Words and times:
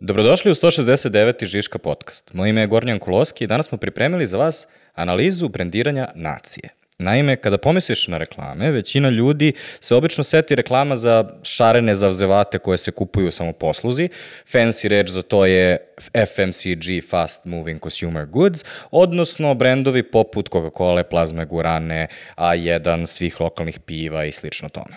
Dobrodošli 0.00 0.50
u 0.50 0.54
169. 0.54 1.44
Žiška 1.44 1.78
podcast. 1.78 2.34
Moje 2.34 2.50
ime 2.50 2.60
je 2.60 2.66
Gornjan 2.66 2.98
Kuloski 2.98 3.44
i 3.44 3.46
danas 3.46 3.68
smo 3.68 3.78
pripremili 3.78 4.26
za 4.26 4.38
vas 4.38 4.66
analizu 4.94 5.48
brendiranja 5.48 6.08
nacije. 6.14 6.68
Naime, 6.98 7.36
kada 7.36 7.58
pomisliš 7.58 8.08
na 8.08 8.18
reklame, 8.18 8.70
većina 8.70 9.10
ljudi 9.10 9.52
se 9.80 9.94
obično 9.94 10.24
seti 10.24 10.54
reklama 10.54 10.96
za 10.96 11.28
šarene 11.42 11.94
zavzevate 11.94 12.58
koje 12.58 12.78
se 12.78 12.90
kupuju 12.90 13.30
samo 13.30 13.52
posluzi. 13.52 14.08
Fancy 14.52 14.88
reč 14.88 15.10
za 15.10 15.22
to 15.22 15.46
je 15.46 15.94
FMCG, 16.12 17.08
Fast 17.10 17.44
Moving 17.44 17.82
Consumer 17.82 18.26
Goods, 18.26 18.64
odnosno 18.90 19.54
brendovi 19.54 20.02
poput 20.02 20.48
Coca-Cola, 20.50 21.02
Plazme 21.02 21.44
Gurane, 21.44 22.08
A1, 22.36 23.06
svih 23.06 23.40
lokalnih 23.40 23.80
piva 23.80 24.24
i 24.24 24.32
slično 24.32 24.68
tome. 24.68 24.96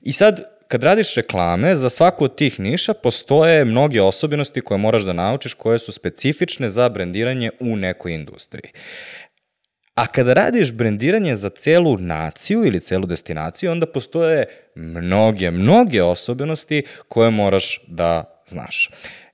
I 0.00 0.12
sad, 0.12 0.57
kad 0.68 0.82
radiš 0.84 1.14
reklame, 1.14 1.76
za 1.76 1.90
svaku 1.90 2.24
od 2.24 2.34
tih 2.34 2.60
niša 2.60 2.94
postoje 2.94 3.64
mnoge 3.64 4.02
osobenosti 4.02 4.60
koje 4.60 4.78
moraš 4.78 5.02
da 5.02 5.12
naučiš 5.12 5.54
koje 5.54 5.78
su 5.78 5.92
specifične 5.92 6.68
za 6.68 6.88
brendiranje 6.88 7.50
u 7.60 7.76
nekoj 7.76 8.14
industriji. 8.14 8.72
A 9.94 10.06
kada 10.06 10.32
radiš 10.32 10.72
brendiranje 10.72 11.36
za 11.36 11.48
celu 11.48 11.98
naciju 11.98 12.64
ili 12.64 12.80
celu 12.80 13.06
destinaciju, 13.06 13.70
onda 13.70 13.86
postoje 13.86 14.46
mnoge, 14.74 15.50
mnoge 15.50 16.02
osobenosti 16.02 16.82
koje 17.08 17.30
moraš 17.30 17.80
da 17.86 18.42
znaš. 18.46 18.90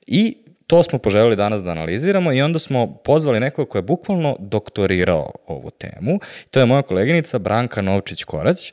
I 0.07 0.44
to 0.67 0.83
smo 0.83 0.99
poželjeli 0.99 1.37
danas 1.37 1.63
da 1.63 1.71
analiziramo 1.71 2.33
i 2.33 2.43
onda 2.43 2.59
smo 2.59 2.97
pozvali 2.97 3.41
nekoga 3.41 3.69
ko 3.69 3.79
je 3.79 3.83
bukvalno 3.83 4.37
doktorirao 4.41 5.33
ovu 5.47 5.71
temu. 5.71 6.19
To 6.51 6.61
je 6.61 6.67
moja 6.67 6.83
koleginica 6.83 7.39
Branka 7.39 7.83
Novčić-Korać, 7.83 8.73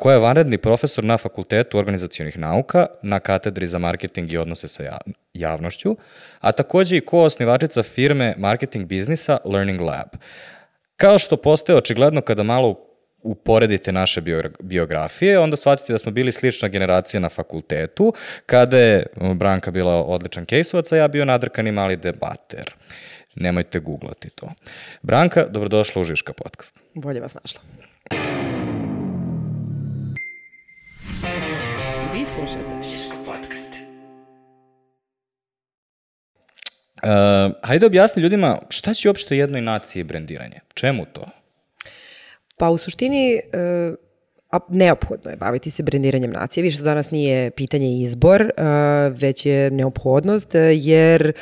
koja 0.00 0.14
je 0.14 0.20
vanredni 0.20 0.58
profesor 0.58 1.04
na 1.04 1.18
Fakultetu 1.18 1.78
organizacijonih 1.78 2.38
nauka 2.38 2.86
na 3.02 3.20
katedri 3.20 3.66
za 3.66 3.78
marketing 3.78 4.32
i 4.32 4.38
odnose 4.38 4.68
sa 4.68 4.98
javnošću, 5.34 5.96
a 6.40 6.52
takođe 6.52 6.96
i 6.96 7.00
ko-osnivačica 7.00 7.82
firme 7.82 8.34
marketing 8.38 8.86
biznisa 8.86 9.38
Learning 9.44 9.80
Lab. 9.80 10.08
Kao 10.96 11.18
što 11.18 11.36
postaje 11.36 11.78
očigledno 11.78 12.20
kada 12.20 12.42
malo 12.42 12.87
uporedite 13.28 13.92
naše 13.92 14.20
biografije, 14.60 15.38
onda 15.38 15.56
shvatite 15.56 15.92
da 15.92 15.98
smo 15.98 16.12
bili 16.12 16.32
slična 16.32 16.68
generacija 16.68 17.20
na 17.20 17.28
fakultetu, 17.28 18.12
kada 18.46 18.78
je 18.78 19.06
Branka 19.34 19.70
bila 19.70 20.04
odličan 20.04 20.44
kejsovac, 20.44 20.92
a 20.92 20.96
ja 20.96 21.08
bio 21.08 21.24
nadrkani 21.24 21.72
mali 21.72 21.96
debater. 21.96 22.74
Nemojte 23.34 23.80
googlati 23.80 24.30
to. 24.30 24.52
Branka, 25.02 25.46
dobrodošla 25.46 26.02
u 26.02 26.04
Žiška 26.04 26.32
podcast. 26.32 26.82
Bolje 26.94 27.20
vas 27.20 27.34
našla. 27.34 27.60
Vi 32.14 32.24
slušate 32.24 32.90
Žiška 32.90 33.16
podcast. 33.24 33.68
Uh, 37.02 37.52
hajde 37.62 37.86
objasni 37.86 38.22
ljudima 38.22 38.58
šta 38.68 38.94
će 38.94 39.08
uopšte 39.08 39.36
jednoj 39.36 39.60
naciji 39.60 40.02
brendiranje? 40.02 40.60
Čemu 40.74 41.04
to? 41.04 41.37
Pa 42.58 42.70
u 42.70 42.78
suštini 42.78 43.34
e, 43.34 43.40
a 44.50 44.58
neophodno 44.68 45.30
je 45.30 45.36
baviti 45.36 45.70
se 45.70 45.82
brendiranjem 45.82 46.30
nacije. 46.30 46.62
Više 46.62 46.78
to 46.78 46.84
danas 46.84 47.10
nije 47.10 47.50
pitanje 47.50 48.02
izbor, 48.02 48.50
već 49.10 49.46
je 49.46 49.70
neophodnost, 49.70 50.54
jer 50.74 51.32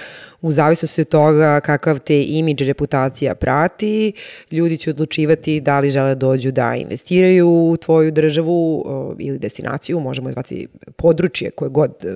u 0.40 0.52
zavisnosti 0.52 1.00
od 1.00 1.08
toga 1.08 1.60
kakav 1.60 1.98
te 1.98 2.22
imidž 2.22 2.62
reputacija 2.62 3.34
prati, 3.34 4.12
ljudi 4.50 4.76
će 4.76 4.90
odlučivati 4.90 5.60
da 5.60 5.80
li 5.80 5.90
žele 5.90 6.08
da 6.08 6.14
dođu 6.14 6.50
da 6.52 6.74
investiraju 6.74 7.48
u 7.48 7.76
tvoju 7.76 8.10
državu 8.10 8.86
ili 9.18 9.38
destinaciju, 9.38 10.00
možemo 10.00 10.28
je 10.28 10.32
zvati 10.32 10.68
područje 10.96 11.50
koje 11.50 11.68
god 11.68 12.04
e, 12.04 12.14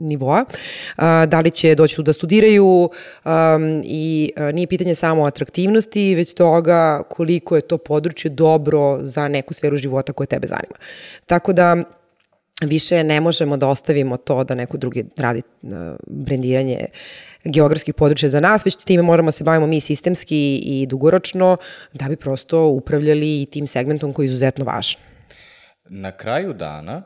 nivoa, 0.00 0.44
da 1.26 1.40
li 1.44 1.50
će 1.50 1.74
doći 1.74 1.96
tu 1.96 2.02
da 2.02 2.12
studiraju 2.12 2.90
i 3.84 4.32
e, 4.36 4.52
nije 4.52 4.66
pitanje 4.66 4.94
samo 4.94 5.24
atraktivnosti, 5.24 6.14
već 6.14 6.34
toga 6.34 7.02
koliko 7.08 7.56
je 7.56 7.62
to 7.62 7.78
područje 7.78 8.30
dobro 8.30 8.98
za 9.00 9.28
neku 9.28 9.54
sferu 9.54 9.76
života 9.76 10.07
koja 10.12 10.26
tebe 10.26 10.46
zanima. 10.46 10.76
Tako 11.26 11.52
da 11.52 11.76
više 12.62 13.04
ne 13.04 13.20
možemo 13.20 13.56
da 13.56 13.68
ostavimo 13.68 14.16
to 14.16 14.44
da 14.44 14.54
neko 14.54 14.76
drugi 14.76 15.04
radi 15.16 15.42
uh, 15.62 15.70
brendiranje 16.06 16.86
geografskih 17.44 17.94
područja 17.94 18.28
za 18.28 18.40
nas, 18.40 18.66
već 18.66 18.76
time 18.76 19.02
moramo 19.02 19.30
se 19.30 19.44
bavimo 19.44 19.66
mi 19.66 19.80
sistemski 19.80 20.56
i 20.56 20.86
dugoročno 20.86 21.56
da 21.92 22.08
bi 22.08 22.16
prosto 22.16 22.66
upravljali 22.66 23.42
i 23.42 23.46
tim 23.46 23.66
segmentom 23.66 24.12
koji 24.12 24.26
je 24.26 24.28
izuzetno 24.28 24.64
važan. 24.64 25.00
Na 25.88 26.12
kraju 26.12 26.52
dana 26.52 27.02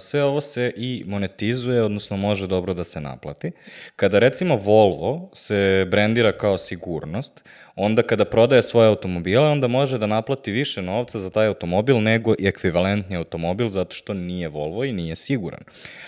sve 0.00 0.24
ovo 0.24 0.40
se 0.40 0.72
i 0.76 1.04
monetizuje, 1.06 1.82
odnosno 1.82 2.16
može 2.16 2.46
dobro 2.46 2.74
da 2.74 2.84
se 2.84 3.00
naplati. 3.00 3.52
Kada 3.96 4.18
recimo 4.18 4.56
Volvo 4.56 5.30
se 5.34 5.86
brendira 5.90 6.32
kao 6.32 6.58
sigurnost, 6.58 7.42
onda 7.76 8.02
kada 8.02 8.24
prodaje 8.24 8.62
svoje 8.62 8.88
automobile, 8.88 9.48
onda 9.48 9.68
može 9.68 9.98
da 9.98 10.06
naplati 10.06 10.50
više 10.50 10.82
novca 10.82 11.18
za 11.18 11.30
taj 11.30 11.46
automobil 11.46 12.00
nego 12.00 12.34
i 12.38 12.46
ekvivalentni 12.46 13.16
automobil, 13.16 13.68
zato 13.68 13.96
što 13.96 14.14
nije 14.14 14.48
Volvo 14.48 14.84
i 14.84 14.92
nije 14.92 15.16
siguran. 15.16 15.60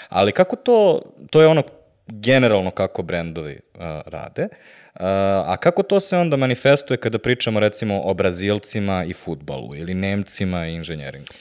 Ali 0.09 0.33
kako 0.33 0.57
to, 0.57 1.03
to 1.31 1.41
je 1.41 1.47
ono 1.47 1.63
generalno 2.07 2.71
kako 2.71 3.03
brendovi 3.03 3.61
uh, 3.75 3.81
rade, 4.07 4.43
uh, 4.43 5.01
a 5.47 5.57
kako 5.61 5.83
to 5.83 6.01
se 6.01 6.17
onda 6.17 6.37
manifestuje 6.37 6.97
kada 6.97 7.19
pričamo 7.19 7.61
recimo 7.61 8.03
o 8.03 8.15
Brazilcima 8.15 9.05
i 9.05 9.13
futbalu 9.13 9.77
ili 9.77 9.95
Nemcima 9.95 10.67
i 10.67 10.75
inženjeringu? 10.75 11.33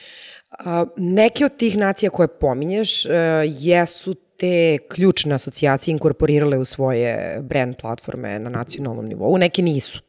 Neke 0.97 1.45
od 1.45 1.57
tih 1.57 1.77
nacija 1.77 2.09
koje 2.09 2.27
pominješ 2.27 3.05
uh, 3.05 3.11
jesu 3.45 4.16
te 4.38 4.77
ključne 4.89 5.35
asocijacije 5.35 5.91
inkorporirale 5.91 6.57
u 6.57 6.66
svoje 6.66 7.38
brand 7.41 7.75
platforme 7.81 8.39
na 8.39 8.49
nacionalnom 8.49 9.05
nivou, 9.05 9.38
neke 9.38 9.61
nisu. 9.61 10.01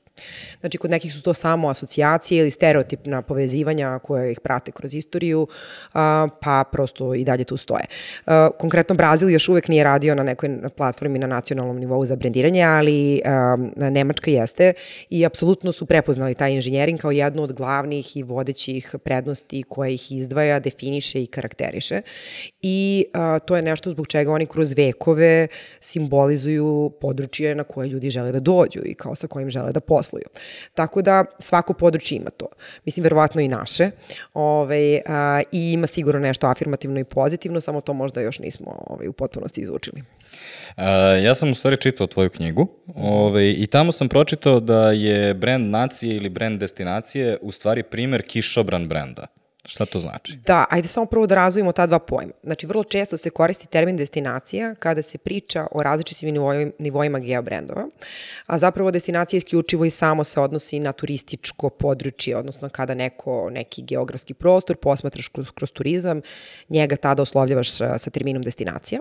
Znači, 0.61 0.79
kod 0.79 0.91
nekih 0.91 1.15
su 1.15 1.23
to 1.23 1.35
samo 1.35 1.69
asocijacije 1.69 2.41
ili 2.41 2.51
stereotipna 2.51 3.23
povezivanja 3.23 3.99
koje 3.99 4.33
ih 4.33 4.41
prate 4.41 4.73
kroz 4.73 4.95
istoriju, 4.95 5.49
pa 6.41 6.65
prosto 6.73 7.15
i 7.15 7.25
dalje 7.25 7.45
tu 7.45 7.57
stoje. 7.57 7.85
Konkretno, 8.59 8.95
Brazil 8.95 9.31
još 9.31 9.49
uvek 9.49 9.69
nije 9.69 9.85
radio 9.85 10.15
na 10.15 10.23
nekoj 10.23 10.51
platformi 10.77 11.19
na 11.19 11.27
nacionalnom 11.27 11.79
nivou 11.79 12.07
za 12.07 12.17
brendiranje, 12.17 12.63
ali 12.63 13.21
Nemačka 13.77 14.31
jeste 14.31 14.73
i 15.11 15.27
apsolutno 15.27 15.73
su 15.73 15.87
prepoznali 15.87 16.35
taj 16.35 16.53
inženjering 16.53 17.01
kao 17.01 17.11
jednu 17.11 17.43
od 17.43 17.53
glavnih 17.53 18.17
i 18.17 18.23
vodećih 18.23 18.95
prednosti 19.05 19.63
koje 19.63 19.95
ih 19.95 20.13
izdvaja, 20.13 20.61
definiše 20.61 21.23
i 21.23 21.27
karakteriše. 21.27 22.01
I 22.63 23.05
to 23.45 23.57
je 23.57 23.63
nešto 23.63 23.91
zbog 23.91 24.07
čega 24.07 24.33
oni 24.33 24.47
kroz 24.47 24.73
vekove 24.73 25.49
simbolizuju 25.81 26.93
područje 27.01 27.55
na 27.55 27.65
koje 27.65 27.89
ljudi 27.89 28.11
žele 28.11 28.33
da 28.33 28.41
dođu 28.41 28.81
i 28.85 28.95
kao 28.95 29.15
sa 29.15 29.27
kojim 29.27 29.51
žele 29.51 29.73
da 29.73 29.81
posluju. 29.81 30.06
Tako 30.75 31.03
da 31.03 31.25
svako 31.39 31.73
područje 31.73 32.17
ima 32.17 32.31
to. 32.31 32.47
Mislim, 32.85 33.03
verovatno 33.05 33.41
i 33.41 33.49
naše. 33.49 33.91
Ove, 34.35 34.67
ovaj, 34.67 35.01
a, 35.07 35.43
I 35.53 35.73
ima 35.73 35.87
sigurno 35.87 36.21
nešto 36.21 36.47
afirmativno 36.47 37.01
i 37.01 37.05
pozitivno, 37.05 37.61
samo 37.61 37.81
to 37.81 37.93
možda 37.93 38.21
još 38.21 38.39
nismo 38.39 38.67
ove, 38.71 38.85
ovaj, 38.87 39.09
u 39.09 39.13
potpunosti 39.13 39.61
izučili. 39.61 40.03
Uh, 40.77 40.83
ja 41.23 41.35
sam 41.35 41.53
u 41.53 41.55
stvari 41.55 41.77
čitao 41.77 42.07
tvoju 42.07 42.31
knjigu 42.31 42.69
ove, 42.95 43.09
ovaj, 43.09 43.55
i 43.59 43.67
tamo 43.67 43.93
sam 43.93 44.09
pročitao 44.09 44.61
da 44.61 44.91
je 44.91 45.35
brand 45.35 45.71
nacije 45.71 46.17
ili 46.17 46.29
brand 46.29 46.61
destinacije 46.61 47.39
u 47.43 47.53
stvari 47.53 47.83
primer 47.83 48.23
kišobran 48.23 48.89
brenda. 48.89 49.27
Šta 49.67 49.87
to 49.87 49.99
znači? 49.99 50.37
Da, 50.37 50.65
ajde 50.71 50.89
samo 50.89 51.07
prvo 51.07 51.27
da 51.27 51.35
razvojimo 51.35 51.73
ta 51.73 51.87
dva 51.87 51.99
pojma. 51.99 52.33
Znači, 52.43 52.67
vrlo 52.67 52.85
često 52.85 53.17
se 53.17 53.31
koristi 53.31 53.67
termin 53.67 53.97
destinacija 53.97 54.75
kada 54.75 55.03
se 55.03 55.19
priča 55.19 55.67
o 55.71 55.83
različitim 55.83 56.29
nivoima, 56.29 56.71
nivoima 56.79 57.19
geobrendova, 57.19 57.89
a 58.47 58.59
zapravo 58.59 58.91
destinacija 58.91 59.39
isključivo 59.39 59.85
i 59.85 59.91
samo 59.91 60.25
se 60.25 60.41
odnosi 60.41 60.81
na 60.81 60.93
turističko 60.93 61.71
područje, 61.71 62.37
odnosno 62.37 62.69
kada 62.69 62.95
neko, 62.95 63.51
neki 63.51 63.83
geografski 63.83 64.35
prostor 64.35 64.77
posmatraš 64.77 65.29
kroz, 65.29 65.51
kroz 65.51 65.73
turizam, 65.73 66.21
njega 66.69 66.97
tada 66.97 67.23
oslovljavaš 67.23 67.71
sa, 67.71 67.99
sa 67.99 68.11
terminom 68.11 68.43
destinacija. 68.43 69.01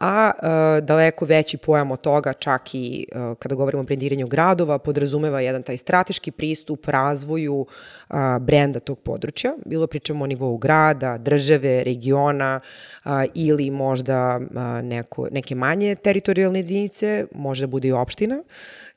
A 0.00 0.30
e, 0.30 0.80
daleko 0.80 1.24
veći 1.24 1.56
pojam 1.56 1.90
od 1.90 2.00
toga, 2.00 2.32
čak 2.32 2.74
i 2.74 3.06
e, 3.12 3.34
kada 3.38 3.54
govorimo 3.54 3.80
o 3.80 3.84
brendiranju 3.84 4.26
gradova, 4.26 4.78
podrazumeva 4.78 5.40
jedan 5.40 5.62
taj 5.62 5.76
strateški 5.76 6.30
pristup 6.30 6.86
razvoju 6.88 7.66
a, 8.08 8.38
brenda 8.38 8.80
tog 8.80 8.98
područja, 8.98 9.54
bilo 9.66 9.86
pričamo 9.90 10.24
o 10.24 10.26
nivou 10.26 10.56
grada, 10.56 11.18
države, 11.18 11.84
regiona 11.84 12.60
a, 13.04 13.24
ili 13.34 13.70
možda 13.70 14.40
a, 14.56 14.80
neko, 14.82 15.28
neke 15.30 15.54
manje 15.54 15.94
teritorijalne 15.94 16.58
jedinice, 16.58 17.26
možda 17.34 17.66
bude 17.66 17.88
i 17.88 17.92
opština 17.92 18.42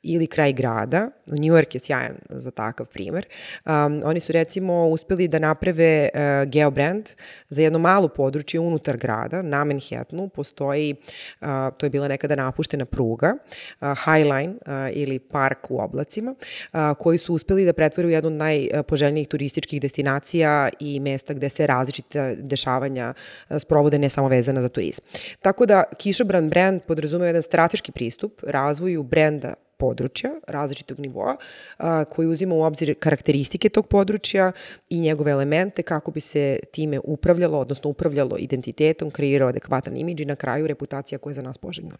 ili 0.03 0.27
kraj 0.27 0.53
grada. 0.53 1.09
New 1.25 1.53
York 1.53 1.75
je 1.75 1.79
sjajan 1.79 2.15
za 2.29 2.51
takav 2.51 2.87
primer. 2.87 3.25
Um, 3.65 4.01
oni 4.05 4.19
su 4.19 4.33
recimo 4.33 4.87
uspeli 4.87 5.27
da 5.27 5.39
naprave 5.39 6.09
uh, 6.13 6.49
geobrand 6.49 7.09
za 7.49 7.61
jedno 7.61 7.79
malo 7.79 8.07
područje 8.07 8.59
unutar 8.59 8.97
grada, 8.97 9.41
na 9.41 9.63
Manhattanu 9.63 10.29
postoji, 10.29 10.95
uh, 11.41 11.47
to 11.77 11.85
je 11.85 11.89
bila 11.89 12.07
nekada 12.07 12.35
napuštena 12.35 12.85
pruga, 12.85 13.35
uh, 13.81 13.87
Highline 14.05 14.53
uh, 14.53 14.73
ili 14.91 15.19
park 15.19 15.71
u 15.71 15.79
oblacima, 15.79 16.35
uh, 16.73 16.79
koji 16.99 17.17
su 17.17 17.33
uspeli 17.33 17.65
da 17.65 17.73
pretvore 17.73 18.07
u 18.07 18.11
jednu 18.11 18.33
od 18.33 18.33
najpoželjnijih 18.33 19.27
turističkih 19.27 19.81
destinacija 19.81 20.69
i 20.79 20.99
mesta 20.99 21.33
gde 21.33 21.49
se 21.49 21.67
različite 21.67 22.35
dešavanja 22.39 23.13
e, 23.49 23.59
sprovode, 23.59 23.99
ne 23.99 24.09
samo 24.09 24.27
vezana 24.27 24.61
za 24.61 24.69
turizam. 24.69 25.05
Tako 25.41 25.65
da 25.65 25.83
Kišobran 25.97 26.49
brand 26.49 26.81
podrazumeva 26.87 27.27
jedan 27.27 27.41
strateški 27.41 27.91
pristup 27.91 28.41
razvoju 28.47 29.03
brenda 29.03 29.53
područja 29.83 30.31
različitog 30.47 30.99
nivoa 30.99 31.35
a, 31.77 32.05
koji 32.05 32.27
uzima 32.27 32.55
u 32.55 32.63
obzir 32.63 32.95
karakteristike 32.99 33.69
tog 33.69 33.87
područja 33.87 34.51
i 34.89 34.99
njegove 34.99 35.31
elemente 35.31 35.83
kako 35.83 36.11
bi 36.11 36.19
se 36.19 36.59
time 36.71 36.99
upravljalo, 37.03 37.59
odnosno 37.59 37.89
upravljalo 37.89 38.37
identitetom, 38.39 39.11
kreirao 39.11 39.49
adekvatan 39.49 39.97
imidž 39.97 40.21
i 40.21 40.25
na 40.25 40.35
kraju 40.35 40.67
reputacija 40.67 41.19
koja 41.19 41.31
je 41.31 41.35
za 41.35 41.41
nas 41.41 41.57
poželjna. 41.57 41.97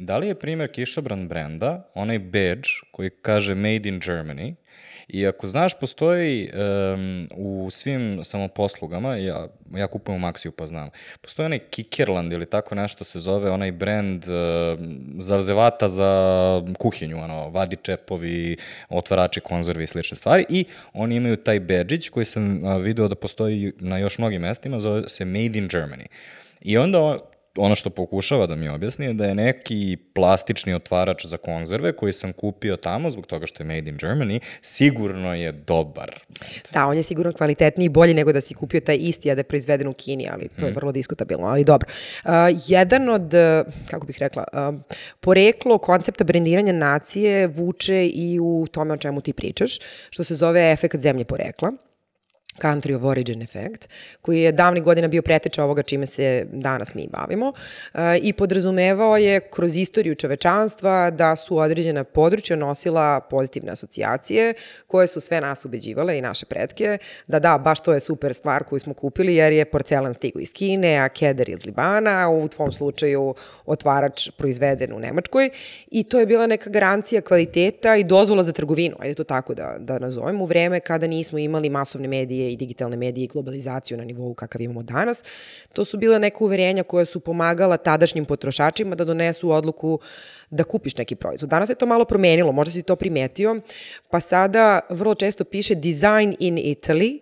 Da 0.00 0.18
li 0.18 0.26
je 0.26 0.34
primer 0.34 0.72
kišobran 0.72 1.28
brenda, 1.28 1.90
onaj 1.94 2.18
badge 2.18 2.68
koji 2.90 3.10
kaže 3.10 3.54
Made 3.54 3.88
in 3.88 4.00
Germany, 4.00 4.54
I 5.08 5.26
ako 5.26 5.46
znaš, 5.46 5.74
postoji 5.78 6.50
um, 6.52 7.28
u 7.36 7.70
svim 7.70 8.20
samoposlugama, 8.24 9.16
ja, 9.16 9.48
ja 9.74 9.86
kupujem 9.86 10.24
u 10.24 10.26
Maxiju 10.26 10.50
pa 10.50 10.66
znam, 10.66 10.90
postoji 11.20 11.46
onaj 11.46 11.58
Kikerland 11.58 12.32
ili 12.32 12.46
tako 12.46 12.74
nešto 12.74 13.04
se 13.04 13.20
zove, 13.20 13.50
onaj 13.50 13.72
brand 13.72 14.24
uh, 14.24 14.78
zavzevata 15.18 15.88
za 15.88 16.62
kuhinju, 16.78 17.18
ono, 17.18 17.50
vadi 17.50 17.76
čepovi, 17.82 18.56
otvarači 18.88 19.40
konzervi 19.40 19.84
i 19.84 19.86
slične 19.86 20.16
stvari 20.16 20.46
i 20.48 20.64
oni 20.92 21.16
imaju 21.16 21.36
taj 21.36 21.60
bedžić 21.60 22.08
koji 22.08 22.24
sam 22.24 22.62
video 22.82 23.08
da 23.08 23.14
postoji 23.14 23.72
na 23.78 23.98
još 23.98 24.18
mnogim 24.18 24.42
mestima, 24.42 24.80
zove 24.80 25.08
se 25.08 25.24
Made 25.24 25.58
in 25.58 25.68
Germany. 25.68 26.06
I 26.60 26.78
onda 26.78 27.18
ono 27.56 27.74
što 27.74 27.90
pokušava 27.90 28.46
da 28.46 28.54
mi 28.54 28.68
objasni 28.68 29.06
je 29.06 29.14
da 29.14 29.24
je 29.24 29.34
neki 29.34 29.96
plastični 30.14 30.74
otvarač 30.74 31.26
za 31.26 31.36
konzerve 31.36 31.92
koji 31.96 32.12
sam 32.12 32.32
kupio 32.32 32.76
tamo 32.76 33.10
zbog 33.10 33.26
toga 33.26 33.46
što 33.46 33.62
je 33.62 33.66
made 33.66 33.90
in 33.90 33.98
Germany, 33.98 34.40
sigurno 34.60 35.34
je 35.34 35.52
dobar. 35.52 36.10
Da, 36.72 36.86
on 36.86 36.96
je 36.96 37.02
sigurno 37.02 37.32
kvalitetniji 37.32 37.86
i 37.86 37.88
bolji 37.88 38.14
nego 38.14 38.32
da 38.32 38.40
si 38.40 38.54
kupio 38.54 38.80
taj 38.80 38.96
isti, 39.00 39.30
a 39.30 39.34
da 39.34 39.40
je 39.40 39.44
proizveden 39.44 39.88
u 39.88 39.92
Kini, 39.92 40.28
ali 40.32 40.48
to 40.48 40.66
je 40.66 40.72
mm. 40.72 40.74
vrlo 40.74 40.92
diskutabilno, 40.92 41.46
ali 41.46 41.64
dobro. 41.64 41.88
Uh, 42.24 42.30
jedan 42.66 43.08
od, 43.08 43.34
kako 43.90 44.06
bih 44.06 44.16
rekla, 44.18 44.44
uh, 44.52 44.80
poreklo 45.20 45.78
koncepta 45.78 46.24
brendiranja 46.24 46.72
nacije 46.72 47.46
vuče 47.46 48.06
i 48.06 48.38
u 48.40 48.66
tome 48.72 48.94
o 48.94 48.96
čemu 48.96 49.20
ti 49.20 49.32
pričaš, 49.32 49.78
što 50.10 50.24
se 50.24 50.34
zove 50.34 50.72
efekt 50.72 50.96
zemlje 50.96 51.24
porekla 51.24 51.72
country 52.62 52.96
of 52.96 53.02
origin 53.02 53.42
effect, 53.42 53.88
koji 54.22 54.40
je 54.40 54.52
davnih 54.52 54.82
godina 54.82 55.08
bio 55.08 55.22
preteča 55.22 55.64
ovoga 55.64 55.82
čime 55.82 56.06
se 56.06 56.46
danas 56.52 56.94
mi 56.94 57.08
bavimo 57.12 57.52
e, 57.94 58.18
i 58.22 58.32
podrazumevao 58.32 59.16
je 59.16 59.40
kroz 59.40 59.76
istoriju 59.76 60.14
čovečanstva 60.14 61.10
da 61.10 61.36
su 61.36 61.58
određena 61.58 62.04
područja 62.04 62.56
nosila 62.56 63.20
pozitivne 63.20 63.72
asocijacije 63.72 64.54
koje 64.86 65.06
su 65.06 65.20
sve 65.20 65.40
nas 65.40 65.64
ubeđivale 65.64 66.18
i 66.18 66.22
naše 66.22 66.46
pretke 66.46 66.98
da 67.26 67.38
da, 67.38 67.58
baš 67.58 67.80
to 67.80 67.92
je 67.92 68.00
super 68.00 68.34
stvar 68.34 68.64
koju 68.64 68.80
smo 68.80 68.94
kupili 68.94 69.34
jer 69.34 69.52
je 69.52 69.64
porcelan 69.64 70.14
stigo 70.14 70.40
iz 70.40 70.52
Kine, 70.52 70.96
a 70.98 71.08
keder 71.08 71.48
iz 71.48 71.66
Libana, 71.66 72.30
u 72.30 72.48
tvom 72.48 72.72
slučaju 72.72 73.34
otvarač 73.66 74.30
proizveden 74.30 74.92
u 74.92 74.98
Nemačkoj. 74.98 75.50
I 75.90 76.04
to 76.04 76.20
je 76.20 76.26
bila 76.26 76.46
neka 76.46 76.70
garancija 76.70 77.20
kvaliteta 77.20 77.96
i 77.96 78.04
dozvola 78.04 78.42
za 78.42 78.52
trgovinu, 78.52 78.96
ajde 78.98 79.14
to 79.14 79.24
tako 79.24 79.54
da, 79.54 79.76
da 79.78 79.98
nazovem, 79.98 80.40
u 80.40 80.46
vreme 80.46 80.80
kada 80.80 81.06
nismo 81.06 81.38
imali 81.38 81.70
masovne 81.70 82.08
medije 82.08 82.49
i 82.52 82.56
digitalne 82.56 82.96
medije 82.96 83.24
i 83.24 83.28
globalizaciju 83.28 83.96
na 83.98 84.04
nivou 84.04 84.34
kakav 84.34 84.60
imamo 84.60 84.82
danas. 84.82 85.22
To 85.72 85.84
su 85.84 85.98
bila 85.98 86.18
neka 86.18 86.44
uverenja 86.44 86.82
koja 86.82 87.04
su 87.04 87.20
pomagala 87.20 87.76
tadašnjim 87.76 88.24
potrošačima 88.24 88.94
da 88.94 89.04
donesu 89.04 89.50
odluku 89.50 90.00
da 90.50 90.64
kupiš 90.64 90.96
neki 90.96 91.14
proizvod. 91.14 91.50
Danas 91.50 91.68
je 91.68 91.74
to 91.74 91.86
malo 91.86 92.04
promenilo, 92.04 92.52
možda 92.52 92.72
si 92.72 92.82
to 92.82 92.96
primetio, 92.96 93.60
pa 94.10 94.20
sada 94.20 94.80
vrlo 94.90 95.14
često 95.14 95.44
piše 95.44 95.74
design 95.74 96.34
in 96.38 96.56
Italy, 96.56 97.20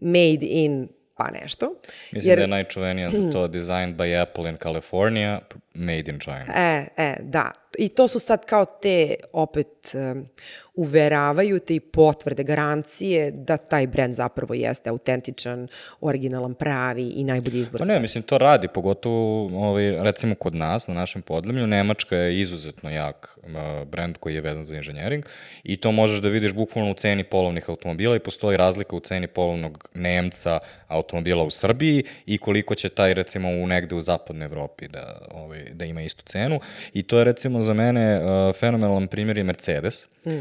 made 0.00 0.46
in 0.46 0.88
pa 1.16 1.30
nešto. 1.42 1.74
Mislim 2.12 2.30
jer, 2.30 2.38
da 2.38 2.42
je 2.42 2.48
najčuvenija 2.48 3.10
za 3.10 3.30
to 3.30 3.48
designed 3.48 3.96
by 3.96 4.22
Apple 4.22 4.50
in 4.50 4.56
California, 4.62 5.40
made 5.76 6.12
in 6.12 6.18
China. 6.18 6.44
E, 6.54 6.86
e, 6.96 7.16
da. 7.20 7.52
I 7.78 7.88
to 7.88 8.08
su 8.08 8.18
sad 8.18 8.46
kao 8.46 8.64
te 8.64 9.14
opet 9.32 9.94
um, 9.94 10.26
uveravaju 10.74 11.58
te 11.58 11.74
i 11.74 11.80
potvrde, 11.80 12.44
garancije 12.44 13.30
da 13.30 13.56
taj 13.56 13.86
brend 13.86 14.14
zapravo 14.14 14.54
jeste 14.54 14.90
autentičan, 14.90 15.68
originalan, 16.00 16.54
pravi 16.54 17.02
i 17.02 17.24
najbolji 17.24 17.60
izbor. 17.60 17.78
Pa 17.78 17.84
ne, 17.84 18.00
mislim, 18.00 18.22
to 18.22 18.38
radi, 18.38 18.68
pogotovo 18.68 19.46
ovaj, 19.68 20.04
recimo 20.04 20.34
kod 20.34 20.54
nas, 20.54 20.88
na 20.88 20.94
našem 20.94 21.22
podlemlju, 21.22 21.66
Nemačka 21.66 22.16
je 22.16 22.40
izuzetno 22.40 22.90
jak 22.90 23.38
uh, 23.42 23.88
brend 23.88 24.18
koji 24.18 24.34
je 24.34 24.40
vezan 24.40 24.64
za 24.64 24.76
inženjering 24.76 25.24
i 25.64 25.76
to 25.76 25.92
možeš 25.92 26.20
da 26.20 26.28
vidiš 26.28 26.54
bukvalno 26.54 26.90
u 26.90 26.94
ceni 26.94 27.24
polovnih 27.24 27.64
automobila 27.68 28.16
i 28.16 28.20
postoji 28.20 28.56
razlika 28.56 28.96
u 28.96 29.00
ceni 29.00 29.26
polovnog 29.26 29.88
Nemca 29.94 30.58
automobila 30.88 31.44
u 31.44 31.50
Srbiji 31.50 32.04
i 32.26 32.38
koliko 32.38 32.74
će 32.74 32.88
taj 32.88 33.14
recimo 33.14 33.48
u 33.48 33.66
negde 33.66 33.94
u 33.94 34.00
zapadnoj 34.00 34.44
Evropi 34.44 34.88
da, 34.88 35.28
ovaj, 35.30 35.65
da 35.72 35.84
ima 35.84 36.02
istu 36.02 36.22
cenu 36.24 36.60
i 36.92 37.02
to 37.02 37.18
je 37.18 37.24
recimo 37.24 37.62
za 37.62 37.74
mene 37.74 38.20
uh, 38.20 38.54
fenomenalan 38.56 39.06
primjer 39.06 39.38
je 39.38 39.44
Mercedes. 39.44 40.06
Mm. 40.26 40.30
Uh, 40.30 40.36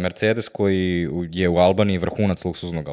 Mercedes 0.00 0.48
koji 0.48 1.08
je 1.32 1.48
u 1.48 1.56
Albaniji 1.56 1.98
vrhunac 1.98 2.44
luksuznog 2.44 2.88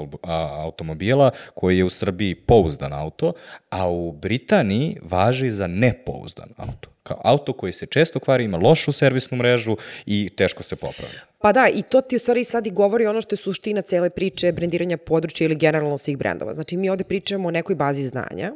automobila, 0.64 1.32
koji 1.54 1.78
je 1.78 1.84
u 1.84 1.90
Srbiji 1.90 2.36
pouzdan 2.36 2.94
auto, 2.94 3.34
a 3.70 3.90
u 3.90 4.12
Britaniji 4.12 4.98
važi 5.02 5.50
za 5.50 5.68
nepouzdan 5.68 6.50
auto. 6.58 6.90
Kao 7.04 7.22
auto 7.24 7.54
koji 7.54 7.74
se 7.74 7.86
često 7.86 8.20
kvari, 8.20 8.44
ima 8.44 8.58
lošu 8.58 8.92
servisnu 8.92 9.38
mrežu 9.38 9.78
i 10.06 10.30
teško 10.38 10.64
se 10.64 10.76
popravlja. 10.76 11.20
Pa 11.42 11.52
da, 11.52 11.68
i 11.74 11.82
to 11.82 12.02
ti 12.02 12.16
u 12.16 12.20
stvari 12.20 12.44
sad 12.44 12.68
i 12.68 12.72
govori 12.72 13.06
ono 13.06 13.22
što 13.22 13.34
je 13.34 13.38
suština 13.38 13.82
cele 13.82 14.10
priče 14.10 14.52
brendiranja 14.52 14.98
područja 14.98 15.46
ili 15.46 15.56
generalno 15.56 15.98
svih 15.98 16.18
brendova. 16.18 16.54
Znači, 16.54 16.78
mi 16.78 16.90
ovde 16.90 17.04
pričamo 17.04 17.48
o 17.48 17.52
nekoj 17.52 17.76
bazi 17.76 18.04
znanja, 18.04 18.52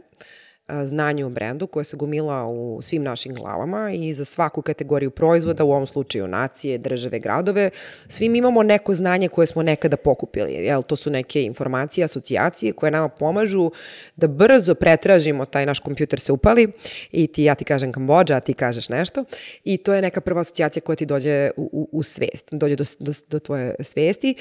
znanje 0.84 1.26
o 1.26 1.30
brendu 1.30 1.68
koje 1.68 1.84
se 1.84 1.98
gomila 1.98 2.46
u 2.48 2.82
svim 2.82 3.04
našim 3.04 3.34
glavama 3.34 3.92
i 3.92 4.14
za 4.14 4.26
svaku 4.26 4.62
kategoriju 4.62 5.12
proizvoda, 5.12 5.64
u 5.64 5.72
ovom 5.72 5.88
slučaju 5.88 6.28
nacije, 6.28 6.78
države, 6.78 7.20
gradove, 7.20 7.70
svi 8.08 8.30
mi 8.30 8.38
imamo 8.38 8.64
neko 8.64 8.96
znanje 8.96 9.28
koje 9.28 9.48
smo 9.48 9.64
nekada 9.64 9.98
pokupili. 9.98 10.54
Jel, 10.54 10.84
to 10.84 10.96
su 10.96 11.10
neke 11.10 11.44
informacije, 11.44 12.06
asocijacije 12.06 12.74
koje 12.74 12.92
nama 12.92 13.10
pomažu 13.10 13.72
da 14.16 14.28
brzo 14.28 14.76
pretražimo, 14.76 15.46
taj 15.46 15.66
naš 15.66 15.80
kompjuter 15.80 16.20
se 16.20 16.32
upali 16.32 16.72
i 17.12 17.28
ti, 17.28 17.44
ja 17.44 17.56
ti 17.56 17.66
kažem 17.66 17.92
Kambođa, 17.92 18.36
a 18.36 18.40
ti 18.40 18.54
kažeš 18.54 18.90
nešto 18.90 19.24
i 19.64 19.78
to 19.78 19.94
je 19.94 20.02
neka 20.02 20.22
prva 20.22 20.42
asocijacija 20.42 20.82
koja 20.82 20.96
ti 20.96 21.06
dođe 21.06 21.52
u, 21.58 21.70
u, 21.72 21.90
u 21.92 22.04
svest, 22.04 22.48
dođe 22.52 22.76
do, 22.76 22.84
do, 23.00 23.14
do 23.30 23.40
tvoje 23.40 23.76
svesti, 23.80 24.36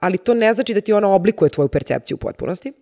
ali 0.00 0.18
to 0.18 0.34
ne 0.34 0.54
znači 0.54 0.74
da 0.74 0.80
ti 0.80 0.92
ona 0.92 1.08
oblikuje 1.08 1.50
tvoju 1.50 1.68
percepciju 1.68 2.14
u 2.14 2.18
potpunosti 2.18 2.72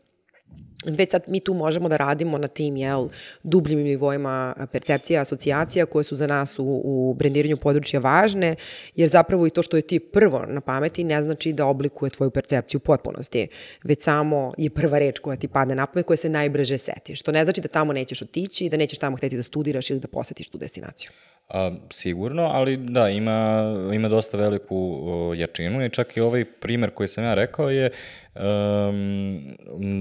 već 0.87 1.11
sad 1.11 1.23
mi 1.27 1.41
tu 1.41 1.55
možemo 1.55 1.89
da 1.89 1.97
radimo 1.97 2.39
na 2.39 2.49
tim 2.49 2.77
jel, 2.77 3.09
dubljim 3.43 3.79
nivoima 3.79 4.55
percepcija, 4.73 5.23
asocijacija 5.23 5.87
koje 5.87 6.05
su 6.05 6.17
za 6.17 6.27
nas 6.27 6.59
u, 6.59 6.65
u 6.85 7.15
brendiranju 7.15 7.57
područja 7.57 8.01
važne, 8.01 8.55
jer 8.97 9.09
zapravo 9.09 9.47
i 9.47 9.51
to 9.51 9.63
što 9.63 9.77
je 9.77 9.83
ti 9.83 9.99
prvo 9.99 10.45
na 10.49 10.61
pameti 10.61 11.05
ne 11.05 11.23
znači 11.23 11.53
da 11.53 11.67
oblikuje 11.67 12.11
tvoju 12.11 12.31
percepciju 12.31 12.79
u 12.79 12.81
potpunosti, 12.81 13.49
već 13.85 14.03
samo 14.03 14.53
je 14.59 14.71
prva 14.71 14.99
reč 14.99 15.19
koja 15.19 15.37
ti 15.37 15.49
padne 15.49 15.75
na 15.75 15.87
pamet, 15.87 16.07
koja 16.07 16.17
se 16.17 16.29
najbrže 16.29 16.79
seti. 16.79 17.17
Što 17.17 17.33
ne 17.33 17.45
znači 17.45 17.61
da 17.61 17.69
tamo 17.69 17.93
nećeš 17.93 18.23
otići 18.23 18.65
i 18.65 18.71
da 18.71 18.77
nećeš 18.77 18.99
tamo 18.99 19.17
hteti 19.17 19.37
da 19.37 19.43
studiraš 19.43 19.91
ili 19.91 20.01
da 20.01 20.09
posetiš 20.09 20.49
tu 20.49 20.59
destinaciju. 20.59 21.11
A, 21.49 21.71
sigurno, 21.91 22.43
ali 22.43 22.77
da, 22.77 23.09
ima, 23.09 23.63
ima 23.95 24.09
dosta 24.09 24.37
veliku 24.37 25.01
o, 25.03 25.35
jačinu 25.35 25.85
i 25.85 25.91
čak 25.91 26.17
i 26.17 26.21
ovaj 26.21 26.45
primer 26.45 26.91
koji 26.91 27.09
sam 27.09 27.25
ja 27.25 27.35
rekao 27.35 27.71
je 27.71 27.91
um, 28.35 29.43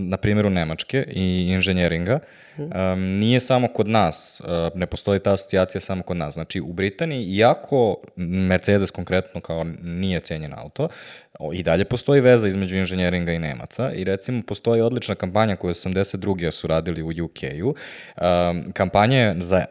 na 0.09 0.17
primjeru 0.17 0.49
Nemačke 0.49 1.05
i 1.07 1.47
inženjeringa. 1.49 2.19
Um, 2.57 2.69
nije 3.01 3.39
samo 3.39 3.67
kod 3.67 3.87
nas, 3.87 4.41
uh, 4.43 4.79
ne 4.79 4.85
postoji 4.85 5.19
ta 5.19 5.33
asocijacija 5.33 5.81
samo 5.81 6.03
kod 6.03 6.17
nas. 6.17 6.33
Znači, 6.33 6.61
u 6.61 6.73
Britaniji, 6.73 7.35
iako 7.35 8.01
Mercedes 8.15 8.91
konkretno 8.91 9.41
kao 9.41 9.63
nije 9.83 10.19
cijenjen 10.19 10.53
auto, 10.57 10.87
i 11.53 11.63
dalje 11.63 11.85
postoji 11.85 12.21
veza 12.21 12.47
između 12.47 12.77
inženjeringa 12.77 13.31
i 13.31 13.39
Nemaca 13.39 13.91
i 13.91 14.03
recimo 14.03 14.41
postoji 14.47 14.81
odlična 14.81 15.15
kampanja 15.15 15.55
koju 15.55 15.73
82. 15.73 16.51
su 16.51 16.67
radili 16.67 17.01
u 17.01 17.25
UK-u. 17.25 17.67
Um, 17.69 18.71
kampanja 18.73 19.17
je 19.17 19.35
za 19.39 19.65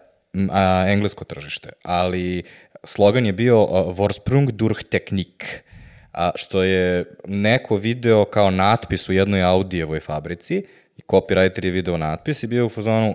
a, 0.50 0.86
englesko 0.88 1.24
tržište, 1.24 1.70
ali 1.82 2.42
slogan 2.84 3.26
je 3.26 3.32
bio 3.32 3.66
Vorsprung 3.94 4.50
durch 4.50 4.84
Technik, 4.84 5.64
a, 6.12 6.30
što 6.34 6.62
je 6.62 7.04
neko 7.26 7.76
video 7.76 8.24
kao 8.24 8.50
natpis 8.50 9.08
u 9.08 9.12
jednoj 9.12 9.42
Audijevoj 9.42 10.00
fabrici 10.00 10.64
i 10.96 11.02
copywriter 11.08 11.64
je 11.64 11.70
video 11.70 11.96
natpis 11.96 12.42
i 12.42 12.46
bio 12.46 12.66
u 12.66 12.68
fazonu 12.68 13.14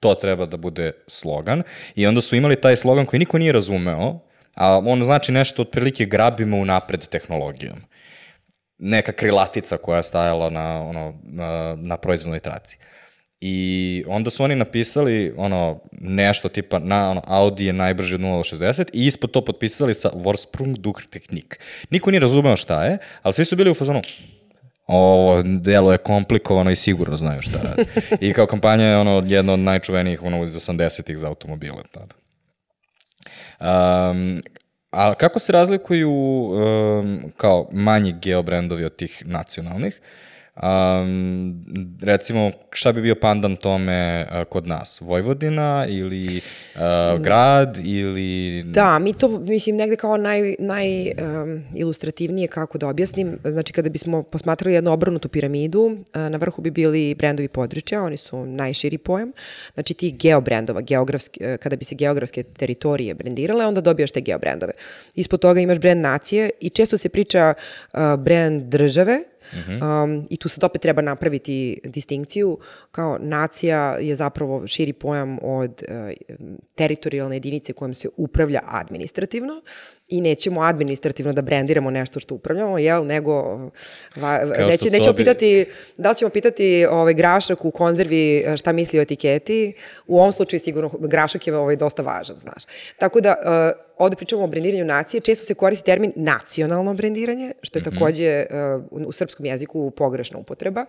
to 0.00 0.14
treba 0.14 0.46
da 0.46 0.56
bude 0.56 0.92
slogan 1.06 1.62
i 1.94 2.06
onda 2.06 2.20
su 2.20 2.36
imali 2.36 2.60
taj 2.60 2.76
slogan 2.76 3.06
koji 3.06 3.20
niko 3.20 3.38
nije 3.38 3.52
razumeo, 3.52 4.18
a 4.54 4.78
on 4.78 5.04
znači 5.04 5.32
nešto 5.32 5.62
otprilike 5.62 6.04
grabimo 6.04 6.56
u 6.56 6.64
napred 6.64 7.08
tehnologijom. 7.08 7.78
Neka 8.78 9.12
krilatica 9.12 9.76
koja 9.76 9.96
je 9.96 10.02
stajala 10.02 10.50
na, 10.50 10.82
ono, 10.82 11.14
na, 11.22 11.76
na 11.78 11.96
proizvodnoj 11.96 12.40
traci. 12.40 12.78
I 13.40 14.04
onda 14.08 14.30
su 14.30 14.44
oni 14.44 14.54
napisali 14.54 15.34
ono 15.36 15.80
nešto 15.92 16.48
tipa 16.48 16.78
na 16.78 17.10
ono, 17.10 17.22
Audi 17.26 17.66
je 17.66 17.72
najbrži 17.72 18.14
od 18.14 18.20
0.60 18.20 18.84
i 18.92 19.06
ispod 19.06 19.30
to 19.30 19.44
potpisali 19.44 19.94
sa 19.94 20.10
Vorsprung 20.14 20.76
Technik. 21.10 21.58
Niko 21.90 22.10
nije 22.10 22.20
razumeo 22.20 22.56
šta 22.56 22.84
je, 22.84 22.98
ali 23.22 23.34
svi 23.34 23.44
su 23.44 23.56
bili 23.56 23.70
u 23.70 23.74
fazonu 23.74 24.00
ovo 24.86 25.42
delo 25.42 25.92
je 25.92 25.98
komplikovano 25.98 26.70
i 26.70 26.76
sigurno 26.76 27.16
znaju 27.16 27.42
šta 27.42 27.58
radi. 27.62 27.84
I 28.20 28.32
kao 28.32 28.46
kampanja 28.46 28.84
je 28.84 28.96
ono 28.96 29.22
jedna 29.26 29.52
od 29.52 29.58
najčuvenijih 29.58 30.22
ono 30.22 30.44
iz 30.44 30.54
80-ih 30.54 31.18
za 31.18 31.28
automobile 31.28 31.82
tada. 31.90 32.14
Um, 33.60 34.40
a 34.90 35.14
kako 35.14 35.38
se 35.38 35.52
razlikuju 35.52 36.12
um, 36.12 37.32
kao 37.36 37.68
manji 37.72 38.14
geobrendovi 38.22 38.84
od 38.84 38.96
tih 38.96 39.22
nacionalnih? 39.26 40.00
Um, 40.62 41.64
recimo, 42.02 42.50
šta 42.72 42.92
bi 42.92 43.02
bio 43.02 43.14
pandan 43.14 43.56
tome 43.56 44.26
uh, 44.30 44.44
kod 44.48 44.66
nas? 44.66 45.00
Vojvodina 45.00 45.86
ili 45.88 46.40
uh, 46.74 47.20
grad 47.20 47.78
ili... 47.84 48.62
Da, 48.62 48.98
mi 48.98 49.12
to, 49.12 49.28
mislim, 49.28 49.76
negde 49.76 49.96
kao 49.96 50.16
naj, 50.16 50.54
naj 50.58 51.10
um, 51.10 51.64
ilustrativnije 51.74 52.48
kako 52.48 52.78
da 52.78 52.88
objasnim. 52.88 53.38
Znači, 53.44 53.72
kada 53.72 53.88
bismo 53.88 54.22
posmatrali 54.22 54.74
jednu 54.74 54.92
obrnutu 54.92 55.28
piramidu, 55.28 55.80
uh, 55.80 55.96
na 56.14 56.38
vrhu 56.38 56.62
bi 56.62 56.70
bili 56.70 57.14
brendovi 57.14 57.48
područja, 57.48 58.02
oni 58.02 58.16
su 58.16 58.46
najširi 58.46 58.98
pojam. 58.98 59.32
Znači, 59.74 59.94
ti 59.94 60.10
geobrendova, 60.10 60.80
geografski, 60.80 61.44
uh, 61.44 61.56
kada 61.56 61.76
bi 61.76 61.84
se 61.84 61.94
geografske 61.94 62.42
teritorije 62.42 63.14
brendirale, 63.14 63.66
onda 63.66 63.80
dobijaš 63.80 64.10
te 64.10 64.20
geobrendove. 64.20 64.72
Ispod 65.14 65.40
toga 65.40 65.60
imaš 65.60 65.78
brend 65.78 66.02
nacije 66.02 66.50
i 66.60 66.70
često 66.70 66.98
se 66.98 67.08
priča 67.08 67.54
uh, 67.92 68.00
brend 68.18 68.62
države, 68.62 69.18
um, 69.52 70.26
I 70.30 70.36
tu 70.36 70.48
sad 70.48 70.64
opet 70.64 70.82
treba 70.82 71.02
napraviti 71.02 71.80
distinkciju. 71.84 72.58
Kao 72.90 73.18
nacija 73.20 73.96
je 74.00 74.16
zapravo 74.16 74.66
širi 74.66 74.92
pojam 74.92 75.38
od 75.42 75.82
uh, 75.88 75.96
teritorijalne 76.74 77.36
jedinice 77.36 77.72
kojom 77.72 77.94
se 77.94 78.08
upravlja 78.16 78.60
administrativno 78.66 79.62
i 80.08 80.20
nećemo 80.20 80.60
administrativno 80.60 81.32
da 81.32 81.42
brendiramo 81.42 81.90
nešto 81.90 82.20
što 82.20 82.34
upravljamo, 82.34 82.78
jel, 82.78 83.06
nego 83.06 83.32
va, 84.16 84.44
neće, 84.68 84.90
nećemo 84.90 85.12
bi... 85.12 85.16
pitati, 85.16 85.66
da 85.96 86.10
li 86.10 86.16
ćemo 86.16 86.30
pitati 86.30 86.86
ovaj, 86.90 87.14
grašak 87.14 87.64
u 87.64 87.70
konzervi 87.70 88.44
šta 88.56 88.72
misli 88.72 88.98
o 88.98 89.02
etiketi, 89.02 89.72
u 90.06 90.18
ovom 90.18 90.32
slučaju 90.32 90.60
sigurno 90.60 90.90
grašak 91.00 91.46
je 91.46 91.56
ovaj, 91.56 91.76
dosta 91.76 92.02
važan, 92.02 92.36
znaš. 92.36 92.64
Tako 92.98 93.20
da, 93.20 93.34
uh, 93.40 93.84
ovde 93.96 94.16
pričamo 94.16 94.44
o 94.44 94.46
brendiranju 94.46 94.84
nacije, 94.84 95.20
često 95.20 95.46
se 95.46 95.54
koristi 95.54 95.84
termin 95.84 96.12
nacionalno 96.16 96.94
brendiranje, 96.94 97.52
što 97.62 97.78
je 97.78 97.80
mm 97.80 97.84
-hmm. 97.84 97.98
takođe 97.98 98.46
uh, 98.90 99.06
u 99.06 99.12
srpskom 99.12 99.46
jeziku 99.46 99.90
pogrešna 99.90 100.38
upotreba, 100.38 100.86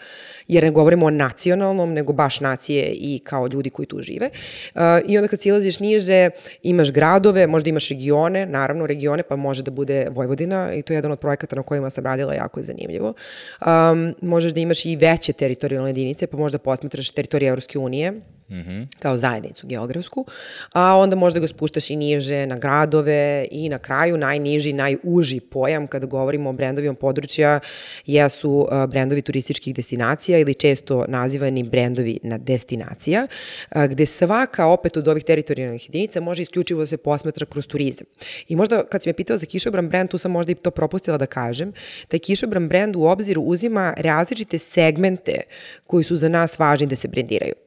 jer 0.48 0.63
ne 0.63 0.72
govorimo 0.72 1.05
o 1.05 1.10
nacionalnom, 1.10 1.93
nego 1.93 2.13
baš 2.13 2.39
nacije 2.39 2.93
i 2.93 3.19
kao 3.24 3.48
ljudi 3.48 3.69
koji 3.69 3.86
tu 3.86 4.01
žive. 4.01 4.29
Uh, 4.75 4.81
I 5.05 5.17
onda 5.17 5.27
kad 5.27 5.41
silaziš 5.41 5.79
niže, 5.79 6.29
imaš 6.63 6.91
gradove, 6.91 7.48
možda 7.48 7.69
imaš 7.69 7.89
regione, 7.89 8.45
naravno 8.45 8.88
regione, 8.88 9.05
pa 9.30 9.36
može 9.36 9.64
da 9.64 9.72
bude 9.72 10.08
Vojvodina 10.12 10.74
i 10.74 10.82
to 10.82 10.94
je 10.94 10.98
jedan 10.98 11.12
od 11.12 11.20
projekata 11.20 11.56
na 11.56 11.64
kojima 11.64 11.90
sam 11.90 12.06
radila, 12.06 12.34
jako 12.34 12.60
je 12.60 12.64
zanimljivo. 12.64 13.14
Um, 13.62 14.16
možeš 14.22 14.54
da 14.54 14.60
imaš 14.60 14.86
i 14.86 14.96
veće 14.96 15.34
teritorijalne 15.34 15.90
jedinice, 15.90 16.28
pa 16.28 16.38
možda 16.38 16.58
posmetraš 16.58 17.12
teritorije 17.12 17.50
Evropske 17.50 17.80
unije, 17.80 18.14
mm 18.50 18.56
-hmm. 18.56 18.88
kao 19.00 19.18
zajednicu 19.18 19.68
geografsku, 19.68 20.25
a 20.74 20.98
onda 20.98 21.16
možda 21.16 21.40
ga 21.40 21.48
spuštaš 21.48 21.90
i 21.90 21.96
niže 21.96 22.46
na 22.46 22.58
gradove 22.58 23.48
i 23.52 23.70
na 23.70 23.78
kraju 23.78 24.18
najniži, 24.18 24.74
najuži 24.74 25.40
pojam 25.40 25.88
kada 25.88 26.06
govorimo 26.06 26.50
o 26.50 26.54
brendovima 26.54 26.94
područja 26.94 27.60
jesu 28.06 28.52
uh, 28.52 28.90
brendovi 28.90 29.22
turističkih 29.22 29.75
destinacija 29.75 30.40
ili 30.40 30.54
često 30.54 31.06
nazivani 31.08 31.64
brendovi 31.64 32.20
na 32.24 32.38
destinacija, 32.38 33.28
uh, 33.75 33.84
gde 33.84 34.06
svaka 34.06 34.66
opet 34.66 34.98
od 34.98 35.08
ovih 35.08 35.24
teritorijalnih 35.24 35.90
jedinica 35.90 36.22
može 36.22 36.42
isključivo 36.42 36.80
da 36.80 36.86
se 36.86 36.98
posmetra 36.98 37.46
kroz 37.46 37.68
turizam. 37.68 38.08
I 38.48 38.56
možda 38.56 38.84
kad 38.84 39.04
si 39.04 39.10
me 39.10 39.14
pitao 39.14 39.38
za 39.38 39.46
kišobran 39.46 39.90
brend, 39.90 40.10
tu 40.10 40.18
sam 40.18 40.32
možda 40.32 40.52
i 40.52 40.56
to 40.56 40.72
propustila 40.72 41.18
da 41.18 41.25
kažem, 41.25 41.74
taj 42.08 42.20
kišobran 42.20 42.68
brend 42.70 42.96
u 42.96 43.04
obziru 43.04 43.42
uzima 43.42 43.94
različite 43.98 44.58
segmente 44.58 45.42
koji 45.88 46.04
su 46.04 46.16
za 46.16 46.30
nas 46.30 46.60
važni 46.60 46.88
da 46.88 46.96
se 46.96 47.08
brendiraju. 47.08 47.64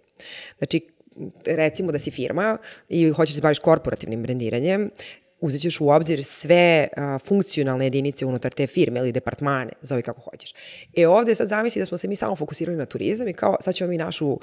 Znači, 0.59 0.81
recimo 1.47 1.93
da 1.93 1.99
si 1.99 2.11
firma 2.11 2.59
i 2.89 3.11
hoćeš 3.11 3.35
da 3.35 3.39
se 3.39 3.43
baviš 3.43 3.59
korporativnim 3.59 4.23
brendiranjem, 4.23 4.91
uzet 5.41 5.61
ćeš 5.61 5.81
u 5.81 5.89
obzir 5.89 6.25
sve 6.25 6.89
a, 6.97 7.19
funkcionalne 7.19 7.87
jedinice 7.87 8.27
unutar 8.27 8.53
te 8.53 8.67
firme 8.67 9.01
ili 9.01 9.13
departmane, 9.13 9.73
zove 9.83 10.03
kako 10.03 10.21
hoćeš. 10.21 10.55
E 10.97 11.09
ovde 11.09 11.35
sad 11.35 11.49
zamisli 11.49 11.81
da 11.81 11.87
smo 11.87 11.99
se 11.99 12.09
mi 12.09 12.17
samo 12.17 12.37
fokusirali 12.37 12.79
na 12.79 12.87
turizam 12.87 13.29
i 13.29 13.33
kao 13.33 13.57
sad 13.61 13.75
ćemo 13.75 13.91
mi 13.91 13.97
našu 13.99 14.39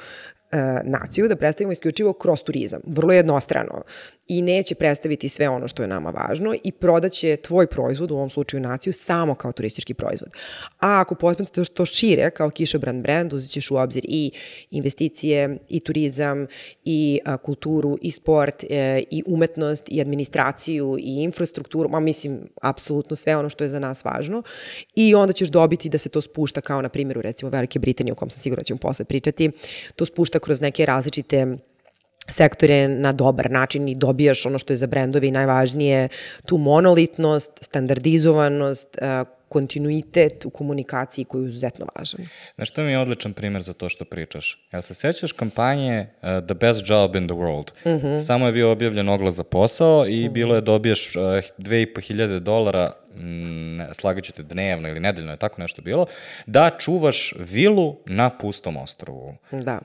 e, 0.51 0.57
naciju 0.83 1.27
da 1.27 1.35
predstavimo 1.35 1.71
isključivo 1.71 2.13
kroz 2.13 2.43
turizam, 2.43 2.81
vrlo 2.87 3.13
jednostrano 3.13 3.83
i 4.27 4.41
neće 4.41 4.75
predstaviti 4.75 5.29
sve 5.29 5.49
ono 5.49 5.67
što 5.67 5.83
je 5.83 5.87
nama 5.87 6.09
važno 6.09 6.55
i 6.63 6.71
prodaće 6.71 7.35
tvoj 7.35 7.67
proizvod, 7.67 8.11
u 8.11 8.15
ovom 8.15 8.29
slučaju 8.29 8.61
naciju, 8.61 8.93
samo 8.93 9.35
kao 9.35 9.51
turistički 9.51 9.93
proizvod. 9.93 10.29
A 10.79 10.99
ako 10.99 11.15
posmetate 11.15 11.63
to 11.63 11.85
šire, 11.85 12.29
kao 12.29 12.49
kišobran 12.49 13.01
brand, 13.01 13.33
uzet 13.33 13.51
ćeš 13.51 13.71
u 13.71 13.75
obzir 13.75 14.05
i 14.07 14.31
investicije, 14.71 15.57
i 15.69 15.79
turizam, 15.79 16.47
i 16.85 17.19
a, 17.25 17.37
kulturu, 17.37 17.97
i 18.01 18.11
sport, 18.11 18.63
e, 18.69 19.03
i 19.11 19.23
umetnost, 19.25 19.83
i 19.87 20.01
administraciju, 20.01 20.97
i 20.99 21.23
infrastrukturu, 21.23 21.89
ma 21.89 21.99
mislim, 21.99 22.39
apsolutno 22.61 23.15
sve 23.15 23.35
ono 23.35 23.49
što 23.49 23.63
je 23.63 23.69
za 23.69 23.79
nas 23.79 24.05
važno. 24.05 24.43
I 24.95 25.15
onda 25.15 25.33
ćeš 25.33 25.49
dobiti 25.49 25.89
da 25.89 25.97
se 25.97 26.09
to 26.09 26.21
spušta 26.21 26.61
kao 26.61 26.81
na 26.81 26.89
primjeru 26.89 27.21
recimo 27.21 27.51
Velike 27.51 27.79
Britanije, 27.79 28.13
o 28.13 28.15
kom 28.15 28.29
sam 28.29 28.39
sigurno 28.39 28.61
da 28.61 28.65
ćemo 28.65 28.79
posle 28.79 29.05
pričati, 29.05 29.51
to 29.95 30.05
spušta 30.05 30.39
kroz 30.39 30.61
neke 30.61 30.85
različite 30.85 31.57
sektore 32.27 32.87
na 32.87 33.11
dobar 33.11 33.51
način 33.51 33.87
i 33.89 33.95
dobijaš 33.95 34.45
ono 34.45 34.59
što 34.59 34.73
je 34.73 34.77
za 34.77 34.87
brendove 34.87 35.27
i 35.27 35.31
najvažnije, 35.31 36.07
tu 36.45 36.57
monolitnost, 36.57 37.51
standardizovanost, 37.61 38.97
e, 38.97 39.23
kontinuitet 39.49 40.45
u 40.45 40.49
komunikaciji 40.49 41.25
koji 41.25 41.43
je 41.43 41.49
izuzetno 41.49 41.87
važan. 41.95 42.27
Znaš, 42.55 42.71
to 42.71 42.83
mi 42.83 42.91
je 42.91 42.99
odličan 42.99 43.33
primer 43.33 43.61
za 43.61 43.73
to 43.73 43.89
što 43.89 44.05
pričaš. 44.05 44.67
Jel 44.73 44.81
se 44.81 44.93
sećaš 44.93 45.31
kampanje 45.31 45.99
uh, 46.01 46.45
The 46.45 46.55
Best 46.55 46.89
Job 46.89 47.15
in 47.15 47.27
the 47.27 47.35
World? 47.35 47.71
Mm 47.85 47.89
-hmm. 47.89 48.21
Samo 48.21 48.45
je 48.45 48.51
bio 48.51 48.71
objavljen 48.71 49.09
oglas 49.09 49.35
za 49.35 49.43
posao 49.43 50.07
i 50.07 50.19
mm 50.19 50.23
-hmm. 50.23 50.33
bilo 50.33 50.55
je 50.55 50.61
dobiješ 50.61 51.15
uh, 51.15 51.21
2500 51.57 52.39
dolara 52.39 52.91
ne, 53.17 53.93
slagaću 53.93 54.33
te 54.33 54.43
dnevno 54.43 54.89
ili 54.89 54.99
nedeljno 54.99 55.31
je 55.31 55.37
tako 55.37 55.61
nešto 55.61 55.81
bilo, 55.81 56.05
da 56.45 56.69
čuvaš 56.79 57.33
vilu 57.39 57.97
na 58.05 58.29
pustom 58.29 58.77
ostrovu. 58.77 59.35
Da. 59.51 59.79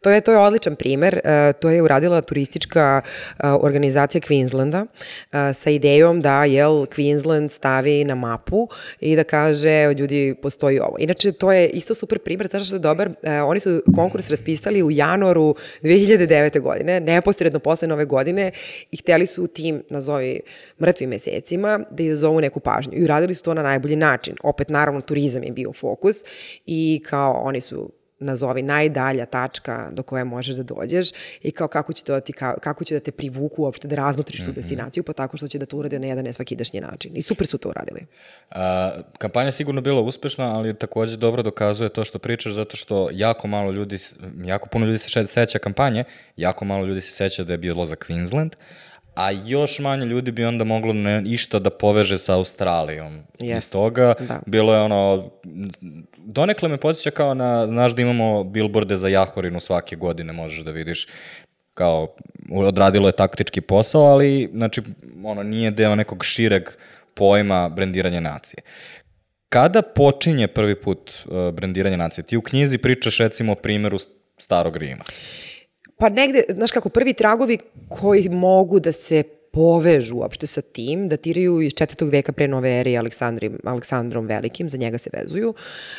To 0.00 0.10
je, 0.10 0.20
to 0.20 0.32
je 0.32 0.38
odličan 0.38 0.76
primer. 0.76 1.20
Uh, 1.24 1.60
to 1.60 1.70
je 1.70 1.82
uradila 1.82 2.20
turistička 2.20 3.02
uh, 3.04 3.44
organizacija 3.60 4.20
Queenslanda 4.20 4.82
uh, 4.86 5.54
sa 5.54 5.70
idejom 5.70 6.20
da 6.22 6.44
jel, 6.44 6.86
Queensland 6.86 7.48
stavi 7.48 8.04
na 8.04 8.14
mapu 8.14 8.68
i 9.00 9.16
da 9.16 9.24
kaže 9.24 9.94
ljudi 9.98 10.34
postoji 10.42 10.80
ovo. 10.80 10.96
Inače, 10.98 11.32
to 11.32 11.52
je 11.52 11.68
isto 11.68 11.94
super 11.94 12.18
primer, 12.18 12.48
zato 12.52 12.64
što 12.64 12.76
je 12.76 12.80
dobar. 12.80 13.10
Oni 13.46 13.60
su 13.60 13.82
konkurs 13.94 14.30
raspisali 14.30 14.82
u 14.82 14.90
januaru 14.90 15.54
2009. 15.82 16.60
godine, 16.60 17.00
neposredno 17.00 17.58
posle 17.58 17.88
nove 17.88 18.04
godine 18.04 18.50
i 18.90 18.96
hteli 18.96 19.26
su 19.26 19.46
tim, 19.46 19.82
nazovi, 19.90 20.40
mrtvim 20.80 21.10
mesecima, 21.10 21.80
da 21.90 22.02
izazovu 22.02 22.40
neku 22.40 22.60
pažnju. 22.68 22.92
I 22.94 23.04
uradili 23.04 23.34
su 23.34 23.42
to 23.42 23.54
na 23.54 23.62
najbolji 23.62 23.96
način. 23.96 24.36
Opet, 24.42 24.68
naravno, 24.68 25.00
turizam 25.00 25.42
je 25.42 25.52
bio 25.52 25.72
fokus 25.72 26.16
i 26.66 27.02
kao 27.08 27.32
oni 27.32 27.60
su 27.60 27.92
nazovi 28.20 28.62
najdalja 28.62 29.26
tačka 29.26 29.88
do 29.92 30.02
koje 30.02 30.24
možeš 30.24 30.56
da 30.56 30.62
dođeš 30.62 31.10
i 31.42 31.50
kao 31.50 31.68
kako 31.68 31.92
će, 31.92 32.04
to 32.04 32.12
da 32.12 32.20
ti, 32.20 32.32
kako 32.32 32.84
će 32.84 32.94
da 32.94 33.00
te 33.00 33.12
privuku 33.12 33.62
uopšte 33.62 33.88
da 33.88 33.96
razmotriš 33.96 34.40
mm 34.40 34.42
-hmm. 34.42 34.46
tu 34.46 34.50
mhm. 34.50 34.60
destinaciju, 34.60 35.02
pa 35.02 35.12
tako 35.12 35.36
što 35.36 35.48
će 35.48 35.58
da 35.58 35.66
to 35.66 35.76
urade 35.76 35.98
na 35.98 36.06
jedan 36.06 36.24
nesvakidašnji 36.24 36.80
način. 36.80 37.12
I 37.16 37.22
super 37.22 37.46
su 37.46 37.58
to 37.58 37.68
uradili. 37.68 38.06
A, 38.50 38.92
kampanja 39.18 39.52
sigurno 39.52 39.80
bila 39.80 40.00
uspešna, 40.00 40.56
ali 40.56 40.74
takođe 40.74 41.16
dobro 41.16 41.42
dokazuje 41.42 41.88
to 41.88 42.04
što 42.04 42.18
pričaš, 42.18 42.52
zato 42.52 42.76
što 42.76 43.08
jako 43.12 43.48
malo 43.48 43.70
ljudi, 43.70 43.98
jako 44.44 44.68
puno 44.68 44.86
ljudi 44.86 44.98
se 44.98 45.26
seća 45.26 45.58
kampanje, 45.58 46.04
jako 46.36 46.64
malo 46.64 46.84
ljudi 46.84 47.00
se 47.00 47.12
seća 47.12 47.44
da 47.44 47.52
je 47.52 47.58
bilo 47.58 47.86
za 47.86 47.96
Queensland, 47.96 48.50
a 49.18 49.30
još 49.30 49.78
manje 49.78 50.06
ljudi 50.06 50.30
bi 50.30 50.44
onda 50.44 50.64
moglo 50.64 50.92
ne, 50.92 51.22
išta 51.26 51.58
da 51.58 51.70
poveže 51.70 52.18
sa 52.18 52.34
Australijom. 52.34 53.18
Yes. 53.40 53.56
Iz 53.56 53.70
toga 53.70 54.14
da. 54.20 54.40
bilo 54.46 54.74
je 54.74 54.80
ono, 54.80 55.30
donekle 56.16 56.68
me 56.68 56.76
podsjeća 56.76 57.10
kao 57.10 57.34
na, 57.34 57.66
znaš 57.66 57.94
da 57.94 58.02
imamo 58.02 58.44
bilborde 58.44 58.96
za 58.96 59.08
Jahorinu 59.08 59.60
svake 59.60 59.96
godine, 59.96 60.32
možeš 60.32 60.64
da 60.64 60.70
vidiš 60.70 61.06
kao 61.74 62.14
odradilo 62.52 63.08
je 63.08 63.12
taktički 63.12 63.60
posao, 63.60 64.02
ali 64.02 64.50
znači 64.54 64.82
ono 65.24 65.42
nije 65.42 65.70
deo 65.70 65.94
nekog 65.94 66.24
šireg 66.24 66.62
pojma 67.14 67.68
brendiranja 67.68 68.20
nacije. 68.20 68.62
Kada 69.48 69.82
počinje 69.82 70.46
prvi 70.46 70.80
put 70.80 71.12
uh, 71.26 71.54
brendiranje 71.54 71.96
nacije? 71.96 72.24
Ti 72.24 72.36
u 72.36 72.42
knjizi 72.42 72.78
pričaš 72.78 73.18
recimo 73.18 73.52
o 73.52 73.54
primjeru 73.54 73.98
Starog 74.38 74.76
Rima. 74.76 75.04
Pa 75.98 76.08
negde, 76.08 76.44
znaš 76.48 76.70
kako, 76.70 76.88
prvi 76.88 77.12
tragovi 77.12 77.58
koji 77.88 78.28
mogu 78.28 78.80
da 78.80 78.92
se 78.92 79.22
povežu 79.52 80.16
uopšte 80.16 80.46
sa 80.46 80.60
tim, 80.60 81.08
datiraju 81.08 81.60
iz 81.62 81.72
četvrtog 81.74 82.10
veka 82.10 82.32
pre 82.32 82.48
nove 82.48 82.70
ere 82.80 82.96
Aleksandrim, 82.96 83.58
Aleksandrom 83.64 84.26
Velikim, 84.26 84.68
za 84.68 84.76
njega 84.76 84.98
se 84.98 85.10
vezuju. 85.12 85.54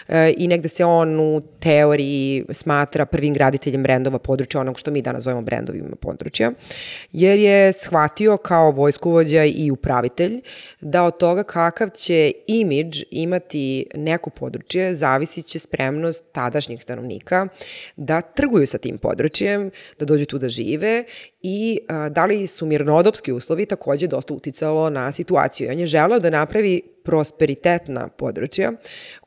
E, 0.08 0.34
i 0.38 0.48
negde 0.48 0.70
se 0.70 0.86
on 0.86 1.20
u 1.20 1.42
teoriji 1.60 2.46
smatra 2.52 3.06
prvim 3.06 3.34
graditeljem 3.34 3.84
brendova 3.84 4.20
područja, 4.20 4.62
onog 4.62 4.80
što 4.80 4.92
mi 4.92 5.02
danas 5.02 5.24
zovemo 5.24 5.42
brendovima 5.42 5.96
područja, 6.02 6.52
jer 7.12 7.40
je 7.40 7.74
shvatio 7.74 8.38
kao 8.38 8.72
vojskovođa 8.72 9.44
i 9.46 9.72
upravitelj 9.72 10.42
da 10.82 11.04
od 11.04 11.18
toga 11.18 11.44
kakav 11.44 11.90
će 11.90 12.32
imidž 12.48 13.02
imati 13.12 13.86
neko 13.96 14.30
područje 14.30 14.96
zavisit 14.96 15.46
će 15.46 15.60
spremnost 15.60 16.24
tadašnjih 16.32 16.84
stanovnika 16.84 17.48
da 17.96 18.22
trguju 18.22 18.68
sa 18.68 18.78
tim 18.78 18.98
područjem, 18.98 19.72
da 20.00 20.06
dođu 20.06 20.26
tu 20.26 20.38
da 20.38 20.50
žive 20.50 21.04
i 21.42 21.80
a, 21.88 22.10
da 22.10 22.26
li 22.26 22.48
su 22.48 22.66
mirnodopski 22.66 23.32
uslovi 23.40 23.66
takođe 23.66 24.08
dosta 24.08 24.34
uticalo 24.34 24.90
na 24.90 25.12
situaciju. 25.12 25.70
On 25.72 25.80
je 25.80 25.88
želeo 25.88 26.20
da 26.20 26.30
napravi 26.30 26.82
prosperitetna 27.04 28.08
područja 28.08 28.72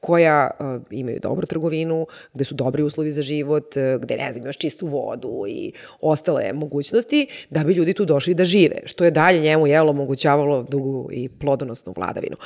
koja 0.00 0.50
uh, 0.59 0.83
imaju 0.91 1.19
dobru 1.23 1.47
trgovinu, 1.47 2.07
gde 2.35 2.45
su 2.45 2.55
dobri 2.55 2.83
uslovi 2.83 3.11
za 3.11 3.23
život, 3.23 3.76
uh, 3.76 4.02
gde, 4.02 4.17
ne 4.17 4.33
znam, 4.33 4.45
imaš 4.45 4.57
čistu 4.57 4.87
vodu 4.87 5.45
i 5.49 5.73
ostale 6.00 6.52
mogućnosti, 6.52 7.26
da 7.50 7.64
bi 7.64 7.73
ljudi 7.73 7.93
tu 7.93 8.05
došli 8.05 8.35
da 8.35 8.45
žive, 8.45 8.76
što 8.85 9.05
je 9.05 9.11
dalje 9.11 9.41
njemu 9.41 9.67
jelo 9.67 9.91
omogućavalo 9.91 10.62
dugu 10.62 11.09
i 11.12 11.29
plodonosnu 11.29 11.95
vladavinu. 11.97 12.37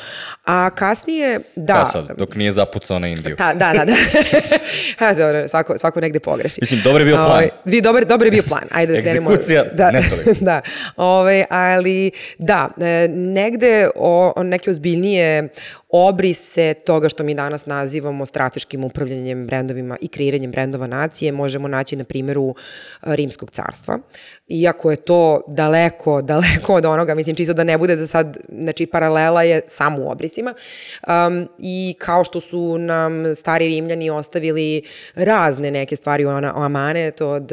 A 0.45 0.71
kasnije, 0.71 1.41
da... 1.57 1.75
Pa 1.75 1.85
sad, 1.85 2.19
dok 2.19 2.35
nije 2.35 2.53
zapucao 2.53 2.99
na 2.99 3.09
Indiju. 3.09 3.37
Ta, 3.37 3.55
da, 3.55 3.73
da, 3.73 3.85
da. 3.85 3.93
ha, 4.99 5.15
dobro, 5.15 5.49
svako, 5.49 5.79
svako 5.79 6.01
negde 6.01 6.21
pogreši. 6.21 6.59
Mislim, 6.61 6.81
dobar 6.85 7.01
je 7.01 7.05
bio 7.05 7.17
plan. 7.17 7.31
Ovaj, 7.31 7.49
vi, 7.65 7.81
dobar, 7.81 8.05
dobar 8.05 8.27
je 8.27 8.31
bio 8.31 8.43
plan. 8.49 8.65
Ajde 8.71 8.93
da 8.93 9.03
krenemo. 9.03 9.31
Egzekucija, 9.31 9.65
da, 9.73 9.91
ne 9.91 10.01
toliko. 10.11 10.45
da, 10.45 10.61
ovaj, 10.97 11.45
ali 11.51 12.11
da, 12.39 12.69
e, 12.81 13.09
negde 13.09 13.89
o, 13.95 14.33
o 14.37 14.43
neke 14.43 14.71
ozbiljnije 14.71 15.26
obrise 15.89 16.75
toga 16.75 17.09
što 17.09 17.25
mi 17.25 17.35
danas 17.35 17.67
nazivamo 17.67 18.27
strateškim 18.27 18.85
upravljanjem 18.85 19.47
brendovima 19.47 19.97
i 20.01 20.09
kreiranjem 20.09 20.51
brendova 20.51 20.87
nacije 20.87 21.33
možemo 21.33 21.69
naći 21.69 21.97
na 21.97 22.05
primjeru 22.05 22.55
Rimskog 23.03 23.51
carstva. 23.51 23.99
Iako 24.49 24.91
je 24.91 24.97
to 24.97 25.41
daleko, 25.47 26.23
daleko 26.33 26.75
od 26.75 26.85
onoga, 26.85 27.15
mislim 27.15 27.37
čisto 27.37 27.55
da 27.55 27.65
ne 27.65 27.79
bude 27.79 27.97
da 27.97 28.07
sad, 28.07 28.37
znači 28.49 28.87
paralela 28.87 29.43
je 29.43 29.61
samo 29.67 30.03
u 30.03 30.11
obrisima. 30.11 30.55
Um, 31.09 31.49
I 31.59 31.95
kao 31.99 32.25
što 32.25 32.41
su 32.41 32.79
nam 32.79 33.35
stari 33.35 33.67
Rimljani 33.69 34.11
ostavili 34.11 34.83
razne 35.15 35.71
neke 35.71 35.97
stvari 35.97 36.25
o, 36.25 36.31
o 36.31 36.63
amanet 36.63 37.21
od, 37.21 37.53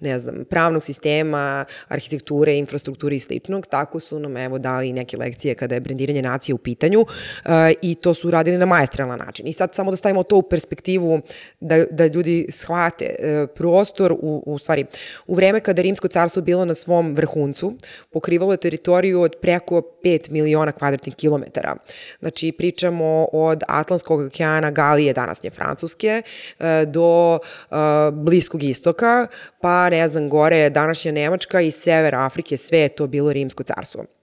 ne 0.00 0.18
znam, 0.18 0.44
pravnog 0.50 0.84
sistema, 0.84 1.64
arhitekture, 1.88 2.56
infrastrukture 2.56 3.16
i 3.16 3.18
sličnog, 3.18 3.66
tako 3.66 4.00
su 4.00 4.18
nam 4.18 4.36
evo 4.36 4.58
dali 4.58 4.92
neke 4.92 5.16
lekcije 5.16 5.54
kada 5.54 5.74
je 5.74 5.80
brendiranje 5.80 6.22
nacije 6.22 6.54
u 6.54 6.58
pitanju 6.58 6.97
uh, 7.00 7.50
i 7.82 7.94
to 7.94 8.14
su 8.14 8.30
radili 8.30 8.58
na 8.58 8.66
majestralan 8.66 9.18
način. 9.18 9.46
I 9.46 9.52
sad 9.52 9.74
samo 9.74 9.90
da 9.90 9.96
stavimo 9.96 10.22
to 10.22 10.36
u 10.36 10.42
perspektivu 10.42 11.20
da, 11.60 11.84
da 11.90 12.06
ljudi 12.06 12.46
shvate 12.50 13.14
uh, 13.18 13.48
prostor 13.54 14.12
u, 14.12 14.42
u 14.46 14.58
stvari 14.58 14.84
u 15.26 15.34
vreme 15.34 15.60
kada 15.60 15.82
Rimsko 15.82 16.08
carstvo 16.08 16.42
bilo 16.42 16.64
na 16.64 16.74
svom 16.74 17.14
vrhuncu, 17.14 17.74
pokrivalo 18.12 18.52
je 18.52 18.56
teritoriju 18.56 19.20
od 19.22 19.36
preko 19.40 19.82
5 20.04 20.30
miliona 20.30 20.72
kvadratnih 20.72 21.14
kilometara. 21.14 21.76
Znači 22.20 22.52
pričamo 22.52 23.28
od 23.32 23.62
Atlantskog 23.68 24.20
okeana 24.20 24.70
Galije, 24.70 25.12
danasnje 25.12 25.50
Francuske, 25.50 26.22
uh, 26.58 26.66
do 26.86 27.34
uh, 27.34 27.76
Bliskog 28.12 28.62
istoka, 28.62 29.26
pa 29.60 29.90
ne 29.90 30.08
znam, 30.08 30.28
gore 30.28 30.70
današnja 30.70 31.12
Nemačka 31.12 31.60
i 31.60 31.70
sever 31.70 32.14
Afrike, 32.14 32.56
sve 32.56 32.78
je 32.78 32.88
to 32.88 33.06
bilo 33.06 33.32
Rimsko 33.32 33.62
carstvo 33.62 34.17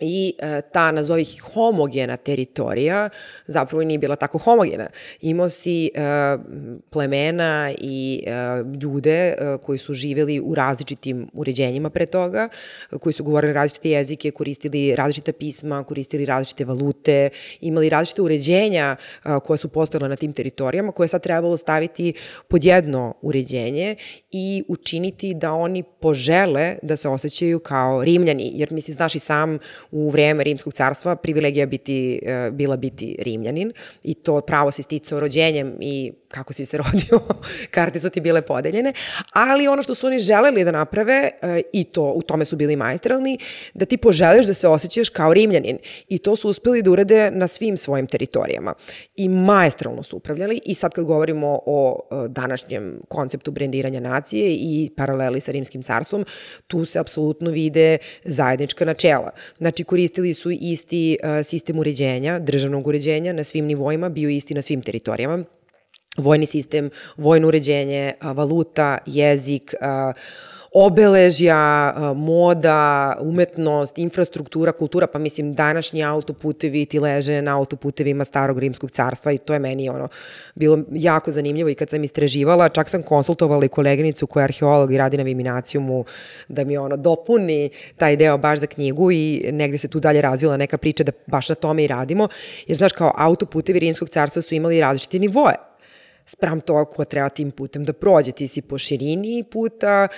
i 0.00 0.34
e, 0.38 0.60
ta, 0.72 0.92
nazovi 0.92 1.24
homogena 1.54 2.16
teritorija, 2.16 3.08
zapravo 3.46 3.84
nije 3.84 3.98
bila 3.98 4.16
tako 4.16 4.38
homogena. 4.38 4.86
Imao 5.20 5.48
si 5.48 5.86
e, 5.86 5.90
plemena 6.90 7.72
i 7.78 8.24
e, 8.26 8.30
ljude 8.82 9.10
e, 9.10 9.58
koji 9.62 9.78
su 9.78 9.94
živeli 9.94 10.40
u 10.40 10.54
različitim 10.54 11.28
uređenjima 11.32 11.90
pre 11.90 12.06
toga, 12.06 12.48
koji 13.00 13.12
su 13.12 13.24
govorili 13.24 13.52
različite 13.52 13.90
jezike, 13.90 14.30
koristili 14.30 14.96
različite 14.96 15.32
pisma, 15.32 15.84
koristili 15.84 16.24
različite 16.24 16.64
valute, 16.64 17.30
imali 17.60 17.88
različite 17.88 18.22
uređenja 18.22 18.96
e, 18.96 19.28
koje 19.44 19.58
su 19.58 19.68
postojale 19.68 20.08
na 20.08 20.16
tim 20.16 20.32
teritorijama, 20.32 20.92
koje 20.92 21.04
je 21.04 21.08
sad 21.08 21.22
trebalo 21.22 21.56
staviti 21.56 22.12
pod 22.48 22.64
jedno 22.64 23.14
uređenje 23.22 23.96
i 24.30 24.62
učiniti 24.68 25.34
da 25.34 25.52
oni 25.52 25.82
požele 25.82 26.76
da 26.82 26.96
se 26.96 27.08
osjećaju 27.08 27.58
kao 27.58 28.04
rimljani, 28.04 28.50
jer 28.54 28.72
misli, 28.72 28.94
znaš 28.94 29.14
i 29.14 29.18
sam 29.18 29.58
u 29.90 30.10
vreme 30.10 30.44
Rimskog 30.44 30.72
carstva 30.72 31.16
privilegija 31.16 31.66
biti, 31.66 32.20
e, 32.22 32.50
bila 32.50 32.76
biti 32.76 33.16
Rimljanin 33.18 33.72
i 34.02 34.14
to 34.14 34.40
pravo 34.40 34.70
se 34.70 34.82
sticao 34.82 35.20
rođenjem 35.20 35.76
i 35.80 36.12
kako 36.28 36.52
si 36.52 36.64
se 36.64 36.78
rodio, 36.84 37.20
karte 37.70 38.00
su 38.00 38.10
ti 38.10 38.20
bile 38.20 38.42
podeljene, 38.42 38.92
ali 39.32 39.68
ono 39.68 39.82
što 39.82 39.94
su 39.94 40.06
oni 40.06 40.18
želeli 40.18 40.64
da 40.64 40.70
naprave 40.70 41.30
e, 41.42 41.62
i 41.72 41.84
to 41.84 42.12
u 42.12 42.22
tome 42.22 42.44
su 42.44 42.56
bili 42.56 42.76
majstralni, 42.76 43.38
da 43.74 43.84
ti 43.84 43.96
poželiš 43.96 44.46
da 44.46 44.54
se 44.54 44.68
osjećaš 44.68 45.08
kao 45.08 45.34
Rimljanin. 45.34 45.78
I 46.08 46.18
to 46.18 46.36
su 46.36 46.48
uspeli 46.48 46.82
da 46.82 46.90
urade 46.90 47.30
na 47.30 47.46
svim 47.46 47.76
svojim 47.76 48.06
teritorijama. 48.06 48.74
I 49.16 49.28
majstralno 49.28 50.02
su 50.02 50.16
upravljali. 50.16 50.60
I 50.64 50.74
sad 50.74 50.92
kad 50.92 51.04
govorimo 51.04 51.58
o 51.66 52.00
e, 52.10 52.28
današnjem 52.28 53.00
konceptu 53.08 53.50
brendiranja 53.50 54.00
nacije 54.00 54.54
i 54.54 54.90
paraleli 54.96 55.40
sa 55.40 55.52
Rimskim 55.52 55.82
carstvom, 55.82 56.24
tu 56.66 56.84
se 56.84 56.98
apsolutno 56.98 57.50
vide 57.50 57.98
zajednička 58.24 58.84
načela. 58.84 59.30
Znači 59.58 59.77
koristili 59.84 60.34
su 60.34 60.50
isti 60.50 61.18
uh, 61.22 61.46
sistem 61.46 61.78
uređenja, 61.78 62.38
državnog 62.38 62.86
uređenja 62.86 63.32
na 63.32 63.44
svim 63.44 63.64
nivoima, 63.64 64.08
bio 64.08 64.28
isti 64.28 64.54
na 64.54 64.62
svim 64.62 64.82
teritorijama. 64.82 65.44
Vojni 66.16 66.46
sistem, 66.46 66.90
vojno 67.16 67.48
uređenje, 67.48 68.12
valuta, 68.22 68.98
jezik, 69.06 69.74
obeležja, 70.84 71.94
moda, 72.16 73.16
umetnost, 73.20 73.98
infrastruktura, 73.98 74.72
kultura, 74.72 75.06
pa 75.06 75.18
mislim 75.18 75.54
današnji 75.54 76.04
autoputevi 76.04 76.86
ti 76.86 76.98
leže 76.98 77.42
na 77.42 77.56
autoputevima 77.58 78.24
starog 78.24 78.58
rimskog 78.58 78.90
carstva 78.90 79.32
i 79.32 79.38
to 79.38 79.52
je 79.52 79.58
meni 79.58 79.88
ono 79.88 80.08
bilo 80.54 80.78
jako 80.92 81.30
zanimljivo 81.30 81.68
i 81.68 81.74
kad 81.74 81.90
sam 81.90 82.04
istraživala, 82.04 82.68
čak 82.68 82.88
sam 82.88 83.02
konsultovala 83.02 83.64
i 83.64 83.68
koleginicu 83.68 84.26
koja 84.26 84.42
je 84.42 84.44
arheolog 84.44 84.92
i 84.92 84.98
radi 84.98 85.16
na 85.16 85.22
Viminacijumu 85.22 86.04
da 86.48 86.64
mi 86.64 86.76
ono 86.76 86.96
dopuni 86.96 87.70
taj 87.96 88.16
deo 88.16 88.38
baš 88.38 88.58
za 88.58 88.66
knjigu 88.66 89.10
i 89.12 89.50
negde 89.52 89.78
se 89.78 89.88
tu 89.88 90.00
dalje 90.00 90.20
razvila 90.20 90.56
neka 90.56 90.78
priča 90.78 91.04
da 91.04 91.12
baš 91.26 91.48
na 91.48 91.54
tome 91.54 91.84
i 91.84 91.86
radimo, 91.86 92.28
jer 92.66 92.78
znaš 92.78 92.92
kao 92.92 93.12
autoputevi 93.16 93.78
rimskog 93.78 94.08
carstva 94.08 94.42
su 94.42 94.54
imali 94.54 94.80
različite 94.80 95.18
nivoe 95.18 95.67
spram 96.28 96.60
toga 96.60 96.84
ko 96.84 97.04
treba 97.04 97.28
tim 97.28 97.50
putem 97.50 97.84
da 97.84 97.92
prođe. 97.92 98.32
Ti 98.32 98.48
si 98.48 98.62
po 98.62 98.78
širini 98.78 99.44
puta, 99.50 100.08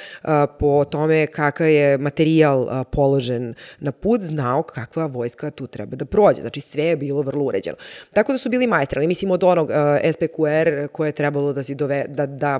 po 0.58 0.84
tome 0.84 1.26
kakav 1.26 1.68
je 1.68 1.98
materijal 1.98 2.84
položen 2.84 3.54
na 3.78 3.92
put, 3.92 4.20
znao 4.20 4.62
kakva 4.62 5.06
vojska 5.06 5.50
tu 5.50 5.66
treba 5.66 5.96
da 5.96 6.04
prođe. 6.04 6.40
Znači 6.40 6.60
sve 6.60 6.84
je 6.84 6.96
bilo 6.96 7.22
vrlo 7.22 7.44
uređeno. 7.44 7.76
Tako 8.12 8.32
da 8.32 8.38
su 8.38 8.50
bili 8.50 8.66
majstrali. 8.66 9.06
Mislim 9.06 9.30
od 9.30 9.44
onog 9.44 9.70
SPQR 10.12 10.88
koje 10.92 11.08
je 11.08 11.12
trebalo 11.12 11.52
da, 11.52 11.62
si 11.62 11.74
dove, 11.74 12.04
da, 12.08 12.26
da 12.26 12.58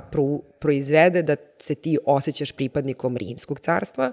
proizvede 0.61 1.23
da 1.23 1.37
se 1.59 1.75
ti 1.75 1.99
osjećaš 2.07 2.53
pripadnikom 2.53 3.17
rimskog 3.17 3.61
carstva, 3.61 4.13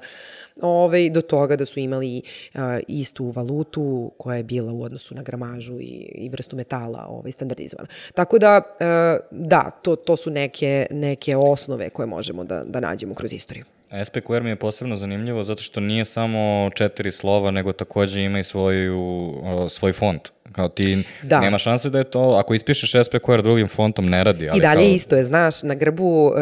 ovaj, 0.61 1.09
do 1.09 1.21
toga 1.21 1.55
da 1.55 1.65
su 1.65 1.79
imali 1.79 2.21
uh, 2.53 2.61
istu 2.87 3.29
valutu 3.29 4.11
koja 4.17 4.37
je 4.37 4.43
bila 4.43 4.71
u 4.71 4.83
odnosu 4.83 5.15
na 5.15 5.23
gramažu 5.23 5.79
i, 5.79 6.11
i 6.15 6.29
vrstu 6.29 6.55
metala 6.55 7.05
ovaj, 7.09 7.31
standardizovana. 7.31 7.87
Tako 8.13 8.39
da, 8.39 8.57
uh, 8.57 9.39
da, 9.47 9.71
to, 9.81 9.95
to 9.95 10.15
su 10.15 10.29
neke, 10.31 10.87
neke 10.91 11.35
osnove 11.35 11.89
koje 11.89 12.05
možemo 12.05 12.43
da, 12.43 12.63
da 12.63 12.79
nađemo 12.79 13.13
kroz 13.13 13.33
istoriju. 13.33 13.65
SPQR 14.05 14.43
mi 14.43 14.49
je 14.49 14.55
posebno 14.55 14.95
zanimljivo 14.95 15.43
zato 15.43 15.61
što 15.61 15.79
nije 15.79 16.05
samo 16.05 16.69
četiri 16.75 17.11
slova, 17.11 17.51
nego 17.51 17.73
takođe 17.73 18.23
ima 18.23 18.39
i 18.39 18.43
svoju, 18.43 19.33
svoj 19.69 19.93
font. 19.93 20.31
Kao 20.51 20.69
ti 20.69 21.03
da. 21.23 21.39
nema 21.39 21.57
šanse 21.57 21.89
da 21.89 21.97
je 21.97 22.03
to, 22.03 22.19
ako 22.19 22.53
ispišeš 22.53 22.91
SPQR 23.05 23.41
drugim 23.41 23.67
fontom, 23.67 24.09
ne 24.09 24.23
radi. 24.23 24.49
Ali 24.49 24.57
I 24.57 24.61
dalje 24.61 24.81
kao... 24.81 24.95
isto 24.95 25.15
je, 25.15 25.23
znaš, 25.23 25.63
na 25.63 25.75
grbu 25.75 26.25
uh, 26.25 26.33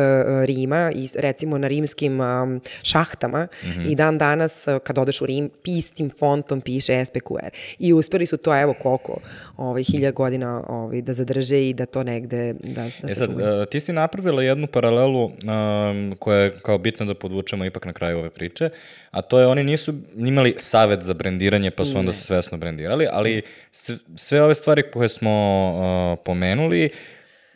Rima, 0.46 0.92
i 0.96 1.10
recimo 1.16 1.58
na 1.58 1.68
rimskim 1.68 2.20
um, 2.20 2.62
šahtama, 2.84 3.48
mm 3.64 3.68
-hmm. 3.68 3.92
i 3.92 3.96
dan 3.96 4.18
danas, 4.18 4.68
uh, 4.68 4.78
kad 4.84 4.98
odeš 4.98 5.22
u 5.22 5.26
Rim, 5.26 5.50
pistim 5.64 6.10
fontom 6.20 6.62
piše 6.62 7.06
SPQR. 7.06 7.50
I 7.80 7.94
uspeli 7.94 8.26
su 8.26 8.38
to, 8.38 8.62
evo 8.62 8.74
koliko, 8.82 9.18
ovaj, 9.58 9.84
hilja 9.84 10.12
godina 10.12 10.64
ovaj, 10.68 11.02
da 11.02 11.14
zadrže 11.14 11.70
i 11.70 11.74
da 11.74 11.86
to 11.86 12.04
negde, 12.04 12.54
da, 12.54 12.90
da 13.02 13.10
e 13.10 13.16
sad, 13.16 13.30
uh, 13.30 13.40
ti 13.72 13.80
si 13.80 13.94
napravila 13.94 14.44
jednu 14.44 14.68
paralelu 14.68 15.26
um, 15.26 16.16
koja 16.20 16.40
je 16.40 16.56
kao 16.62 16.78
bitna 16.78 17.06
da 17.06 17.14
podvučemo 17.14 17.66
ipak 17.66 17.86
na 17.86 17.94
kraju 17.94 18.18
ove 18.18 18.30
priče, 18.30 18.70
a 19.12 19.22
to 19.22 19.40
je 19.40 19.48
oni 19.48 19.64
nisu 19.64 19.94
imali 20.16 20.54
savet 20.58 21.02
za 21.02 21.14
brendiranje 21.14 21.72
pa 21.72 21.86
su 21.86 21.94
ne. 21.94 22.00
onda 22.00 22.14
svesno 22.14 22.58
brendirali, 22.58 23.08
ali 23.12 23.42
sve 23.72 23.95
ove 24.44 24.56
stvari 24.56 24.84
koje 24.92 25.10
smo 25.10 25.32
uh, 25.70 26.24
pomenuli, 26.26 26.90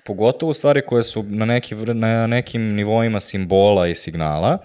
pogotovo 0.06 0.54
stvari 0.54 0.82
koje 0.82 1.04
su 1.04 1.24
na, 1.24 1.46
neki, 1.46 1.76
na 1.76 2.28
nekim 2.28 2.62
nivoima 2.62 3.20
simbola 3.20 3.88
i 3.88 3.96
signala, 3.96 4.58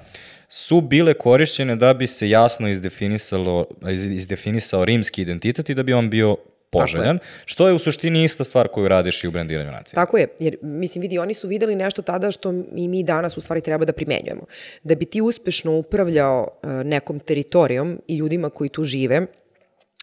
su 0.48 0.80
bile 0.80 1.14
korišćene 1.14 1.76
da 1.76 1.94
bi 1.94 2.06
se 2.06 2.30
jasno 2.30 2.68
izdefinisalo, 2.68 3.64
izdefinisao 4.10 4.84
rimski 4.84 5.22
identitet 5.22 5.70
i 5.70 5.74
da 5.74 5.82
bi 5.82 5.92
on 5.92 6.10
bio 6.10 6.36
poželjan, 6.70 7.16
je. 7.16 7.20
što 7.44 7.68
je 7.68 7.74
u 7.74 7.78
suštini 7.78 8.24
ista 8.24 8.44
stvar 8.44 8.68
koju 8.68 8.88
radiš 8.88 9.24
i 9.24 9.28
u 9.28 9.30
brendiranju 9.30 9.70
nacije. 9.70 9.94
Tako 9.94 10.18
je, 10.18 10.26
jer 10.38 10.56
mislim 10.62 11.02
vidi, 11.02 11.18
oni 11.18 11.34
su 11.34 11.48
videli 11.48 11.74
nešto 11.74 12.02
tada 12.02 12.30
što 12.30 12.52
i 12.76 12.88
mi 12.88 13.02
danas 13.02 13.36
u 13.36 13.40
stvari 13.40 13.60
treba 13.60 13.84
da 13.84 13.92
primenjujemo. 13.92 14.42
Da 14.82 14.94
bi 14.94 15.04
ti 15.04 15.20
uspešno 15.20 15.76
upravljao 15.78 16.48
uh, 16.48 16.70
nekom 16.70 17.20
teritorijom 17.20 18.00
i 18.08 18.16
ljudima 18.16 18.50
koji 18.50 18.70
tu 18.70 18.84
žive, 18.84 19.26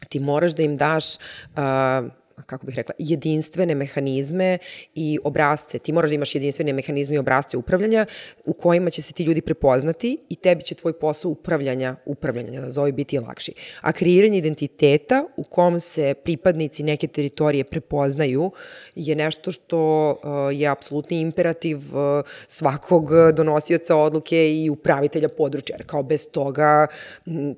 ti 0.10 0.20
moraš 0.20 0.52
da 0.52 0.64
im 0.64 0.78
daš 0.78 1.16
uh, 1.16 2.12
kako 2.46 2.66
bih 2.66 2.76
rekla, 2.76 2.94
jedinstvene 2.98 3.76
mehanizme 3.76 4.58
i 4.96 5.20
obrazce. 5.24 5.80
Ti 5.80 5.94
moraš 5.94 6.10
da 6.10 6.16
imaš 6.16 6.36
jedinstvene 6.36 6.74
mehanizme 6.74 7.16
i 7.16 7.20
obrazce 7.20 7.58
upravljanja 7.58 8.06
u 8.46 8.54
kojima 8.54 8.90
će 8.90 9.02
se 9.02 9.14
ti 9.14 9.24
ljudi 9.24 9.42
prepoznati 9.42 10.18
i 10.30 10.36
tebi 10.36 10.64
će 10.64 10.76
tvoj 10.76 10.94
posao 10.94 11.32
upravljanja, 11.32 11.96
upravljanja, 12.06 12.62
da 12.62 12.72
zove 12.72 12.92
biti 12.92 13.20
lakši. 13.20 13.54
A 13.82 13.92
kreiranje 13.92 14.38
identiteta 14.38 15.26
u 15.38 15.44
kom 15.44 15.80
se 15.80 16.14
pripadnici 16.24 16.84
neke 16.84 17.08
teritorije 17.08 17.64
prepoznaju 17.64 18.52
je 18.96 19.16
nešto 19.16 19.52
što 19.52 20.10
uh, 20.12 20.60
je 20.60 20.68
apsolutni 20.68 21.20
imperativ 21.20 21.78
uh, 21.78 22.26
svakog 22.48 23.10
donosioca 23.34 23.96
odluke 23.96 24.54
i 24.56 24.70
upravitelja 24.70 25.30
područja. 25.30 25.76
Jer 25.80 25.88
kao 25.88 26.04
bez 26.04 26.28
toga 26.32 26.88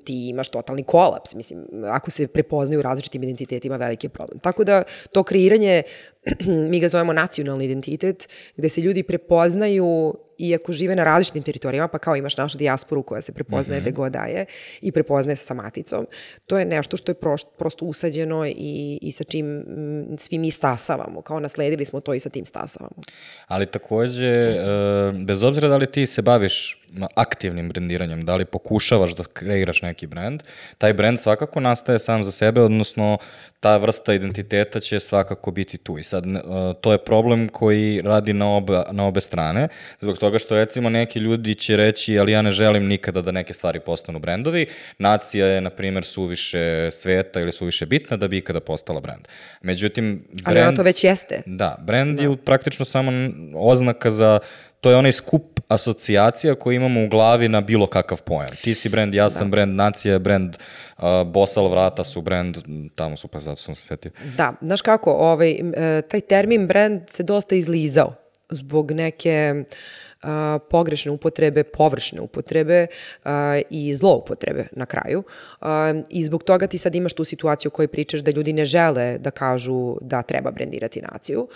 ti 0.04 0.28
imaš 0.28 0.48
totalni 0.48 0.82
kolaps. 0.82 1.34
Mislim, 1.34 1.64
ako 1.90 2.10
se 2.10 2.26
prepoznaju 2.26 2.82
različitim 2.82 3.22
identitetima, 3.22 3.76
veliki 3.76 4.06
je 4.06 4.10
problem. 4.10 4.38
Tako 4.38 4.64
da 4.64 4.73
to 5.12 5.22
kreiranje, 5.22 5.82
mi 6.70 6.80
ga 6.80 6.88
zovemo 6.88 7.12
nacionalni 7.12 7.64
identitet, 7.64 8.28
gde 8.56 8.68
se 8.68 8.80
ljudi 8.80 9.02
prepoznaju 9.02 10.14
iako 10.38 10.72
žive 10.72 10.96
na 10.96 11.04
različitim 11.04 11.42
teritorijama, 11.42 11.88
pa 11.88 11.98
kao 11.98 12.16
imaš 12.16 12.36
našu 12.36 12.58
dijasporu 12.58 13.02
koja 13.02 13.22
se 13.22 13.32
prepoznaje 13.32 13.80
mm 13.80 13.84
-hmm. 13.84 13.92
god 13.92 14.12
daje 14.12 14.46
i 14.80 14.92
prepoznaje 14.92 15.36
se 15.36 15.46
sa 15.46 15.54
maticom, 15.54 16.06
to 16.46 16.58
je 16.58 16.64
nešto 16.64 16.96
što 16.96 17.10
je 17.10 17.14
prošt, 17.14 17.46
prosto 17.58 17.84
usađeno 17.84 18.46
i, 18.46 18.98
i 19.02 19.12
sa 19.12 19.24
čim 19.24 19.46
m, 19.46 20.16
svi 20.18 20.38
mi 20.38 20.50
stasavamo, 20.50 21.22
kao 21.22 21.40
nasledili 21.40 21.84
smo 21.84 22.00
to 22.00 22.14
i 22.14 22.20
sa 22.20 22.28
tim 22.28 22.46
stasavamo. 22.46 23.02
Ali 23.46 23.66
takođe, 23.66 24.26
e, 24.26 24.56
bez 25.24 25.42
obzira 25.42 25.68
da 25.68 25.76
li 25.76 25.90
ti 25.90 26.06
se 26.06 26.22
baviš 26.22 26.84
aktivnim 27.14 27.68
brendiranjem, 27.68 28.24
da 28.24 28.36
li 28.36 28.44
pokušavaš 28.44 29.14
da 29.14 29.24
kreiraš 29.24 29.82
neki 29.82 30.06
brend, 30.06 30.42
taj 30.78 30.92
brend 30.92 31.20
svakako 31.20 31.60
nastaje 31.60 31.98
sam 31.98 32.24
za 32.24 32.32
sebe, 32.32 32.60
odnosno 32.60 33.18
ta 33.60 33.76
vrsta 33.76 34.14
identiteta 34.14 34.80
će 34.80 35.00
svakako 35.00 35.50
biti 35.50 35.78
tu. 35.78 35.98
I 35.98 36.04
sad, 36.04 36.26
e, 36.26 36.40
to 36.80 36.92
je 36.92 36.98
problem 36.98 37.48
koji 37.48 38.00
radi 38.04 38.32
na 38.32 38.56
obe, 38.56 38.82
na 38.92 39.06
obe 39.06 39.20
strane, 39.20 39.68
zbog 40.00 40.18
toga 40.24 40.38
što 40.38 40.56
recimo 40.56 40.88
neki 40.88 41.18
ljudi 41.18 41.54
će 41.54 41.76
reći, 41.76 42.18
ali 42.18 42.32
ja 42.32 42.42
ne 42.42 42.50
želim 42.50 42.86
nikada 42.86 43.20
da 43.20 43.32
neke 43.32 43.54
stvari 43.54 43.80
postanu 43.80 44.18
brendovi, 44.18 44.66
nacija 44.98 45.46
je, 45.46 45.60
na 45.60 45.70
primjer, 45.70 46.04
suviše 46.04 46.90
sveta 46.90 47.40
ili 47.40 47.52
suviše 47.52 47.86
bitna 47.86 48.16
da 48.16 48.28
bi 48.28 48.38
ikada 48.38 48.60
postala 48.60 49.00
brend. 49.00 49.28
Međutim, 49.62 50.24
brend... 50.32 50.48
Ali 50.48 50.60
ona 50.60 50.76
to 50.76 50.82
već 50.82 51.04
jeste. 51.04 51.42
Da, 51.46 51.76
brend 51.80 52.18
da. 52.18 52.24
je 52.24 52.36
praktično 52.36 52.84
samo 52.84 53.12
oznaka 53.54 54.10
za 54.10 54.38
to 54.80 54.90
je 54.90 54.96
onaj 54.96 55.12
skup 55.12 55.60
asocijacija 55.68 56.54
koji 56.54 56.76
imamo 56.76 57.04
u 57.04 57.08
glavi 57.08 57.48
na 57.48 57.60
bilo 57.60 57.86
kakav 57.86 58.22
pojam. 58.22 58.56
Ti 58.62 58.74
si 58.74 58.88
brend, 58.88 59.14
ja 59.14 59.30
sam 59.30 59.50
da. 59.50 59.50
brend, 59.50 59.76
nacija 59.76 60.12
je 60.12 60.18
brend, 60.18 60.56
uh, 60.56 61.04
Bosal 61.26 61.68
vrata 61.68 62.04
su 62.04 62.22
brend, 62.22 62.58
tamo 62.94 63.16
su 63.16 63.28
pa 63.28 63.38
zato 63.38 63.60
sam 63.60 63.74
se 63.74 63.86
setio. 63.86 64.10
Da, 64.36 64.52
znaš 64.62 64.82
kako, 64.82 65.12
ovaj, 65.12 65.50
e, 65.52 66.02
taj 66.02 66.20
termin 66.20 66.66
brend 66.66 67.00
se 67.08 67.22
dosta 67.22 67.54
izlizao 67.54 68.14
zbog 68.50 68.90
neke 68.90 69.54
uh, 69.56 70.03
pogrešne 70.70 71.10
upotrebe, 71.12 71.64
površne 71.64 72.20
upotrebe 72.20 72.86
uh, 72.86 73.30
i 73.70 73.94
zloupotrebe 73.94 74.66
na 74.72 74.86
kraju. 74.86 75.22
Uh, 75.60 75.68
I 76.10 76.24
zbog 76.24 76.42
toga 76.42 76.66
ti 76.66 76.78
sad 76.78 76.94
imaš 76.94 77.12
tu 77.12 77.24
situaciju 77.24 77.68
o 77.68 77.72
kojoj 77.72 77.88
pričaš 77.88 78.20
da 78.20 78.30
ljudi 78.30 78.52
ne 78.52 78.64
žele 78.64 79.18
da 79.18 79.30
kažu 79.30 79.96
da 80.00 80.22
treba 80.22 80.50
brendirati 80.50 81.02
naciju. 81.12 81.48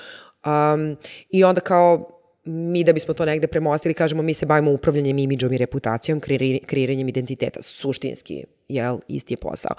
Um, 0.47 0.97
I 1.31 1.45
onda 1.45 1.61
kao 1.61 2.18
mi 2.49 2.85
da 2.85 2.93
bismo 2.93 3.15
to 3.15 3.25
negde 3.25 3.47
premostili, 3.47 3.95
kažemo 3.95 4.23
mi 4.23 4.35
se 4.35 4.47
bavimo 4.47 4.73
upravljanjem 4.73 5.19
imidžom 5.19 5.53
i 5.53 5.59
reputacijom, 5.59 6.21
kreiranjem 6.67 7.09
identiteta, 7.09 7.63
suštinski, 7.63 8.45
jel, 8.69 8.99
isti 9.09 9.35
je 9.35 9.39
posao. 9.39 9.77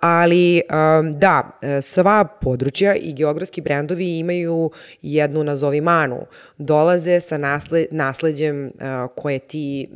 Ali 0.00 0.60
um, 0.70 1.18
da, 1.18 1.58
sva 1.82 2.24
područja 2.24 2.94
i 2.94 3.12
geografski 3.12 3.60
brendovi 3.60 4.18
imaju 4.18 4.70
jednu 5.02 5.44
nazovi 5.44 5.80
manu. 5.80 6.26
Dolaze 6.58 7.20
sa 7.20 7.38
nasle, 7.38 7.86
nasledđem 7.90 8.64
uh, 8.66 8.70
koje 9.16 9.38
ti 9.38 9.88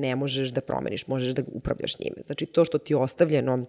ne 0.00 0.16
možeš 0.16 0.48
da 0.48 0.60
promeniš, 0.60 1.06
možeš 1.06 1.34
da 1.34 1.42
upravljaš 1.52 1.98
njime. 1.98 2.16
Znači 2.26 2.46
to 2.46 2.64
što 2.64 2.78
ti 2.78 2.92
je 2.92 2.96
ostavljeno 2.96 3.64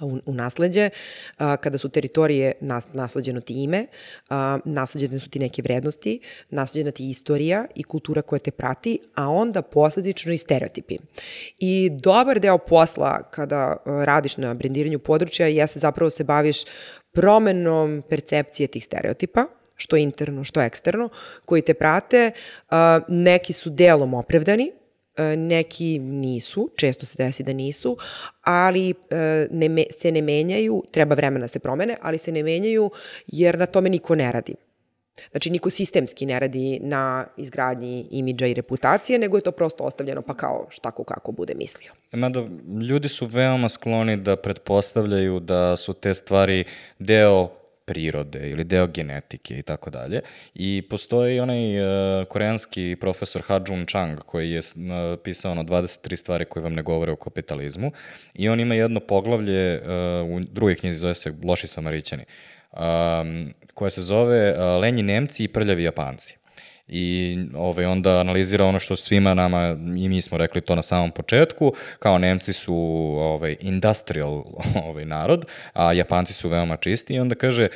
u, 0.00 0.18
u 0.26 0.34
nasledđe, 0.34 0.90
a, 1.38 1.56
kada 1.56 1.78
su 1.78 1.88
teritorije 1.88 2.52
nas, 2.60 2.86
nasleđeno 2.92 3.40
ti 3.40 3.62
ime, 3.62 3.86
a, 4.28 4.58
nasleđene 4.64 5.18
su 5.18 5.30
ti 5.30 5.38
neke 5.38 5.62
vrednosti, 5.62 6.20
nasleđena 6.50 6.90
ti 6.90 7.10
istorija 7.10 7.66
i 7.74 7.82
kultura 7.82 8.22
koja 8.22 8.38
te 8.38 8.50
prati, 8.50 8.98
a 9.14 9.28
onda 9.28 9.62
posledično 9.62 10.32
i 10.32 10.38
stereotipi. 10.38 10.96
I 11.58 11.90
dobar 11.92 12.40
deo 12.40 12.58
posla 12.58 13.22
kada 13.30 13.76
radiš 13.84 14.36
na 14.36 14.54
brendiranju 14.54 14.98
područja 14.98 15.46
jeste 15.46 15.78
zapravo 15.78 16.10
se 16.10 16.24
baviš 16.24 16.64
promenom 17.12 18.02
percepcije 18.08 18.66
tih 18.66 18.84
stereotipa, 18.84 19.46
što 19.76 19.96
interno, 19.96 20.44
što 20.44 20.60
eksterno, 20.60 21.08
koji 21.44 21.62
te 21.62 21.74
prate, 21.74 22.30
a, 22.70 23.00
neki 23.08 23.52
su 23.52 23.70
delom 23.70 24.14
opravdani, 24.14 24.72
neki 25.36 25.98
nisu, 25.98 26.70
često 26.76 27.06
se 27.06 27.14
desi 27.18 27.42
da 27.42 27.52
nisu, 27.52 27.96
ali 28.42 28.90
e, 28.90 29.46
ne, 29.50 29.84
se 29.90 30.12
ne 30.12 30.22
menjaju, 30.22 30.82
treba 30.90 31.14
vremena 31.14 31.44
da 31.44 31.48
se 31.48 31.58
promene, 31.58 31.96
ali 32.02 32.18
se 32.18 32.32
ne 32.32 32.42
menjaju 32.42 32.90
jer 33.26 33.58
na 33.58 33.66
tome 33.66 33.90
niko 33.90 34.14
ne 34.14 34.32
radi. 34.32 34.54
Znači, 35.30 35.50
niko 35.50 35.70
sistemski 35.70 36.26
ne 36.26 36.40
radi 36.40 36.78
na 36.82 37.26
izgradnji 37.36 38.06
imidža 38.10 38.46
i 38.46 38.54
reputacije, 38.54 39.18
nego 39.18 39.36
je 39.36 39.42
to 39.42 39.52
prosto 39.52 39.84
ostavljeno 39.84 40.22
pa 40.22 40.34
kao 40.34 40.66
šta 40.70 40.90
ko 40.90 41.04
kako 41.04 41.32
bude 41.32 41.54
mislio. 41.54 41.92
Mada, 42.12 42.46
ljudi 42.88 43.08
su 43.08 43.26
veoma 43.26 43.68
skloni 43.68 44.16
da 44.16 44.36
pretpostavljaju 44.36 45.40
da 45.40 45.76
su 45.76 45.92
te 45.92 46.14
stvari 46.14 46.64
deo 46.98 47.48
prirode 47.84 48.50
ili 48.50 48.64
deo 48.64 48.86
genetike 48.86 49.58
i 49.58 49.62
tako 49.62 49.90
dalje. 49.90 50.20
I 50.54 50.82
postoji 50.90 51.40
onaj 51.40 51.80
uh, 51.80 52.24
koreanski 52.28 52.96
profesor 53.00 53.42
Ha 53.42 53.60
Jun 53.68 53.86
Chang 53.86 54.20
koji 54.20 54.50
je 54.50 54.58
uh, 54.58 54.64
pisao 55.24 55.52
ono 55.52 55.62
23 55.62 56.16
stvari 56.16 56.44
koje 56.44 56.62
vam 56.62 56.72
ne 56.72 56.82
govore 56.82 57.12
o 57.12 57.16
kapitalizmu 57.16 57.92
i 58.34 58.48
on 58.48 58.60
ima 58.60 58.74
jedno 58.74 59.00
poglavlje 59.00 59.82
uh, 59.82 59.86
u 60.30 60.40
drugoj 60.40 60.74
knjizi 60.74 60.98
zove 60.98 61.14
se 61.14 61.34
Loši 61.44 61.66
samarićani 61.66 62.24
um, 62.72 63.54
koja 63.74 63.90
se 63.90 64.02
zove 64.02 64.52
uh, 64.52 64.80
Lenji 64.80 65.02
Nemci 65.02 65.44
i 65.44 65.48
prljavi 65.48 65.82
Japanci 65.82 66.36
i 66.88 67.38
ovaj, 67.54 67.84
onda 67.84 68.20
analizira 68.20 68.64
ono 68.64 68.78
što 68.78 68.96
svima 68.96 69.34
nama, 69.34 69.76
i 69.96 70.08
mi 70.08 70.20
smo 70.20 70.38
rekli 70.38 70.60
to 70.60 70.74
na 70.74 70.82
samom 70.82 71.10
početku, 71.10 71.72
kao 71.98 72.18
Nemci 72.18 72.52
su 72.52 72.74
ovaj, 73.18 73.56
industrial 73.60 74.44
ovaj, 74.88 75.04
narod, 75.04 75.44
a 75.72 75.92
Japanci 75.92 76.32
su 76.32 76.48
veoma 76.48 76.76
čisti 76.76 77.14
i 77.14 77.20
onda 77.20 77.34
kaže 77.34 77.68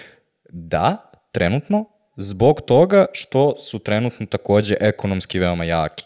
da, 0.50 1.10
trenutno, 1.32 1.84
zbog 2.16 2.60
toga 2.60 3.06
što 3.12 3.56
su 3.58 3.78
trenutno 3.78 4.26
takođe 4.26 4.74
ekonomski 4.80 5.38
veoma 5.38 5.64
jaki. 5.64 6.04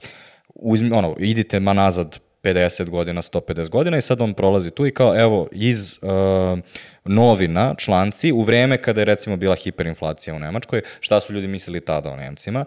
Uzmi, 0.55 0.93
ono, 0.93 1.17
idite 1.19 1.61
ma 1.61 1.73
nazad 1.73 2.19
50 2.43 2.91
godina, 2.91 3.23
150 3.23 3.69
godina 3.69 3.97
i 3.97 4.03
sad 4.03 4.21
on 4.21 4.35
prolazi 4.35 4.71
tu 4.71 4.87
i 4.87 4.91
kao 4.91 5.21
evo 5.21 5.49
iz 5.53 5.99
uh, 6.03 6.59
novina, 7.05 7.75
članci, 7.79 8.33
u 8.33 8.43
vreme 8.43 8.77
kada 8.77 9.01
je 9.01 9.05
recimo 9.05 9.37
bila 9.37 9.55
hiperinflacija 9.55 10.35
u 10.35 10.39
Nemačkoj, 10.39 10.83
šta 11.01 11.21
su 11.21 11.33
ljudi 11.33 11.49
mislili 11.49 11.81
tada 11.81 12.11
o 12.11 12.17
Nemcima, 12.17 12.65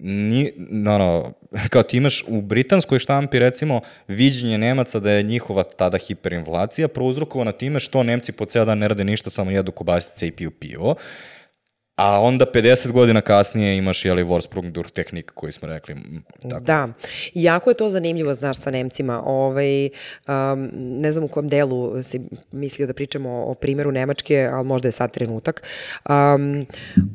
ni, 0.00 0.52
no, 0.56 0.98
no, 0.98 1.32
kao 1.70 1.82
ti 1.82 1.96
imaš 1.96 2.24
u 2.26 2.40
britanskoj 2.40 2.98
štampi 2.98 3.38
recimo 3.38 3.80
viđenje 4.08 4.58
Nemaca 4.58 5.00
da 5.00 5.10
je 5.10 5.22
njihova 5.22 5.62
tada 5.62 5.98
hiperinflacija 5.98 6.88
prouzrokovana 6.88 7.52
time 7.52 7.80
što 7.80 8.02
Nemci 8.02 8.32
po 8.32 8.44
ceo 8.44 8.64
dan 8.64 8.78
ne 8.78 8.88
rade 8.88 9.04
ništa, 9.04 9.30
samo 9.30 9.50
jedu 9.50 9.72
kobasice 9.72 10.26
i 10.26 10.32
piju 10.32 10.50
pivo. 10.50 10.94
A 11.98 12.20
onda 12.20 12.46
50 12.54 12.92
godina 12.92 13.20
kasnije 13.20 13.76
imaš 13.76 14.04
jeli 14.04 14.22
Vorsprungdur 14.22 14.90
tehnik 14.90 15.32
koji 15.34 15.52
smo 15.52 15.68
rekli. 15.68 15.96
Tako. 16.50 16.60
Da, 16.60 16.88
jako 17.34 17.70
je 17.70 17.74
to 17.74 17.88
zanimljivo, 17.88 18.34
znaš, 18.34 18.58
sa 18.58 18.70
Nemcima. 18.70 19.22
Ovaj, 19.26 19.86
um, 19.86 20.70
ne 20.74 21.12
znam 21.12 21.24
u 21.24 21.28
kom 21.28 21.48
delu 21.48 22.02
si 22.02 22.20
mislio 22.52 22.86
da 22.86 22.92
pričamo 22.92 23.44
o 23.44 23.54
primeru 23.54 23.92
Nemačke, 23.92 24.48
ali 24.52 24.66
možda 24.66 24.88
je 24.88 24.92
sad 24.92 25.12
trenutak. 25.12 25.62
Um, 26.08 26.62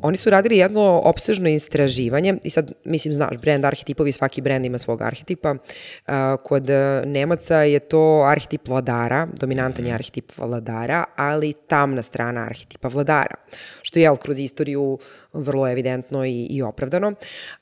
oni 0.02 0.16
su 0.16 0.30
radili 0.30 0.56
jedno 0.56 1.00
opsežno 1.04 1.48
istraživanje 1.48 2.34
i 2.42 2.50
sad, 2.50 2.72
mislim, 2.84 3.14
znaš, 3.14 3.36
brand 3.36 3.64
arhetipovi, 3.64 4.12
svaki 4.12 4.40
brand 4.40 4.66
ima 4.66 4.78
svog 4.78 5.02
arhetipa. 5.02 5.50
Uh, 5.50 6.14
kod 6.44 6.68
Nemaca 7.04 7.56
je 7.56 7.78
to 7.78 8.24
arhetip 8.28 8.68
vladara, 8.68 9.28
dominantan 9.40 9.84
je 9.84 9.90
mhm. 9.90 9.94
arhetip 9.94 10.32
vladara, 10.38 11.04
ali 11.16 11.52
tamna 11.52 12.02
strana 12.02 12.40
arhetipa 12.40 12.88
vladara. 12.88 13.34
Što 13.82 13.98
je, 13.98 14.10
kroz 14.22 14.38
istoriju 14.38 14.73
istoriju 14.74 14.98
vrlo 15.32 15.68
evidentno 15.68 16.24
i, 16.24 16.46
i 16.50 16.62
opravdano, 16.62 17.14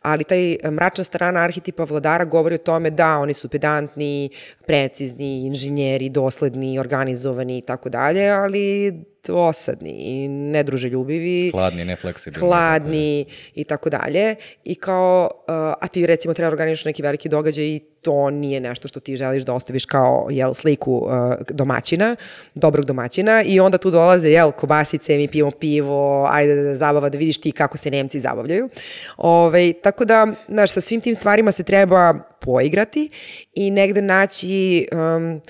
ali 0.02 0.24
taj 0.24 0.56
mračna 0.70 1.04
strana 1.04 1.40
arhetipa 1.40 1.84
vladara 1.84 2.24
govori 2.24 2.54
o 2.54 2.58
tome 2.58 2.90
da 2.90 3.18
oni 3.18 3.34
su 3.34 3.48
pedantni, 3.48 4.30
precizni, 4.66 5.46
inženjeri, 5.46 6.08
dosledni, 6.08 6.78
organizovani 6.78 7.58
i 7.58 7.62
tako 7.62 7.88
dalje, 7.88 8.30
ali 8.30 9.04
dosadni 9.26 9.90
i 9.90 10.28
nedruželjubivi. 10.28 11.50
Hladni, 11.50 11.84
nefleksibilni. 11.84 12.40
Hladni 12.40 13.24
i 13.54 13.64
tako 13.64 13.90
dalje. 13.90 14.34
I 14.64 14.74
kao, 14.74 15.30
uh, 15.32 15.54
a 15.80 15.88
ti 15.88 16.06
recimo 16.06 16.34
treba 16.34 16.48
organišati 16.48 16.88
neki 16.88 17.02
veliki 17.02 17.28
događaj 17.28 17.64
i 17.64 17.80
to 18.02 18.30
nije 18.30 18.60
nešto 18.60 18.88
što 18.88 19.00
ti 19.00 19.16
želiš 19.16 19.42
da 19.42 19.54
ostaviš 19.54 19.84
kao 19.84 20.26
jel, 20.30 20.54
sliku 20.54 20.92
uh, 20.92 21.10
domaćina, 21.50 22.16
dobrog 22.54 22.84
domaćina 22.84 23.42
i 23.42 23.60
onda 23.60 23.78
tu 23.78 23.90
dolaze 23.90 24.28
jel, 24.28 24.52
kobasice, 24.52 25.16
mi 25.16 25.28
pijemo 25.28 25.50
pivo, 25.50 26.26
ajde 26.30 26.54
da, 26.54 26.62
da 26.62 26.76
zabava, 26.76 27.08
da 27.08 27.18
vidiš 27.18 27.40
ti 27.40 27.52
kako 27.52 27.78
se 27.78 27.90
Nemci 27.90 28.20
zabavljaju. 28.20 28.68
Ove, 29.16 29.72
tako 29.72 30.04
da, 30.04 30.26
znaš, 30.48 30.72
sa 30.72 30.80
svim 30.80 31.00
tim 31.00 31.14
stvarima 31.14 31.52
se 31.52 31.62
treba 31.62 32.14
poigrati 32.40 33.10
i 33.54 33.70
negde 33.70 34.02
naći 34.02 34.86
um, 34.92 35.40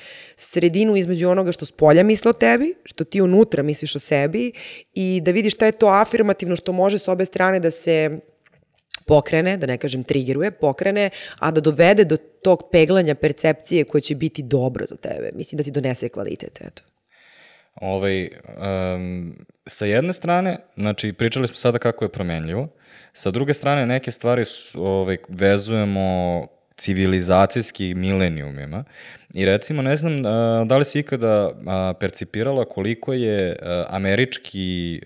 sredinu 0.42 0.96
između 0.96 1.28
onoga 1.28 1.52
što 1.52 1.64
s 1.64 1.72
polja 1.72 2.02
misle 2.02 2.30
o 2.30 2.32
tebi, 2.32 2.74
što 2.84 3.04
ti 3.04 3.20
unutra 3.20 3.62
misliš 3.62 3.96
o 3.96 3.98
sebi 3.98 4.52
i 4.94 5.20
da 5.24 5.30
vidiš 5.30 5.54
šta 5.54 5.66
je 5.66 5.72
to 5.72 5.86
afirmativno 5.86 6.56
što 6.56 6.72
može 6.72 6.98
s 6.98 7.08
obe 7.08 7.24
strane 7.24 7.60
da 7.60 7.70
se 7.70 8.18
pokrene, 9.06 9.56
da 9.56 9.66
ne 9.66 9.78
kažem 9.78 10.04
triggeruje, 10.04 10.50
pokrene, 10.50 11.10
a 11.38 11.50
da 11.50 11.60
dovede 11.60 12.04
do 12.04 12.16
tog 12.16 12.62
peglanja 12.72 13.14
percepcije 13.14 13.84
koje 13.84 14.02
će 14.02 14.14
biti 14.14 14.42
dobro 14.42 14.86
za 14.86 14.96
tebe. 14.96 15.30
Mislim 15.34 15.56
da 15.56 15.62
ti 15.62 15.70
donese 15.70 16.08
kvalitet, 16.08 16.60
eto. 16.60 16.82
Ovaj, 17.74 18.28
um, 18.94 19.34
sa 19.66 19.86
jedne 19.86 20.12
strane, 20.12 20.58
znači 20.76 21.12
pričali 21.12 21.48
smo 21.48 21.56
sada 21.56 21.78
kako 21.78 22.04
je 22.04 22.08
promenljivo, 22.08 22.68
sa 23.12 23.30
druge 23.30 23.54
strane 23.54 23.86
neke 23.86 24.10
stvari 24.10 24.44
su, 24.44 24.84
ovaj, 24.84 25.16
vezujemo 25.28 26.46
civilizacijski 26.76 27.94
milenijumima 27.94 28.84
i 29.34 29.44
recimo 29.44 29.82
ne 29.82 29.96
znam 29.96 30.22
da 30.66 30.76
li 30.76 30.84
si 30.84 30.98
ikada 30.98 31.50
percipirala 32.00 32.64
koliko 32.64 33.12
je 33.12 33.56
američki 33.88 35.00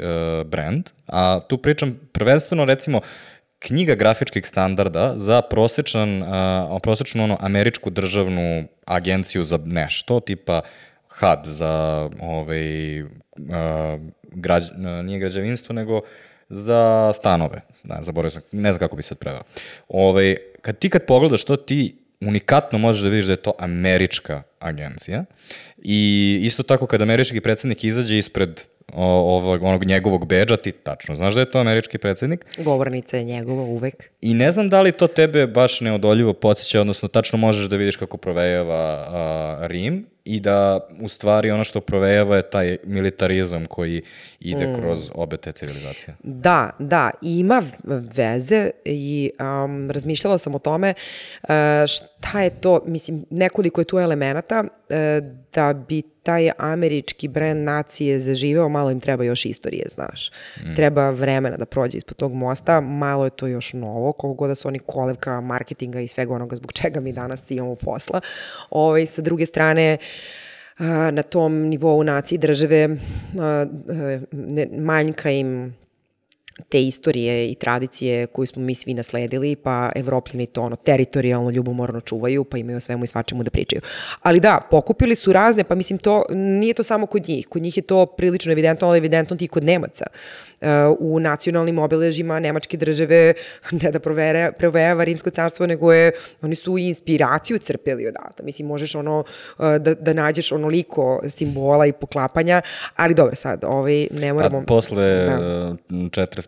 brand, 0.45 0.91
a 1.07 1.41
tu 1.49 1.59
pričam 1.59 2.01
prvenstveno 2.13 2.65
recimo 2.65 3.01
knjiga 3.59 3.95
grafičkih 3.95 4.47
standarda 4.47 5.13
za 5.17 5.43
prosečan, 5.43 6.25
prosečnu 6.83 7.25
ono, 7.25 7.37
američku 7.41 7.91
državnu 7.91 8.65
agenciju 8.85 9.45
za 9.45 9.59
nešto, 9.65 10.21
tipa 10.21 10.61
HUD 11.09 11.45
za 11.45 12.09
ovaj, 12.21 13.03
građ, 14.23 14.65
nije 15.05 15.19
građevinstvo, 15.19 15.73
nego 15.73 16.01
za 16.49 17.13
stanove. 17.15 17.61
Da, 17.85 17.99
zaboravio 18.01 18.31
sam, 18.31 18.43
ne 18.53 18.73
znam 18.73 18.79
kako 18.79 18.97
bi 18.97 19.03
sad 19.03 19.19
preveo. 19.19 19.43
Ovaj, 19.89 20.37
kad 20.67 20.79
ti 20.79 20.91
kad 20.91 21.07
pogledaš 21.07 21.45
to, 21.45 21.57
ti 21.57 21.97
unikatno 22.21 22.79
možeš 22.79 23.03
da 23.03 23.09
vidiš 23.09 23.27
da 23.27 23.33
je 23.33 23.37
to 23.43 23.53
američka 23.59 24.43
agencija 24.59 25.25
i 25.79 26.39
isto 26.43 26.63
tako 26.63 26.87
kad 26.87 27.03
američki 27.03 27.41
predsednik 27.41 27.85
izađe 27.85 28.19
ispred 28.19 28.63
ovog, 28.93 29.63
onog 29.63 29.85
njegovog 29.85 30.27
beđa, 30.27 30.57
ti 30.57 30.73
tačno 30.73 31.17
znaš 31.17 31.35
da 31.35 31.41
je 31.41 31.51
to 31.51 31.59
američki 31.59 31.99
predsednik. 31.99 32.47
Govornica 32.59 33.17
je 33.17 33.25
njegova 33.25 33.63
uvek. 33.63 34.11
I 34.21 34.35
ne 34.35 34.51
znam 34.51 34.69
da 34.69 34.83
li 34.83 34.93
to 34.93 35.07
tebe 35.07 35.47
baš 35.47 35.81
neodoljivo 35.81 36.33
podsjeća, 36.33 36.81
odnosno 36.81 37.09
tačno 37.09 37.39
možeš 37.39 37.67
da 37.67 37.77
vidiš 37.77 37.97
kako 37.97 38.17
provejava 38.17 39.07
a, 39.09 39.59
Rim 39.67 40.07
i 40.25 40.41
da 40.41 40.89
u 41.01 41.09
stvari 41.09 41.51
ono 41.51 41.65
što 41.65 41.81
provejava 41.81 42.37
je 42.37 42.51
taj 42.51 42.77
militarizam 42.85 43.67
koji 43.67 44.03
ide 44.41 44.67
mm. 44.67 44.75
kroz 44.75 45.11
obe 45.15 45.37
te 45.37 45.53
civilizacije. 45.53 46.15
Da, 46.23 46.71
da, 46.79 47.11
ima 47.23 47.63
veze 48.17 48.71
i 48.85 49.31
um, 49.65 49.91
razmišljala 49.91 50.39
sam 50.39 50.55
o 50.55 50.59
tome 50.59 50.95
uh, 51.43 51.49
šta 51.87 52.41
je 52.41 52.51
to, 52.51 52.81
mislim, 52.87 53.25
nekoliko 53.31 53.81
je 53.81 53.85
tu 53.85 53.99
elemenata 53.99 54.61
uh, 54.61 54.97
da 55.57 55.73
bi 55.73 56.03
taj 56.23 56.51
američki 56.59 57.29
brend 57.29 57.65
nacije 57.65 58.19
zaživeo, 58.21 58.69
malo 58.69 58.91
im 58.91 59.01
treba 59.01 59.25
još 59.25 59.45
istorije, 59.45 59.87
znaš. 59.89 60.31
Mm. 60.31 60.75
Treba 60.75 61.11
vremena 61.11 61.57
da 61.57 61.67
prođe 61.67 61.99
ispod 61.99 62.17
tog 62.17 62.35
mosta, 62.35 62.81
malo 62.81 63.25
je 63.25 63.31
to 63.31 63.47
još 63.47 63.73
novo, 63.73 64.13
koliko 64.13 64.35
god 64.35 64.49
da 64.49 64.55
su 64.55 64.69
oni 64.69 64.79
kolevka 64.79 65.41
marketinga 65.41 66.01
i 66.01 66.09
svega 66.09 66.35
onoga 66.35 66.57
zbog 66.57 66.73
čega 66.73 67.01
mi 67.01 67.13
danas 67.13 67.51
imamo 67.51 67.75
posla. 67.75 68.21
Ove, 68.71 68.89
ovaj, 68.89 69.07
sa 69.07 69.23
druge 69.23 69.47
strane, 69.47 69.99
na 71.13 71.23
tom 71.23 71.53
nivou 71.53 72.03
nacije 72.03 72.39
države 72.39 72.97
manjka 74.79 75.31
im 75.31 75.75
te 76.69 76.83
istorije 76.83 77.51
i 77.51 77.55
tradicije 77.55 78.27
koju 78.27 78.47
smo 78.47 78.63
mi 78.63 78.75
svi 78.75 78.95
nasledili, 78.95 79.57
pa 79.57 79.91
evropljani 79.95 80.47
to 80.47 80.63
ono 80.63 80.77
teritorijalno 80.77 81.51
ljubomorno 81.51 82.01
čuvaju, 82.01 82.45
pa 82.45 82.59
imaju 82.59 82.77
o 82.77 82.81
svemu 82.81 83.05
i 83.05 83.07
svačemu 83.07 83.43
da 83.43 83.51
pričaju. 83.51 83.83
Ali 84.23 84.41
da, 84.41 84.61
pokupili 84.71 85.15
su 85.15 85.33
razne, 85.33 85.65
pa 85.65 85.75
mislim 85.75 85.99
to, 85.99 86.25
nije 86.31 86.75
to 86.75 86.83
samo 86.83 87.07
kod 87.07 87.29
njih, 87.29 87.47
kod 87.47 87.63
njih 87.63 87.77
je 87.77 87.83
to 87.83 88.07
prilično 88.07 88.53
evidentno, 88.53 88.89
ali 88.89 88.99
evidentno 88.99 89.37
ti 89.37 89.49
kod 89.49 89.65
Nemaca. 89.65 90.05
Uh, 90.61 90.69
u 90.99 91.21
nacionalnim 91.21 91.79
obeležima 91.79 92.41
Nemačke 92.41 92.77
države 92.77 93.35
ne 93.83 93.91
da 93.91 93.99
provere, 93.99 94.53
provejava 94.53 95.05
Rimsko 95.05 95.31
carstvo, 95.31 95.67
nego 95.67 95.93
je, 95.93 96.13
oni 96.43 96.55
su 96.55 96.79
i 96.79 96.89
inspiraciju 96.89 97.59
crpeli 97.59 98.07
odata. 98.07 98.43
Mislim, 98.43 98.69
možeš 98.69 98.95
ono, 98.95 99.25
uh, 99.59 99.77
da, 99.77 99.95
da 99.95 100.13
nađeš 100.13 100.53
onoliko 100.53 101.21
simbola 101.29 101.87
i 101.87 101.93
poklapanja, 101.93 102.63
ali 102.97 103.15
dobro, 103.15 103.35
sad, 103.35 103.65
ovaj, 103.65 104.09
ne 104.11 104.33
moramo... 104.33 104.59
A 104.59 104.65
posle 104.67 105.27
da. 105.27 105.77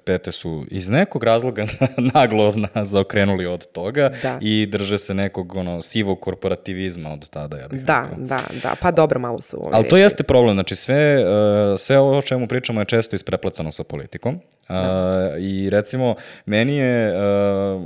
45. 0.07 0.31
su 0.31 0.65
iz 0.71 0.89
nekog 0.89 1.25
razloga 1.25 1.67
naglo 2.15 2.55
zaokrenuli 2.83 3.47
od 3.47 3.67
toga 3.73 4.11
da. 4.23 4.39
i 4.41 4.67
drže 4.67 4.99
se 4.99 5.15
nekog 5.15 5.55
ono, 5.55 5.83
sivog 5.83 6.21
korporativizma 6.21 7.13
od 7.13 7.29
tada, 7.29 7.57
ja 7.57 7.69
bih 7.69 7.83
da, 7.83 8.03
rekao. 8.03 8.25
Da, 8.25 8.43
da, 8.63 8.75
pa 8.81 8.91
dobro 8.91 9.21
malo 9.21 9.41
su... 9.41 9.63
Ali 9.73 9.89
to 9.89 9.97
jeste 9.97 10.23
problem, 10.23 10.57
znači 10.57 10.77
sve, 10.77 11.25
uh, 11.25 11.79
sve 11.79 11.99
ovo 11.99 12.19
o 12.19 12.23
čemu 12.23 12.47
pričamo 12.47 12.81
je 12.81 12.85
često 12.85 13.17
isprepletano 13.17 13.73
sa 13.73 13.85
politikom. 13.85 14.41
Da. 14.69 14.75
Uh, 14.75 15.43
I 15.43 15.71
recimo, 15.71 16.15
meni 16.47 16.77
je 16.77 17.13
uh, 17.13 17.19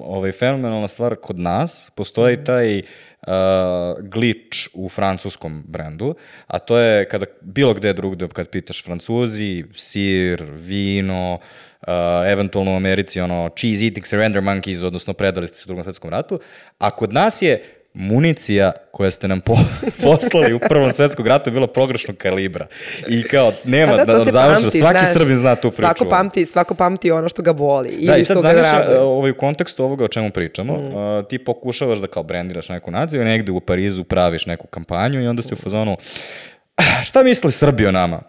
ovaj, 0.03 0.33
fenomenalna 0.33 0.89
stvar 0.89 1.17
kod 1.17 1.39
nas, 1.39 1.93
postoji 1.95 2.37
mm. 2.37 2.45
taj 2.45 2.79
uh, 2.79 3.33
glitch 4.01 4.69
u 4.75 4.89
francuskom 4.89 5.63
brendu, 5.67 6.15
a 6.47 6.59
to 6.59 6.79
je 6.79 7.09
kada 7.09 7.27
bilo 7.41 7.75
gde 7.75 7.93
drugde, 7.93 8.29
kad 8.29 8.49
pitaš 8.49 8.85
francuzi, 8.85 9.65
sir, 9.75 10.45
vino, 10.51 11.35
uh, 11.35 11.72
eventualno 12.27 12.73
u 12.73 12.77
Americi 12.77 13.21
ono 13.21 13.51
cheese 13.59 13.85
eating 13.85 14.07
surrender 14.07 14.43
monkeys, 14.43 14.87
odnosno 14.87 15.13
predali 15.15 15.49
ste 15.49 15.59
se 15.59 15.65
u 15.67 15.67
drugom 15.67 15.85
svetskom 15.85 16.11
ratu, 16.11 16.41
a 16.79 16.91
kod 16.91 17.13
nas 17.13 17.43
je 17.43 17.63
municija 17.95 18.73
koja 18.93 19.11
ste 19.11 19.29
nam 19.29 19.41
po, 19.41 19.57
poslali 20.05 20.55
u 20.55 20.59
Prvom 20.69 20.93
svetskom 20.93 21.27
ratu 21.27 21.51
je 21.51 21.53
bila 21.53 21.67
progrešnog 21.67 22.17
kalibra. 22.17 22.67
I 23.09 23.23
kao, 23.23 23.53
nema 23.65 23.97
da, 23.97 24.05
da 24.05 24.13
nam 24.13 24.31
završa, 24.31 24.71
svaki 24.71 24.99
znaš, 24.99 25.13
Srbin 25.13 25.37
zna 25.37 25.57
tu 25.57 25.71
priču. 25.71 25.83
Svako 25.83 26.05
pamti, 26.11 26.47
svako 26.47 26.75
pamti 26.75 27.11
ono 27.11 27.29
što 27.29 27.43
ga 27.43 27.53
boli. 27.53 28.07
Da, 28.07 28.17
i 28.17 28.25
sad 28.25 28.41
znaš, 28.41 28.67
ovaj, 29.01 29.31
u 29.31 29.37
kontekstu 29.37 29.85
ovoga 29.85 30.05
o 30.05 30.09
čemu 30.09 30.31
pričamo, 30.31 30.77
mm. 30.77 30.95
uh, 30.95 31.27
ti 31.29 31.39
pokušavaš 31.39 31.99
da 31.99 32.07
kao 32.07 32.23
brendiraš 32.23 32.69
neku 32.69 32.91
naciju, 32.91 33.25
negde 33.25 33.53
u 33.53 33.61
Parizu 33.61 34.05
praviš 34.05 34.47
neku 34.47 34.67
kampanju 34.67 35.23
i 35.23 35.27
onda 35.27 35.43
si 35.43 35.55
u 35.55 35.57
fazonu, 35.57 35.97
ah, 36.77 37.05
šta 37.05 37.23
misli 37.23 37.53
Srbi 37.53 37.87
o 37.87 37.91
nama? 37.93 38.23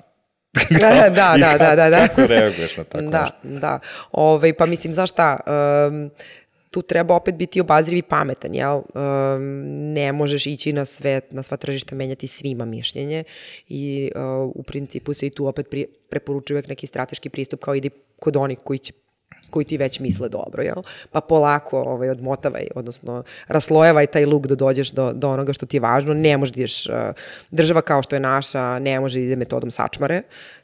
da, 0.82 1.10
da, 1.10 1.36
da, 1.38 1.58
da, 1.58 1.76
da, 1.76 1.90
da. 1.90 2.08
Kako 2.08 2.28
reaguješ 2.28 2.78
na 2.78 2.84
tako 2.84 3.06
da, 3.06 3.22
nešto? 3.22 3.60
Da, 3.60 3.80
Ove, 4.12 4.36
ovaj, 4.36 4.54
pa 4.54 4.66
mislim, 4.66 4.94
znaš 4.94 5.10
šta, 5.10 5.38
um, 5.90 6.10
tu 6.70 6.82
treba 6.82 7.16
opet 7.16 7.36
biti 7.36 7.62
obazriv 7.62 7.98
i 7.98 8.02
pametan, 8.02 8.56
jel? 8.56 8.76
Um, 8.76 8.84
ne 9.94 10.12
možeš 10.12 10.48
ići 10.48 10.74
na 10.74 10.86
sve, 10.86 11.22
na 11.32 11.44
sva 11.44 11.58
tržišta 11.58 11.96
menjati 11.96 12.28
svima 12.28 12.66
mišljenje 12.66 13.24
i 13.70 14.12
uh, 14.16 14.52
u 14.56 14.64
principu 14.64 15.14
se 15.14 15.28
i 15.28 15.30
tu 15.30 15.48
opet 15.48 15.70
pri, 15.70 15.86
preporučuje 16.10 16.56
uvek 16.56 16.68
neki 16.68 16.88
strateški 16.88 17.30
pristup 17.30 17.60
kao 17.60 17.76
ide 17.76 17.90
kod 18.20 18.38
onih 18.38 18.58
koji 18.64 18.80
će 18.80 18.94
koji 19.54 19.66
ti 19.70 19.78
već 19.78 20.00
misle 20.00 20.30
dobro, 20.30 20.64
jel? 20.64 20.82
Pa 21.12 21.22
polako 21.22 21.82
ovaj, 21.82 22.10
odmotavaj, 22.10 22.68
odnosno 22.76 23.24
raslojevaj 23.48 24.08
taj 24.08 24.26
luk 24.26 24.48
da 24.48 24.56
dođeš 24.56 24.92
do, 24.92 25.12
do 25.14 25.30
onoga 25.30 25.54
što 25.54 25.66
ti 25.66 25.78
je 25.78 25.82
važno. 25.82 26.14
Ne 26.14 26.38
možeš 26.38 26.54
da 26.54 26.60
ideš, 26.60 26.90
uh, 26.90 26.96
država 27.52 27.82
kao 27.82 28.04
što 28.04 28.16
je 28.16 28.20
naša, 28.20 28.80
ne 28.80 29.00
može 29.00 29.20
da 29.20 29.26
ide 29.26 29.36
metodom 29.36 29.72
sačmare, 29.72 30.24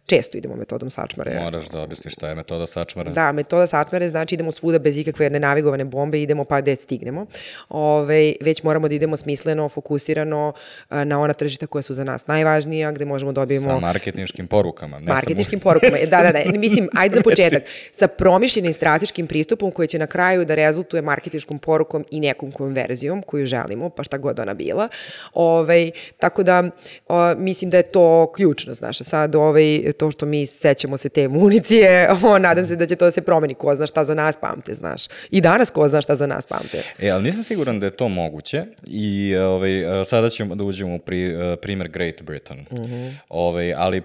često 0.10 0.38
idemo 0.38 0.56
metodom 0.56 0.90
sačmare. 0.90 1.40
Moraš 1.40 1.70
da 1.70 1.82
objasniš 1.82 2.14
šta 2.14 2.30
je 2.30 2.36
metoda 2.36 2.68
sačmare. 2.68 3.12
Da, 3.12 3.32
metoda 3.32 3.68
sačmare 3.68 4.10
znači 4.10 4.36
idemo 4.36 4.52
svuda 4.52 4.80
bez 4.80 4.98
ikakve 4.98 5.30
nenavigovane 5.30 5.86
bombe, 5.86 6.22
idemo 6.22 6.46
pa 6.46 6.62
gde 6.62 6.76
stignemo. 6.76 7.26
Ove, 7.70 8.34
već 8.42 8.64
moramo 8.64 8.88
da 8.88 8.96
idemo 8.96 9.18
smisleno, 9.18 9.70
fokusirano 9.70 10.54
na 10.90 11.20
ona 11.20 11.34
tržišta 11.34 11.68
koja 11.68 11.82
su 11.82 11.94
za 11.94 12.04
nas 12.04 12.28
najvažnija, 12.28 12.92
gde 12.92 13.06
možemo 13.06 13.32
da 13.32 13.42
dobijemo... 13.42 13.70
Sa 13.70 13.80
marketinškim 13.80 14.48
porukama. 14.48 15.00
Ne 15.00 15.06
marketinškim 15.06 15.60
samo... 15.60 15.74
porukama, 15.74 15.98
da, 16.10 16.24
da, 16.24 16.32
da. 16.32 16.58
Mislim, 16.58 16.90
ajde 16.94 17.16
za 17.16 17.22
početak. 17.22 17.64
Sa 17.92 18.08
promišljenim 18.08 18.74
strateškim 18.80 19.28
pristupom 19.28 19.72
koji 19.72 19.88
će 19.88 20.00
na 20.00 20.08
kraju 20.08 20.46
da 20.46 20.56
rezultuje 20.56 21.02
marketičkom 21.02 21.60
porukom 21.60 22.06
i 22.12 22.20
nekom 22.20 22.52
konverzijom 22.52 23.22
koju 23.22 23.46
želimo, 23.46 23.90
pa 23.90 24.04
šta 24.04 24.18
god 24.18 24.40
ona 24.40 24.54
bila. 24.54 24.88
Ovaj, 25.34 25.92
tako 26.18 26.44
da 26.44 26.64
o, 27.08 27.36
mislim 27.36 27.70
da 27.72 27.78
je 27.78 27.84
to 27.84 28.32
ključno, 28.36 28.74
znaš, 28.74 28.98
sad 28.98 29.36
ovaj, 29.36 29.92
to 29.98 30.12
što 30.12 30.26
mi 30.26 30.46
sećamo 30.46 30.98
se 30.98 31.10
te 31.10 31.28
municije, 31.28 32.10
o, 32.28 32.40
nadam 32.40 32.68
se 32.68 32.76
da 32.76 32.86
će 32.86 32.96
to 32.96 33.06
da 33.06 33.12
se 33.12 33.22
promeni, 33.22 33.54
ko 33.54 33.76
zna 33.76 33.88
šta 33.88 34.06
za 34.06 34.16
nas 34.16 34.38
pamte, 34.42 34.74
znaš. 34.74 35.06
I 35.32 35.42
danas 35.42 35.72
ko 35.72 35.88
zna 35.88 36.02
šta 36.02 36.16
za 36.16 36.28
nas 36.28 36.46
pamte. 36.46 36.84
E, 37.00 37.10
ali 37.10 37.24
nisam 37.24 37.44
siguran 37.44 37.80
da 37.80 37.86
je 37.86 37.98
to 37.98 38.08
moguće 38.08 38.64
i 38.88 39.36
ovaj, 39.36 40.06
sada 40.06 40.30
ćemo 40.30 40.56
da 40.56 40.64
uđemo 40.64 40.96
u 40.96 41.00
pri, 41.00 41.36
primer 41.62 41.88
Great 41.88 42.22
Britain. 42.22 42.60
Mm 42.72 42.76
-hmm. 42.76 43.12
ovaj, 43.30 43.74
ali 43.74 44.02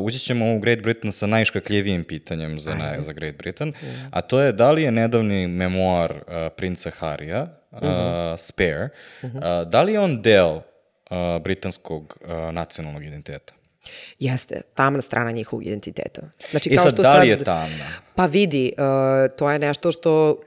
ući 0.00 0.18
ćemo 0.18 0.54
u 0.54 0.58
Great 0.58 0.80
Britain 0.82 1.12
sa 1.12 1.26
najškakljivijim 1.26 2.04
pitanjem 2.04 2.58
za, 2.58 2.74
na, 2.74 3.02
za 3.02 3.12
Great 3.12 3.36
Britain, 3.36 3.68
mm 3.68 3.86
-hmm. 3.86 4.08
A 4.12 4.20
to 4.20 4.40
je 4.40 4.52
da 4.52 4.70
li 4.72 4.82
je 4.82 4.90
nedavni 4.90 5.46
memoar 5.46 6.10
uh, 6.12 6.34
princa 6.56 6.90
Harija, 6.90 7.46
uh, 7.70 7.82
mm 7.82 7.86
-hmm. 7.86 8.36
Spare, 8.36 8.88
mm 9.22 9.26
-hmm. 9.26 9.62
uh, 9.62 9.68
da 9.68 9.82
li 9.82 9.92
je 9.92 10.00
on 10.00 10.22
deo 10.22 10.54
uh, 10.56 10.62
britanskog 11.42 12.18
uh, 12.20 12.30
nacionalnog 12.52 13.04
identiteta? 13.04 13.54
Jeste, 14.18 14.60
tamna 14.74 15.02
strana 15.02 15.30
njihovog 15.30 15.66
identiteta. 15.66 16.22
Znači, 16.50 16.70
e 16.72 16.76
kao 16.76 16.84
sad, 16.84 16.92
što 16.92 17.02
da 17.02 17.18
li 17.18 17.28
je 17.28 17.44
tamna? 17.44 17.86
Pa 18.14 18.26
vidi, 18.26 18.72
uh, 18.78 19.36
to 19.36 19.50
je 19.50 19.58
nešto 19.58 19.92
što 19.92 20.40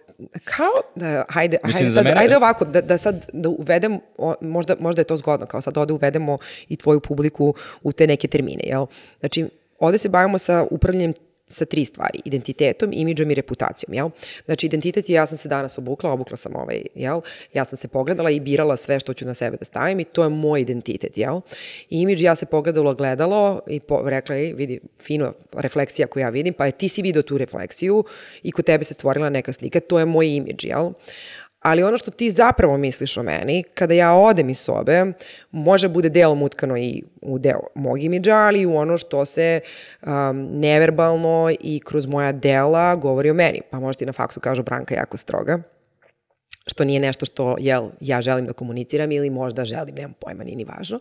kao, 0.44 0.72
da, 0.96 1.26
hajde, 1.30 1.58
Mislim, 1.64 1.84
hajde, 1.84 1.96
sad, 1.96 2.04
mene... 2.04 2.16
ajde 2.20 2.38
ovako, 2.38 2.66
da, 2.66 2.82
da 2.82 2.98
sad 2.98 3.26
da 3.34 3.50
uvedem, 3.50 4.00
možda, 4.42 4.76
možda 4.80 5.02
je 5.02 5.06
to 5.06 5.18
zgodno, 5.18 5.46
kao 5.46 5.62
sad 5.62 5.78
ovde 5.78 5.94
uvedemo 5.94 6.38
i 6.70 6.76
tvoju 6.76 7.00
publiku 7.00 7.56
u 7.84 7.92
te 7.92 8.08
neke 8.08 8.28
termine, 8.28 8.64
jel? 8.66 8.86
Znači, 9.20 9.50
ovde 9.80 9.98
se 9.98 10.10
bavimo 10.10 10.38
sa 10.38 10.66
upravljanjem 10.72 11.14
sa 11.48 11.66
tri 11.66 11.86
stvari, 11.86 12.20
identitetom, 12.26 12.90
imidžom 12.94 13.32
i 13.32 13.36
reputacijom, 13.36 13.94
jel? 13.94 14.10
Znači, 14.46 14.66
identitet 14.66 15.10
je, 15.10 15.14
ja 15.14 15.26
sam 15.28 15.38
se 15.38 15.50
danas 15.50 15.78
obukla, 15.78 16.12
obukla 16.12 16.38
sam 16.38 16.56
ovaj, 16.56 16.82
jel? 16.96 17.22
Ja 17.54 17.66
sam 17.66 17.78
se 17.78 17.88
pogledala 17.88 18.30
i 18.30 18.40
birala 18.40 18.78
sve 18.78 19.00
što 19.00 19.14
ću 19.14 19.26
na 19.26 19.34
sebe 19.34 19.58
da 19.58 19.66
stavim 19.66 20.00
i 20.00 20.04
to 20.04 20.24
je 20.24 20.30
moj 20.30 20.62
identitet, 20.62 21.18
jel? 21.18 21.42
I 21.90 22.02
imidž, 22.02 22.22
ja 22.22 22.36
se 22.36 22.46
pogledala 22.46 22.94
gledalo 22.94 23.60
i 23.68 23.80
po, 23.80 24.02
rekla, 24.06 24.36
ej, 24.36 24.54
vidi, 24.54 24.80
fino, 25.02 25.34
refleksija 25.54 26.08
koju 26.08 26.22
ja 26.22 26.30
vidim, 26.30 26.54
pa 26.54 26.66
je 26.66 26.72
ti 26.72 26.90
si 26.90 27.02
video 27.02 27.22
tu 27.22 27.38
refleksiju 27.38 28.04
i 28.44 28.52
kod 28.52 28.66
tebe 28.66 28.84
se 28.84 28.94
stvorila 28.94 29.30
neka 29.30 29.54
slika, 29.54 29.80
to 29.80 30.00
je 30.00 30.06
moj 30.06 30.28
imidž, 30.28 30.66
jel? 30.66 30.92
Ali 31.66 31.84
ono 31.84 31.98
što 31.98 32.12
ti 32.12 32.30
zapravo 32.30 32.78
misliš 32.78 33.18
o 33.18 33.24
meni, 33.24 33.64
kada 33.74 33.94
ja 33.94 34.14
odem 34.14 34.50
iz 34.50 34.60
sobe, 34.60 35.06
može 35.52 35.90
bude 35.90 36.10
delom 36.10 36.44
utkano 36.44 36.78
i 36.78 37.04
u 37.22 37.40
deo 37.40 37.60
mog 37.76 38.04
imidža, 38.04 38.36
ali 38.36 38.62
i 38.62 38.66
u 38.66 38.76
ono 38.76 38.98
što 38.98 39.26
se 39.26 39.60
um, 40.02 40.10
neverbalno 40.52 41.52
i 41.60 41.80
kroz 41.86 42.06
moja 42.06 42.32
dela 42.32 42.96
govori 42.96 43.30
o 43.30 43.34
meni. 43.34 43.62
Pa 43.70 43.80
možda 43.80 44.00
ti 44.00 44.06
na 44.06 44.14
faksu 44.14 44.40
kažu 44.40 44.64
Branka 44.64 44.96
jako 44.96 45.18
stroga 45.18 45.60
što 46.68 46.84
nije 46.84 47.00
nešto 47.00 47.26
što 47.26 47.56
jel, 47.60 47.90
ja 48.00 48.22
želim 48.22 48.46
da 48.46 48.54
komuniciram 48.54 49.12
ili 49.12 49.30
možda 49.30 49.66
želim, 49.66 49.96
nemam 49.96 50.14
pojma, 50.20 50.44
nije 50.44 50.56
ni 50.56 50.64
važno. 50.64 51.00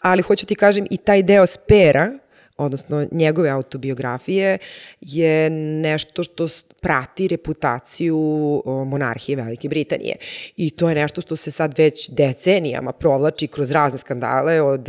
Ali 0.00 0.22
hoću 0.22 0.46
ti 0.46 0.54
kažem 0.54 0.86
i 0.90 0.96
taj 0.96 1.22
deo 1.22 1.46
spera, 1.46 2.12
odnosno 2.56 3.06
njegove 3.10 3.50
autobiografije, 3.50 4.58
je 5.00 5.50
nešto 5.50 6.22
što 6.22 6.48
prati 6.80 7.28
reputaciju 7.28 8.18
monarhije 8.66 9.36
Velike 9.36 9.68
Britanije. 9.68 10.16
I 10.56 10.70
to 10.70 10.88
je 10.88 10.94
nešto 10.94 11.20
što 11.20 11.36
se 11.36 11.50
sad 11.50 11.78
već 11.78 12.10
decenijama 12.10 12.92
provlači 12.92 13.46
kroz 13.46 13.70
razne 13.70 13.98
skandale 13.98 14.62
od 14.62 14.88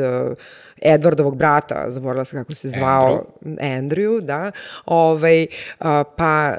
Edwardovog 0.82 1.36
brata, 1.36 1.86
zaboravila 1.88 2.26
sam 2.26 2.40
kako 2.40 2.54
se 2.54 2.70
zvao, 2.70 3.26
Andrew, 3.62 3.96
Andrew 3.96 4.22
da, 4.22 4.52
ovaj, 4.86 5.48
pa 6.18 6.56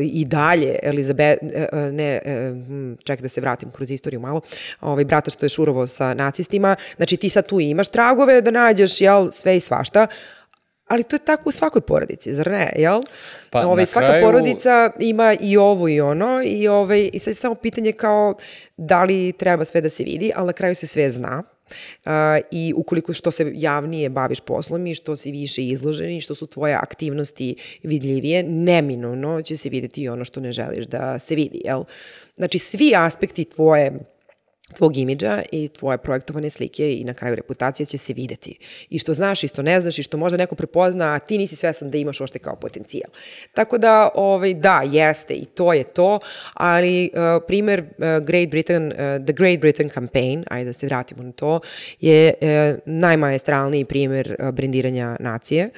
i 0.00 0.24
dalje 0.24 0.78
Elizabeth, 0.82 1.42
e, 1.42 1.68
e, 1.72 1.92
ne, 1.92 2.20
e, 2.24 2.50
hm, 2.66 2.94
čekaj 3.04 3.22
da 3.22 3.28
se 3.28 3.40
vratim 3.40 3.70
kroz 3.70 3.90
istoriju 3.90 4.20
malo, 4.20 4.40
ovaj, 4.80 5.04
brata 5.04 5.30
što 5.30 5.46
je 5.46 5.50
šurovo 5.50 5.86
sa 5.86 6.14
nacistima, 6.14 6.76
znači 6.96 7.16
ti 7.16 7.30
sad 7.30 7.46
tu 7.46 7.60
imaš 7.60 7.88
tragove 7.88 8.40
da 8.40 8.50
nađeš, 8.50 9.00
jel, 9.00 9.30
sve 9.30 9.56
i 9.56 9.60
svašta, 9.60 10.06
ali 10.90 11.04
to 11.04 11.16
je 11.16 11.20
tako 11.24 11.48
u 11.48 11.52
svakoj 11.52 11.80
porodici, 11.80 12.34
zar 12.34 12.50
ne, 12.50 12.72
jel? 12.76 13.00
Pa, 13.50 13.58
Ove, 13.58 13.66
ovaj, 13.66 13.86
svaka 13.86 14.06
kraju... 14.06 14.26
porodica 14.26 14.90
ima 14.98 15.36
i 15.40 15.56
ovo 15.56 15.88
i 15.88 16.00
ono 16.00 16.42
i, 16.44 16.68
ove, 16.68 16.78
ovaj, 16.78 17.10
i 17.12 17.18
sad 17.18 17.30
je 17.30 17.34
samo 17.34 17.54
pitanje 17.54 17.92
kao 17.92 18.34
da 18.76 19.04
li 19.04 19.32
treba 19.32 19.64
sve 19.64 19.80
da 19.80 19.88
se 19.88 20.04
vidi, 20.04 20.32
ali 20.36 20.46
na 20.46 20.52
kraju 20.52 20.74
se 20.74 20.86
sve 20.86 21.10
zna. 21.10 21.42
Uh, 22.04 22.10
I 22.50 22.72
ukoliko 22.76 23.14
što 23.14 23.30
se 23.30 23.52
javnije 23.54 24.08
baviš 24.08 24.40
poslom 24.40 24.86
i 24.86 24.94
što 24.94 25.16
si 25.16 25.30
više 25.30 25.62
izložen 25.62 26.10
i 26.10 26.20
što 26.20 26.34
su 26.34 26.46
tvoje 26.46 26.74
aktivnosti 26.74 27.54
vidljivije, 27.82 28.42
neminovno 28.42 29.42
će 29.42 29.56
se 29.56 29.68
videti 29.68 30.02
i 30.02 30.08
ono 30.08 30.24
što 30.24 30.40
ne 30.40 30.52
želiš 30.52 30.86
da 30.86 31.18
se 31.18 31.34
vidi, 31.34 31.62
jel? 31.64 31.84
Znači, 32.36 32.58
svi 32.58 32.92
aspekti 32.96 33.44
tvoje 33.44 33.92
tvog 34.76 34.96
imidža 34.96 35.42
i 35.52 35.68
tvoje 35.68 35.98
projektovane 35.98 36.50
slike 36.50 36.94
i 36.94 37.04
na 37.04 37.14
kraju 37.14 37.34
reputacije 37.34 37.86
će 37.86 37.98
se 37.98 38.12
videti. 38.12 38.58
I 38.90 38.98
što 38.98 39.14
znaš 39.14 39.44
i 39.44 39.48
što 39.48 39.62
ne 39.62 39.80
znaš 39.80 39.98
i 39.98 40.02
što 40.02 40.16
možda 40.16 40.36
neko 40.36 40.54
prepozna, 40.54 41.14
a 41.14 41.18
ti 41.18 41.38
nisi 41.38 41.56
svesan 41.56 41.90
da 41.90 41.98
imaš 41.98 42.20
ošte 42.20 42.38
kao 42.38 42.56
potencijal. 42.56 43.10
Tako 43.54 43.78
da, 43.78 44.08
ovaj, 44.14 44.54
da, 44.54 44.82
jeste 44.84 45.34
i 45.34 45.44
to 45.44 45.72
je 45.72 45.84
to, 45.84 46.18
ali 46.54 47.10
uh, 47.12 47.42
primer 47.46 47.80
uh, 47.80 48.24
Great 48.26 48.48
Britain, 48.48 48.86
uh, 48.86 49.24
The 49.24 49.32
Great 49.32 49.60
Britain 49.60 49.88
Campaign, 49.88 50.44
ajde 50.50 50.64
da 50.64 50.72
se 50.72 50.86
vratimo 50.86 51.22
na 51.22 51.32
to, 51.32 51.60
je 52.00 52.34
uh, 52.40 52.78
najmajestralniji 52.86 53.84
primer 53.84 54.36
uh, 54.38 54.50
brendiranja 54.50 55.16
nacije. 55.20 55.70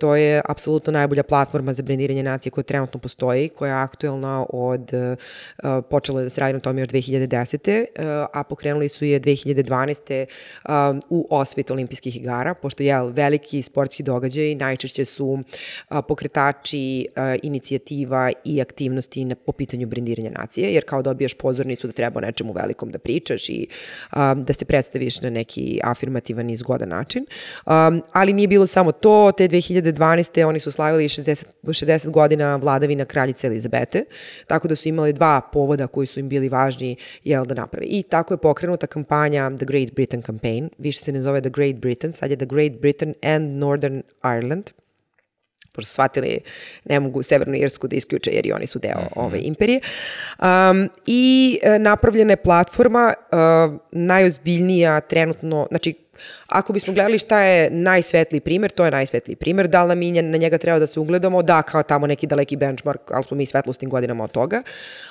To 0.00 0.16
je 0.16 0.42
apsolutno 0.48 0.92
najbolja 0.92 1.22
platforma 1.22 1.74
za 1.74 1.82
brendiranje 1.82 2.22
nacije 2.22 2.50
koja 2.50 2.64
trenutno 2.64 3.00
postoji, 3.00 3.48
koja 3.48 3.68
je 3.68 3.82
aktuelna 3.82 4.46
od, 4.48 4.90
uh, 4.92 5.84
počela 5.90 6.22
da 6.22 6.30
se 6.30 6.40
radi 6.40 6.52
na 6.52 6.60
tome 6.60 6.80
još 6.80 6.88
2010. 6.88 7.80
Uh, 7.80 8.04
a 8.32 8.42
pokrenuli 8.44 8.88
su 8.88 9.04
je 9.04 9.20
2012. 9.20 10.26
Uh, 10.64 10.70
u 11.08 11.26
osvit 11.30 11.70
olimpijskih 11.70 12.16
igara, 12.16 12.54
pošto 12.54 12.82
je 12.82 13.02
veliki 13.10 13.62
sportski 13.62 14.02
događaj 14.02 14.54
najčešće 14.54 15.04
su 15.04 15.38
pokretači 16.08 17.06
inicijativa 17.42 18.30
i 18.44 18.60
aktivnosti 18.60 19.24
na, 19.24 19.34
po 19.34 19.52
pitanju 19.52 19.86
brendiranja 19.86 20.30
nacije, 20.30 20.74
jer 20.74 20.84
kao 20.84 21.02
dobiješ 21.02 21.34
pozornicu 21.34 21.86
da 21.86 21.92
treba 21.92 22.18
o 22.18 22.20
nečemu 22.20 22.52
velikom 22.52 22.90
da 22.90 22.98
pričaš 22.98 23.48
i 23.48 23.66
da 24.36 24.52
se 24.58 24.64
predstaviš 24.64 25.20
na 25.20 25.30
neki 25.30 25.80
afirmativan 25.84 26.50
i 26.50 26.56
zgodan 26.56 26.88
način. 26.88 27.26
Ali 28.12 28.32
nije 28.32 28.48
bilo 28.48 28.66
samo 28.66 28.92
to, 28.92 29.32
te 29.36 29.48
2000 29.48 29.89
2012. 29.92 30.44
oni 30.44 30.60
su 30.60 30.70
slavili 30.70 31.04
60, 31.04 31.44
60 31.62 32.10
godina 32.10 32.56
vladavina 32.56 33.04
kraljice 33.04 33.46
Elizabete, 33.46 34.04
tako 34.46 34.68
da 34.68 34.76
su 34.76 34.88
imali 34.88 35.12
dva 35.12 35.40
povoda 35.52 35.86
koji 35.86 36.06
su 36.06 36.20
im 36.20 36.28
bili 36.28 36.48
važni 36.48 36.96
jel, 37.24 37.44
da 37.44 37.54
naprave. 37.54 37.86
I 37.86 38.02
tako 38.02 38.34
je 38.34 38.38
pokrenuta 38.38 38.86
kampanja 38.86 39.50
The 39.56 39.66
Great 39.66 39.92
Britain 39.94 40.22
Campaign, 40.22 40.70
više 40.78 41.00
se 41.00 41.12
ne 41.12 41.22
zove 41.22 41.40
The 41.40 41.50
Great 41.50 41.76
Britain, 41.76 42.12
sad 42.12 42.30
je 42.30 42.36
The 42.36 42.46
Great 42.46 42.72
Britain 42.72 43.14
and 43.22 43.58
Northern 43.58 44.02
Ireland, 44.24 44.70
pošto 45.72 45.88
su 45.88 45.92
shvatili 45.92 46.40
ne 46.84 47.00
mogu 47.00 47.22
Severnu 47.22 47.54
Irsku 47.54 47.88
da 47.88 47.96
isključe 47.96 48.30
jer 48.30 48.46
i 48.46 48.52
oni 48.52 48.66
su 48.66 48.78
deo 48.78 48.98
mm 48.98 49.04
-hmm. 49.04 49.24
ove 49.24 49.40
imperije. 49.42 49.80
Um, 50.38 50.88
I 51.06 51.58
e, 51.62 51.78
napravljena 51.78 52.32
je 52.32 52.36
platforma 52.36 53.14
uh, 53.32 53.80
najozbiljnija 53.92 55.00
trenutno, 55.00 55.66
znači 55.70 55.94
Ako 56.46 56.72
bismo 56.72 56.92
gledali 56.92 57.18
šta 57.18 57.40
je 57.40 57.70
najsvetliji 57.70 58.40
primer, 58.40 58.70
to 58.70 58.84
je 58.84 58.90
najsvetliji 58.90 59.36
primer. 59.36 59.68
Da 59.68 59.82
li 59.82 59.88
nam 59.88 59.98
mi 59.98 60.22
na 60.22 60.38
njega 60.38 60.58
treba 60.58 60.78
da 60.78 60.86
se 60.86 61.00
ugledamo? 61.00 61.42
Da, 61.42 61.62
kao 61.62 61.82
tamo 61.82 62.06
neki 62.06 62.26
daleki 62.26 62.56
benchmark, 62.56 63.10
ali 63.10 63.24
smo 63.24 63.36
mi 63.36 63.46
svetlostim 63.46 63.90
godinama 63.90 64.24
od 64.24 64.30
toga. 64.30 64.62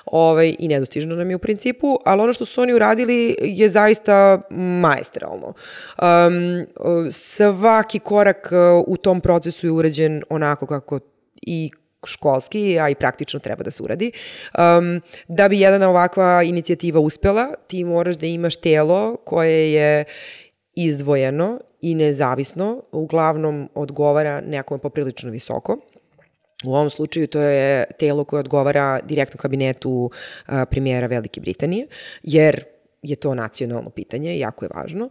Ovaj, 0.05 0.55
I 0.59 0.67
nedostižno 0.67 1.15
nam 1.15 1.29
je 1.29 1.35
u 1.35 1.39
principu, 1.39 1.99
ali 2.05 2.21
ono 2.21 2.33
što 2.33 2.45
su 2.45 2.61
oni 2.61 2.73
uradili 2.73 3.35
je 3.41 3.69
zaista 3.69 4.41
maestralno. 4.49 5.53
Um, 6.01 7.11
svaki 7.11 7.99
korak 7.99 8.49
uh, 8.51 8.83
u 8.87 8.97
tom 8.97 9.21
procesu 9.21 9.67
je 9.67 9.71
urađen 9.71 10.23
onako 10.29 10.65
kako 10.65 10.99
i 11.41 11.71
školski, 12.05 12.79
a 12.79 12.89
i 12.89 12.95
praktično 12.95 13.39
treba 13.39 13.63
da 13.63 13.71
se 13.71 13.83
uradi. 13.83 14.11
Um, 14.57 15.01
da 15.27 15.49
bi 15.49 15.59
jedna 15.59 15.89
ovakva 15.89 16.43
inicijativa 16.43 16.99
uspela, 16.99 17.53
ti 17.67 17.83
moraš 17.83 18.15
da 18.15 18.25
imaš 18.25 18.55
telo 18.55 19.17
koje 19.25 19.73
je 19.73 20.05
izdvojeno 20.85 21.59
i 21.81 21.95
nezavisno, 21.95 22.83
uglavnom 22.91 23.69
odgovara 23.75 24.41
nekome 24.41 24.79
poprilično 24.79 25.31
visoko. 25.31 25.77
U 26.65 26.75
ovom 26.75 26.89
slučaju 26.89 27.27
to 27.27 27.41
je 27.41 27.85
telo 27.99 28.23
koje 28.23 28.39
odgovara 28.39 28.99
direktno 29.03 29.37
kabinetu 29.37 29.91
uh, 29.91 30.53
premijera 30.69 31.07
Velike 31.07 31.41
Britanije, 31.41 31.87
jer 32.23 32.63
je 33.01 33.15
to 33.15 33.35
nacionalno 33.35 33.89
pitanje, 33.89 34.39
jako 34.39 34.65
je 34.65 34.69
važno. 34.75 35.09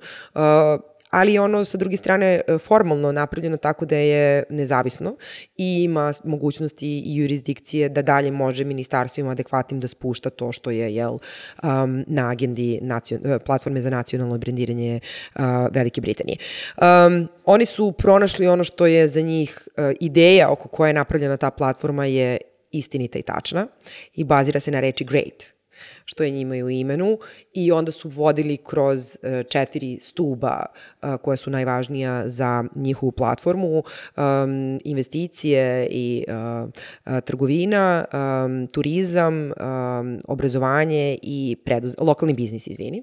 Ali 1.11 1.39
ono 1.39 1.65
sa 1.65 1.79
druge 1.79 1.97
strane 1.97 2.41
e, 2.47 2.59
formalno 2.59 3.13
napravljeno 3.13 3.57
tako 3.57 3.87
da 3.87 3.97
je 3.97 4.45
nezavisno 4.51 5.17
i 5.57 5.83
ima 5.85 6.13
mogućnosti 6.25 7.03
i 7.07 7.17
jurisdikcije 7.17 7.89
da 7.89 8.03
dalje 8.03 8.31
može 8.31 8.65
ministarstvima 8.65 9.31
adekvatnim 9.31 9.81
da 9.81 9.89
spušta 9.89 10.31
to 10.31 10.53
što 10.53 10.71
je 10.71 10.95
jel, 10.95 11.13
um, 11.13 12.05
na 12.07 12.31
agendi 12.31 12.79
nacion, 12.83 13.21
e, 13.27 13.39
platforme 13.39 13.81
za 13.81 13.91
nacionalno 13.91 14.39
brendiranje 14.39 15.01
uh, 15.35 15.43
Velike 15.71 16.01
Britanije. 16.01 16.37
Um, 16.77 17.29
oni 17.45 17.67
su 17.67 17.93
pronašli 17.93 18.47
ono 18.47 18.65
što 18.65 18.87
je 18.87 19.09
za 19.09 19.21
njih 19.21 19.69
uh, 19.69 19.85
ideja 20.01 20.51
oko 20.51 20.69
koje 20.69 20.89
je 20.89 20.95
napravljena 20.95 21.37
ta 21.37 21.51
platforma 21.51 22.05
je 22.05 22.39
istinita 22.71 23.19
i 23.19 23.23
tačna 23.23 23.67
i 24.15 24.25
bazira 24.25 24.61
se 24.61 24.71
na 24.71 24.81
reči 24.81 25.05
great 25.05 25.58
što 26.05 26.23
je 26.23 26.31
njima 26.31 26.57
i 26.57 26.63
u 26.63 26.71
imenu 26.71 27.19
i 27.55 27.73
onda 27.73 27.93
su 27.93 28.09
vodili 28.09 28.57
kroz 28.57 29.17
uh, 29.23 29.47
četiri 29.49 29.99
stuba 30.01 30.67
uh, 31.03 31.15
koja 31.23 31.37
su 31.37 31.51
najvažnija 31.51 32.29
za 32.29 32.65
njihovu 32.75 33.13
platformu, 33.13 33.79
um, 33.79 34.81
investicije 34.85 35.89
i 35.91 36.25
uh, 36.29 37.21
trgovina, 37.25 38.05
um, 38.13 38.67
turizam, 38.67 39.35
um, 39.35 40.19
obrazovanje 40.29 41.19
i 41.23 41.57
preduz 41.65 41.95
lokalni 41.99 42.35
biznis, 42.35 42.67
izvini. 42.67 43.03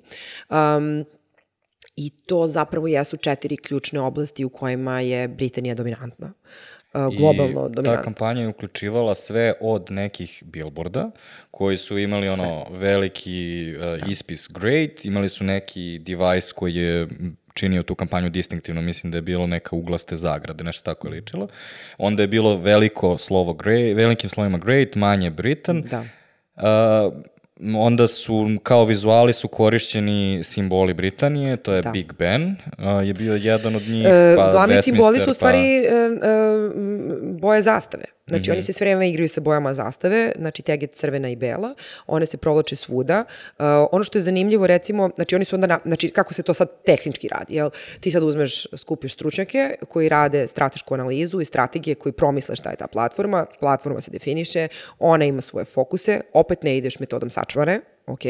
Um, 0.50 1.06
I 1.96 2.10
to 2.10 2.48
zapravo 2.48 2.88
jesu 2.88 3.18
četiri 3.18 3.58
ključne 3.58 4.02
oblasti 4.02 4.46
u 4.46 4.50
kojima 4.50 5.00
je 5.00 5.28
Britanija 5.28 5.76
dominantna. 5.76 6.34
Uh, 6.96 7.18
globalno 7.18 7.52
I 7.52 7.54
dominantna. 7.54 7.96
ta 7.96 8.02
kampanja 8.02 8.42
je 8.42 8.48
uključivala 8.48 9.16
sve 9.16 9.54
od 9.62 9.92
nekih 9.92 10.44
billboarda 10.46 11.12
koji 11.52 11.78
su 11.78 11.98
imali 11.98 12.30
ono 12.30 12.66
veliki 12.70 13.74
uh, 13.78 14.10
ispis 14.10 14.48
great, 14.50 15.06
imali 15.06 15.30
su 15.30 15.44
neki 15.44 16.00
device 16.00 16.54
koji 16.56 16.76
je 16.76 17.08
činio 17.54 17.84
tu 17.84 17.96
kampanju 17.96 18.30
distinktivno, 18.30 18.82
mislim 18.82 19.12
da 19.12 19.18
je 19.18 19.22
bilo 19.22 19.48
neka 19.48 19.76
uglaste 19.76 20.16
zagrade, 20.16 20.64
nešto 20.64 20.84
tako 20.84 21.08
je 21.08 21.14
ličilo. 21.14 21.48
Onda 21.98 22.24
je 22.24 22.28
bilo 22.28 22.58
veliko 22.58 23.18
slovo 23.18 23.54
great, 23.54 23.96
velikim 23.96 24.30
slovima 24.30 24.58
great, 24.58 24.96
manje 24.96 25.30
Britain. 25.30 25.82
Da. 25.82 26.04
Uh, 26.56 27.14
onda 27.76 28.08
su, 28.08 28.58
kao 28.64 28.86
vizuali 28.86 29.34
su 29.34 29.48
korišćeni 29.48 30.42
simboli 30.44 30.94
Britanije, 30.94 31.58
to 31.58 31.74
je 31.74 31.82
Da. 31.82 31.90
Big 31.90 32.14
Ben, 32.14 32.56
uh, 32.78 33.08
je 33.08 33.14
bio 33.14 33.36
jedan 33.36 33.76
od 33.76 33.88
njih, 33.88 34.06
E, 34.10 34.36
pa 34.38 34.52
glavni 34.52 34.82
simboli 34.82 35.20
su 35.20 35.32
u 35.32 35.34
stvari 35.34 35.60
e, 35.60 35.90
e, 35.90 36.20
boje 37.22 37.62
zastave. 37.62 38.15
Znači, 38.28 38.50
Mhm. 38.50 38.52
oni 38.52 38.62
se 38.62 38.74
sve 38.74 38.86
vreme 38.86 39.10
igraju 39.10 39.30
sa 39.30 39.42
bojama 39.42 39.74
zastave, 39.74 40.32
znači 40.38 40.62
teg 40.62 40.82
je 40.82 40.88
crvena 40.88 41.30
i 41.30 41.36
bela, 41.36 41.76
one 42.08 42.26
se 42.26 42.38
provlače 42.38 42.76
svuda. 42.76 43.26
E, 43.60 43.64
ono 43.92 44.04
što 44.04 44.18
je 44.18 44.22
zanimljivo, 44.22 44.68
recimo, 44.68 45.10
znači 45.16 45.36
oni 45.36 45.46
su 45.46 45.56
onda, 45.56 45.68
na, 45.68 45.80
znači 45.86 46.10
kako 46.10 46.34
se 46.34 46.44
to 46.44 46.54
sad 46.54 46.70
tehnički 46.86 47.28
radi, 47.28 47.56
jel? 47.56 47.70
Ti 48.00 48.12
sad 48.12 48.24
uzmeš, 48.24 48.68
skupiš 48.78 49.14
stručnjake 49.14 49.76
koji 49.90 50.10
rade 50.10 50.48
stratešku 50.48 50.94
analizu 50.94 51.42
i 51.42 51.46
strategije 51.46 51.96
koji 51.96 52.14
promisle 52.14 52.56
šta 52.56 52.70
je 52.70 52.76
ta 52.76 52.88
platforma, 52.88 53.46
platforma 53.60 54.02
se 54.02 54.12
definiše, 54.12 54.68
ona 55.00 55.26
ima 55.26 55.42
svoje 55.42 55.66
fokuse, 55.66 56.22
opet 56.34 56.64
ne 56.64 56.78
ideš 56.78 57.00
metodom 57.00 57.30
sačvare, 57.30 57.80
ok, 58.08 58.22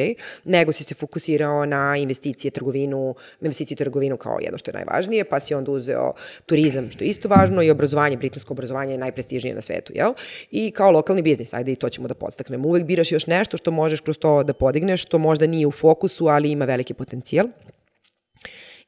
nego 0.44 0.72
si 0.72 0.84
se 0.84 0.96
fokusirao 0.96 1.66
na 1.66 1.98
investicije, 1.98 2.52
trgovinu, 2.52 3.16
investiciju 3.42 3.78
trgovinu 3.78 4.18
kao 4.18 4.38
jedno 4.42 4.58
što 4.58 4.72
je 4.72 4.74
najvažnije, 4.74 5.24
pa 5.24 5.40
si 5.40 5.54
onda 5.54 5.72
uzeo 5.72 6.14
turizam, 6.46 6.92
što 6.92 7.04
je 7.04 7.08
isto 7.08 7.30
važno, 7.30 7.64
i 7.64 7.70
obrazovanje, 7.70 8.18
britansko 8.18 8.54
obrazovanje 8.54 8.94
je 8.94 8.98
najprestižnije 8.98 9.56
na 9.56 9.62
svetu, 9.62 9.94
jel? 9.96 10.14
I 10.52 10.72
kao 10.72 10.92
lokalni 10.92 11.22
biznis, 11.22 11.54
ajde 11.54 11.72
i 11.72 11.76
to 11.76 11.90
ćemo 11.90 12.08
da 12.08 12.14
podstaknemo. 12.14 12.68
Uvek 12.68 12.84
biraš 12.84 13.12
još 13.12 13.28
nešto 13.28 13.58
što 13.58 13.72
možeš 13.72 14.02
kroz 14.02 14.18
to 14.18 14.44
da 14.44 14.54
podigneš, 14.54 15.02
što 15.02 15.18
možda 15.18 15.48
nije 15.48 15.68
u 15.68 15.72
fokusu, 15.72 16.28
ali 16.28 16.52
ima 16.52 16.66
veliki 16.66 16.94
potencijal. 16.94 17.48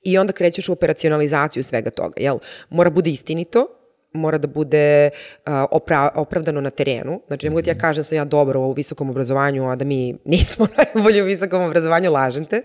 I 0.03 0.17
onda 0.17 0.33
krećeš 0.33 0.69
u 0.69 0.73
operacionalizaciju 0.73 1.63
svega 1.63 1.89
toga, 1.89 2.13
jel? 2.17 2.37
Mora 2.69 2.89
bude 2.89 3.09
istinito, 3.09 3.76
mora 4.13 4.37
da 4.37 4.47
bude 4.47 5.09
uh, 5.09 5.53
opra 5.71 6.09
opravdano 6.15 6.61
na 6.61 6.69
terenu. 6.69 7.21
Znači, 7.27 7.45
ne 7.45 7.49
mogu 7.49 7.61
ti 7.61 7.69
ja 7.69 7.75
kažem 7.75 7.99
da 7.99 8.03
sam 8.03 8.17
ja 8.17 8.25
dobro 8.25 8.59
u 8.59 8.71
visokom 8.71 9.09
obrazovanju, 9.09 9.69
a 9.69 9.75
da 9.75 9.85
mi 9.85 10.15
nismo 10.25 10.67
najbolji 10.77 11.21
u 11.21 11.25
visokom 11.25 11.61
obrazovanju, 11.61 12.11
lažem 12.11 12.45
te. 12.45 12.61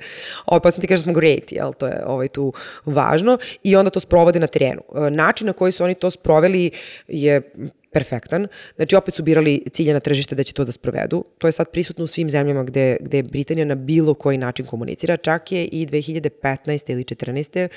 Ovo, 0.46 0.60
pa 0.60 0.70
sam 0.70 0.80
ti 0.80 0.86
kažem 0.86 1.00
da 1.00 1.04
smo 1.04 1.12
great, 1.12 1.52
jel? 1.52 1.72
To 1.72 1.86
je 1.86 2.02
ovaj, 2.06 2.28
tu 2.28 2.52
važno. 2.84 3.38
I 3.62 3.76
onda 3.76 3.90
to 3.90 4.00
sprovode 4.00 4.40
na 4.40 4.46
terenu. 4.46 4.82
Uh, 4.88 5.10
način 5.10 5.46
na 5.46 5.52
koji 5.52 5.72
su 5.72 5.84
oni 5.84 5.94
to 5.94 6.10
sproveli 6.10 6.70
je 7.08 7.52
perfektan. 7.92 8.46
Znači, 8.76 8.96
opet 8.96 9.14
su 9.14 9.22
birali 9.22 9.62
ciljena 9.70 10.00
tržište 10.00 10.34
da 10.34 10.42
će 10.42 10.52
to 10.52 10.64
da 10.64 10.72
sprovedu. 10.72 11.24
To 11.38 11.48
je 11.48 11.52
sad 11.52 11.70
prisutno 11.70 12.04
u 12.04 12.06
svim 12.06 12.30
zemljama 12.30 12.64
gde, 12.64 12.96
gde 13.00 13.22
Britanija 13.22 13.64
na 13.64 13.74
bilo 13.74 14.14
koji 14.14 14.38
način 14.38 14.66
komunicira. 14.66 15.16
Čak 15.16 15.52
je 15.52 15.64
i 15.64 15.86
2015. 15.86 16.92
ili 16.92 17.04
14. 17.04 17.68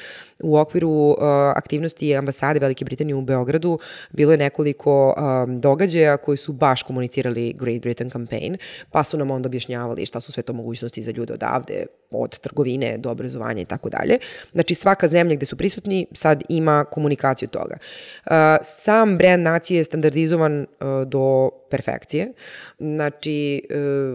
u 0.43 0.57
okviru 0.57 0.89
uh, 0.89 1.17
aktivnosti 1.55 2.15
ambasade 2.15 2.59
Velike 2.59 2.85
Britanije 2.85 3.15
u 3.15 3.21
Beogradu 3.21 3.79
bilo 4.11 4.31
je 4.31 4.37
nekoliko 4.37 5.15
um, 5.17 5.61
događaja 5.61 6.17
koji 6.17 6.37
su 6.37 6.53
baš 6.53 6.83
komunicirali 6.83 7.53
Great 7.53 7.81
Britain 7.81 8.09
Campaign, 8.09 8.57
pa 8.91 9.03
su 9.03 9.17
nam 9.17 9.31
onda 9.31 9.47
objašnjavali 9.47 10.05
šta 10.05 10.19
su 10.19 10.31
sve 10.31 10.43
to 10.43 10.53
mogućnosti 10.53 11.03
za 11.03 11.11
ljude 11.11 11.33
odavde, 11.33 11.85
od 12.11 12.39
trgovine 12.39 12.97
do 12.97 13.11
obrazovanja 13.11 13.61
i 13.61 13.65
tako 13.65 13.89
dalje. 13.89 14.17
Znači, 14.51 14.75
svaka 14.75 15.07
zemlja 15.07 15.35
gde 15.35 15.45
su 15.45 15.55
prisutni 15.55 16.07
sad 16.11 16.43
ima 16.49 16.85
komunikaciju 16.91 17.47
toga. 17.47 17.77
Uh, 18.25 18.31
sam 18.63 19.17
brand 19.17 19.43
nacije 19.43 19.77
je 19.77 19.83
standardizovan 20.05 20.61
uh, 20.61 21.07
do 21.07 21.49
perfekcije. 21.69 22.31
Znači, 22.79 23.61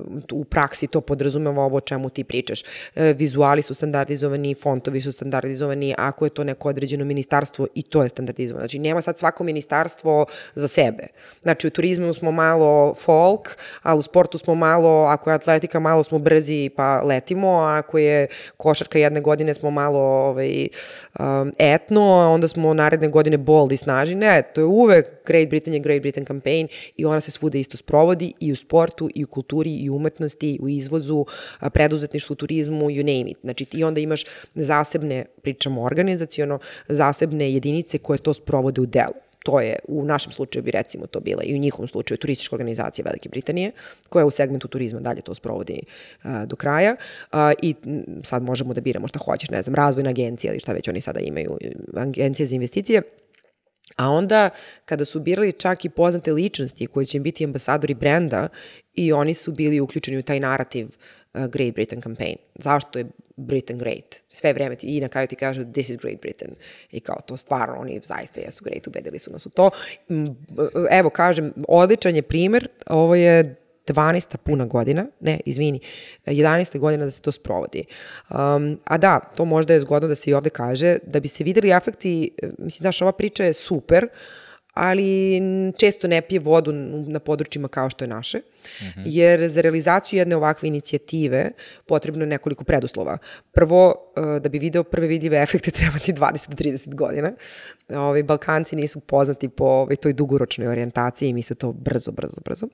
uh, 0.03 0.41
u 0.41 0.45
praksi 0.45 0.87
to 0.87 1.01
podrazumeva 1.01 1.65
ovo 1.65 1.77
o 1.77 1.81
čemu 1.81 2.11
ti 2.11 2.25
pričaš. 2.25 2.63
Uh, 2.63 3.03
vizuali 3.17 3.63
su 3.63 3.75
standardizovani, 3.75 4.55
fontovi 4.55 5.01
su 5.01 5.13
standardizovani, 5.13 5.95
ako 5.99 6.27
je 6.27 6.31
to 6.31 6.45
neko 6.45 6.69
određeno 6.69 7.05
ministarstvo 7.05 7.67
i 7.75 7.83
to 7.83 8.03
je 8.03 8.09
standardizovano. 8.09 8.63
Znači, 8.63 8.79
nema 8.79 9.03
sad 9.03 9.19
svako 9.19 9.45
ministarstvo 9.45 10.27
za 10.55 10.69
sebe. 10.69 11.07
Znači, 11.43 11.67
u 11.67 11.71
turizmu 11.71 12.15
smo 12.15 12.31
malo 12.31 12.95
folk, 12.95 13.57
ali 13.83 13.99
u 13.99 14.03
sportu 14.03 14.39
smo 14.39 14.55
malo, 14.55 15.05
ako 15.05 15.31
je 15.31 15.35
atletika, 15.35 15.81
malo 15.81 16.03
smo 16.03 16.19
brzi 16.19 16.71
pa 16.77 17.03
letimo, 17.03 17.49
a 17.49 17.79
ako 17.79 17.99
je 17.99 18.27
košarka 18.57 18.99
jedne 18.99 19.21
godine 19.21 19.55
smo 19.55 19.71
malo 19.71 20.01
ovaj, 20.01 20.69
um, 21.19 21.53
etno, 21.59 22.03
a 22.03 22.29
onda 22.29 22.49
smo 22.49 22.75
naredne 22.75 23.09
godine 23.09 23.39
bold 23.39 23.73
i 23.73 23.77
snažni. 23.77 24.15
Ne, 24.15 24.43
to 24.55 24.61
je 24.61 24.65
uvek 24.65 25.07
Great 25.27 25.49
Britain 25.49 25.75
je 25.75 25.80
Great 25.83 26.03
Britain 26.03 26.27
campaign 26.27 26.69
i 26.97 27.05
ona 27.05 27.21
se 27.21 27.31
svuda 27.31 27.59
isto 27.59 27.77
sprovodi 27.77 28.33
i 28.41 28.53
u 28.53 28.57
sportu, 28.57 29.09
i 29.15 29.25
u 29.25 29.27
kulturi, 29.27 29.75
i 29.77 29.91
u 29.91 29.97
umetnosti, 29.97 30.55
i 30.55 30.59
u 30.63 30.69
izvozu, 30.69 31.27
preduzetništvu, 31.73 32.37
turizmu, 32.37 32.91
you 32.91 33.03
name 33.03 33.31
it. 33.31 33.39
Znači 33.43 33.65
ti 33.65 33.85
onda 33.85 34.01
imaš 34.01 34.25
zasebne, 34.55 35.25
pričamo 35.43 35.83
organizacijono, 35.83 36.59
zasebne 36.89 37.53
jedinice 37.53 37.99
koje 37.99 38.19
to 38.19 38.35
sprovode 38.35 38.81
u 38.81 38.87
delu 38.87 39.31
to 39.45 39.61
je, 39.61 39.77
u 39.89 40.05
našem 40.05 40.33
slučaju 40.33 40.63
bi 40.63 40.71
recimo 40.71 41.07
to 41.07 41.21
bila 41.21 41.43
i 41.43 41.55
u 41.55 41.59
njihovom 41.59 41.89
slučaju 41.89 42.19
turistička 42.19 42.57
organizacija 42.57 43.05
Velike 43.05 43.29
Britanije, 43.29 43.73
koja 44.09 44.27
u 44.27 44.31
segmentu 44.31 44.69
turizma 44.69 45.01
dalje 45.01 45.21
to 45.21 45.35
sprovodi 45.35 45.81
uh, 46.25 46.31
do 46.47 46.57
kraja 46.57 46.97
uh, 47.33 47.39
i 47.63 47.75
sad 48.25 48.43
možemo 48.43 48.75
da 48.75 48.81
biramo 48.81 49.09
šta 49.09 49.19
hoćeš, 49.19 49.51
ne 49.51 49.63
znam, 49.63 49.75
razvojna 49.75 50.11
agencija 50.11 50.53
ili 50.53 50.61
šta 50.61 50.73
već 50.73 50.89
oni 50.89 51.01
sada 51.01 51.21
imaju, 51.21 51.59
agencije 51.95 52.47
za 52.47 52.55
investicije, 52.55 53.03
A 53.97 54.11
onda, 54.11 54.51
kada 54.85 55.05
su 55.05 55.21
birali 55.21 55.53
čak 55.53 55.85
i 55.85 55.89
poznate 55.89 56.33
ličnosti 56.33 56.87
koji 56.87 57.07
će 57.07 57.21
biti 57.21 57.45
ambasadori 57.45 57.95
brenda, 57.95 58.49
i 58.95 59.13
oni 59.13 59.35
su 59.35 59.53
bili 59.53 59.81
uključeni 59.81 60.19
u 60.19 60.23
taj 60.23 60.41
narativ 60.41 60.87
uh, 60.87 61.47
Great 61.47 61.75
Britain 61.75 62.03
campaign. 62.03 62.37
Zašto 62.55 62.99
je 62.99 63.07
Britain 63.37 63.79
great? 63.79 64.17
Sve 64.29 64.53
vreme 64.53 64.77
ti, 64.77 64.87
i 64.87 65.01
na 65.01 65.09
kraju 65.09 65.27
ti 65.27 65.37
kažu 65.37 65.65
this 65.73 65.89
is 65.89 65.97
Great 65.97 66.21
Britain. 66.21 66.55
I 66.91 67.01
kao 67.01 67.21
to 67.27 67.37
stvarno, 67.37 67.77
oni 67.81 68.01
zaista 68.03 68.41
jesu 68.41 68.65
great, 68.65 68.87
ubedili 68.87 69.19
su 69.19 69.33
nas 69.33 69.47
u 69.47 69.51
to. 69.51 69.71
Evo, 70.91 71.11
kažem, 71.11 71.53
odličan 71.69 72.17
je 72.17 72.23
primer, 72.23 72.69
ovo 72.87 73.15
je 73.15 73.55
12. 73.93 74.37
puna 74.37 74.65
godina, 74.65 75.07
ne, 75.21 75.41
izvini, 75.45 75.81
11. 76.27 76.79
godina 76.79 77.05
da 77.05 77.11
se 77.11 77.23
to 77.23 77.33
sprovodi. 77.33 77.85
Um, 78.31 78.79
a 78.85 78.99
da, 78.99 79.21
to 79.37 79.45
možda 79.45 79.75
je 79.75 79.81
zgodno 79.81 80.09
da 80.09 80.15
se 80.15 80.31
i 80.31 80.35
ovde 80.35 80.51
kaže, 80.51 80.99
da 81.07 81.21
bi 81.21 81.29
se 81.29 81.45
videli 81.45 81.71
efekti, 81.71 82.31
mislim, 82.43 82.71
znaš, 82.71 83.03
ova 83.03 83.13
priča 83.13 83.45
je 83.45 83.53
super, 83.53 84.09
ali 84.75 85.41
često 85.77 86.09
ne 86.09 86.21
pije 86.23 86.39
vodu 86.39 86.73
na 87.07 87.19
područjima 87.19 87.69
kao 87.69 87.91
što 87.91 88.05
je 88.05 88.09
naše, 88.09 88.41
-hmm. 88.61 89.03
jer 89.07 89.49
za 89.49 89.61
realizaciju 89.61 90.19
jedne 90.19 90.37
ovakve 90.37 90.69
inicijative 90.69 91.51
potrebno 91.87 92.23
je 92.23 92.27
nekoliko 92.27 92.65
preduslova. 92.65 93.19
Prvo, 93.53 93.95
da 94.41 94.49
bi 94.49 94.59
video 94.59 94.85
prve 94.85 95.07
vidljive 95.07 95.43
efekte 95.43 95.71
treba 95.81 95.99
ti 95.99 96.13
20 96.13 96.49
do 96.49 96.57
30 96.57 96.95
godina. 96.95 97.33
Ovi, 97.89 98.23
Balkanci 98.23 98.77
nisu 98.77 99.01
poznati 99.01 99.49
po 99.49 99.65
ovaj, 99.65 99.97
toj 99.97 100.13
dugoročnoj 100.13 100.69
orijentaciji 100.69 101.29
i 101.29 101.33
mi 101.33 101.43
se 101.43 101.55
to 101.55 101.73
brzo, 101.73 102.13
brzo, 102.13 102.41
brzo. 102.45 102.69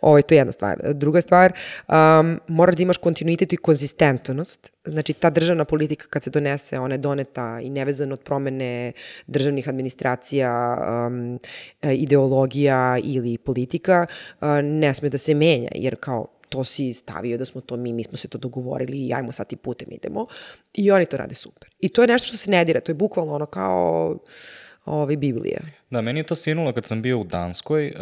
Ovo, 0.00 0.22
to 0.22 0.34
je 0.34 0.38
jedna 0.38 0.52
stvar. 0.52 0.94
Druga 0.94 1.20
stvar, 1.20 1.52
um, 1.88 2.40
mora 2.48 2.72
da 2.72 2.82
imaš 2.82 2.96
kontinuitet 2.96 3.52
i 3.52 3.56
konzistentnost. 3.56 4.72
Znači, 4.84 5.12
ta 5.12 5.30
državna 5.30 5.64
politika 5.64 6.06
kad 6.10 6.22
se 6.22 6.30
donese, 6.30 6.78
ona 6.78 6.94
je 6.94 6.98
doneta 6.98 7.60
i 7.62 7.70
nevezana 7.70 8.12
od 8.12 8.20
promene 8.20 8.92
državnih 9.26 9.68
administracija, 9.68 10.78
um, 11.06 11.38
ideologija 11.82 12.98
ili 13.04 13.38
politika, 13.38 14.06
uh, 14.40 14.48
ne 14.62 14.94
sme 14.94 15.08
da 15.08 15.18
se 15.18 15.31
menja, 15.34 15.68
jer 15.74 15.96
kao 16.00 16.26
to 16.48 16.64
si 16.64 16.92
stavio 16.92 17.38
da 17.38 17.44
smo 17.44 17.60
to 17.60 17.76
mi, 17.76 17.92
mi 17.92 18.04
smo 18.04 18.16
se 18.16 18.28
to 18.28 18.38
dogovorili 18.38 19.06
i 19.06 19.14
ajmo 19.14 19.32
sad 19.32 19.46
ti 19.46 19.56
putem 19.56 19.88
idemo. 19.90 20.26
I 20.74 20.90
oni 20.90 21.06
to 21.06 21.16
rade 21.16 21.34
super. 21.34 21.68
I 21.80 21.88
to 21.88 22.02
je 22.02 22.08
nešto 22.08 22.26
što 22.26 22.36
se 22.36 22.50
ne 22.50 22.64
dira, 22.64 22.80
to 22.80 22.90
je 22.90 22.94
bukvalno 22.94 23.34
ono 23.34 23.46
kao 23.46 24.18
ovaj, 24.84 25.16
Biblija. 25.16 25.60
Da, 25.90 26.00
meni 26.00 26.20
je 26.20 26.24
to 26.24 26.34
sinulo 26.34 26.72
kad 26.72 26.86
sam 26.86 27.02
bio 27.02 27.18
u 27.18 27.24
Danskoj. 27.24 27.92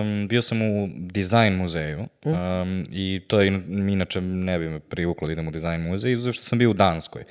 Um, 0.00 0.28
bio 0.28 0.42
sam 0.42 0.62
u 0.62 0.88
dizajn 0.94 1.54
muzeju 1.54 2.06
um, 2.24 2.86
i 2.92 3.20
to 3.26 3.40
je, 3.40 3.62
inače 3.68 4.20
ne 4.20 4.58
bi 4.58 4.68
me 4.68 4.80
privuklo 4.80 5.26
da 5.26 5.32
idem 5.32 5.48
u 5.48 5.50
dizajn 5.50 5.80
muzej, 5.80 6.16
zato 6.16 6.32
što 6.32 6.44
sam 6.44 6.58
bio 6.58 6.70
u 6.70 6.74
Danskoj. 6.74 7.24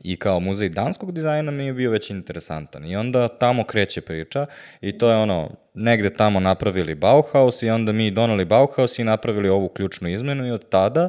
I 0.00 0.16
kao 0.16 0.40
muzej 0.40 0.68
danskog 0.68 1.12
dizajna 1.12 1.50
mi 1.50 1.66
je 1.66 1.72
bio 1.72 1.90
već 1.90 2.10
interesantan. 2.10 2.86
I 2.86 2.96
onda 2.96 3.28
tamo 3.28 3.64
kreće 3.64 4.00
priča 4.00 4.46
i 4.80 4.98
to 4.98 5.10
je 5.10 5.16
ono, 5.16 5.50
negde 5.74 6.10
tamo 6.10 6.40
napravili 6.40 6.94
Bauhaus 6.94 7.62
i 7.62 7.70
onda 7.70 7.92
mi 7.92 8.10
donali 8.10 8.44
Bauhaus 8.44 8.98
i 8.98 9.04
napravili 9.04 9.48
ovu 9.48 9.68
ključnu 9.68 10.08
izmenu 10.08 10.46
i 10.46 10.50
od 10.50 10.68
tada 10.68 11.08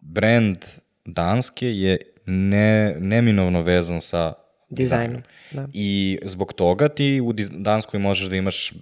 brand 0.00 0.58
Danske 1.04 1.70
je 1.70 1.98
ne, 2.26 2.96
neminovno 2.98 3.60
vezan 3.60 4.00
sa 4.00 4.43
Dizajnom, 4.70 5.22
da. 5.50 5.66
I 5.72 6.18
zbog 6.22 6.52
toga 6.52 6.88
ti 6.88 7.20
u 7.20 7.32
Danskoj 7.50 8.00
možeš 8.00 8.28
da 8.28 8.36
imaš 8.36 8.72
uh, 8.72 8.78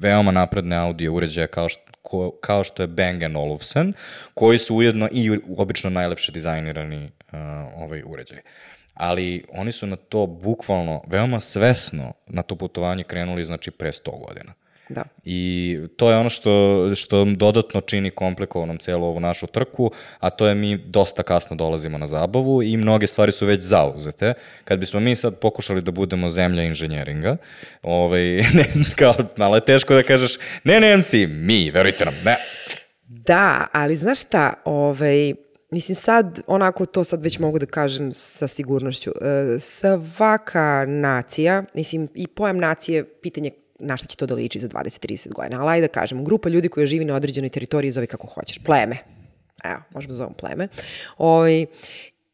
veoma 0.00 0.30
napredne 0.30 0.76
audio 0.76 1.14
uređaje 1.14 1.46
kao 1.46 1.68
što, 1.68 1.82
ko, 2.02 2.30
kao 2.40 2.64
što 2.64 2.82
je 2.82 2.86
Bang 2.86 3.22
Olufsen, 3.36 3.92
koji 4.34 4.58
su 4.58 4.76
ujedno 4.76 5.08
i 5.12 5.38
obično 5.56 5.90
najlepše 5.90 6.32
dizajnirani 6.32 7.04
uh, 7.04 7.38
ovaj 7.76 8.02
uređaj. 8.06 8.38
Ali 8.94 9.44
oni 9.52 9.72
su 9.72 9.86
na 9.86 9.96
to 9.96 10.26
bukvalno, 10.26 11.02
veoma 11.06 11.40
svesno 11.40 12.12
na 12.26 12.42
to 12.42 12.56
putovanje 12.56 13.02
krenuli, 13.02 13.44
znači, 13.44 13.70
pre 13.70 13.92
100 13.92 14.26
godina. 14.26 14.52
Da. 14.88 15.04
I 15.24 15.78
to 15.96 16.10
je 16.10 16.16
ono 16.16 16.28
što, 16.28 16.94
što 16.94 17.24
dodatno 17.24 17.80
čini 17.80 18.10
komplikovanom 18.10 18.78
celu 18.78 19.06
ovu 19.06 19.20
našu 19.20 19.46
trku, 19.46 19.90
a 20.18 20.30
to 20.30 20.46
je 20.46 20.54
mi 20.54 20.78
dosta 20.78 21.22
kasno 21.22 21.56
dolazimo 21.56 21.98
na 21.98 22.06
zabavu 22.06 22.62
i 22.62 22.76
mnoge 22.76 23.06
stvari 23.06 23.32
su 23.32 23.46
već 23.46 23.62
zauzete. 23.62 24.34
Kad 24.64 24.78
bismo 24.78 25.00
mi 25.00 25.16
sad 25.16 25.38
pokušali 25.38 25.82
da 25.82 25.90
budemo 25.90 26.30
zemlja 26.30 26.62
inženjeringa, 26.62 27.36
ovaj, 27.82 28.22
ne, 28.56 28.66
kao, 28.96 29.14
malo 29.36 29.54
je 29.54 29.64
teško 29.64 29.94
da 29.94 30.02
kažeš, 30.02 30.38
ne 30.64 30.80
Nemci, 30.80 31.26
mi, 31.26 31.70
verujte 31.70 32.04
nam, 32.04 32.14
ne. 32.24 32.36
Da, 33.06 33.66
ali 33.72 33.96
znaš 33.96 34.20
šta, 34.20 34.54
ovaj, 34.64 35.34
Mislim 35.70 35.96
sad, 35.96 36.40
onako 36.46 36.86
to 36.86 37.04
sad 37.04 37.22
već 37.22 37.38
mogu 37.38 37.58
da 37.58 37.66
kažem 37.66 38.12
sa 38.12 38.46
sigurnošću, 38.46 39.10
e, 39.10 39.58
svaka 39.58 40.84
nacija, 40.88 41.64
mislim 41.74 42.08
i 42.14 42.26
pojam 42.26 42.58
nacije, 42.58 43.04
pitanje 43.04 43.50
na 43.78 43.96
šta 43.96 44.06
će 44.06 44.16
to 44.16 44.26
da 44.26 44.34
liči 44.34 44.60
za 44.60 44.68
20-30 44.68 45.32
godina. 45.32 45.60
Ali 45.60 45.70
ajde 45.70 45.86
da 45.86 45.92
kažemo, 45.92 46.22
grupa 46.22 46.48
ljudi 46.48 46.68
koja 46.68 46.86
živi 46.86 47.04
na 47.04 47.14
određenoj 47.14 47.48
teritoriji 47.48 47.90
zove 47.90 48.06
kako 48.06 48.26
hoćeš, 48.26 48.58
pleme. 48.58 48.96
Evo, 49.64 49.80
možemo 49.94 50.12
da 50.12 50.16
zovemo 50.16 50.34
pleme. 50.34 50.68
Oj, 51.18 51.26
ovaj, 51.28 51.66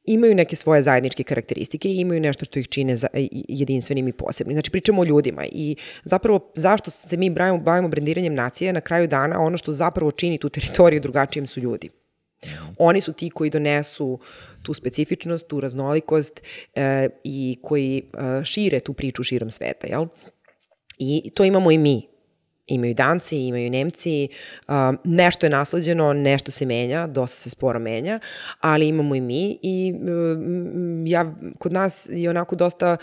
imaju 0.04 0.34
neke 0.34 0.56
svoje 0.56 0.82
zajedničke 0.82 1.22
karakteristike 1.22 1.88
i 1.88 2.00
imaju 2.00 2.20
nešto 2.20 2.44
što 2.44 2.58
ih 2.58 2.68
čine 2.68 2.96
za, 2.96 3.08
jedinstvenim 3.48 4.08
i 4.08 4.12
posebnim. 4.12 4.54
Znači, 4.54 4.70
pričamo 4.70 5.02
o 5.02 5.04
ljudima 5.04 5.44
i 5.52 5.76
zapravo 6.04 6.52
zašto 6.54 6.90
se 6.90 7.16
mi 7.16 7.30
bavimo, 7.30 7.58
bavimo 7.58 7.88
brendiranjem 7.88 8.34
nacije, 8.34 8.72
na 8.72 8.80
kraju 8.80 9.08
dana 9.08 9.40
ono 9.40 9.56
što 9.56 9.72
zapravo 9.72 10.10
čini 10.12 10.38
tu 10.38 10.48
teritoriju 10.48 11.00
drugačijim 11.00 11.46
su 11.46 11.60
ljudi. 11.60 11.88
Oni 12.78 13.00
su 13.00 13.12
ti 13.12 13.30
koji 13.30 13.50
donesu 13.50 14.18
tu 14.62 14.74
specifičnost, 14.74 15.46
tu 15.46 15.60
raznolikost 15.60 16.40
e, 16.74 17.08
i 17.24 17.58
koji 17.62 17.98
e, 17.98 18.44
šire 18.44 18.80
tu 18.80 18.92
priču 18.92 19.24
širom 19.24 19.50
sveta, 19.50 19.86
jel? 19.86 20.06
I 21.02 21.30
to 21.30 21.44
imamo 21.44 21.70
i 21.70 21.78
mi. 21.78 22.12
Imaju 22.66 22.94
Danci, 22.94 23.36
imaju 23.36 23.70
Nemci, 23.70 24.28
nešto 25.04 25.46
je 25.46 25.50
nasleđeno, 25.50 26.12
nešto 26.12 26.50
se 26.50 26.66
menja, 26.66 27.06
dosta 27.06 27.36
se 27.36 27.50
sporo 27.50 27.78
menja, 27.78 28.20
ali 28.60 28.88
imamo 28.88 29.14
i 29.14 29.20
mi 29.20 29.58
i 29.62 29.94
um, 29.94 31.06
ja, 31.06 31.34
kod 31.58 31.72
nas 31.72 32.08
je 32.12 32.30
onako 32.30 32.56
dosta 32.56 32.96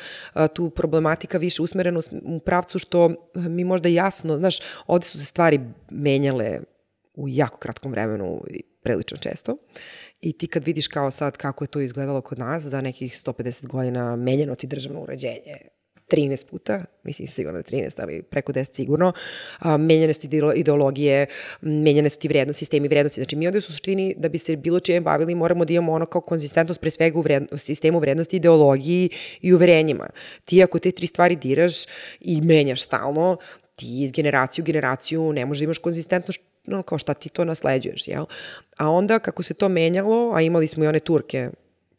tu 0.53 0.69
problematika 0.69 1.37
više 1.37 1.61
usmerena 1.61 1.99
u 2.23 2.39
pravcu 2.39 2.79
što 2.79 3.31
mi 3.35 3.63
možda 3.63 3.89
jasno, 3.89 4.37
znaš, 4.37 4.59
ovde 4.87 5.05
su 5.05 5.19
se 5.19 5.25
stvari 5.25 5.59
menjale 5.91 6.59
u 7.13 7.29
jako 7.29 7.57
kratkom 7.57 7.91
vremenu 7.91 8.41
prilično 8.81 9.17
često. 9.17 9.57
I 10.21 10.37
ti 10.37 10.47
kad 10.47 10.65
vidiš 10.65 10.87
kao 10.87 11.11
sad 11.11 11.37
kako 11.37 11.63
je 11.63 11.67
to 11.67 11.79
izgledalo 11.79 12.21
kod 12.21 12.39
nas, 12.39 12.63
za 12.63 12.81
nekih 12.81 13.13
150 13.13 13.67
godina 13.67 14.15
menjeno 14.15 14.55
ti 14.55 14.67
državno 14.67 15.01
uređenje, 15.01 15.57
13 16.11 16.45
puta, 16.45 16.85
mislim 17.03 17.27
sigurno 17.27 17.59
13, 17.59 18.01
ali 18.01 18.23
preko 18.23 18.53
10 18.53 18.75
sigurno, 18.75 19.13
a, 19.59 19.77
menjane 19.77 20.13
su 20.13 20.27
ideologije, 20.55 21.25
menjane 21.61 22.09
su 22.09 22.19
ti 22.19 22.27
vrednosti, 22.27 22.59
sistemi 22.59 22.87
vrednosti. 22.87 23.21
Znači 23.21 23.35
mi 23.35 23.47
ovde 23.47 23.57
u 23.57 23.61
suštini 23.61 24.15
da 24.17 24.29
bi 24.29 24.37
se 24.37 24.55
bilo 24.55 24.79
čime 24.79 25.01
bavili 25.01 25.35
moramo 25.35 25.65
da 25.65 25.73
imamo 25.73 25.91
ono 25.91 26.05
kao 26.05 26.21
konzistentnost 26.21 26.81
pre 26.81 26.89
svega 26.89 27.19
u 27.19 27.21
vredno, 27.21 27.57
sistemu 27.57 27.99
vrednosti, 27.99 28.35
ideologiji 28.35 29.09
i 29.41 29.53
uverenjima. 29.53 30.09
Ti 30.45 30.63
ako 30.63 30.79
te 30.79 30.91
tri 30.91 31.07
stvari 31.07 31.35
diraš 31.35 31.73
i 32.19 32.41
menjaš 32.41 32.83
stalno, 32.83 33.37
ti 33.75 34.03
iz 34.03 34.11
generaciju 34.11 34.63
u 34.63 34.65
generaciju 34.65 35.33
ne 35.33 35.45
možeš 35.45 35.59
da 35.59 35.63
imaš 35.63 35.77
konzistentnost 35.77 36.39
no, 36.65 36.83
kao 36.83 36.97
šta 36.97 37.13
ti 37.13 37.29
to 37.29 37.45
nasleđuješ, 37.45 38.07
jel? 38.07 38.25
A 38.77 38.89
onda 38.89 39.19
kako 39.19 39.43
se 39.43 39.53
to 39.53 39.69
menjalo, 39.69 40.31
a 40.35 40.41
imali 40.41 40.67
smo 40.67 40.83
i 40.83 40.87
one 40.87 40.99
Turke 40.99 41.49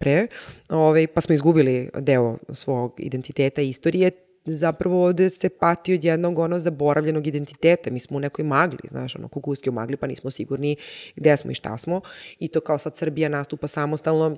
pre, 0.00 0.26
ovaj, 0.68 1.06
pa 1.06 1.20
smo 1.20 1.34
izgubili 1.34 1.90
deo 1.94 2.38
svog 2.52 2.94
identiteta 2.98 3.62
i 3.62 3.68
istorije, 3.68 4.10
zapravo 4.44 5.04
ovde 5.04 5.30
se 5.30 5.48
pati 5.48 5.94
od 5.94 6.04
jednog 6.04 6.38
ono 6.38 6.58
zaboravljenog 6.58 7.26
identiteta. 7.26 7.90
Mi 7.90 8.00
smo 8.00 8.16
u 8.16 8.20
nekoj 8.20 8.44
magli, 8.44 8.88
znaš, 8.90 9.16
ono, 9.16 9.28
kukuski 9.28 9.70
u 9.70 9.72
magli, 9.72 9.96
pa 9.96 10.06
nismo 10.06 10.30
sigurni 10.30 10.76
gde 11.16 11.36
smo 11.36 11.50
i 11.50 11.54
šta 11.54 11.78
smo. 11.78 12.00
I 12.38 12.48
to 12.48 12.60
kao 12.60 12.78
sad 12.78 12.96
Srbija 12.96 13.28
nastupa 13.28 13.66
samostalno, 13.66 14.36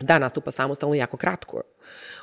da, 0.00 0.18
nastupa 0.18 0.50
samostalno 0.50 0.94
jako 0.94 1.16
kratko. 1.16 1.62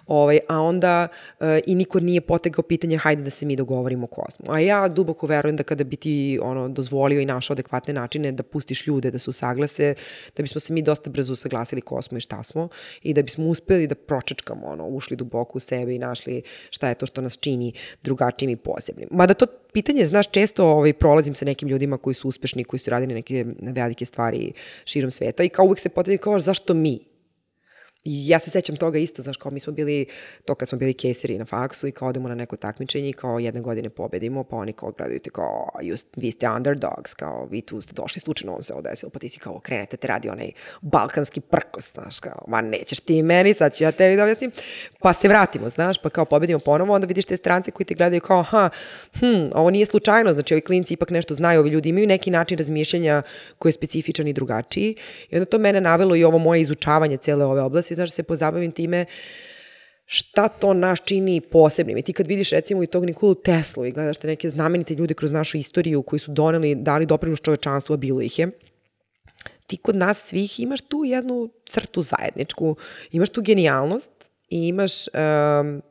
Ovaj, 0.07 0.39
a 0.47 0.59
onda 0.59 1.07
e, 1.39 1.61
i 1.67 1.75
niko 1.75 1.99
nije 1.99 2.21
potegao 2.21 2.63
pitanje 2.63 2.97
hajde 2.97 3.23
da 3.23 3.29
se 3.29 3.45
mi 3.45 3.55
dogovorimo 3.55 4.03
o 4.03 4.07
kosmu. 4.07 4.45
A 4.49 4.59
ja 4.59 4.87
duboko 4.87 5.27
verujem 5.27 5.57
da 5.57 5.63
kada 5.63 5.83
bi 5.83 5.95
ti 5.95 6.39
ono, 6.41 6.69
dozvolio 6.69 7.21
i 7.21 7.25
našao 7.25 7.53
adekvatne 7.53 7.93
načine 7.93 8.31
da 8.31 8.43
pustiš 8.43 8.87
ljude 8.87 9.11
da 9.11 9.19
su 9.19 9.31
saglase, 9.31 9.93
da 10.37 10.43
bismo 10.43 10.59
se 10.59 10.73
mi 10.73 10.81
dosta 10.81 11.09
brzo 11.09 11.33
usaglasili 11.33 11.81
ko 11.81 12.01
smo 12.01 12.17
i 12.17 12.21
šta 12.21 12.43
smo 12.43 12.67
i 13.03 13.13
da 13.13 13.21
bismo 13.21 13.47
uspeli 13.47 13.87
da 13.87 13.95
pročečkamo, 13.95 14.67
ono, 14.67 14.87
ušli 14.87 15.17
duboko 15.17 15.57
u 15.57 15.59
sebe 15.59 15.95
i 15.95 15.99
našli 15.99 16.41
šta 16.69 16.89
je 16.89 16.95
to 16.95 17.05
što 17.05 17.21
nas 17.21 17.37
čini 17.37 17.73
drugačijim 18.03 18.49
i 18.49 18.55
posebnim. 18.55 19.07
Mada 19.11 19.33
to 19.33 19.45
pitanje, 19.73 20.05
znaš, 20.05 20.31
često 20.31 20.65
ovaj, 20.65 20.93
prolazim 20.93 21.35
sa 21.35 21.45
nekim 21.45 21.69
ljudima 21.69 21.97
koji 21.97 22.13
su 22.13 22.27
uspešni, 22.27 22.63
koji 22.63 22.79
su 22.79 22.89
radili 22.89 23.13
neke 23.13 23.45
velike 23.61 24.05
stvari 24.05 24.53
širom 24.85 25.11
sveta 25.11 25.43
i 25.43 25.49
kao 25.49 25.65
uvek 25.65 25.79
se 25.79 25.89
potegne 25.89 26.17
kao 26.17 26.39
zašto 26.39 26.73
mi? 26.73 27.10
I 28.03 28.27
ja 28.27 28.39
se 28.39 28.51
sećam 28.51 28.75
toga 28.75 28.99
isto, 28.99 29.21
znaš, 29.21 29.37
kao 29.37 29.51
mi 29.51 29.59
smo 29.59 29.73
bili, 29.73 30.05
to 30.45 30.55
kad 30.55 30.69
smo 30.69 30.77
bili 30.77 30.93
keseri 30.93 31.37
na 31.37 31.45
faksu 31.45 31.87
i 31.87 31.91
kao 31.91 32.07
odemo 32.07 32.29
na 32.29 32.35
neko 32.35 32.55
takmičenje 32.55 33.09
i 33.09 33.13
kao 33.13 33.39
jedne 33.39 33.61
godine 33.61 33.89
pobedimo, 33.89 34.43
pa 34.43 34.55
oni 34.55 34.73
kao 34.73 34.91
gledaju 34.91 35.19
te 35.19 35.29
kao, 35.29 35.69
just, 35.81 36.07
vi 36.15 36.31
ste 36.31 36.49
underdogs, 36.49 37.13
kao 37.13 37.45
vi 37.45 37.61
tu 37.61 37.81
ste 37.81 37.93
došli 37.93 38.19
slučajno, 38.19 38.55
on 38.55 38.63
se 38.63 38.73
ovo 38.73 38.81
desilo, 38.81 39.09
pa 39.09 39.19
ti 39.19 39.29
si 39.29 39.39
kao 39.39 39.59
krenete, 39.59 39.97
te 39.97 40.07
radi 40.07 40.29
onaj 40.29 40.51
balkanski 40.81 41.41
prkos, 41.41 41.93
znaš, 41.93 42.19
kao, 42.19 42.45
ma 42.47 42.61
nećeš 42.61 42.99
ti 42.99 43.23
meni, 43.23 43.53
sad 43.53 43.75
ću 43.75 43.83
ja 43.83 43.91
tebi 43.91 44.15
da 44.15 44.23
objasnim, 44.23 44.51
pa 44.99 45.13
se 45.13 45.27
vratimo, 45.27 45.69
znaš, 45.69 45.97
pa 45.97 46.09
kao 46.09 46.25
pobedimo 46.25 46.59
ponovo, 46.59 46.93
onda 46.93 47.07
vidiš 47.07 47.25
te 47.25 47.37
strance 47.37 47.71
koji 47.71 47.85
te 47.85 47.93
gledaju 47.93 48.21
kao, 48.21 48.43
ha, 48.43 48.69
hm, 49.19 49.47
ovo 49.53 49.69
nije 49.69 49.85
slučajno, 49.85 50.33
znači 50.33 50.53
ovi 50.53 50.61
klinci 50.61 50.93
ipak 50.93 51.09
nešto 51.09 51.33
znaju, 51.33 51.59
ovi 51.59 51.69
ljudi 51.69 51.89
imaju 51.89 52.07
neki 52.07 52.31
način 52.31 52.57
razmišljanja 52.57 53.21
koji 53.57 53.69
je 53.69 53.73
specifičan 53.73 54.27
i 54.27 54.33
drugačiji. 54.33 54.95
I 55.29 55.35
onda 55.35 55.45
to 55.45 55.57
mene 55.57 55.81
navelo 55.81 56.15
i 56.15 56.23
ovo 56.23 56.37
moje 56.37 56.61
izučavanje 56.61 57.17
cele 57.17 57.45
ove 57.45 57.61
oblasti 57.61 57.90
znaš, 57.95 58.09
da 58.09 58.13
se 58.13 58.23
pozabavim 58.23 58.71
time 58.71 59.05
šta 60.05 60.47
to 60.47 60.73
nas 60.73 60.99
čini 61.05 61.41
posebnim. 61.41 61.97
I 61.97 62.01
ti 62.01 62.13
kad 62.13 62.27
vidiš 62.27 62.49
recimo 62.49 62.83
i 62.83 62.87
tog 62.87 63.05
Nikolu 63.05 63.35
Teslu 63.35 63.85
i 63.85 63.91
gledaš 63.91 64.17
te 64.17 64.27
neke 64.27 64.49
znamenite 64.49 64.93
ljude 64.93 65.13
kroz 65.13 65.31
našu 65.31 65.57
istoriju 65.57 66.03
koji 66.03 66.19
su 66.19 66.31
doneli, 66.31 66.75
dali 66.75 67.05
doprinos 67.05 67.41
čovečanstvu, 67.41 67.93
a 67.93 67.97
bilo 67.97 68.21
ih 68.21 68.39
je, 68.39 68.51
ti 69.67 69.77
kod 69.77 69.95
nas 69.95 70.27
svih 70.27 70.59
imaš 70.59 70.81
tu 70.81 71.03
jednu 71.05 71.49
crtu 71.65 72.01
zajedničku, 72.01 72.75
imaš 73.11 73.29
tu 73.29 73.41
genijalnost 73.41 74.11
i 74.49 74.67
imaš 74.67 75.07
um, 75.07 75.81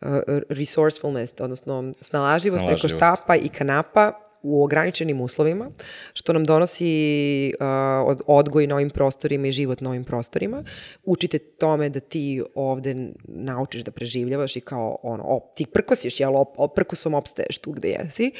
uh, 0.00 0.08
resourcefulness, 0.48 1.34
odnosno 1.40 1.92
snalaživost, 2.00 2.00
snalaživost 2.00 2.64
preko 2.66 2.88
štapa 2.88 3.36
i 3.36 3.48
kanapa 3.48 4.23
u 4.44 4.64
ograničenim 4.64 5.20
uslovima, 5.20 5.70
što 6.12 6.32
nam 6.32 6.44
donosi 6.44 7.52
uh, 7.60 8.16
odgoj 8.26 8.66
na 8.66 8.74
ovim 8.74 8.90
prostorima 8.90 9.46
i 9.46 9.52
život 9.52 9.80
na 9.80 9.90
ovim 9.90 10.04
prostorima. 10.04 10.64
Učite 11.04 11.38
tome 11.38 11.88
da 11.88 12.00
ti 12.00 12.42
ovde 12.54 12.94
naučiš 13.24 13.82
da 13.82 13.90
preživljavaš 13.90 14.56
i 14.56 14.60
kao 14.60 14.98
ono, 15.02 15.24
op, 15.24 15.56
ti 15.56 15.66
prkosiš, 15.66 16.20
jel, 16.20 16.36
op, 16.36 16.54
op, 16.56 16.74
prkosom 16.74 17.14
opstaješ 17.14 17.58
tu 17.58 17.72
gde 17.72 17.88
jesi 17.88 18.32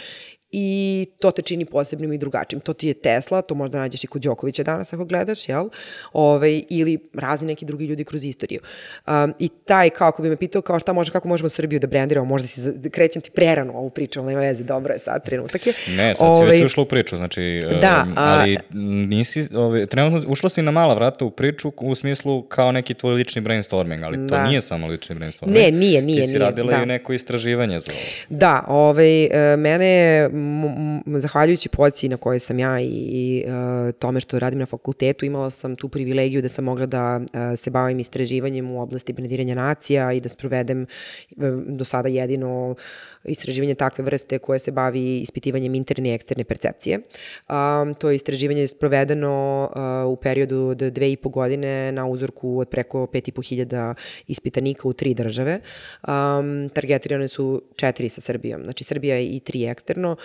i 0.57 1.07
to 1.19 1.31
te 1.31 1.43
čini 1.43 1.65
posebnim 1.65 2.13
i 2.13 2.19
drugačijim. 2.19 2.61
To 2.61 2.73
ti 2.73 2.89
je 2.89 2.95
Tesla, 2.95 3.43
to 3.43 3.55
možda 3.55 3.79
nađeš 3.79 4.05
i 4.05 4.07
kod 4.07 4.23
Đokovića 4.23 4.63
danas 4.63 4.93
ako 4.93 5.05
gledaš, 5.05 5.49
jel? 5.49 5.69
Ove, 6.13 6.35
ovaj, 6.35 6.63
ili 6.69 6.99
razni 7.15 7.47
neki 7.47 7.65
drugi 7.65 7.87
ljudi 7.87 8.05
kroz 8.05 8.25
istoriju. 8.25 8.61
Um, 9.07 9.35
I 9.39 9.49
taj, 9.49 9.91
kako 9.91 10.23
bi 10.23 10.29
me 10.29 10.37
pitao, 10.37 10.63
kao 10.63 10.79
šta 10.79 10.93
može, 10.93 11.13
kako 11.13 11.29
možemo 11.29 11.49
Srbiju 11.49 11.81
da 11.81 11.87
brendiramo, 11.87 12.27
možda 12.27 12.49
si, 12.49 12.61
krećem 12.91 13.23
ti 13.23 13.31
prerano 13.31 13.73
ovu 13.73 13.91
priču, 13.91 14.21
ali 14.21 14.29
nema 14.29 14.41
veze, 14.41 14.65
dobro 14.65 14.93
je 14.93 14.99
sad, 14.99 15.25
trenutak 15.25 15.67
je. 15.67 15.73
Ne, 15.97 16.15
sad 16.15 16.37
si 16.37 16.43
već 16.43 16.49
ovaj, 16.49 16.65
ušla 16.65 16.83
u 16.83 16.87
priču, 16.87 17.17
znači, 17.17 17.61
da, 17.81 18.05
um, 18.07 18.15
ali 18.17 18.57
nisi, 19.09 19.49
ovaj, 19.55 19.87
trenutno 19.87 20.33
ušla 20.33 20.51
si 20.51 20.63
na 20.63 20.71
mala 20.71 20.95
vrata 20.95 21.25
u 21.25 21.31
priču 21.31 21.73
u 21.77 21.95
smislu 21.95 22.43
kao 22.43 22.73
neki 22.73 22.95
tvoj 22.95 23.15
lični 23.15 23.43
brainstorming, 23.43 24.03
ali 24.03 24.17
to 24.29 24.35
da. 24.35 24.47
nije 24.47 24.61
samo 24.61 24.87
lični 24.87 25.15
brainstorming. 25.15 25.59
Ne, 25.59 25.71
nije, 25.71 26.03
nije. 26.03 26.21
Ti 26.21 26.27
si 26.27 26.33
nije, 26.33 26.45
radila 26.45 26.77
da. 26.77 26.83
i 26.83 26.87
neko 26.87 27.13
istraživanje 27.13 27.81
za 27.81 27.93
ovo. 27.93 28.39
Da, 28.39 28.65
ovaj, 28.69 29.25
e, 29.25 29.57
mene 29.57 29.89
je, 29.89 30.31
zahvaljujući 31.18 31.68
poziciji 31.68 32.11
na 32.11 32.16
kojoj 32.16 32.38
sam 32.38 32.59
ja 32.59 32.80
i, 32.80 32.86
i 32.88 33.45
uh, 33.47 33.92
tome 33.92 34.20
što 34.20 34.38
radim 34.38 34.59
na 34.59 34.66
fakultetu, 34.66 35.24
imala 35.24 35.51
sam 35.51 35.76
tu 35.76 35.88
privilegiju 35.88 36.42
da 36.42 36.49
sam 36.49 36.64
mogla 36.64 36.86
da 36.86 37.16
uh, 37.16 37.59
se 37.59 37.70
bavim 37.70 37.99
istraživanjem 37.99 38.70
u 38.70 38.82
oblasti 38.82 39.12
brendiranja 39.12 39.55
nacija 39.55 40.12
i 40.12 40.20
da 40.20 40.28
sprovedem 40.28 40.86
uh, 41.36 41.49
do 41.66 41.84
sada 41.84 42.09
jedino 42.09 42.74
istraživanje 43.24 43.74
takve 43.74 44.05
vrste 44.05 44.38
koje 44.38 44.59
se 44.59 44.72
bavi 44.72 45.20
ispitivanjem 45.20 45.74
interne 45.74 46.09
i 46.09 46.12
eksterne 46.12 46.45
percepcije. 46.45 46.99
Um, 46.99 47.95
to 47.95 48.11
je 48.11 48.16
istraživanje 48.16 48.66
sprovedeno 48.68 49.68
uh, 50.05 50.12
u 50.12 50.16
periodu 50.16 50.57
od 50.57 50.78
dve 50.78 51.12
i 51.12 51.16
po 51.16 51.28
godine 51.28 51.92
na 51.92 52.07
uzorku 52.07 52.59
od 52.59 52.68
preko 52.68 53.07
pet 53.07 53.28
i 53.28 53.32
po 53.32 53.42
hiljada 53.42 53.95
ispitanika 54.26 54.88
u 54.88 54.92
tri 54.92 55.14
države. 55.14 55.61
Targetirane 56.72 57.28
su 57.28 57.62
četiri 57.76 58.09
sa 58.09 58.20
Srbijom, 58.20 58.62
znači 58.64 58.84
Srbija 58.84 59.20
i 59.20 59.40
tri 59.40 59.64
eksterno. 59.64 60.16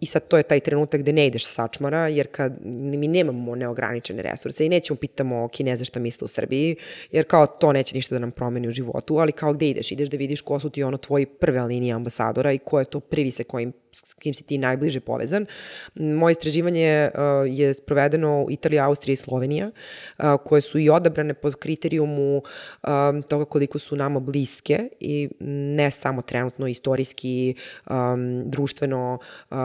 I 0.00 0.06
sad 0.06 0.28
to 0.28 0.36
je 0.36 0.42
taj 0.42 0.60
trenutak 0.60 1.00
gde 1.00 1.12
ne 1.12 1.26
ideš 1.26 1.44
sa 1.46 1.52
sačmara, 1.52 2.08
jer 2.08 2.26
kad 2.26 2.52
mi 2.64 3.08
nemamo 3.08 3.54
neograničene 3.54 4.22
resurse 4.22 4.66
i 4.66 4.68
nećemo 4.68 4.96
pitamo 4.96 5.48
Kineze 5.48 5.84
šta 5.84 6.00
misle 6.00 6.24
u 6.24 6.28
Srbiji, 6.28 6.76
jer 7.10 7.26
kao 7.26 7.46
to 7.46 7.72
neće 7.72 7.94
ništa 7.94 8.14
da 8.14 8.18
nam 8.18 8.30
promeni 8.30 8.68
u 8.68 8.72
životu, 8.72 9.18
ali 9.18 9.32
kao 9.32 9.52
gde 9.52 9.68
ideš? 9.68 9.92
Ideš 9.92 10.08
da 10.08 10.16
vidiš 10.16 10.40
ko 10.40 10.60
su 10.60 10.70
ti 10.70 10.82
ono 10.82 10.96
tvoji 10.96 11.26
prve 11.26 11.62
linije 11.62 11.94
ambasadora 11.94 12.52
i 12.52 12.58
ko 12.58 12.78
je 12.78 12.84
to 12.84 13.00
prvi 13.00 13.30
se 13.30 13.44
kojim 13.44 13.72
s 13.92 14.14
kim 14.14 14.34
si 14.34 14.44
ti 14.44 14.58
najbliže 14.58 15.00
povezan. 15.00 15.46
Moje 15.94 16.32
istraživanje 16.32 17.10
uh, 17.14 17.20
je 17.46 17.74
sprovedeno 17.74 18.42
u 18.42 18.50
Italiji, 18.50 18.78
Austriji 18.78 19.12
i 19.14 19.16
Slovenija, 19.16 19.70
uh, 19.70 20.24
koje 20.44 20.62
su 20.62 20.78
i 20.78 20.88
odabrane 20.90 21.34
pod 21.34 21.56
kriterijumu 21.56 22.42
um, 22.82 23.22
toga 23.22 23.44
koliko 23.44 23.78
su 23.78 23.96
nama 23.96 24.20
bliske 24.20 24.88
i 25.00 25.28
ne 25.40 25.90
samo 25.90 26.22
trenutno 26.22 26.66
istorijski, 26.66 27.54
um, 27.90 28.42
društveno, 28.46 29.18
uh, 29.50 29.56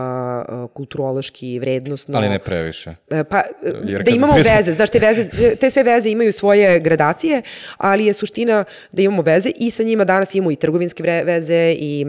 kulturološki, 0.73 1.59
vrednostno. 1.59 2.17
Ali 2.17 2.29
ne 2.29 2.39
previše. 2.39 2.89
Uh, 2.89 3.17
pa, 3.29 3.43
Jer 3.85 4.03
da 4.03 4.11
imamo 4.11 4.33
prišli... 4.33 4.51
veze, 4.51 4.73
znaš, 4.73 4.89
te, 4.89 4.99
veze, 4.99 5.55
te 5.55 5.71
sve 5.71 5.83
veze 5.83 6.09
imaju 6.09 6.33
svoje 6.33 6.79
gradacije, 6.79 7.41
ali 7.77 8.05
je 8.05 8.13
suština 8.13 8.63
da 8.91 9.01
imamo 9.01 9.21
veze 9.21 9.51
i 9.55 9.71
sa 9.71 9.83
njima 9.83 10.05
danas 10.05 10.35
imamo 10.35 10.51
i 10.51 10.55
trgovinske 10.55 11.03
veze 11.03 11.75
i 11.79 12.05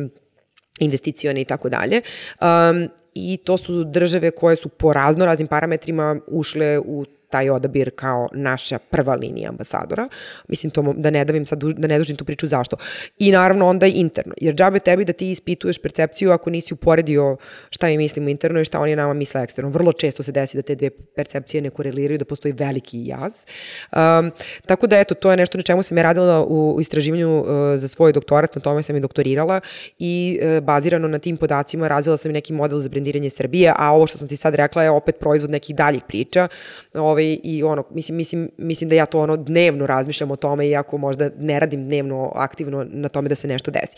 investicione 0.78 1.40
i 1.40 1.44
tako 1.44 1.68
dalje. 1.68 2.00
Um, 2.40 2.88
I 3.14 3.36
to 3.36 3.56
su 3.56 3.84
države 3.84 4.30
koje 4.30 4.56
su 4.56 4.68
po 4.68 4.92
razno 4.92 5.26
raznim 5.26 5.48
parametrima 5.48 6.20
ušle 6.26 6.78
u 6.78 7.04
taj 7.30 7.50
odabir 7.50 7.90
kao 7.96 8.28
naša 8.32 8.78
prva 8.78 9.14
linija 9.14 9.48
ambasadora. 9.48 10.08
Mislim 10.48 10.70
to 10.70 10.94
da 10.96 11.10
ne 11.10 11.24
davim 11.24 11.46
sad, 11.46 11.64
da 11.64 11.88
ne 11.88 11.98
dužim 11.98 12.16
tu 12.16 12.24
priču 12.24 12.46
zašto. 12.46 12.76
I 13.18 13.32
naravno 13.32 13.68
onda 13.68 13.86
interno. 13.86 14.34
Jer 14.40 14.54
džabe 14.54 14.78
tebi 14.78 15.04
da 15.04 15.12
ti 15.12 15.30
ispituješ 15.30 15.82
percepciju 15.82 16.32
ako 16.32 16.50
nisi 16.50 16.74
uporedio 16.74 17.36
šta 17.70 17.86
mi 17.86 17.96
mislimo 17.96 18.28
interno 18.28 18.60
i 18.60 18.64
šta 18.64 18.80
oni 18.80 18.96
nama 18.96 19.14
misle 19.14 19.42
eksterno. 19.42 19.70
Vrlo 19.70 19.92
često 19.92 20.22
se 20.22 20.32
desi 20.32 20.56
da 20.56 20.62
te 20.62 20.74
dve 20.74 20.90
percepcije 20.90 21.60
ne 21.62 21.70
koreliraju, 21.70 22.18
da 22.18 22.24
postoji 22.24 22.52
veliki 22.52 23.06
jaz. 23.06 23.44
Um, 23.92 24.30
tako 24.66 24.86
da 24.86 24.98
eto, 24.98 25.14
to 25.14 25.30
je 25.30 25.36
nešto 25.36 25.58
na 25.58 25.62
čemu 25.62 25.82
sam 25.82 25.98
ja 25.98 26.02
radila 26.02 26.44
u, 26.44 26.74
u 26.76 26.80
istraživanju 26.80 27.40
uh, 27.40 27.46
za 27.76 27.88
svoj 27.88 28.12
doktorat, 28.12 28.54
na 28.54 28.60
tome 28.60 28.82
sam 28.82 28.96
i 28.96 29.00
doktorirala 29.00 29.60
i 29.98 30.40
uh, 30.42 30.64
bazirano 30.64 31.08
na 31.08 31.18
tim 31.18 31.36
podacima 31.36 31.88
razvila 31.88 32.16
sam 32.16 32.30
i 32.30 32.34
neki 32.34 32.52
model 32.52 32.78
za 32.78 32.88
brendiranje 32.88 33.30
Srbije, 33.30 33.74
a 33.76 33.90
ovo 33.92 34.06
što 34.06 34.18
sam 34.18 34.28
ti 34.28 34.36
sad 34.36 34.54
rekla 34.54 34.82
je 34.82 34.90
opet 34.90 35.18
proizvod 35.18 35.50
nekih 35.50 35.76
daljih 35.76 36.02
priča. 36.08 36.48
Ovaj, 36.94 37.17
ovaj, 37.18 37.38
i 37.42 37.62
ono, 37.62 37.84
mislim, 37.90 38.16
mislim, 38.16 38.50
mislim 38.56 38.90
da 38.90 38.94
ja 38.94 39.06
to 39.06 39.20
ono 39.20 39.36
dnevno 39.36 39.86
razmišljam 39.86 40.30
o 40.30 40.36
tome, 40.36 40.68
iako 40.68 40.98
možda 40.98 41.30
ne 41.38 41.60
radim 41.60 41.84
dnevno 41.84 42.32
aktivno 42.34 42.86
na 42.90 43.08
tome 43.08 43.28
da 43.28 43.34
se 43.34 43.48
nešto 43.48 43.70
desi. 43.70 43.96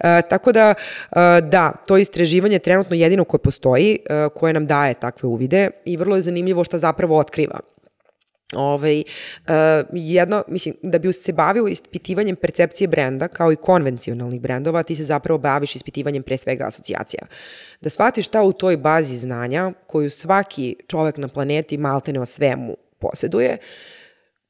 E, 0.00 0.22
tako 0.30 0.52
da, 0.52 0.74
e, 1.10 1.40
da, 1.40 1.72
to 1.86 1.96
istraživanje 1.98 2.54
je 2.54 2.58
trenutno 2.58 2.96
jedino 2.96 3.24
koje 3.24 3.38
postoji, 3.38 3.98
e, 4.10 4.28
koje 4.34 4.52
nam 4.52 4.66
daje 4.66 4.94
takve 4.94 5.28
uvide 5.28 5.70
i 5.84 5.96
vrlo 5.96 6.16
je 6.16 6.22
zanimljivo 6.22 6.64
šta 6.64 6.78
zapravo 6.78 7.18
otkriva. 7.18 7.60
Ovaj, 8.52 8.98
uh, 9.00 9.52
jedno, 9.92 10.42
mislim, 10.48 10.74
da 10.82 10.98
bi 10.98 11.12
se 11.12 11.32
bavio 11.32 11.66
ispitivanjem 11.66 12.36
percepcije 12.36 12.88
brenda, 12.88 13.28
kao 13.28 13.52
i 13.52 13.56
konvencionalnih 13.56 14.40
brendova, 14.40 14.82
ti 14.82 14.96
se 14.96 15.04
zapravo 15.04 15.38
baviš 15.38 15.76
ispitivanjem 15.76 16.22
pre 16.22 16.36
svega 16.36 16.64
asocijacija. 16.66 17.26
Da 17.80 17.90
shvatiš 17.90 18.26
šta 18.26 18.42
u 18.42 18.52
toj 18.52 18.76
bazi 18.76 19.16
znanja, 19.16 19.72
koju 19.86 20.10
svaki 20.10 20.76
čovek 20.88 21.16
na 21.16 21.28
planeti 21.28 21.78
maltene 21.78 22.20
o 22.20 22.26
svemu 22.26 22.76
poseduje, 22.98 23.52
uh, 23.52 24.01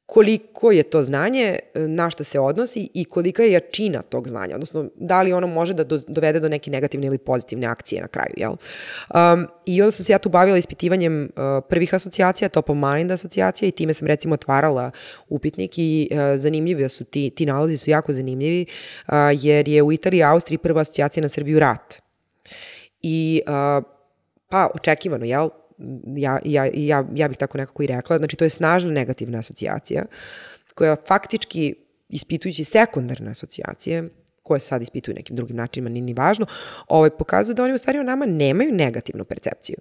koliko 0.05 0.71
je 0.71 0.83
to 0.83 1.01
znanje, 1.03 1.59
na 1.75 2.09
šta 2.09 2.23
se 2.23 2.39
odnosi 2.39 2.89
i 2.93 3.05
kolika 3.05 3.43
je 3.43 3.51
jačina 3.51 4.01
tog 4.01 4.27
znanja, 4.27 4.55
odnosno 4.55 4.89
da 4.95 5.21
li 5.21 5.33
ono 5.33 5.47
može 5.47 5.73
da 5.73 5.83
do, 5.83 5.99
dovede 6.07 6.39
do 6.39 6.49
neke 6.49 6.71
negativne 6.71 7.07
ili 7.07 7.17
pozitivne 7.17 7.67
akcije 7.67 8.01
na 8.01 8.07
kraju, 8.07 8.33
jel? 8.37 8.51
Um, 8.51 9.47
I 9.65 9.81
onda 9.81 9.91
sam 9.91 10.05
se 10.05 10.11
ja 10.11 10.17
tu 10.17 10.29
bavila 10.29 10.57
ispitivanjem 10.57 11.23
uh, 11.23 11.29
prvih 11.69 11.93
asocijacija, 11.93 12.49
top 12.49 12.69
of 12.69 12.77
mind 12.77 13.11
asocijacija 13.11 13.69
i 13.69 13.71
time 13.71 13.93
sam 13.93 14.07
recimo 14.07 14.33
otvarala 14.33 14.91
upitnik 15.29 15.73
i 15.77 16.09
uh, 16.11 16.17
zanimljivi 16.39 16.89
su 16.89 17.03
ti, 17.03 17.29
ti 17.29 17.45
nalazi 17.45 17.77
su 17.77 17.89
jako 17.89 18.13
zanimljivi 18.13 18.65
uh, 19.07 19.13
jer 19.31 19.67
je 19.67 19.81
u 19.83 19.91
Italiji 19.91 20.19
i 20.19 20.23
Austriji 20.23 20.57
prva 20.57 20.81
asocijacija 20.81 21.21
na 21.21 21.29
Srbiju 21.29 21.59
rat. 21.59 22.01
I 23.01 23.41
uh, 23.47 23.83
pa 24.49 24.69
očekivano, 24.75 25.25
jel? 25.25 25.49
Ja, 26.15 26.39
ja, 26.45 26.69
ja, 26.73 27.05
ja 27.15 27.27
bih 27.27 27.37
tako 27.37 27.57
nekako 27.57 27.83
i 27.83 27.87
rekla, 27.87 28.17
znači 28.17 28.35
to 28.35 28.43
je 28.43 28.49
snažna 28.49 28.91
negativna 28.91 29.39
asocijacija 29.39 30.05
koja 30.75 30.95
faktički 31.07 31.75
ispitujući 32.09 32.63
sekundarne 32.63 33.31
asocijacije, 33.31 34.09
koje 34.43 34.59
sad 34.59 34.81
ispituju 34.81 35.15
nekim 35.15 35.35
drugim 35.35 35.57
načinima, 35.57 35.89
nije 35.89 36.03
ni 36.03 36.13
važno, 36.13 36.45
ovaj, 36.87 37.09
pokazuju 37.09 37.55
da 37.55 37.63
oni 37.63 37.73
u 37.73 37.77
stvari 37.77 37.99
o 37.99 38.03
nama 38.03 38.25
nemaju 38.25 38.71
negativnu 38.71 39.25
percepciju. 39.25 39.77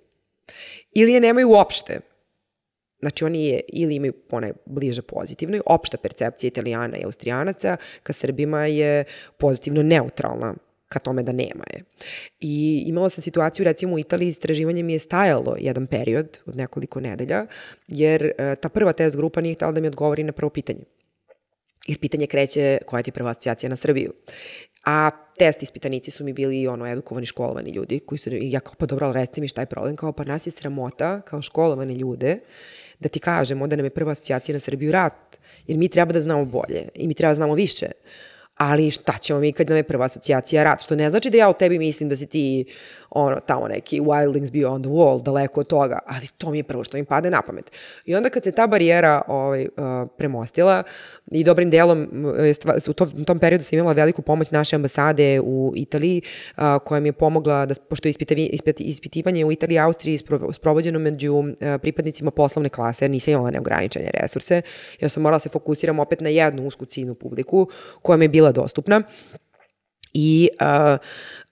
Ili 0.93 1.13
je 1.13 1.21
nemaju 1.21 1.51
uopšte. 1.51 2.01
Znači 3.01 3.25
oni 3.25 3.47
je, 3.47 3.61
ili 3.69 3.95
imaju 3.95 4.13
one 4.31 4.53
bliže 4.67 5.03
pozitivnoj, 5.03 5.61
opšta 5.67 5.97
percepcija 5.97 6.49
italijana 6.49 6.97
i 6.97 7.05
austrijanaca, 7.05 7.77
ka 8.03 8.13
Srbima 8.13 8.67
je 8.67 9.05
pozitivno 9.39 9.83
neutralna 9.83 10.55
ka 10.93 10.99
tome 10.99 11.23
da 11.23 11.33
nema 11.33 11.65
je. 11.73 11.83
I 12.41 12.85
imala 12.87 13.11
sam 13.11 13.23
situaciju, 13.23 13.65
recimo 13.65 13.95
u 13.95 13.99
Italiji 13.99 14.29
istraživanje 14.29 14.83
mi 14.83 14.93
je 14.93 14.99
stajalo 14.99 15.57
jedan 15.59 15.87
period 15.87 16.39
od 16.47 16.57
nekoliko 16.57 17.01
nedelja, 17.01 17.47
jer 17.89 18.25
e, 18.39 18.57
ta 18.57 18.69
prva 18.69 18.93
test 18.93 19.17
grupa 19.17 19.41
nije 19.41 19.55
htjela 19.55 19.73
da 19.73 19.81
mi 19.81 19.87
odgovori 19.87 20.23
na 20.23 20.33
prvo 20.33 20.51
pitanje. 20.51 20.85
Jer 21.87 21.99
pitanje 21.99 22.27
kreće 22.27 22.79
koja 22.87 23.03
ti 23.03 23.09
je 23.09 23.13
prva 23.13 23.31
asocijacija 23.31 23.71
na 23.71 23.77
Srbiju. 23.77 24.13
A 24.85 25.11
test 25.39 25.63
ispitanici 25.63 26.11
su 26.11 26.25
mi 26.25 26.33
bili 26.33 26.67
ono 26.69 26.87
edukovani 26.87 27.27
školovani 27.27 27.71
ljudi 27.71 27.99
koji 27.99 28.19
su, 28.19 28.31
ja 28.33 28.61
kao 28.61 28.75
pa 28.79 28.87
dobro, 28.87 29.13
recite 29.13 29.41
mi 29.41 29.49
šta 29.49 29.61
je 29.61 29.67
problem, 29.67 29.97
kao 29.97 30.13
pa 30.13 30.25
nas 30.25 30.47
je 30.47 30.51
sramota 30.51 31.21
kao 31.21 31.43
školovane 31.43 31.95
ljude 31.95 32.39
da 32.99 33.09
ti 33.09 33.19
kažemo 33.19 33.67
da 33.67 33.77
nam 33.77 33.87
je 33.87 33.91
prva 33.91 34.13
asocijacija 34.13 34.53
na 34.53 34.61
Srbiju 34.61 34.93
rat, 34.93 35.39
jer 35.67 35.79
mi 35.79 35.89
treba 35.89 36.13
da 36.13 36.21
znamo 36.21 36.45
bolje 36.45 36.89
i 36.95 37.07
mi 37.07 37.15
treba 37.15 37.31
da 37.31 37.35
znamo 37.35 37.55
više 37.55 37.87
ali 38.55 38.91
šta 38.91 39.19
ćemo 39.21 39.41
mi 39.41 39.53
kad 39.53 39.69
nam 39.69 39.77
je 39.77 39.83
prva 39.83 40.05
asocijacija 40.05 40.65
rat, 40.65 40.83
što 40.83 40.97
ne 40.97 41.11
znači 41.11 41.31
da 41.31 41.39
ja 41.39 41.49
o 41.49 41.53
tebi 41.53 41.79
mislim 41.79 42.09
da 42.09 42.17
si 42.17 42.27
ti 42.27 42.65
ono, 43.15 43.41
tamo 43.41 43.69
neki 43.69 44.01
wildlings 44.01 44.51
beyond 44.53 44.83
the 44.83 44.91
wall, 44.91 45.23
daleko 45.23 45.61
od 45.61 45.67
toga, 45.67 45.99
ali 46.07 46.27
to 46.39 46.51
mi 46.51 46.59
je 46.59 46.63
prvo 46.63 46.85
što 46.85 46.97
mi 46.97 47.05
pade 47.05 47.31
na 47.31 47.43
pamet. 47.43 47.73
I 48.05 48.15
onda 48.15 48.29
kad 48.29 48.45
se 48.45 48.53
ta 48.53 48.67
barijera 48.67 49.23
ovaj, 49.29 49.63
uh, 49.63 50.09
premostila 50.17 50.83
i 51.31 51.45
dobrim 51.45 51.71
delom 51.71 52.09
u 52.89 52.93
tom, 52.93 53.11
u 53.19 53.25
tom 53.25 53.39
periodu 53.39 53.65
sam 53.65 53.79
imala 53.79 53.93
veliku 53.93 54.23
pomoć 54.23 54.51
naše 54.51 54.77
ambasade 54.77 55.41
u 55.41 55.73
Italiji, 55.77 56.23
uh, 56.57 56.63
koja 56.85 57.01
mi 57.01 57.09
je 57.09 57.13
pomogla 57.13 57.67
da, 57.67 57.75
pošto 57.89 58.09
je 58.09 58.15
ispitivanje 58.79 59.45
u 59.45 59.53
Italiji 59.53 59.77
i 59.77 59.79
Austriji 59.79 60.19
sprovođeno 60.53 60.99
među 60.99 61.35
uh, 61.35 61.47
pripadnicima 61.83 62.31
poslovne 62.31 62.69
klase, 62.69 63.09
nisam 63.09 63.33
imala 63.33 63.51
neograničene 63.51 64.11
resurse, 64.15 64.63
ja 65.01 65.09
sam 65.09 65.23
morala 65.23 65.39
se 65.39 65.49
fokusiram 65.49 65.99
opet 65.99 66.21
na 66.21 66.29
jednu 66.29 66.67
usku 66.67 66.85
ciljnu 66.85 67.15
publiku 67.15 67.69
koja 68.03 68.17
mi 68.17 68.25
je 68.25 68.29
bila 68.29 68.53
dostupna. 68.53 69.03
I 70.15 70.49
uh, 70.61 70.99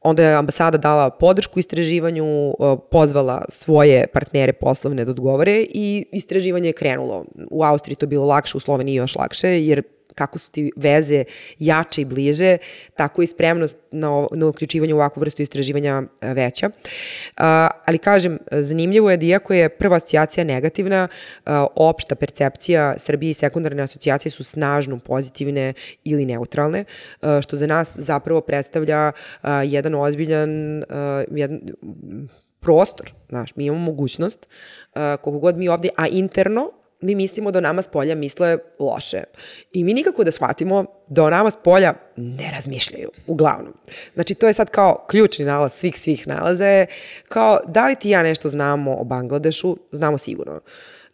onda 0.00 0.22
je 0.22 0.34
ambasada 0.34 0.78
dala 0.78 1.10
podršku 1.10 1.58
istraživanju, 1.58 2.24
uh, 2.24 2.78
pozvala 2.90 3.44
svoje 3.48 4.06
partnere 4.06 4.52
poslovne 4.52 5.04
da 5.04 5.10
odgovore 5.10 5.66
i 5.74 6.06
istraživanje 6.12 6.68
je 6.68 6.72
krenulo. 6.72 7.24
U 7.50 7.64
Austriji 7.64 7.96
to 7.96 8.06
bilo 8.06 8.26
lakše, 8.26 8.56
u 8.56 8.60
Sloveniji 8.60 8.94
još 8.94 9.16
lakše, 9.16 9.48
jer 9.48 9.82
kako 10.20 10.38
su 10.38 10.50
ti 10.50 10.70
veze 10.76 11.24
jače 11.58 12.02
i 12.02 12.04
bliže, 12.04 12.58
tako 12.96 13.22
i 13.22 13.26
spremnost 13.26 13.76
na, 13.90 14.26
na 14.32 14.46
uključivanje 14.46 14.94
u 14.94 14.96
ovakvu 14.96 15.20
vrstu 15.20 15.42
istraživanja 15.42 16.02
e, 16.02 16.34
veća. 16.34 16.66
Uh, 16.68 17.44
ali 17.86 17.98
kažem, 17.98 18.38
zanimljivo 18.52 19.10
je 19.10 19.16
da 19.16 19.26
iako 19.26 19.54
je 19.54 19.68
prva 19.68 19.96
asocijacija 19.96 20.44
negativna, 20.44 21.08
uh, 21.08 21.52
opšta 21.76 22.14
percepcija 22.14 22.94
Srbije 22.98 23.30
i 23.30 23.34
sekundarne 23.34 23.82
asocijacije 23.82 24.32
su 24.32 24.44
snažno 24.44 24.98
pozitivne 24.98 25.72
ili 26.04 26.26
neutralne, 26.26 26.84
uh, 26.84 27.40
što 27.40 27.56
za 27.56 27.66
nas 27.66 27.96
zapravo 27.96 28.40
predstavlja 28.40 29.12
uh, 29.12 29.48
jedan 29.64 29.94
ozbiljan 29.94 30.78
uh, 30.78 30.84
jedan, 31.30 31.60
prostor, 32.60 33.12
znaš, 33.28 33.56
mi 33.56 33.64
imamo 33.64 33.80
mogućnost, 33.80 34.46
uh, 34.46 35.00
koliko 35.22 35.38
god 35.38 35.56
mi 35.56 35.68
ovde, 35.68 35.88
a 35.96 36.06
interno, 36.06 36.70
mi 37.00 37.14
mislimo 37.14 37.50
da 37.50 37.58
o 37.58 37.62
nama 37.62 37.82
s 37.82 37.88
polja 37.88 38.14
misle 38.14 38.58
loše. 38.78 39.22
I 39.72 39.84
mi 39.84 39.94
nikako 39.94 40.24
da 40.24 40.30
shvatimo 40.30 40.84
da 41.08 41.24
o 41.24 41.30
nama 41.30 41.50
s 41.50 41.56
polja 41.64 41.94
ne 42.16 42.50
razmišljaju, 42.54 43.10
uglavnom. 43.26 43.74
Znači, 44.14 44.34
to 44.34 44.46
je 44.46 44.52
sad 44.52 44.70
kao 44.70 45.06
ključni 45.08 45.44
nalaz 45.44 45.72
svih 45.72 45.98
svih 45.98 46.28
nalaza 46.28 46.86
kao 47.28 47.60
da 47.66 47.86
li 47.86 47.96
ti 47.96 48.10
ja 48.10 48.22
nešto 48.22 48.48
znamo 48.48 48.96
o 49.00 49.04
Bangladešu, 49.04 49.76
znamo 49.92 50.18
sigurno. 50.18 50.60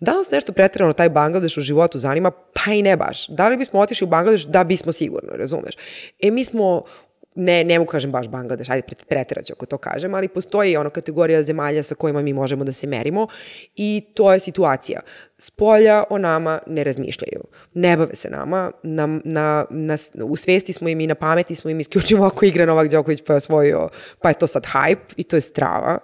Da 0.01 0.13
li 0.13 0.19
nas 0.19 0.31
nešto 0.31 0.53
pretredano 0.53 0.93
taj 0.93 1.09
Bangladeš 1.09 1.57
u 1.57 1.61
životu 1.61 1.99
zanima? 1.99 2.31
Pa 2.31 2.73
i 2.73 2.83
ne 2.83 2.97
baš. 2.97 3.29
Da 3.29 3.49
li 3.49 3.57
bismo 3.57 3.81
otišli 3.81 4.05
u 4.05 4.09
Bangladeš? 4.09 4.45
Da 4.45 4.65
bismo 4.65 4.93
sigurno, 4.93 5.33
razumeš? 5.33 5.75
E, 6.21 6.31
mi 6.31 6.45
smo 6.45 6.85
ne, 7.37 7.65
ne 7.65 7.79
mogu 7.79 7.91
kažem 7.91 8.13
baš 8.13 8.29
Bangladeš, 8.29 8.69
ajde 8.71 8.83
pretiraću 9.09 9.53
ako 9.53 9.67
to 9.67 9.79
kažem, 9.79 10.15
ali 10.15 10.29
postoji 10.29 10.77
ono 10.77 10.91
kategorija 10.91 11.43
zemalja 11.43 11.83
sa 11.83 11.95
kojima 11.95 12.23
mi 12.23 12.33
možemo 12.33 12.65
da 12.65 12.73
se 12.73 12.87
merimo 12.87 13.27
i 13.77 14.05
to 14.15 14.33
je 14.33 14.39
situacija. 14.39 15.01
Spolja 15.39 16.05
o 16.11 16.19
nama 16.19 16.61
ne 16.67 16.85
razmišljaju. 16.85 17.45
Ne 17.75 17.97
bave 17.97 18.15
se 18.15 18.31
nama. 18.31 18.73
Na, 18.83 19.07
na, 19.25 19.67
na, 19.71 19.97
u 20.25 20.37
svesti 20.37 20.73
smo 20.73 20.89
im 20.89 21.01
i 21.01 21.07
na 21.07 21.15
pameti 21.15 21.55
smo 21.55 21.71
im 21.71 21.81
isključivo 21.81 22.27
ako 22.27 22.45
igra 22.45 22.67
Novak 22.67 22.89
Đoković 22.89 23.23
pa 23.27 23.33
je 23.33 23.37
osvojio, 23.37 23.89
pa 24.21 24.29
je 24.29 24.39
to 24.39 24.47
sad 24.47 24.63
hype 24.63 25.15
i 25.17 25.25
to 25.25 25.37
je 25.37 25.41
strava. 25.41 25.99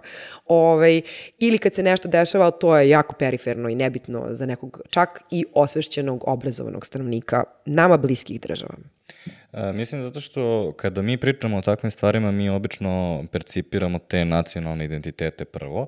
Ove, 0.47 0.73
ovaj, 0.73 1.01
ili 1.39 1.59
kad 1.59 1.75
se 1.75 1.83
nešto 1.83 2.09
dešava, 2.09 2.51
to 2.51 2.77
je 2.77 2.89
jako 2.89 3.15
periferno 3.15 3.69
i 3.69 3.75
nebitno 3.75 4.27
za 4.31 4.47
nekog 4.47 4.81
čak 4.91 5.23
i 5.31 5.45
osvešćenog, 5.55 6.25
obrazovanog 6.27 6.87
stanovnika 6.87 7.45
nama 7.67 7.97
bliskih 7.97 8.41
država. 8.41 8.75
E, 9.53 9.73
mislim 9.73 10.03
zato 10.03 10.21
što 10.21 10.73
kada 10.77 11.03
mi 11.03 11.17
pričamo 11.17 11.59
o 11.59 11.63
takvim 11.63 11.91
stvarima, 11.91 12.31
mi 12.31 12.51
obično 12.51 13.25
percipiramo 13.33 13.99
te 13.99 14.25
nacionalne 14.25 14.85
identitete 14.85 15.45
prvo, 15.45 15.87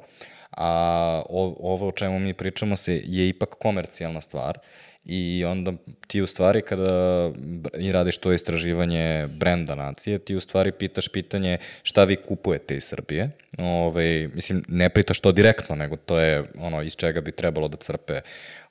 a 0.50 1.22
ovo 1.60 1.88
o 1.88 1.92
čemu 1.92 2.18
mi 2.18 2.34
pričamo 2.34 2.76
se 2.76 3.02
je 3.04 3.28
ipak 3.28 3.48
komercijalna 3.48 4.20
stvar 4.20 4.58
i 5.04 5.44
onda 5.44 5.72
ti 6.06 6.22
u 6.22 6.26
stvari 6.26 6.62
kada 6.62 7.30
i 7.78 7.92
radiš 7.92 8.18
to 8.18 8.32
istraživanje 8.32 9.28
brenda 9.28 9.74
nacije, 9.74 10.18
ti 10.18 10.34
u 10.34 10.40
stvari 10.40 10.72
pitaš 10.72 11.08
pitanje 11.08 11.58
šta 11.82 12.04
vi 12.04 12.16
kupujete 12.16 12.76
iz 12.76 12.84
Srbije. 12.84 13.30
Ove, 13.58 13.68
ovaj, 13.68 14.28
mislim, 14.34 14.64
ne 14.68 14.90
pitaš 14.90 15.20
to 15.20 15.32
direktno, 15.32 15.76
nego 15.76 15.96
to 15.96 16.18
je 16.18 16.44
ono 16.58 16.82
iz 16.82 16.96
čega 16.96 17.20
bi 17.20 17.32
trebalo 17.32 17.68
da 17.68 17.76
crpe 17.76 18.20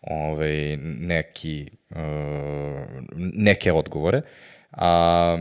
ove, 0.01 0.21
ovaj, 0.31 0.77
neki, 0.77 1.69
uh, 1.89 1.97
neke 3.17 3.71
odgovore. 3.71 4.21
A, 4.74 5.38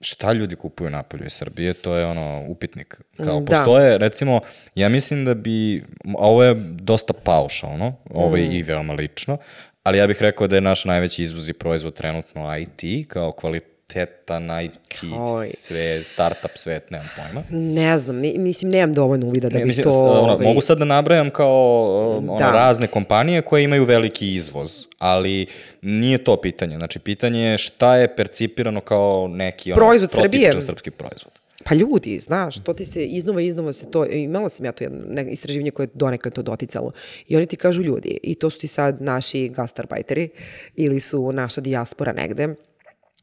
šta 0.00 0.32
ljudi 0.32 0.56
kupuju 0.56 0.90
napolju 0.90 1.24
iz 1.26 1.32
Srbije, 1.32 1.72
to 1.72 1.94
je 1.94 2.06
ono 2.06 2.44
upitnik. 2.48 3.00
Kao, 3.16 3.40
da. 3.40 3.46
postoje, 3.46 3.98
recimo, 3.98 4.40
ja 4.74 4.88
mislim 4.88 5.24
da 5.24 5.34
bi, 5.34 5.84
a 6.04 6.26
ovo 6.26 6.44
je 6.44 6.54
dosta 6.70 7.12
paušalno, 7.12 7.96
ovo 8.10 8.36
je 8.36 8.48
mm. 8.48 8.52
i 8.52 8.62
veoma 8.62 8.92
lično, 8.92 9.38
ali 9.82 9.98
ja 9.98 10.06
bih 10.06 10.16
rekao 10.20 10.46
da 10.46 10.54
je 10.54 10.60
naš 10.60 10.84
najveći 10.84 11.22
izvoz 11.22 11.48
i 11.48 11.52
proizvod 11.52 11.94
trenutno 11.94 12.58
IT, 12.58 13.08
kao 13.08 13.32
kvalitet 13.32 13.77
kvalitetan 13.92 14.64
IT 14.64 15.12
Oj. 15.18 15.48
sve, 15.48 16.04
startup 16.04 16.50
svet, 16.54 16.90
nemam 16.90 17.08
pojma. 17.16 17.42
Ne 17.50 17.98
znam, 17.98 18.16
mislim, 18.16 18.70
nemam 18.70 18.94
dovoljno 18.94 19.26
uvida 19.26 19.48
da 19.48 19.58
ne, 19.58 19.64
bi 19.64 19.68
mislim, 19.68 19.84
to... 19.84 19.90
Ono, 19.90 20.32
ovaj... 20.32 20.46
Mogu 20.46 20.60
sad 20.60 20.78
da 20.78 20.84
nabrajam 20.84 21.30
kao 21.30 22.16
ono, 22.16 22.38
da. 22.38 22.50
razne 22.50 22.86
kompanije 22.86 23.42
koje 23.42 23.64
imaju 23.64 23.84
veliki 23.84 24.34
izvoz, 24.34 24.86
ali 24.98 25.46
nije 25.82 26.24
to 26.24 26.36
pitanje. 26.36 26.76
Znači, 26.76 26.98
pitanje 26.98 27.40
je 27.40 27.58
šta 27.58 27.96
je 27.96 28.16
percipirano 28.16 28.80
kao 28.80 29.28
neki 29.28 29.72
proizvod 29.72 30.10
ono, 30.12 30.22
Srbije. 30.22 30.60
srpski 30.60 30.90
proizvod. 30.90 31.32
Pa 31.64 31.74
ljudi, 31.74 32.18
znaš, 32.18 32.58
to 32.58 32.74
ti 32.74 32.84
se 32.84 33.04
iznova 33.04 33.40
iznova 33.40 33.72
se 33.72 33.90
to, 33.90 34.06
imala 34.06 34.48
sam 34.48 34.66
ja 34.66 34.72
to 34.72 34.84
jedno 34.84 34.98
ne, 35.08 35.32
istraživanje 35.32 35.70
koje 35.70 35.84
je 35.84 35.90
donekad 35.94 36.32
to 36.32 36.42
doticalo. 36.42 36.92
I 37.28 37.36
oni 37.36 37.46
ti 37.46 37.56
kažu 37.56 37.82
ljudi, 37.82 38.18
i 38.22 38.34
to 38.34 38.50
su 38.50 38.58
ti 38.58 38.66
sad 38.66 39.02
naši 39.02 39.48
gastarbajteri 39.48 40.28
ili 40.76 41.00
su 41.00 41.32
naša 41.32 41.60
dijaspora 41.60 42.12
negde, 42.12 42.48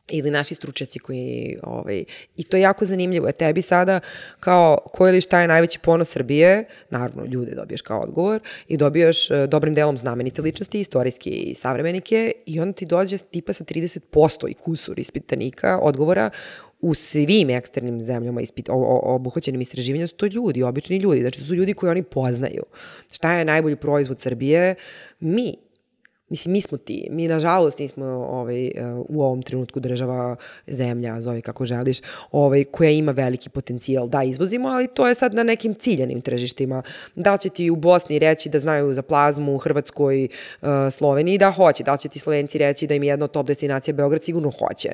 ili 0.08 0.32
naši 0.32 0.56
stručnjaci 0.56 1.00
koji, 1.00 1.58
ovaj, 1.64 2.04
i 2.38 2.44
to 2.44 2.58
je 2.58 2.62
jako 2.62 2.86
zanimljivo, 2.86 3.28
je 3.28 3.34
tebi 3.34 3.62
sada 3.62 4.00
kao 4.40 4.78
ko 4.94 5.08
ili 5.08 5.22
šta 5.22 5.42
je 5.42 5.48
najveći 5.48 5.80
ponos 5.80 6.10
Srbije, 6.10 6.66
naravno 6.90 7.26
ljude 7.26 7.56
dobiješ 7.56 7.82
kao 7.82 8.00
odgovor 8.00 8.40
i 8.68 8.78
dobijaš 8.78 9.32
uh, 9.32 9.38
dobrim 9.50 9.76
delom 9.76 9.98
znamenite 9.98 10.42
ličnosti, 10.42 10.82
istorijske 10.82 11.30
i 11.30 11.56
savremenike 11.56 12.32
i 12.46 12.60
onda 12.60 12.74
ti 12.74 12.86
dođe 12.86 13.18
tipa 13.18 13.54
sa 13.54 13.64
30% 13.64 14.50
i 14.50 14.54
kusur 14.54 15.00
ispitanika 15.00 15.80
odgovora 15.82 16.30
u 16.82 16.94
svim 16.94 17.50
eksternim 17.50 18.02
zemljama 18.02 18.42
ispit, 18.42 18.70
o, 18.70 18.74
o, 18.74 19.16
obuhvaćenim 19.16 19.62
istraživanjima 19.62 20.08
su 20.08 20.16
to 20.16 20.26
ljudi, 20.26 20.64
obični 20.64 20.98
ljudi, 20.98 21.22
znači 21.22 21.40
to 21.40 21.46
su 21.46 21.56
ljudi 21.56 21.74
koji 21.74 21.90
oni 21.90 22.04
poznaju. 22.04 22.64
Šta 23.12 23.34
je 23.34 23.46
najbolji 23.46 23.76
proizvod 23.76 24.20
Srbije? 24.20 24.76
Mi, 25.20 25.56
Mislim, 26.30 26.52
mi 26.52 26.62
smo 26.62 26.78
ti. 26.78 27.08
Mi, 27.12 27.28
nažalost, 27.28 27.80
nismo 27.80 28.06
ovaj, 28.06 28.72
u 29.10 29.24
ovom 29.24 29.42
trenutku 29.42 29.80
država, 29.80 30.36
zemlja, 30.68 31.22
zove 31.22 31.42
kako 31.42 31.66
želiš, 31.66 31.98
ovaj, 32.32 32.64
koja 32.64 32.90
ima 32.90 33.12
veliki 33.12 33.50
potencijal 33.50 34.08
da 34.08 34.24
izvozimo, 34.24 34.70
ali 34.70 34.88
to 34.88 35.08
je 35.08 35.16
sad 35.16 35.34
na 35.34 35.44
nekim 35.44 35.74
ciljanim 35.74 36.22
tržištima. 36.22 36.82
Da 37.16 37.38
će 37.38 37.50
ti 37.50 37.70
u 37.70 37.76
Bosni 37.76 38.20
reći 38.20 38.50
da 38.50 38.60
znaju 38.60 38.94
za 38.94 39.02
plazmu, 39.02 39.56
u 39.56 39.58
Hrvatskoj, 39.58 40.28
uh, 40.62 40.68
Sloveniji, 40.92 41.38
da 41.38 41.52
hoće. 41.52 41.84
Da 41.84 41.98
će 41.98 42.10
ti 42.10 42.20
Slovenci 42.20 42.58
reći 42.58 42.88
da 42.88 42.94
im 42.94 43.04
je 43.04 43.08
jedna 43.08 43.28
top 43.28 43.48
destinacija 43.48 43.94
Beograd, 43.94 44.24
sigurno 44.24 44.52
hoće. 44.52 44.90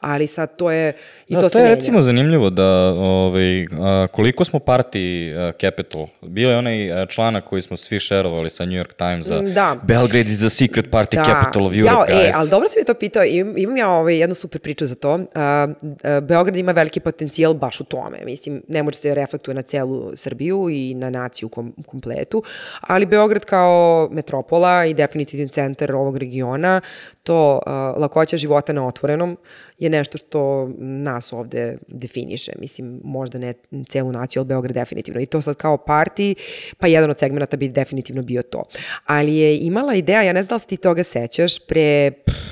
Ali 0.00 0.26
sad 0.26 0.56
to 0.56 0.70
je, 0.70 0.92
i 1.28 1.34
da, 1.34 1.40
to, 1.40 1.46
to 1.46 1.48
se 1.48 1.58
menja. 1.58 1.70
Je 1.70 1.76
recimo 1.76 2.02
zanimljivo 2.02 2.50
da 2.50 2.94
ovaj, 2.96 3.66
koliko 4.12 4.44
smo 4.44 4.58
party 4.58 5.32
uh, 5.48 5.54
capital. 5.60 6.06
Bio 6.22 6.50
je 6.50 6.56
onaj 6.56 7.06
članak 7.08 7.44
koji 7.44 7.62
smo 7.62 7.76
svi 7.76 7.98
šerovali 7.98 8.50
sa 8.50 8.64
New 8.64 8.74
York 8.74 8.92
Timesa. 8.92 9.40
Da. 9.40 9.76
Belgrade 9.82 10.30
is 10.30 10.38
the 10.38 10.50
secret 10.74 10.90
party 10.90 11.16
da. 11.16 11.24
capital 11.24 11.66
of 11.66 11.72
Europe, 11.72 11.94
Jao, 11.94 12.06
guys. 12.06 12.28
E, 12.28 12.32
ali 12.34 12.50
dobro 12.50 12.68
si 12.68 12.78
mi 12.78 12.84
to 12.84 12.94
pitao, 12.94 13.24
imam, 13.24 13.58
imam 13.58 13.76
ja 13.76 13.90
ovaj, 13.90 14.18
jednu 14.18 14.34
super 14.34 14.60
priču 14.60 14.86
za 14.86 14.94
to. 14.94 15.14
Uh, 15.14 15.20
uh, 15.20 16.20
Beograd 16.22 16.56
ima 16.56 16.72
veliki 16.72 17.00
potencijal 17.00 17.54
baš 17.54 17.80
u 17.80 17.84
tome. 17.84 18.18
Mislim, 18.24 18.62
ne 18.68 18.82
može 18.82 18.98
se 18.98 19.14
reflektuje 19.14 19.54
na 19.54 19.62
celu 19.62 20.12
Srbiju 20.16 20.68
i 20.70 20.94
na 20.94 21.10
naciju 21.10 21.48
kom, 21.48 21.74
kompletu, 21.86 22.42
ali 22.80 23.06
Beograd 23.06 23.44
kao 23.44 24.08
metropola 24.12 24.86
i 24.86 24.94
definitivni 24.94 25.48
centar 25.48 25.94
ovog 25.94 26.16
regiona, 26.16 26.80
to 27.22 27.60
uh, 27.66 28.00
lakoća 28.00 28.36
života 28.36 28.72
na 28.72 28.86
otvorenom 28.86 29.36
je 29.78 29.90
nešto 29.90 30.18
što 30.18 30.70
nas 30.78 31.32
ovde 31.32 31.78
definiše. 31.88 32.52
Mislim, 32.58 33.00
možda 33.04 33.38
ne 33.38 33.54
celu 33.88 34.12
naciju, 34.12 34.40
ali 34.40 34.46
Beograd 34.46 34.74
definitivno. 34.74 35.20
I 35.20 35.26
to 35.26 35.42
sad 35.42 35.56
kao 35.56 35.76
parti, 35.76 36.34
pa 36.78 36.86
jedan 36.86 37.10
od 37.10 37.18
segmenta 37.18 37.56
bi 37.56 37.68
definitivno 37.68 38.22
bio 38.22 38.42
to. 38.42 38.62
Ali 39.06 39.36
je 39.36 39.58
imala 39.58 39.94
ideja, 39.94 40.22
ja 40.22 40.32
ne 40.32 40.42
znam 40.42 40.48
da 40.48 40.58
li 40.64 40.68
ti 40.68 40.76
toga 40.76 41.04
sećaš, 41.04 41.58
pre... 41.66 42.10
Pff, 42.26 42.44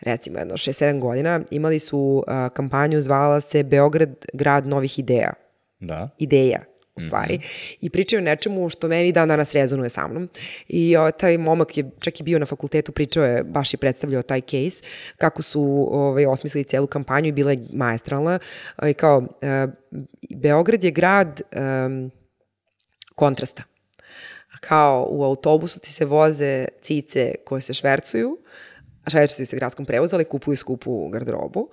recimo 0.00 0.38
jedno 0.38 0.54
6-7 0.54 0.98
godina, 0.98 1.40
imali 1.50 1.78
su 1.78 2.24
uh, 2.26 2.52
kampanju, 2.52 3.02
zvala 3.02 3.40
se 3.40 3.62
Beograd 3.62 4.26
grad 4.32 4.66
novih 4.66 4.98
ideja. 4.98 5.32
Da. 5.80 6.08
Ideja 6.18 6.64
u 6.96 7.00
stvari. 7.00 7.34
Mm 7.34 7.40
-hmm. 7.40 7.76
I 7.80 7.90
pričaju 7.90 8.20
o 8.20 8.24
nečemu 8.24 8.70
što 8.70 8.88
meni 8.88 9.12
dan 9.12 9.28
danas 9.28 9.52
rezonuje 9.52 9.90
sa 9.90 10.08
mnom. 10.08 10.28
I 10.68 10.96
o, 10.96 11.10
taj 11.10 11.38
momak 11.38 11.76
je 11.76 11.90
čak 12.00 12.20
i 12.20 12.22
bio 12.22 12.38
na 12.38 12.46
fakultetu, 12.46 12.92
pričao 12.92 13.24
je, 13.24 13.44
baš 13.44 13.74
je 13.74 13.78
predstavljao 13.78 14.22
taj 14.22 14.40
case, 14.40 14.82
kako 15.16 15.42
su 15.42 15.88
ovaj, 15.90 16.26
osmislili 16.26 16.64
celu 16.64 16.86
kampanju 16.86 17.28
i 17.28 17.32
bila 17.32 17.50
je 17.50 17.66
majestralna. 17.72 18.38
I 18.88 18.94
kao, 18.94 19.26
e, 19.42 19.66
Beograd 20.36 20.84
je 20.84 20.90
grad 20.90 21.40
e, 21.40 21.56
kontrasta 23.14 23.69
kao 24.60 25.06
u 25.10 25.24
autobusu 25.24 25.80
ti 25.80 25.92
se 25.92 26.04
voze 26.04 26.66
cice 26.80 27.34
koje 27.44 27.60
se 27.60 27.74
švercuju, 27.74 28.38
švercuju 29.10 29.46
se 29.46 29.56
gradskom 29.56 29.86
prevozu, 29.86 30.16
ali 30.16 30.24
kupuju 30.24 30.56
skupu 30.56 31.08
garderobu. 31.08 31.68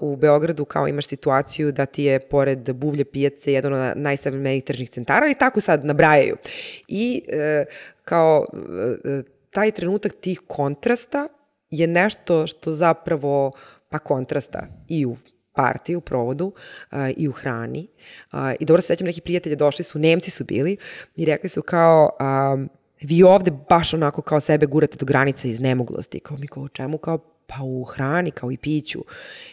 u 0.00 0.16
Beogradu 0.16 0.64
kao 0.64 0.88
imaš 0.88 1.06
situaciju 1.06 1.72
da 1.72 1.86
ti 1.86 2.04
je 2.04 2.20
pored 2.20 2.72
buvlje 2.74 3.04
pijace 3.04 3.52
jedan 3.52 3.72
od 3.72 3.92
najsavremenijih 3.96 4.64
tržnih 4.64 4.90
centara 4.90 5.26
i 5.30 5.34
tako 5.34 5.60
sad 5.60 5.84
nabrajaju. 5.84 6.36
I 6.88 7.22
e, 7.28 7.64
kao 8.04 8.46
e, 9.04 9.22
taj 9.50 9.70
trenutak 9.70 10.12
tih 10.20 10.40
kontrasta 10.46 11.28
je 11.70 11.86
nešto 11.86 12.46
što 12.46 12.70
zapravo 12.70 13.52
pa 13.88 13.98
kontrasta 13.98 14.66
i 14.88 15.06
u 15.06 15.16
partiju, 15.54 16.00
provodu 16.00 16.46
uh, 16.46 16.98
i 17.16 17.28
u 17.28 17.32
hrani. 17.32 17.86
Uh, 18.32 18.38
I 18.60 18.64
dobro 18.64 18.82
se 18.82 18.86
sećam, 18.86 19.06
neki 19.06 19.20
prijatelji 19.20 19.56
došli 19.56 19.84
su, 19.84 19.98
Nemci 19.98 20.30
su 20.30 20.44
bili 20.44 20.76
i 21.16 21.24
rekli 21.24 21.48
su 21.48 21.62
kao, 21.62 22.10
um, 22.54 22.68
vi 23.00 23.22
ovde 23.22 23.50
baš 23.68 23.94
onako 23.94 24.22
kao 24.22 24.40
sebe 24.40 24.66
gurate 24.66 24.96
do 24.96 25.06
granice 25.06 25.50
iz 25.50 25.60
nemoglosti. 25.60 26.20
Kao 26.20 26.36
mi 26.36 26.46
kao 26.46 26.62
o 26.62 26.68
čemu? 26.68 26.98
Kao 26.98 27.18
Pa 27.46 27.62
u 27.62 27.84
hrani, 27.84 28.30
kao 28.30 28.52
i 28.52 28.56
piću. 28.56 29.04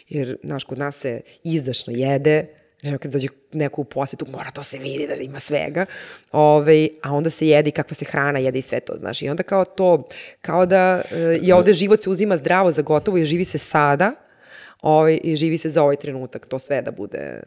Jer, 0.08 0.36
znaš, 0.44 0.64
kod 0.64 0.78
nas 0.78 0.96
se 0.96 1.20
izdašno 1.44 1.92
jede, 1.92 2.46
Znači, 2.82 2.98
kad 2.98 3.12
dođe 3.12 3.28
neko 3.52 3.80
u 3.80 3.84
posetu, 3.84 4.26
mora 4.32 4.50
to 4.50 4.62
se 4.62 4.78
vidi 4.78 5.06
da 5.06 5.14
ima 5.14 5.40
svega. 5.40 5.86
Ove, 6.32 6.88
a 7.02 7.12
onda 7.12 7.30
se 7.30 7.46
jede 7.48 7.68
i 7.68 7.72
kakva 7.72 7.94
se 7.94 8.04
hrana 8.04 8.38
jede 8.38 8.58
i 8.58 8.62
sve 8.62 8.80
to, 8.80 8.94
znaš. 8.98 9.22
I 9.22 9.28
onda 9.28 9.42
kao 9.42 9.64
to, 9.64 10.08
kao 10.40 10.66
da 10.66 11.02
e, 11.10 11.16
je 11.42 11.54
ovde 11.54 11.74
život 11.74 12.02
se 12.02 12.10
uzima 12.10 12.36
zdravo 12.36 12.72
za 12.72 12.82
gotovo 12.82 13.18
i 13.18 13.24
živi 13.24 13.44
se 13.44 13.58
sada, 13.58 14.12
ovaj, 14.82 15.20
i 15.24 15.36
živi 15.36 15.58
se 15.58 15.70
za 15.70 15.82
ovaj 15.82 15.96
trenutak, 15.96 16.46
to 16.46 16.58
sve 16.58 16.82
da 16.82 16.90
bude 16.90 17.42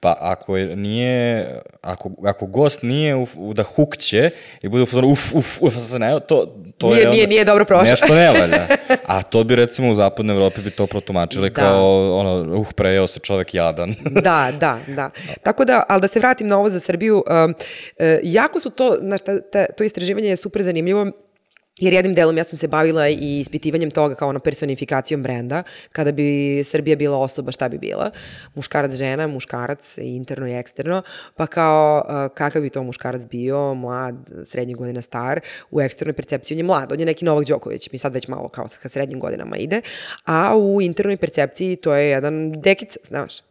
Pa 0.00 0.16
ako 0.20 0.56
je, 0.56 0.76
nije, 0.76 1.60
ako, 1.82 2.10
ako 2.24 2.46
gost 2.46 2.82
nije 2.82 3.16
u, 3.16 3.26
u 3.36 3.52
da 3.54 3.62
hukće 3.62 4.30
i 4.62 4.68
bude 4.68 4.82
u 4.82 4.86
fazonu 4.86 5.08
uf, 5.08 5.34
uf, 5.34 5.62
uf, 5.62 5.74
ne, 5.98 6.20
to, 6.28 6.56
to 6.78 6.86
nije, 6.88 7.00
je 7.00 7.06
onda, 7.06 7.16
nije, 7.16 7.26
nije 7.26 7.44
dobro 7.44 7.64
prošlo. 7.64 7.90
Nešto 7.90 8.14
ne 8.14 8.30
valja. 8.40 8.66
A 9.06 9.22
to 9.22 9.44
bi 9.44 9.56
recimo 9.56 9.90
u 9.90 9.94
zapadnoj 9.94 10.36
Evropi 10.36 10.60
bi 10.60 10.70
to 10.70 10.86
protumačili 10.86 11.50
da. 11.50 11.54
kao 11.54 12.14
ono, 12.18 12.60
uh, 12.60 12.66
prejao 12.72 13.06
se 13.06 13.20
čovek 13.20 13.54
jadan. 13.54 13.94
da, 14.24 14.52
da, 14.60 14.78
da. 14.86 15.10
Tako 15.42 15.64
da, 15.64 15.82
ali 15.88 16.00
da 16.00 16.08
se 16.08 16.18
vratim 16.18 16.48
na 16.48 16.58
ovo 16.58 16.70
za 16.70 16.80
Srbiju, 16.80 17.24
um, 17.26 17.50
uh, 17.50 18.06
jako 18.22 18.60
su 18.60 18.70
to, 18.70 18.96
znaš, 19.00 19.20
ta, 19.20 19.40
ta, 19.40 19.66
to 19.76 19.84
istraživanje 19.84 20.28
je 20.28 20.36
super 20.36 20.62
zanimljivo, 20.62 21.06
Jer 21.80 21.92
jednim 21.92 22.14
delom 22.14 22.38
ja 22.38 22.44
sam 22.44 22.58
se 22.58 22.68
bavila 22.68 23.08
i 23.08 23.38
ispitivanjem 23.40 23.90
toga 23.90 24.14
kao 24.14 24.28
ono 24.28 24.38
personifikacijom 24.40 25.22
brenda, 25.22 25.62
kada 25.92 26.12
bi 26.12 26.62
Srbija 26.64 26.96
bila 26.96 27.18
osoba, 27.18 27.52
šta 27.52 27.68
bi 27.68 27.78
bila? 27.78 28.10
Muškarac, 28.54 28.92
žena, 28.92 29.26
muškarac, 29.26 29.98
interno 29.98 30.48
i 30.48 30.54
eksterno, 30.54 31.02
pa 31.36 31.46
kao 31.46 32.04
kakav 32.34 32.62
bi 32.62 32.70
to 32.70 32.82
muškarac 32.82 33.26
bio, 33.26 33.74
mlad, 33.74 34.16
srednjih 34.44 34.76
godina 34.76 35.02
star, 35.02 35.40
u 35.70 35.80
eksternoj 35.80 36.12
percepciji 36.12 36.54
on 36.54 36.58
je 36.58 36.64
mlad, 36.64 36.92
on 36.92 37.00
je 37.00 37.06
neki 37.06 37.24
Novak 37.24 37.46
Đoković, 37.46 37.92
mi 37.92 37.98
sad 37.98 38.14
već 38.14 38.28
malo 38.28 38.48
kao 38.48 38.68
sa 38.68 38.88
srednjim 38.88 39.20
godinama 39.20 39.56
ide, 39.56 39.80
a 40.24 40.56
u 40.56 40.82
internoj 40.82 41.16
percepciji 41.16 41.76
to 41.76 41.94
je 41.94 42.10
jedan 42.10 42.52
dekica, 42.52 42.98
znaš, 43.08 43.49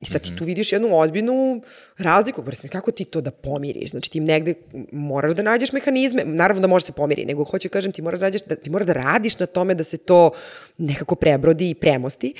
I 0.00 0.04
sad 0.04 0.22
ti 0.22 0.36
tu 0.36 0.44
vidiš 0.44 0.72
jednu 0.72 0.88
ozbiljnu 0.92 1.62
razliku, 1.98 2.44
kako 2.72 2.90
ti 2.90 3.04
to 3.04 3.20
da 3.20 3.30
pomiriš? 3.30 3.90
Znači 3.90 4.10
ti 4.10 4.20
negde 4.20 4.54
moraš 4.92 5.32
da 5.32 5.42
nađeš 5.42 5.72
mehanizme, 5.72 6.24
naravno 6.24 6.60
da 6.60 6.68
može 6.68 6.86
se 6.86 6.92
pomiri, 6.92 7.24
nego 7.24 7.44
hoću 7.44 7.68
da 7.68 7.72
kažem 7.72 7.92
ti 7.92 8.02
moraš 8.02 8.20
da, 8.20 8.26
nađeš, 8.26 8.42
da, 8.42 8.56
ti 8.56 8.70
moraš 8.70 8.86
da 8.86 8.92
radiš 8.92 9.38
na 9.38 9.46
tome 9.46 9.74
da 9.74 9.84
se 9.84 9.96
to 9.96 10.30
nekako 10.78 11.14
prebrodi 11.14 11.70
i 11.70 11.74
premosti, 11.74 12.34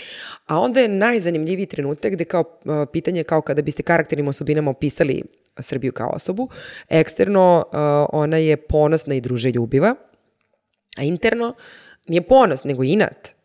a 0.47 0.59
onda 0.59 0.81
je 0.81 0.89
najzanimljiviji 0.89 1.67
trenutak 1.67 2.13
gde 2.13 2.25
kao 2.25 2.45
pitanje 2.93 3.25
kao 3.25 3.41
kada 3.41 3.63
biste 3.63 3.83
karakternim 3.83 4.29
osobinama 4.29 4.71
opisali 4.71 5.23
Srbiju 5.59 5.93
kao 5.93 6.11
osobu, 6.15 6.49
eksterno 6.89 7.65
ona 8.13 8.37
je 8.37 8.57
ponosna 8.57 9.15
i 9.15 9.21
druže 9.21 9.51
ljubiva, 9.51 9.95
a 10.97 11.03
interno 11.03 11.55
nije 12.09 12.23
ponos, 12.23 12.65
nego 12.65 12.85
inat 12.85 13.38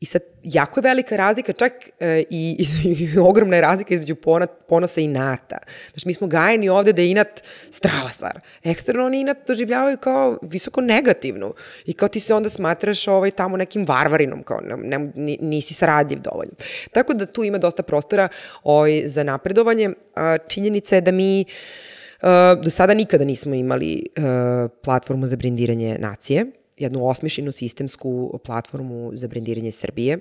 I 0.00 0.06
sad, 0.06 0.22
jako 0.42 0.80
je 0.80 0.82
velika 0.82 1.16
razlika, 1.16 1.52
čak 1.52 1.72
e, 2.00 2.24
i, 2.30 2.66
i, 2.84 3.18
ogromna 3.28 3.56
je 3.56 3.62
razlika 3.62 3.94
između 3.94 4.14
ponat, 4.14 4.50
ponosa 4.68 5.00
i 5.00 5.04
inata. 5.04 5.58
Znači, 5.92 6.08
mi 6.08 6.14
smo 6.14 6.26
gajeni 6.26 6.68
ovde 6.68 6.92
da 6.92 7.02
je 7.02 7.10
inat 7.10 7.42
strava 7.70 8.08
stvar. 8.08 8.40
Eksterno 8.64 9.06
oni 9.06 9.20
inat 9.20 9.36
doživljavaju 9.46 9.96
kao 9.98 10.38
visoko 10.42 10.80
negativnu. 10.80 11.54
I 11.86 11.92
kao 11.92 12.08
ti 12.08 12.20
se 12.20 12.34
onda 12.34 12.48
smatraš 12.48 13.08
ovaj, 13.08 13.30
tamo 13.30 13.56
nekim 13.56 13.86
varvarinom, 13.86 14.42
kao 14.42 14.60
ne, 14.60 14.98
ne, 15.14 15.36
nisi 15.40 15.74
saradljiv 15.74 16.20
dovoljno. 16.20 16.52
Tako 16.92 17.14
da 17.14 17.26
tu 17.26 17.44
ima 17.44 17.58
dosta 17.58 17.82
prostora 17.82 18.28
ovaj, 18.62 19.02
za 19.06 19.22
napredovanje. 19.22 19.90
A, 20.14 20.38
činjenica 20.48 20.94
je 20.94 21.00
da 21.00 21.12
mi 21.12 21.44
Uh, 22.22 22.62
do 22.64 22.70
sada 22.70 22.94
nikada 22.94 23.24
nismo 23.24 23.54
imali 23.54 24.02
uh, 24.16 24.70
platformu 24.84 25.26
za 25.26 25.36
brindiranje 25.36 25.96
nacije 26.00 26.46
jednu 26.76 27.06
osmišljenu 27.08 27.52
sistemsku 27.52 28.40
platformu 28.44 29.10
za 29.14 29.28
brendiranje 29.28 29.72
Srbije 29.72 30.18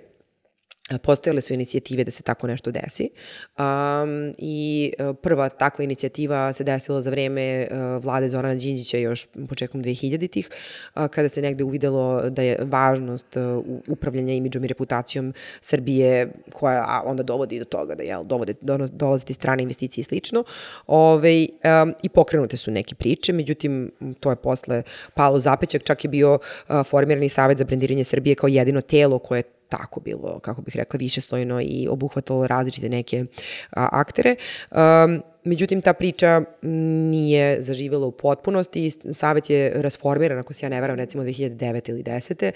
Postojale 1.03 1.41
su 1.41 1.53
inicijative 1.53 2.03
da 2.03 2.11
se 2.11 2.23
tako 2.23 2.47
nešto 2.47 2.71
desi 2.71 3.09
um, 3.57 4.33
i 4.37 4.91
e, 4.99 5.13
prva 5.13 5.49
takva 5.49 5.83
inicijativa 5.83 6.53
se 6.53 6.63
desila 6.63 7.01
za 7.01 7.09
vreme 7.09 7.67
uh, 7.71 8.03
vlade 8.03 8.29
Zorana 8.29 8.55
Đinđića 8.55 8.97
još 8.97 9.27
početkom 9.49 9.83
2000-ih, 9.83 10.49
uh, 10.95 11.07
kada 11.07 11.29
se 11.29 11.41
negde 11.41 11.63
uvidelo 11.63 12.29
da 12.29 12.41
je 12.41 12.57
važnost 12.61 13.35
uh, 13.35 13.65
upravljanja 13.87 14.33
imidžom 14.33 14.63
i 14.63 14.67
reputacijom 14.67 15.33
Srbije 15.61 16.31
koja 16.53 17.01
onda 17.05 17.23
dovodi 17.23 17.59
do 17.59 17.65
toga 17.65 17.95
da 17.95 18.03
jel, 18.03 18.23
dovode, 18.23 18.53
dolaziti 18.91 19.33
strane 19.33 19.63
investicije 19.63 20.01
i 20.01 20.05
slično. 20.05 20.43
Ove, 20.87 21.47
um, 21.83 21.93
I 22.03 22.09
pokrenute 22.09 22.57
su 22.57 22.71
neke 22.71 22.95
priče, 22.95 23.33
međutim 23.33 23.91
to 24.19 24.29
je 24.29 24.35
posle 24.35 24.83
palo 25.13 25.39
zapećak, 25.39 25.83
čak 25.83 26.03
je 26.03 26.09
bio 26.09 26.39
formirani 26.85 27.29
savet 27.29 27.57
za 27.57 27.63
brendiranje 27.63 28.03
Srbije 28.03 28.35
kao 28.35 28.47
jedino 28.47 28.81
telo 28.81 29.19
koje 29.19 29.43
tako 29.69 29.99
bilo, 29.99 30.39
kako 30.39 30.61
bih 30.61 30.75
rekla, 30.75 30.97
višestojno 30.97 31.61
i 31.61 31.87
obuhvatalo 31.89 32.47
različite 32.47 32.89
neke 32.89 33.25
a, 33.71 33.87
aktere. 33.91 34.35
Um, 34.71 35.23
Međutim, 35.45 35.81
ta 35.81 35.93
priča 35.93 36.41
nije 36.61 37.61
zaživela 37.61 38.07
u 38.07 38.11
potpunosti. 38.11 38.91
Savet 38.91 39.49
je 39.49 39.73
rasformiran, 39.75 40.39
ako 40.39 40.53
se 40.53 40.65
ja 40.65 40.69
ne 40.69 40.81
veram, 40.81 40.95
recimo 40.95 41.23
2009. 41.23 41.89
ili 41.89 42.03
10. 42.03 42.51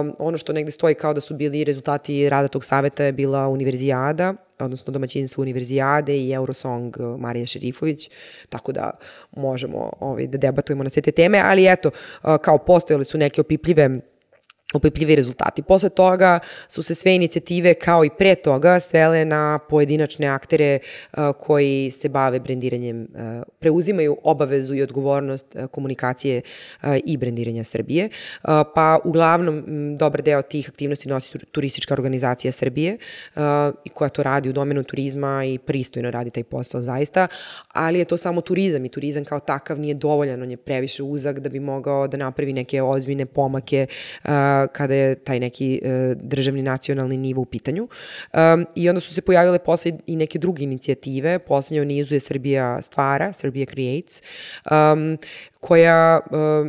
Um, 0.00 0.14
ono 0.18 0.38
što 0.38 0.52
negde 0.52 0.70
stoji 0.70 0.94
kao 0.94 1.14
da 1.14 1.20
su 1.20 1.34
bili 1.34 1.64
rezultati 1.64 2.28
rada 2.28 2.48
tog 2.48 2.64
saveta 2.64 3.04
je 3.04 3.12
bila 3.12 3.48
univerzijada, 3.48 4.34
odnosno 4.58 4.92
domaćinstvo 4.92 5.42
univerzijade 5.42 6.16
i 6.16 6.32
Eurosong 6.32 6.96
Marija 7.18 7.46
Šerifović, 7.46 8.10
tako 8.48 8.72
da 8.72 8.90
možemo 9.36 9.92
ovaj, 10.00 10.26
da 10.26 10.38
debatujemo 10.38 10.82
na 10.82 10.90
sve 10.90 11.02
te 11.02 11.12
teme, 11.12 11.40
ali 11.44 11.72
eto, 11.72 11.90
kao 12.42 12.58
postojali 12.58 13.04
su 13.04 13.18
neke 13.18 13.40
opipljive 13.40 14.00
opipljivi 14.74 15.16
rezultati. 15.16 15.62
Posle 15.62 15.88
toga 15.88 16.38
su 16.68 16.82
se 16.82 16.94
sve 16.94 17.14
inicijative 17.14 17.74
kao 17.74 18.04
i 18.04 18.10
pre 18.18 18.34
toga 18.34 18.80
svele 18.80 19.24
na 19.24 19.58
pojedinačne 19.68 20.26
aktere 20.26 20.78
uh, 21.12 21.18
koji 21.40 21.90
se 21.90 22.08
bave 22.08 22.40
brendiranjem, 22.40 23.02
uh, 23.02 23.42
preuzimaju 23.58 24.16
obavezu 24.22 24.74
i 24.74 24.82
odgovornost 24.82 25.46
uh, 25.54 25.66
komunikacije 25.66 26.42
i 27.04 27.16
brendiranja 27.16 27.64
Srbije. 27.64 28.08
Pa 28.74 28.98
uglavnom 29.04 29.64
dobar 29.98 30.22
deo 30.22 30.42
tih 30.42 30.68
aktivnosti 30.68 31.08
nosi 31.08 31.38
turistička 31.52 31.94
organizacija 31.94 32.52
Srbije 32.52 32.98
i 33.84 33.88
koja 33.88 34.08
to 34.08 34.22
radi 34.22 34.48
u 34.48 34.52
domenu 34.52 34.82
turizma 34.82 35.44
i 35.44 35.58
pristojno 35.58 36.10
radi 36.10 36.30
taj 36.30 36.44
posao 36.44 36.82
zaista, 36.82 37.26
ali 37.72 37.98
je 37.98 38.04
to 38.04 38.16
samo 38.16 38.40
turizam 38.40 38.84
i 38.84 38.88
turizam 38.88 39.24
kao 39.24 39.40
takav 39.40 39.78
nije 39.78 39.94
dovoljan, 39.94 40.42
on 40.42 40.50
je 40.50 40.56
previše 40.56 41.02
uzak 41.02 41.38
da 41.38 41.48
bi 41.48 41.60
mogao 41.60 42.08
da 42.08 42.16
napravi 42.16 42.52
neke 42.52 42.82
ozbiljne 42.82 43.26
pomake 43.26 43.86
kada 44.72 44.94
je 44.94 45.14
taj 45.14 45.40
neki 45.40 45.80
uh, 45.82 45.90
državni 46.22 46.62
nacionalni 46.62 47.16
nivo 47.16 47.42
u 47.42 47.44
pitanju. 47.44 47.88
I 48.74 48.88
onda 48.88 49.00
su 49.00 49.14
se 49.14 49.22
pojavile 49.22 49.58
posle 49.58 49.92
i 50.06 50.16
neke 50.16 50.38
druge 50.38 50.64
inicijative. 50.64 51.38
Poslednje 51.38 51.82
u 51.82 51.84
nizu 51.84 52.14
je 52.14 52.20
Srbija 52.20 52.82
stvara, 52.82 53.32
Srbija 53.32 53.66
Creates, 53.66 54.22
koja 55.60 56.20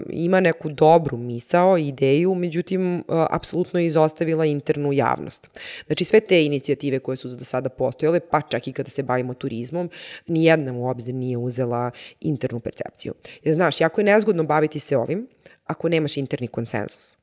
ima 0.09 0.39
neku 0.39 0.69
dobru 0.69 1.17
misao, 1.17 1.77
ideju, 1.77 2.35
međutim, 2.35 2.95
uh, 2.95 3.03
apsolutno 3.29 3.79
je 3.79 3.85
izostavila 3.85 4.45
internu 4.45 4.93
javnost. 4.93 5.49
Znači, 5.85 6.05
sve 6.05 6.19
te 6.19 6.45
inicijative 6.45 6.99
koje 6.99 7.15
su 7.15 7.27
do 7.27 7.45
sada 7.45 7.69
postojale, 7.69 8.19
pa 8.19 8.41
čak 8.41 8.67
i 8.67 8.73
kada 8.73 8.89
se 8.89 9.03
bavimo 9.03 9.33
turizmom, 9.33 9.89
nijedna 10.27 10.73
u 10.73 10.87
obzir 10.87 11.15
nije 11.15 11.37
uzela 11.37 11.91
internu 12.21 12.59
percepciju. 12.59 13.13
Jer, 13.43 13.55
znaš, 13.55 13.81
jako 13.81 14.01
je 14.01 14.05
nezgodno 14.05 14.43
baviti 14.43 14.79
se 14.79 14.97
ovim 14.97 15.27
ako 15.65 15.89
nemaš 15.89 16.17
interni 16.17 16.47
konsenzus. 16.47 17.17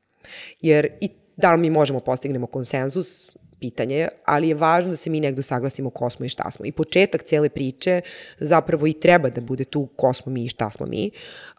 Jer 0.61 0.89
i 1.01 1.09
da 1.37 1.55
li 1.55 1.61
mi 1.61 1.71
možemo 1.71 2.01
postignemo 2.01 2.47
konsenzus, 2.47 3.31
pitanje 3.63 3.97
je, 3.97 4.09
ali 4.25 4.49
je 4.49 4.55
važno 4.59 4.91
da 4.91 4.97
se 4.97 5.11
mi 5.11 5.21
negdje 5.21 5.43
saglasimo 5.47 5.91
ko 5.91 6.11
smo 6.11 6.27
i 6.27 6.29
šta 6.29 6.51
smo. 6.51 6.67
I 6.67 6.73
početak 6.73 7.23
cele 7.23 7.49
priče 7.49 8.01
zapravo 8.39 8.87
i 8.87 8.93
treba 8.93 9.31
da 9.31 9.41
bude 9.41 9.65
tu 9.65 9.87
ko 9.97 10.13
smo 10.13 10.33
mi 10.33 10.45
i 10.45 10.49
šta 10.49 10.71
smo 10.71 10.87
mi. 10.87 11.11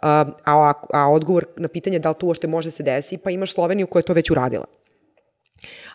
A, 0.01 0.26
a, 0.45 0.74
a 0.93 1.09
odgovor 1.11 1.45
na 1.57 1.67
pitanje 1.67 1.99
da 1.99 2.09
li 2.09 2.15
to 2.19 2.28
uošte 2.28 2.47
može 2.47 2.67
da 2.67 2.71
se 2.71 2.84
desi, 2.84 3.17
pa 3.17 3.32
imaš 3.32 3.53
Sloveniju 3.53 3.88
koja 3.88 3.99
je 4.01 4.11
to 4.11 4.13
već 4.13 4.32
uradila 4.32 4.65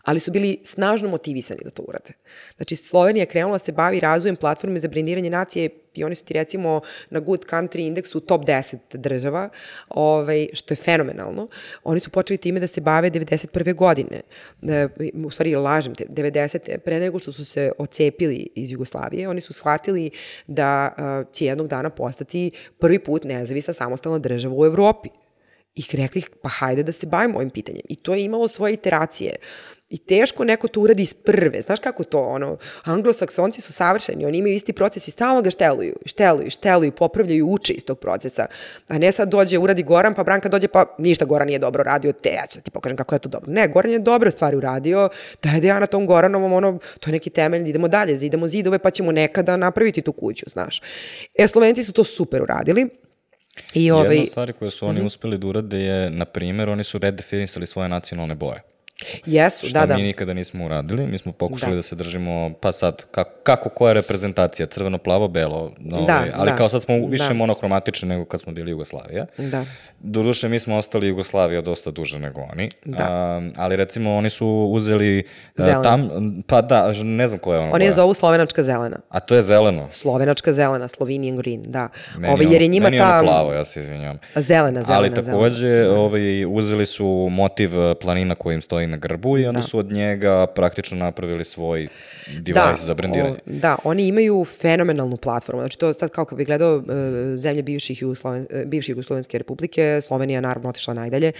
ali 0.02 0.20
su 0.20 0.30
bili 0.30 0.58
snažno 0.64 1.08
motivisani 1.08 1.60
da 1.64 1.70
to 1.70 1.82
urade. 1.82 2.10
Znači, 2.56 2.76
Slovenija 2.76 3.26
krenula 3.26 3.54
da 3.54 3.64
se 3.64 3.72
bavi 3.72 4.00
razvojem 4.00 4.36
platforme 4.36 4.80
za 4.80 4.88
brendiranje 4.88 5.30
nacije 5.30 5.70
i 5.94 6.04
oni 6.04 6.14
su 6.14 6.24
ti 6.24 6.34
recimo 6.34 6.80
na 7.10 7.20
Good 7.20 7.44
Country 7.50 7.86
indeksu 7.86 8.20
top 8.20 8.44
10 8.44 8.76
država, 8.92 9.48
ovaj, 9.88 10.48
što 10.52 10.74
je 10.74 10.76
fenomenalno. 10.76 11.48
Oni 11.84 12.00
su 12.00 12.10
počeli 12.10 12.38
time 12.38 12.60
da 12.60 12.66
se 12.66 12.80
bave 12.80 13.10
91. 13.10 13.74
godine. 13.74 14.20
E, 14.62 14.88
u 15.26 15.30
stvari, 15.30 15.54
lažem 15.54 15.94
te, 15.94 16.04
90. 16.08 16.78
pre 16.78 17.00
nego 17.00 17.18
što 17.18 17.32
su 17.32 17.44
se 17.44 17.72
ocepili 17.78 18.48
iz 18.54 18.70
Jugoslavije, 18.70 19.28
oni 19.28 19.40
su 19.40 19.52
shvatili 19.52 20.10
da 20.46 20.94
uh, 20.98 21.32
će 21.32 21.44
jednog 21.44 21.68
dana 21.68 21.90
postati 21.90 22.50
prvi 22.78 22.98
put 22.98 23.24
nezavisna 23.24 23.74
samostalna 23.74 24.18
država 24.18 24.54
u 24.54 24.66
Evropi 24.66 25.08
I 25.78 25.96
rekli, 25.96 26.22
pa 26.42 26.48
hajde 26.48 26.82
da 26.82 26.92
se 26.92 27.06
bavimo 27.06 27.36
ovim 27.38 27.50
pitanjem. 27.50 27.82
I 27.88 27.96
to 27.96 28.14
je 28.14 28.24
imalo 28.24 28.48
svoje 28.48 28.74
iteracije. 28.74 29.36
I 29.90 29.98
teško 29.98 30.44
neko 30.44 30.68
to 30.68 30.80
uradi 30.80 31.02
iz 31.02 31.14
prve. 31.14 31.62
Znaš 31.62 31.78
kako 31.80 32.04
to, 32.04 32.18
ono, 32.18 32.56
anglosaksonci 32.84 33.60
su 33.60 33.72
savršeni, 33.72 34.26
oni 34.26 34.38
imaju 34.38 34.54
isti 34.54 34.72
proces 34.72 35.08
i 35.08 35.10
stalno 35.10 35.42
ga 35.42 35.50
šteluju, 35.50 35.94
šteluju, 36.06 36.50
šteluju, 36.50 36.92
popravljaju, 36.92 37.46
uče 37.46 37.72
iz 37.72 37.84
tog 37.84 37.98
procesa. 37.98 38.46
A 38.88 38.98
ne 38.98 39.12
sad 39.12 39.28
dođe, 39.28 39.58
uradi 39.58 39.82
Goran, 39.82 40.14
pa 40.14 40.24
Branka 40.24 40.48
dođe, 40.48 40.68
pa 40.68 40.94
ništa 40.98 41.24
Goran 41.24 41.46
nije 41.46 41.58
dobro 41.58 41.82
radio, 41.82 42.12
te, 42.12 42.28
ja 42.28 42.46
ću 42.46 42.58
da 42.58 42.62
ti 42.62 42.70
pokažem 42.70 42.96
kako 42.96 43.14
je 43.14 43.18
to 43.18 43.28
dobro. 43.28 43.52
Ne, 43.52 43.68
Goran 43.68 43.92
je 43.92 43.98
dobre 43.98 44.30
stvari 44.30 44.56
uradio, 44.56 45.08
da 45.42 45.50
ja 45.66 45.80
na 45.80 45.86
tom 45.86 46.06
Goranovom, 46.06 46.52
ono, 46.52 46.78
to 47.00 47.10
je 47.10 47.12
neki 47.12 47.30
temelj, 47.30 47.68
idemo 47.68 47.88
dalje, 47.88 48.26
idemo 48.26 48.48
zidove, 48.48 48.78
pa 48.78 48.90
ćemo 48.90 49.12
nekada 49.12 49.56
napraviti 49.56 50.02
tu 50.02 50.12
kuću, 50.12 50.44
znaš. 50.48 50.82
E, 51.34 51.46
Slovenci 51.46 51.82
su 51.82 51.92
to 51.92 52.04
super 52.04 52.42
uradili, 52.42 52.88
I 53.74 53.90
ovaj... 53.90 54.06
Jedna 54.06 54.22
od 54.22 54.28
stvari 54.28 54.52
koje 54.52 54.70
su 54.70 54.86
oni 54.86 54.98
mm 54.98 55.02
-hmm. 55.02 55.06
uspeli 55.06 55.38
da 55.38 55.46
urade 55.46 55.78
je, 55.78 56.10
na 56.10 56.24
primjer, 56.24 56.68
oni 56.68 56.84
su 56.84 56.98
redefinisali 56.98 57.66
svoje 57.66 57.88
nacionalne 57.88 58.34
boje. 58.34 58.62
Jesu, 59.26 59.66
što 59.66 59.78
da, 59.78 59.86
da. 59.86 59.96
mi 59.96 60.02
nikada 60.02 60.34
nismo 60.34 60.64
uradili. 60.64 61.06
Mi 61.06 61.18
smo 61.18 61.32
pokušali 61.32 61.72
da, 61.72 61.76
da 61.76 61.82
se 61.82 61.96
držimo, 61.96 62.50
pa 62.60 62.72
sad, 62.72 63.04
kako, 63.10 63.30
kako 63.42 63.68
koja 63.68 63.92
reprezentacija, 63.92 64.66
crveno, 64.66 64.98
plavo, 64.98 65.28
belo, 65.28 65.72
no, 65.78 66.04
da, 66.06 66.16
ovaj, 66.16 66.30
ali 66.34 66.50
da, 66.50 66.56
kao 66.56 66.68
sad 66.68 66.82
smo 66.82 67.06
više 67.06 67.28
da. 67.28 67.34
monohromatični 67.34 68.08
nego 68.08 68.24
kad 68.24 68.40
smo 68.40 68.52
bili 68.52 68.70
Jugoslavija. 68.70 69.26
Da. 69.38 69.64
Doduše, 70.00 70.48
mi 70.48 70.58
smo 70.58 70.76
ostali 70.76 71.08
Jugoslavija 71.08 71.60
dosta 71.60 71.90
duže 71.90 72.18
nego 72.18 72.40
oni, 72.52 72.68
da. 72.84 73.04
a, 73.10 73.42
ali 73.56 73.76
recimo 73.76 74.16
oni 74.16 74.30
su 74.30 74.68
uzeli 74.72 75.24
Zelena. 75.56 75.82
tam, 75.82 76.08
pa 76.46 76.62
da, 76.62 76.92
ne 77.02 77.28
znam 77.28 77.38
koja 77.38 77.56
je 77.56 77.62
ona 77.62 77.72
Oni 77.74 77.84
je 77.84 77.92
zovu 77.92 78.14
slovenačka 78.14 78.62
zelena. 78.62 78.96
A 79.08 79.20
to 79.20 79.34
je 79.34 79.42
zeleno? 79.42 79.86
Slovenačka 79.90 80.52
zelena, 80.52 80.88
Slovenian 80.88 81.36
green, 81.36 81.62
da. 81.62 81.88
Meni, 82.16 82.34
Ove, 82.34 82.44
jer 82.50 82.62
je 82.62 82.68
njima 82.68 82.84
meni 82.84 82.98
ta... 82.98 83.18
ono 83.18 83.22
plavo, 83.22 83.52
ja 83.52 83.64
se 83.64 83.80
izvinjam. 83.80 84.18
Zelena, 84.34 84.82
zelena, 84.82 84.98
Ali 84.98 85.14
takođe, 85.14 85.60
zelena. 85.60 86.00
Ovaj, 86.00 86.44
uzeli 86.44 86.86
su 86.86 87.28
motiv 87.30 87.70
planina 88.00 88.34
kojim 88.34 88.60
stoji 88.60 88.87
na 88.88 88.96
grbu 88.96 89.38
i 89.38 89.46
onda 89.46 89.60
da. 89.60 89.66
su 89.66 89.78
od 89.78 89.92
njega 89.92 90.46
praktično 90.46 90.98
napravili 90.98 91.44
svoj 91.44 91.88
device 92.26 92.60
da, 92.70 92.76
za 92.76 92.94
brendiranje. 92.94 93.38
O, 93.46 93.50
da, 93.52 93.76
oni 93.84 94.08
imaju 94.08 94.44
fenomenalnu 94.44 95.16
platformu. 95.16 95.60
Znači 95.60 95.78
to 95.78 95.94
sad 95.94 96.10
kao 96.10 96.24
kad 96.24 96.38
bih 96.38 96.46
gledao 96.46 96.76
uh, 96.76 96.84
zemlje 97.36 97.62
bivših, 97.62 98.02
Jugosloven, 98.02 98.46
uh, 98.50 98.64
bivših 98.66 98.92
Jugoslovenske 98.92 99.38
republike, 99.38 100.00
Slovenija 100.00 100.40
naravno 100.40 100.68
otišla 100.68 100.94
najdalje 100.94 101.32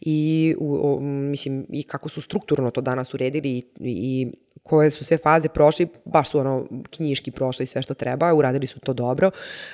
i 0.00 0.54
u, 0.58 0.74
o, 0.74 1.00
mislim 1.00 1.66
i 1.68 1.82
kako 1.82 2.08
su 2.08 2.20
strukturno 2.20 2.70
to 2.70 2.80
danas 2.80 3.14
uredili 3.14 3.50
i, 3.50 3.62
i 3.80 4.32
koje 4.66 4.90
su 4.90 5.04
sve 5.04 5.18
faze 5.18 5.48
prošli, 5.48 5.88
baš 6.04 6.30
su 6.30 6.38
ono 6.38 6.66
knjiški 6.90 7.30
prošli 7.30 7.66
sve 7.66 7.82
što 7.82 7.94
treba, 7.94 8.34
uradili 8.34 8.66
su 8.66 8.80
to 8.80 8.92
dobro, 8.92 9.30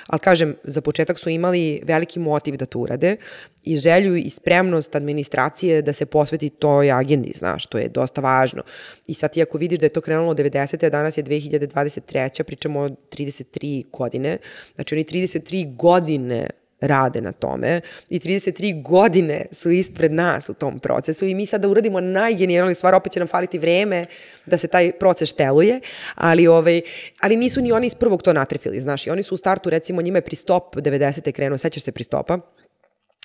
ali 0.07 0.19
kažem, 0.19 0.55
za 0.63 0.81
početak 0.81 1.19
su 1.19 1.29
imali 1.29 1.81
veliki 1.83 2.19
motiv 2.19 2.57
da 2.57 2.65
to 2.65 2.79
urade 2.79 3.17
i 3.63 3.77
želju 3.77 4.15
i 4.15 4.29
spremnost 4.29 4.95
administracije 4.95 5.81
da 5.81 5.93
se 5.93 6.05
posveti 6.05 6.49
toj 6.49 6.91
agendi, 6.91 7.31
znaš, 7.35 7.65
to 7.65 7.77
je 7.77 7.89
dosta 7.89 8.21
važno. 8.21 8.63
I 9.07 9.13
sad 9.13 9.33
ti 9.33 9.41
ako 9.41 9.57
vidiš 9.57 9.79
da 9.79 9.85
je 9.85 9.89
to 9.89 10.01
krenulo 10.01 10.31
od 10.31 10.37
90. 10.37 10.85
a 10.85 10.89
danas 10.89 11.17
je 11.17 11.23
2023. 11.23 12.43
pričamo 12.43 12.79
o 12.79 12.89
33 12.89 13.83
godine, 13.91 14.37
znači 14.75 14.95
oni 14.95 15.03
33 15.03 15.75
godine 15.75 16.49
rade 16.87 17.21
na 17.21 17.31
tome 17.31 17.81
i 18.09 18.19
33 18.19 18.81
godine 18.83 19.45
su 19.51 19.71
ispred 19.71 20.11
nas 20.11 20.49
u 20.49 20.53
tom 20.53 20.79
procesu 20.79 21.25
i 21.25 21.35
mi 21.35 21.45
sada 21.45 21.67
uradimo 21.67 22.01
najgenijalniju 22.01 22.75
stvar, 22.75 22.95
opet 22.95 23.11
će 23.11 23.19
nam 23.19 23.27
faliti 23.27 23.57
vreme 23.57 24.05
da 24.45 24.57
se 24.57 24.67
taj 24.67 24.91
proces 24.91 25.29
šteluje, 25.29 25.79
ali, 26.15 26.47
ovaj, 26.47 26.81
ali 27.19 27.37
nisu 27.37 27.61
ni 27.61 27.71
oni 27.71 27.87
iz 27.87 27.95
prvog 27.95 28.23
to 28.23 28.33
natrefili, 28.33 28.81
znaš, 28.81 29.07
i 29.07 29.09
oni 29.09 29.23
su 29.23 29.35
u 29.35 29.37
startu, 29.37 29.69
recimo, 29.69 30.01
njima 30.01 30.17
je 30.17 30.21
pristop 30.21 30.75
90. 30.75 31.31
krenuo, 31.31 31.57
sećaš 31.57 31.83
se 31.83 31.91
pristopa, 31.91 32.39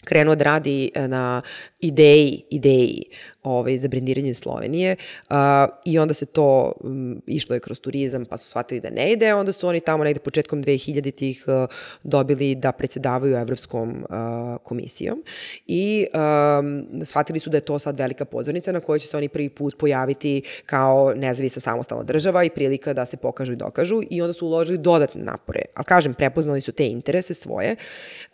krenuo 0.04 0.34
da 0.34 0.44
radi 0.44 0.90
e, 0.94 1.08
na 1.08 1.42
ideji, 1.80 2.44
ideji 2.50 3.04
ovaj, 3.48 3.78
za 3.78 3.88
brendiranje 3.88 4.34
Slovenije 4.34 4.96
uh, 5.30 5.36
i 5.84 5.98
onda 5.98 6.14
se 6.14 6.26
to 6.26 6.72
um, 6.80 7.22
išlo 7.26 7.54
je 7.54 7.60
kroz 7.60 7.80
turizam 7.80 8.24
pa 8.24 8.36
su 8.36 8.48
shvatili 8.48 8.80
da 8.80 8.90
ne 8.90 9.12
ide, 9.12 9.34
onda 9.34 9.52
su 9.52 9.68
oni 9.68 9.80
tamo 9.80 10.04
negde 10.04 10.20
početkom 10.20 10.64
2000-ih 10.64 11.44
uh, 11.46 11.68
dobili 12.02 12.54
da 12.54 12.72
predsedavaju 12.72 13.36
Evropskom 13.36 14.04
uh, 14.10 14.16
komisijom 14.62 15.22
i 15.66 16.06
um, 16.14 17.04
shvatili 17.04 17.38
su 17.38 17.50
da 17.50 17.56
je 17.56 17.60
to 17.60 17.78
sad 17.78 17.98
velika 17.98 18.24
pozornica 18.24 18.72
na 18.72 18.80
kojoj 18.80 18.98
će 18.98 19.06
se 19.06 19.16
oni 19.16 19.28
prvi 19.28 19.48
put 19.48 19.78
pojaviti 19.78 20.42
kao 20.66 21.14
nezavisna 21.14 21.60
samostalna 21.60 22.04
država 22.04 22.44
i 22.44 22.50
prilika 22.50 22.92
da 22.92 23.06
se 23.06 23.16
pokažu 23.16 23.52
i 23.52 23.56
dokažu 23.56 24.00
i 24.10 24.22
onda 24.22 24.32
su 24.32 24.46
uložili 24.46 24.78
dodatne 24.78 25.22
napore. 25.22 25.62
Ali 25.74 25.84
kažem, 25.84 26.14
prepoznali 26.14 26.60
su 26.60 26.72
te 26.72 26.86
interese 26.86 27.34
svoje 27.34 27.76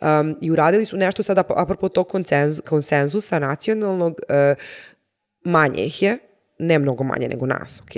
um, 0.01 0.37
i 0.41 0.51
uradili 0.51 0.85
su 0.85 0.97
nešto 0.97 1.23
sada 1.23 1.43
apropo 1.49 1.89
tog 1.89 2.07
konsenzusa 2.65 3.39
nacionalnog 3.39 4.19
uh, 4.29 4.35
manje 5.45 5.85
ih 5.85 6.01
je, 6.01 6.17
ne 6.59 6.79
mnogo 6.79 7.03
manje 7.03 7.27
nego 7.27 7.45
nas, 7.45 7.81
ok, 7.81 7.93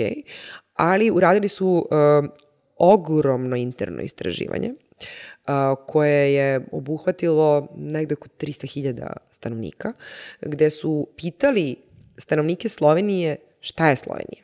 ali 0.74 1.10
uradili 1.10 1.48
su 1.48 1.88
uh, 1.90 2.30
ogromno 2.76 3.56
interno 3.56 4.02
istraživanje 4.02 4.72
uh, 4.72 5.54
koje 5.86 6.34
je 6.34 6.60
obuhvatilo 6.72 7.68
negde 7.76 8.14
oko 8.14 8.28
300.000 8.40 9.06
stanovnika, 9.30 9.92
gde 10.40 10.70
su 10.70 11.08
pitali 11.16 11.76
stanovnike 12.18 12.68
Slovenije 12.68 13.36
šta 13.60 13.88
je 13.88 13.96
Slovenija. 13.96 14.42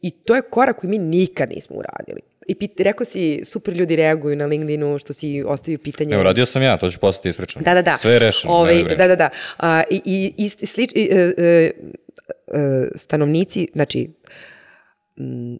I 0.00 0.10
to 0.10 0.34
je 0.34 0.42
korak 0.42 0.80
koji 0.80 0.90
mi 0.90 0.98
nikad 0.98 1.50
nismo 1.50 1.76
uradili. 1.76 2.20
I 2.48 2.54
pit, 2.54 2.80
rekao 2.80 3.04
si, 3.04 3.40
super 3.44 3.76
ljudi 3.76 3.96
reaguju 3.96 4.36
na 4.36 4.46
LinkedInu 4.46 4.98
što 4.98 5.12
si 5.12 5.44
ostavio 5.46 5.78
pitanje. 5.78 6.10
Ne, 6.10 6.20
uradio 6.20 6.46
sam 6.46 6.62
ja, 6.62 6.76
to 6.76 6.90
ću 6.90 6.98
postati 6.98 7.28
ispričan. 7.28 7.62
Da, 7.62 7.74
da, 7.74 7.82
da. 7.82 7.96
Sve 7.96 8.12
je 8.12 8.18
rešeno. 8.18 8.54
Ove, 8.54 8.80
ovaj, 8.80 8.96
da, 8.96 9.08
da, 9.08 9.16
da. 9.16 9.30
Uh, 9.58 9.66
I, 9.90 10.02
i, 10.04 10.44
i 10.44 10.48
slič, 10.48 10.90
i, 10.94 11.08
uh, 11.12 11.18
uh, 11.18 11.34
E, 11.38 11.70
stanovnici, 12.94 13.68
znači, 13.74 14.14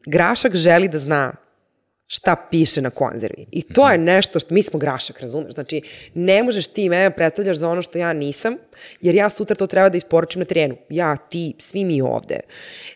Grašak 0.06 0.54
želi 0.54 0.88
da 0.88 0.98
zna 0.98 1.32
šta 2.06 2.36
piše 2.50 2.82
na 2.82 2.90
konzervi. 2.90 3.46
I 3.50 3.62
to 3.62 3.90
je 3.90 3.98
nešto 3.98 4.40
što 4.40 4.54
mi 4.54 4.62
smo 4.62 4.78
grašak, 4.78 5.20
razumeš? 5.20 5.54
Znači, 5.54 5.82
ne 6.14 6.42
možeš 6.42 6.66
ti 6.66 6.88
mene 6.88 7.10
predstavljaš 7.10 7.56
za 7.56 7.68
ono 7.68 7.82
što 7.82 7.98
ja 7.98 8.12
nisam, 8.12 8.56
jer 9.00 9.14
ja 9.14 9.28
sutra 9.30 9.56
to 9.56 9.66
treba 9.66 9.88
da 9.88 9.96
isporučim 9.96 10.40
na 10.40 10.44
terenu. 10.44 10.76
Ja, 10.88 11.16
ti, 11.16 11.54
svi 11.58 11.84
mi 11.84 12.02
ovde. 12.02 12.40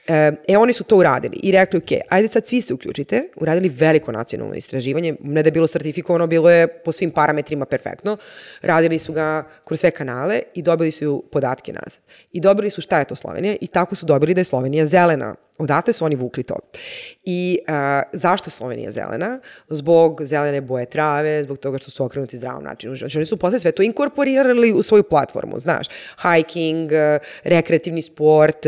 E, 0.09 0.33
e 0.49 0.57
oni 0.57 0.73
su 0.73 0.85
to 0.85 0.97
uradili 0.97 1.37
i 1.43 1.53
rekli, 1.53 1.79
ok, 1.79 1.91
ajde 2.09 2.29
sad 2.29 2.47
svi 2.47 2.63
se 2.63 2.75
uključite, 2.75 3.29
uradili 3.37 3.69
veliko 3.69 4.13
nacionalno 4.13 4.55
istraživanje, 4.55 5.17
ne 5.21 5.43
da 5.43 5.47
je 5.47 5.53
bilo 5.53 5.67
sertifikovano, 5.67 6.27
bilo 6.27 6.51
je 6.51 6.69
po 6.69 6.93
svim 6.93 7.11
parametrima 7.11 7.65
perfektno, 7.65 8.17
radili 8.63 8.99
su 8.99 9.13
ga 9.13 9.49
kroz 9.65 9.81
sve 9.81 9.91
kanale 9.91 10.43
i 10.55 10.63
dobili 10.63 10.91
su 10.91 11.25
podatke 11.33 11.73
nazad. 11.73 12.01
I 12.33 12.41
dobili 12.41 12.71
su 12.71 12.81
šta 12.81 12.99
je 12.99 13.05
to 13.05 13.17
Slovenija 13.17 13.57
i 13.61 13.67
tako 13.67 13.95
su 13.95 14.07
dobili 14.07 14.35
da 14.35 14.41
je 14.41 14.45
Slovenija 14.45 14.87
zelena 14.87 15.35
Odatle 15.61 15.93
su 15.93 16.05
oni 16.05 16.17
vukli 16.17 16.43
to. 16.43 16.57
I 17.25 17.59
a, 17.69 18.03
zašto 18.13 18.51
Slovenija 18.51 18.91
zelena? 18.91 19.41
Zbog 19.69 20.21
zelene 20.25 20.61
boje 20.61 20.87
trave, 20.87 21.43
zbog 21.43 21.59
toga 21.59 21.79
što 21.79 21.91
su 21.91 22.05
okrenuti 22.05 22.37
zdravom 22.37 22.65
načinu. 22.65 22.97
Znači 22.97 23.19
oni 23.19 23.27
su 23.27 23.37
posle 23.37 23.61
sve 23.61 23.73
to 23.73 23.83
inkorporirali 23.83 24.73
u 24.73 24.83
svoju 24.83 25.03
platformu, 25.03 25.59
znaš. 25.59 25.87
Hiking, 26.23 26.91
rekreativni 27.45 28.03
sport, 28.03 28.67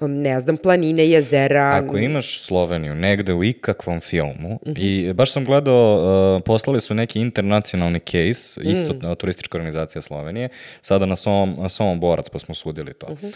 ne 0.00 0.40
znam, 0.40 0.56
planine, 0.56 1.08
jezera. 1.08 1.82
Ako 1.84 1.98
imaš 1.98 2.40
Sloveniju 2.40 2.94
negde 2.94 3.34
u 3.34 3.44
ikakvom 3.44 4.00
filmu, 4.00 4.58
mm 4.66 4.70
-hmm. 4.70 4.78
i 4.78 5.12
baš 5.12 5.32
sam 5.32 5.44
gledao, 5.44 6.36
uh, 6.36 6.42
poslali 6.44 6.80
su 6.80 6.94
neki 6.94 7.20
internacionalni 7.20 8.00
case, 8.00 8.60
isto 8.62 8.92
mm. 8.92 9.16
turistička 9.18 9.58
organizacija 9.58 10.02
Slovenije, 10.02 10.48
sada 10.80 11.06
na 11.06 11.16
Somom, 11.16 11.68
Somom 11.68 12.00
Borac, 12.00 12.28
pa 12.28 12.38
smo 12.38 12.54
sudili 12.54 12.94
to. 12.94 13.06
Mm 13.08 13.16
-hmm 13.16 13.32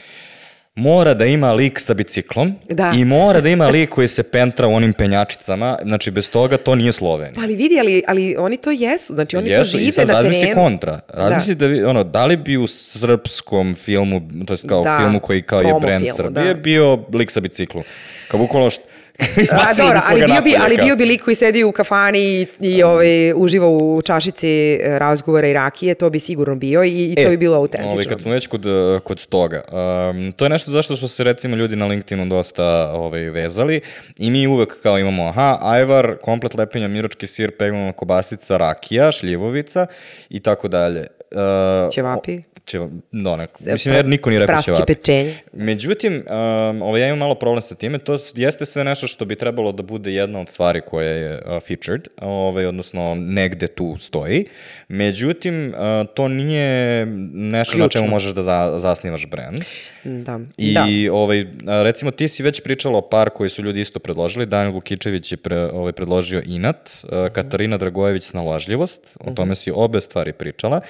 mora 0.75 1.15
da 1.15 1.27
ima 1.27 1.53
lik 1.53 1.81
sa 1.81 1.95
biciklom 1.95 2.55
da. 2.69 2.93
i 2.97 3.05
mora 3.05 3.41
da 3.41 3.49
ima 3.49 3.67
lik 3.67 3.91
koji 3.91 4.09
se 4.09 4.23
pentra 4.23 4.67
u 4.67 4.75
onim 4.75 4.93
penjačicama, 4.93 5.79
znači 5.83 6.11
bez 6.11 6.31
toga 6.31 6.57
to 6.57 6.75
nije 6.75 6.93
Slovenija. 6.93 7.35
Pa 7.35 7.43
ali 7.43 7.55
vidi, 7.55 7.81
ali, 7.81 8.03
ali 8.07 8.37
oni 8.39 8.57
to 8.57 8.71
jesu, 8.71 9.15
znači 9.15 9.37
oni 9.37 9.49
jesu, 9.49 9.73
to 9.73 9.79
žive 9.79 9.87
na 9.87 9.93
terenu. 9.93 10.13
Razmisli 10.13 10.55
kontra, 10.55 11.01
razmisli 11.09 11.55
da. 11.55 11.69
da, 11.69 11.91
ono, 11.91 12.05
da 12.05 12.27
li 12.27 12.37
bi 12.37 12.57
u 12.57 12.67
srpskom 12.67 13.75
filmu, 13.75 14.23
to 14.47 14.53
je 14.53 14.59
kao 14.69 14.83
da, 14.83 14.99
filmu 15.01 15.21
koji 15.21 15.43
kao 15.43 15.61
je 15.61 15.75
brand 15.81 16.05
Srbije, 16.17 16.55
da. 16.55 16.61
bio 16.61 17.05
lik 17.13 17.31
sa 17.31 17.41
biciklom. 17.41 17.85
Kao 18.29 18.41
bukvalno 18.41 18.71
što 18.71 18.85
A, 19.19 19.75
dobro, 19.79 20.01
ali 20.09 20.25
bio, 20.27 20.41
bi, 20.43 20.55
ali 20.61 20.77
bio 20.77 20.97
bi 20.97 21.05
lik 21.05 21.23
koji 21.23 21.35
sedi 21.35 21.65
u 21.65 21.73
kafani 21.73 22.19
i, 22.19 22.47
i 22.61 22.83
ovaj, 22.83 23.33
uživa 23.37 23.69
u 23.69 24.03
čašici 24.05 24.49
e, 24.49 24.99
razgovora 24.99 25.49
i 25.49 25.53
rakije, 25.53 25.95
to 25.95 26.11
bi 26.11 26.21
sigurno 26.21 26.55
bio 26.55 26.85
i, 26.85 27.13
i 27.13 27.15
to 27.15 27.29
e, 27.29 27.31
bi 27.31 27.37
bilo 27.37 27.57
autentično. 27.57 27.93
Ovaj, 27.93 28.05
kad 28.05 28.21
smo 28.21 28.33
već 28.33 28.47
kod, 28.47 28.67
kod 29.05 29.27
toga, 29.27 29.63
um, 30.11 30.33
to 30.33 30.45
je 30.45 30.49
nešto 30.49 30.71
zašto 30.71 30.97
su 30.97 31.09
se 31.09 31.25
recimo 31.25 31.57
ljudi 31.57 31.77
na 31.77 31.87
LinkedInu 31.87 32.27
dosta 32.27 32.93
ovaj, 32.95 33.21
vezali 33.21 33.81
i 34.19 34.31
mi 34.31 34.47
uvek 34.47 34.83
kao 34.83 34.99
imamo, 34.99 35.29
aha, 35.29 35.59
ajvar, 35.61 36.17
komplet 36.23 36.55
lepenja, 36.55 36.89
miročki 36.89 37.27
sir, 37.27 37.51
peglana 37.59 37.93
kobasica, 37.93 38.57
rakija, 38.57 39.13
šljivovica 39.13 39.87
i 40.31 40.41
tako 40.41 40.69
dalje 40.69 41.07
Uh, 41.35 41.93
Ćevapi? 41.93 42.43
Ćeva, 42.67 42.89
no, 43.13 43.37
ne, 43.37 43.47
mislim, 43.73 43.95
jer 43.95 44.07
niko 44.07 44.31
nije 44.31 44.41
rekao 44.41 44.63
ćevapi. 44.63 44.95
pečenje. 44.95 45.35
Međutim, 45.53 46.15
um, 46.15 46.83
ovaj, 46.83 47.01
ja 47.01 47.07
imam 47.07 47.19
malo 47.19 47.35
problem 47.35 47.63
sa 47.63 47.75
time, 47.75 47.99
to 47.99 48.17
jeste 48.35 48.67
sve 48.67 48.85
nešto 48.85 49.07
što 49.07 49.25
bi 49.25 49.37
trebalo 49.37 49.73
da 49.73 49.83
bude 49.83 50.13
jedna 50.13 50.41
od 50.41 50.49
stvari 50.49 50.81
koja 50.81 51.09
je 51.09 51.35
uh, 51.35 51.63
featured, 51.63 52.09
ovaj, 52.21 52.67
odnosno 52.67 53.15
negde 53.15 53.67
tu 53.67 53.97
stoji. 53.99 54.47
Međutim, 54.89 55.75
uh, 55.75 56.07
to 56.15 56.29
nije 56.29 57.07
nešto 57.33 57.79
na 57.79 57.89
čemu 57.89 57.89
Ključno. 57.89 58.07
možeš 58.07 58.33
da 58.33 58.43
za, 58.43 58.75
zasnivaš 58.79 59.27
brand. 59.27 59.59
Da. 60.05 60.41
I 60.57 60.75
da. 60.75 60.87
ovaj, 61.13 61.47
recimo 61.67 62.11
ti 62.11 62.29
si 62.29 62.43
već 62.43 62.61
pričala 62.61 62.99
o 62.99 63.09
par 63.09 63.31
koji 63.31 63.51
su 63.51 63.63
ljudi 63.63 63.81
isto 63.81 63.99
predložili. 63.99 64.47
Daniel 64.47 64.73
Vukičević 64.73 65.33
je 65.33 65.37
pre, 65.37 65.71
ovaj, 65.73 65.93
predložio 65.93 66.43
Inat, 66.47 67.05
a, 67.11 67.29
Katarina 67.33 67.79
Dragojević 67.79 68.25
snalažljivost, 68.25 69.17
o 69.21 69.31
tome 69.31 69.57
si 69.57 69.73
obe 69.75 70.01
stvari 70.01 70.33
pričala. 70.33 70.81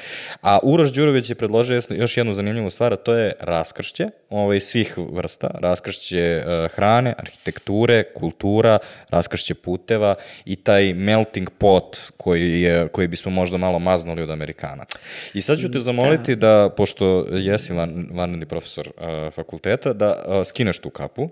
A 0.42 0.58
Uroš 0.62 0.92
Đurović 0.92 1.30
je 1.30 1.34
predložio 1.34 1.80
još 1.90 2.16
jednu 2.16 2.34
zanimljivu 2.34 2.70
stvar, 2.70 2.92
a 2.92 2.96
to 2.96 3.14
je 3.14 3.32
raskršće 3.40 4.08
ovaj, 4.30 4.60
svih 4.60 4.98
vrsta. 5.12 5.50
Raskršće 5.54 6.42
a, 6.46 6.68
hrane, 6.74 7.14
arhitekture, 7.18 8.02
kultura, 8.14 8.78
raskršće 9.10 9.54
puteva 9.54 10.14
i 10.44 10.56
taj 10.56 10.94
melting 10.94 11.50
pot 11.58 11.96
koji, 12.16 12.62
je, 12.62 12.88
koji 12.88 13.08
bismo 13.08 13.30
možda 13.30 13.56
malo 13.56 13.78
maznuli 13.78 14.22
od 14.22 14.30
Amerikanaca. 14.30 14.98
I 15.34 15.40
sad 15.40 15.58
ću 15.58 15.70
te 15.70 15.78
zamoliti 15.78 16.36
da, 16.36 16.70
pošto 16.76 17.26
jesi 17.30 17.72
van, 17.72 18.08
vanredni 18.12 18.46
profesor 18.46 18.88
uh, 19.02 19.34
fakulteta, 19.34 19.92
da 19.92 20.24
uh, 20.26 20.46
skineš 20.46 20.78
tu 20.78 20.90
kapu 20.90 21.28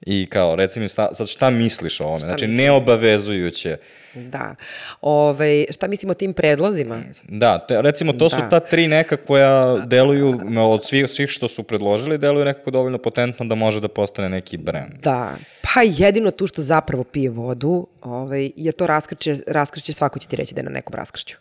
i 0.00 0.26
kao, 0.30 0.56
reci 0.56 0.80
mi 0.80 0.88
sta, 0.88 1.14
sad 1.14 1.28
šta 1.28 1.50
misliš 1.50 2.00
o 2.00 2.04
ovome? 2.04 2.20
Znači, 2.20 2.46
mislim? 2.46 2.56
neobavezujuće. 2.56 3.76
Da. 4.14 4.54
Ove, 5.00 5.64
šta 5.70 5.88
mislimo 5.88 6.10
o 6.10 6.14
tim 6.14 6.32
predlozima? 6.32 7.02
Da, 7.28 7.66
te, 7.68 7.82
recimo, 7.82 8.12
to 8.12 8.30
su 8.30 8.36
Da. 8.36 8.48
ta 8.48 8.60
tri 8.60 8.88
neka 8.88 9.16
koja 9.16 9.76
deluju, 9.86 10.40
od 10.58 10.84
svih, 10.84 11.08
svih 11.08 11.30
što 11.30 11.48
su 11.48 11.62
predložili, 11.62 12.18
deluju 12.18 12.44
nekako 12.44 12.70
dovoljno 12.70 12.98
potentno 12.98 13.46
da 13.46 13.54
može 13.54 13.80
da 13.80 13.88
postane 13.88 14.28
neki 14.28 14.56
brand. 14.56 14.92
Da, 15.02 15.34
pa 15.62 15.82
jedino 15.84 16.30
tu 16.30 16.46
što 16.46 16.62
zapravo 16.62 17.04
pije 17.04 17.30
vodu, 17.30 17.86
ovaj, 18.02 18.50
je 18.56 18.72
to 18.72 18.86
raskrće, 18.86 19.36
raskrće, 19.46 19.92
svako 19.92 20.18
će 20.18 20.28
ti 20.28 20.36
reći 20.36 20.54
da 20.54 20.60
je 20.60 20.64
na 20.64 20.70
nekom 20.70 20.94
raskršću. 20.94 21.36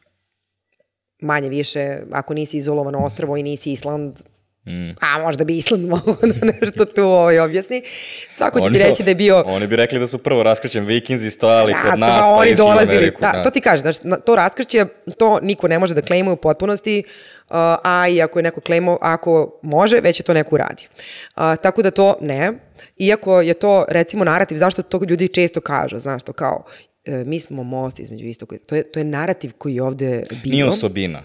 Manje 1.21 1.49
više, 1.49 1.97
ako 2.11 2.33
nisi 2.33 2.57
izolovano 2.57 2.99
ostrvo 2.99 3.37
i 3.37 3.43
nisi 3.43 3.71
Island, 3.71 4.19
mm. 4.67 4.95
a 4.99 5.19
možda 5.19 5.43
bi 5.43 5.57
Island 5.57 5.85
mogao 5.95 6.15
da 6.21 6.51
nešto 6.61 6.85
tu 6.85 7.03
ovaj, 7.03 7.39
objasni, 7.39 7.81
svako 8.35 8.59
će 8.59 8.69
ti 8.69 8.77
reći 8.77 9.03
da 9.03 9.11
je 9.11 9.15
bio... 9.15 9.43
Oni 9.47 9.67
bi 9.67 9.75
rekli 9.75 9.99
da 9.99 10.07
su 10.07 10.17
prvo 10.17 10.43
raskrćen 10.43 10.85
vikinzi 10.85 11.31
stojali 11.31 11.73
Da, 11.73 11.81
kod 11.81 11.91
to 11.91 11.97
nas, 11.97 12.25
pa 12.25 12.31
oni 12.31 12.51
išli 12.51 12.63
u 12.63 12.65
dolazili. 12.65 12.97
Ameriku. 12.97 13.21
Da, 13.21 13.43
to 13.43 13.49
ti 13.49 13.61
kaže, 13.61 13.81
znaš, 13.81 14.03
na- 14.03 14.19
to 14.19 14.35
raskrće, 14.35 14.85
to 15.17 15.39
niko 15.41 15.67
ne 15.67 15.79
može 15.79 15.93
da 15.93 16.01
klejmuje 16.01 16.33
u 16.33 16.37
potpunosti, 16.37 17.03
uh, 17.49 17.55
a 17.83 18.07
i 18.07 18.21
ako 18.21 18.39
je 18.39 18.43
neko 18.43 18.61
klejmo, 18.61 18.97
ako 19.01 19.59
može, 19.61 19.99
već 19.99 20.19
je 20.19 20.23
to 20.23 20.33
neko 20.33 20.55
uradio. 20.55 20.87
Uh, 21.35 21.41
tako 21.61 21.81
da 21.81 21.91
to 21.91 22.17
ne, 22.21 22.53
iako 22.97 23.41
je 23.41 23.53
to, 23.53 23.85
recimo, 23.89 24.23
narativ, 24.23 24.55
zašto 24.57 24.81
to 24.81 24.99
ljudi 25.09 25.27
često 25.27 25.61
kažu, 25.61 25.99
znaš, 25.99 26.23
to 26.23 26.33
kao, 26.33 26.63
e, 27.05 27.23
mi 27.25 27.39
smo 27.39 27.63
most 27.63 27.99
između 27.99 28.25
istoka, 28.25 28.55
to 28.65 28.75
je, 28.75 28.91
to 28.91 28.99
je 28.99 29.03
narativ 29.03 29.51
koji 29.57 29.75
je 29.75 29.83
ovde 29.83 30.23
bio. 30.43 30.51
Nije 30.51 30.65
osobina. 30.65 31.23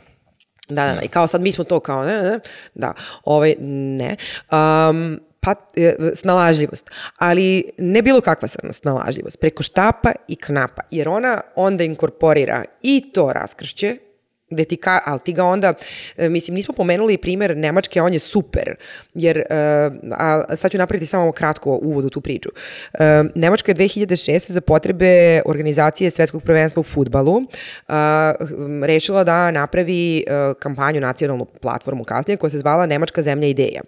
Da, 0.75 0.87
da, 0.87 0.93
da, 0.93 1.03
i 1.03 1.09
kao 1.09 1.27
sad 1.27 1.41
mi 1.41 1.53
smo 1.53 1.65
to 1.65 1.81
kao, 1.81 2.05
ne, 2.05 2.23
ne, 2.23 2.41
da, 2.75 2.93
ovaj, 3.25 3.55
ne. 3.61 4.17
Um, 4.51 5.21
pa, 5.41 5.55
e, 5.77 5.95
snalažljivost, 6.15 6.91
ali 7.19 7.71
ne 7.79 8.03
bilo 8.03 8.21
kakva 8.21 8.49
sna- 8.49 8.73
snalažljivost, 8.73 9.41
preko 9.41 9.63
štapa 9.63 10.13
i 10.29 10.37
knapa, 10.37 10.83
jer 10.91 11.09
ona 11.09 11.41
onda 11.57 11.85
inkorporira 11.85 12.65
i 12.83 13.13
to 13.15 13.33
raskršće, 13.33 13.97
gde 14.53 14.65
ti 14.65 14.77
ka, 14.77 15.01
ali 15.05 15.21
ti 15.21 15.33
ga 15.33 15.45
onda, 15.45 15.75
e, 16.17 16.29
mislim, 16.29 16.55
nismo 16.55 16.75
pomenuli 16.75 17.17
primer 17.17 17.57
Nemačke, 17.57 18.03
on 18.03 18.13
je 18.13 18.19
super, 18.19 18.75
jer, 19.15 19.39
e, 19.39 19.45
a 20.11 20.57
sad 20.57 20.71
ću 20.71 20.79
napraviti 20.79 21.07
samo 21.07 21.33
kratko 21.33 21.79
uvod 21.83 22.05
u 22.05 22.11
tu 22.11 22.21
priču. 22.21 22.49
E, 22.93 23.23
Nemačka 23.35 23.71
je 23.71 23.77
2006. 23.77 24.53
za 24.53 24.61
potrebe 24.61 25.43
organizacije 25.47 26.11
svetskog 26.11 26.43
prvenstva 26.43 26.81
u 26.81 26.83
futbalu 26.83 27.43
hm, 28.39 28.85
rešila 28.85 29.25
da 29.25 29.51
napravi 29.51 30.25
kampanju, 30.59 31.01
nacionalnu 31.01 31.45
platformu 31.45 32.05
kasnije, 32.05 32.37
koja 32.37 32.51
se 32.51 32.59
zvala 32.59 32.87
Nemačka 32.87 33.23
zemlja 33.23 33.49
ideja. 33.49 33.81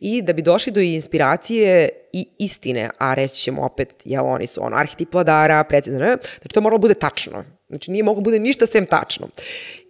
I 0.00 0.22
da 0.22 0.32
bi 0.32 0.42
došli 0.42 0.72
do 0.72 0.80
inspiracije 0.80 1.88
i 2.12 2.26
istine, 2.38 2.90
a 2.98 3.14
reći 3.14 3.34
ćemo 3.36 3.62
opet, 3.62 3.88
jel, 4.04 4.26
oni 4.26 4.46
su 4.46 4.64
ono, 4.64 4.76
arhetip 4.76 5.14
vladara, 5.14 5.64
predsjedno, 5.64 5.98
znači 5.98 6.54
to 6.54 6.60
moralo 6.60 6.78
bude 6.78 6.94
tačno. 6.94 7.44
Znači 7.68 7.90
nije 7.90 8.02
moglo 8.02 8.22
bude 8.22 8.38
ništa 8.38 8.66
sem 8.66 8.86
tačno. 8.86 9.28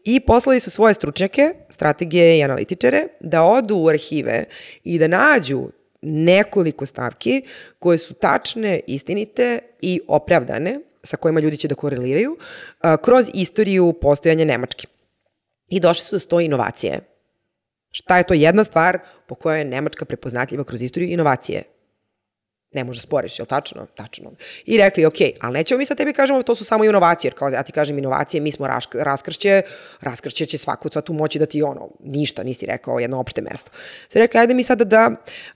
I 0.05 0.20
poslali 0.20 0.61
su 0.61 0.70
svoje 0.70 0.94
stručnjake, 0.94 1.55
strategije 1.70 2.38
i 2.38 2.42
analitičare, 2.44 3.07
da 3.20 3.42
odu 3.42 3.76
u 3.76 3.88
arhive 3.88 4.44
i 4.84 4.98
da 4.98 5.09
nađu 5.09 5.68
nekoliko 6.03 6.86
stavki 6.86 7.42
koje 7.78 7.98
su 7.98 8.14
tačne, 8.14 8.80
istinite 8.86 9.59
i 9.80 10.00
opravdane, 10.09 10.80
sa 11.03 11.16
kojima 11.16 11.40
ljudi 11.40 11.57
će 11.57 11.68
da 11.68 11.74
koreliraju, 11.74 12.36
kroz 13.03 13.30
istoriju 13.34 13.92
postojanja 13.92 14.44
Nemačke. 14.44 14.86
I 15.68 15.80
došli 15.80 16.05
su 16.05 16.16
do 16.16 16.20
sto 16.20 16.40
inovacije. 16.40 17.00
Šta 17.90 18.18
je 18.18 18.24
to 18.24 18.34
jedna 18.34 18.64
stvar 18.64 18.98
po 19.26 19.34
kojoj 19.34 19.59
je 19.59 19.64
Nemačka 19.64 20.05
prepoznatljiva 20.05 20.64
kroz 20.64 20.82
istoriju 20.82 21.12
inovacije? 21.12 21.62
Ne 22.75 22.85
može 22.85 23.01
sporiš, 23.01 23.39
je 23.39 23.43
li 23.43 23.47
tačno? 23.47 23.87
Tačno. 23.95 24.33
I 24.66 24.77
rekli, 24.77 25.05
ok, 25.05 25.14
ali 25.41 25.53
nećemo 25.53 25.79
mi 25.79 25.85
sad 25.85 25.97
tebi 25.97 26.12
kažemo 26.12 26.43
to 26.43 26.55
su 26.55 26.64
samo 26.64 26.85
inovacije, 26.85 27.29
jer 27.29 27.35
kao 27.35 27.49
ja 27.49 27.62
ti 27.62 27.73
kažem 27.73 27.99
inovacije, 27.99 28.41
mi 28.41 28.53
smo 28.53 28.66
rašk, 28.66 28.95
raskršće, 28.95 29.62
raskršće 30.01 30.47
će 30.47 30.59
svaku 30.59 30.89
sad 30.89 31.05
tu 31.05 31.12
moći 31.12 31.39
da 31.39 31.47
ti 31.47 31.62
ono, 31.62 31.89
ništa 32.05 32.43
nisi 32.43 32.66
rekao, 32.66 32.99
jedno 32.99 33.20
opšte 33.20 33.43
mesto. 33.43 33.70
Sve 34.09 34.20
rekli, 34.20 34.41
ajde 34.41 34.55
mi 34.55 34.62
sada 34.62 34.85
da 34.85 35.11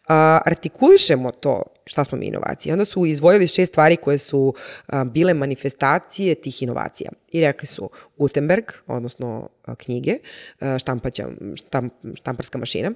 a, 0.09 0.41
artikulišemo 0.45 1.31
to 1.31 1.63
šta 1.87 2.05
smo 2.05 2.19
mi 2.19 2.27
inovacije. 2.27 2.73
Onda 2.73 2.85
su 2.85 3.07
izdvojili 3.07 3.49
šest 3.49 3.73
stvari 3.73 3.97
koje 3.97 4.19
su 4.19 4.55
a, 4.87 5.05
bile 5.05 5.35
manifestacije 5.35 6.35
tih 6.35 6.63
inovacija. 6.63 7.11
I 7.33 7.41
rekli 7.41 7.67
su 7.67 7.91
Gutenberg, 8.17 8.65
odnosno 8.87 9.49
a, 9.65 9.75
knjige, 9.75 10.19
a, 10.61 10.79
štampaća, 10.79 11.29
štamp, 11.55 11.93
štamparska 12.15 12.59
mašina. 12.59 12.91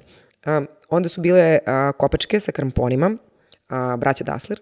A, 0.45 0.63
onda 0.89 1.09
su 1.09 1.21
bile 1.21 1.59
a, 1.67 1.93
kopačke 1.99 2.41
sa 2.41 2.53
kramponima, 2.53 3.17
a, 3.71 3.97
braća 3.97 4.25
Dasler. 4.25 4.61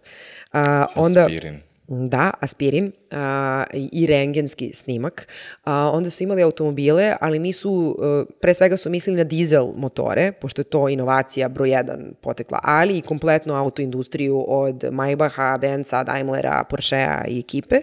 A, 0.53 0.87
onda, 0.97 1.25
Aspirin. 1.25 1.61
Da, 1.91 2.31
aspirin 2.41 2.93
a, 3.11 3.65
i 3.73 4.07
rengenski 4.07 4.75
snimak. 4.75 5.29
A, 5.65 5.91
onda 5.95 6.11
su 6.11 6.23
imali 6.23 6.43
automobile, 6.43 7.17
ali 7.21 7.39
nisu, 7.39 7.97
e, 8.03 8.33
pre 8.41 8.55
svega 8.55 8.77
su 8.77 8.91
mislili 8.91 9.17
na 9.17 9.25
dizel 9.25 9.73
motore, 9.77 10.33
pošto 10.33 10.61
je 10.61 10.65
to 10.65 10.89
inovacija 10.89 11.49
broj 11.49 11.71
jedan 11.71 12.13
potekla, 12.21 12.61
ali 12.63 12.99
i 12.99 13.03
kompletnu 13.03 13.55
autoindustriju 13.55 14.45
od 14.49 14.85
Maybacha, 14.91 15.59
Benza, 15.61 16.05
Daimlera, 16.05 16.65
Porschea 16.71 17.25
i 17.29 17.39
ekipe. 17.39 17.81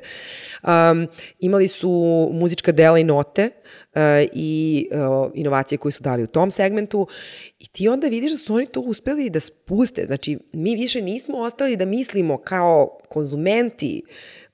Um, 0.64 1.08
imali 1.40 1.68
su 1.68 2.30
muzička 2.34 2.72
dela 2.72 3.00
i 3.00 3.04
note, 3.04 3.50
i 4.34 4.88
uh, 4.92 5.32
inovacije 5.34 5.78
koje 5.78 5.92
su 5.92 6.04
dali 6.04 6.24
u 6.24 6.28
tom 6.28 6.52
segmentu 6.52 7.08
i 7.60 7.68
ti 7.68 7.88
onda 7.88 8.08
vidiš 8.08 8.32
da 8.32 8.38
su 8.38 8.54
oni 8.54 8.66
to 8.66 8.80
uspeli 8.80 9.30
da 9.30 9.40
spuste. 9.40 10.06
Znači, 10.06 10.40
mi 10.54 10.76
više 10.76 11.02
nismo 11.02 11.38
ostali 11.38 11.76
da 11.76 11.86
mislimo 11.86 12.38
kao 12.38 12.98
konzumenti 13.10 14.04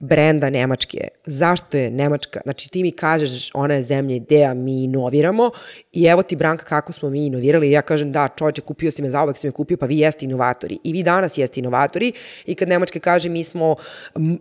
brenda 0.01 0.49
Nemačke. 0.49 1.07
Zašto 1.25 1.77
je 1.77 1.91
Nemačka? 1.91 2.39
Znači, 2.43 2.69
ti 2.69 2.83
mi 2.83 2.91
kažeš 2.91 3.49
ona 3.53 3.73
je 3.73 3.83
zemlja 3.83 4.15
ideja, 4.15 4.53
mi 4.53 4.83
inoviramo 4.83 5.51
i 5.91 6.05
evo 6.05 6.23
ti 6.23 6.35
Branka 6.35 6.65
kako 6.65 6.93
smo 6.93 7.09
mi 7.09 7.25
inovirali 7.25 7.67
i 7.67 7.71
ja 7.71 7.81
kažem 7.81 8.11
da 8.11 8.27
čovječe 8.37 8.61
kupio 8.61 8.91
si 8.91 9.01
me, 9.01 9.09
zauvek 9.09 9.37
si 9.37 9.47
me 9.47 9.51
kupio, 9.51 9.77
pa 9.77 9.85
vi 9.85 9.97
jeste 9.97 10.25
inovatori. 10.25 10.79
I 10.83 10.93
vi 10.93 11.03
danas 11.03 11.37
jeste 11.37 11.59
inovatori 11.59 12.13
i 12.45 12.55
kad 12.55 12.69
Nemačka 12.69 12.99
kaže 12.99 13.29
mi 13.29 13.43
smo 13.43 13.75
um, 14.15 14.39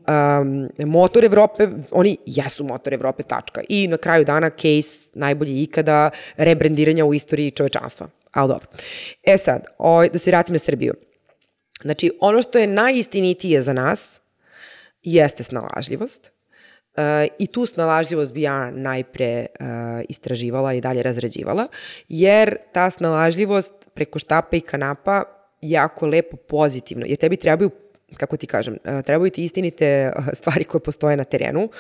motor 0.79 1.25
Evrope, 1.25 1.69
oni 1.91 2.17
jesu 2.27 2.65
motor 2.65 2.95
Evrope, 2.95 3.23
tačka. 3.23 3.61
I 3.69 3.89
na 3.89 3.97
kraju 3.97 4.25
dana 4.25 4.51
case 4.51 5.07
najbolji 5.15 5.63
ikada 5.63 6.11
rebrendiranja 6.37 7.05
u 7.05 7.15
istoriji 7.15 7.51
čovečanstva. 7.51 8.09
Ali 8.33 8.49
dobro. 8.49 8.67
E 9.23 9.39
sad, 9.39 9.65
o, 9.79 10.07
da 10.07 10.19
se 10.19 10.31
vratim 10.31 10.53
na 10.53 10.59
Srbiju. 10.59 10.95
Znači, 11.83 12.11
ono 12.21 12.43
što 12.43 12.59
je 12.59 12.67
najistinitije 12.67 13.63
za 13.63 13.73
nas 13.73 14.21
jeste 15.03 15.43
snalažljivost. 15.43 16.33
Uh, 16.97 17.05
I 17.39 17.47
tu 17.47 17.67
snalažljivost 17.67 18.35
bi 18.35 18.43
ja 18.43 18.71
najpre 18.71 19.47
uh, 19.47 19.67
istraživala 20.09 20.75
i 20.75 20.81
dalje 20.81 21.03
razrađivala, 21.03 21.69
jer 22.09 22.57
ta 22.73 22.91
snalažljivost 22.91 23.73
preko 23.95 24.19
štapa 24.19 24.57
i 24.57 24.61
kanapa 24.61 25.25
jako 25.61 26.07
lepo 26.07 26.37
pozitivno, 26.37 27.07
jer 27.07 27.19
tebi 27.19 27.37
trebaju 27.37 27.71
kako 28.17 28.37
ti 28.37 28.47
kažem, 28.47 28.75
uh, 28.85 29.03
trebaju 29.03 29.31
ti 29.31 29.45
istinite 29.45 30.13
stvari 30.33 30.65
koje 30.65 30.81
postoje 30.81 31.17
na 31.17 31.25
terenu, 31.25 31.71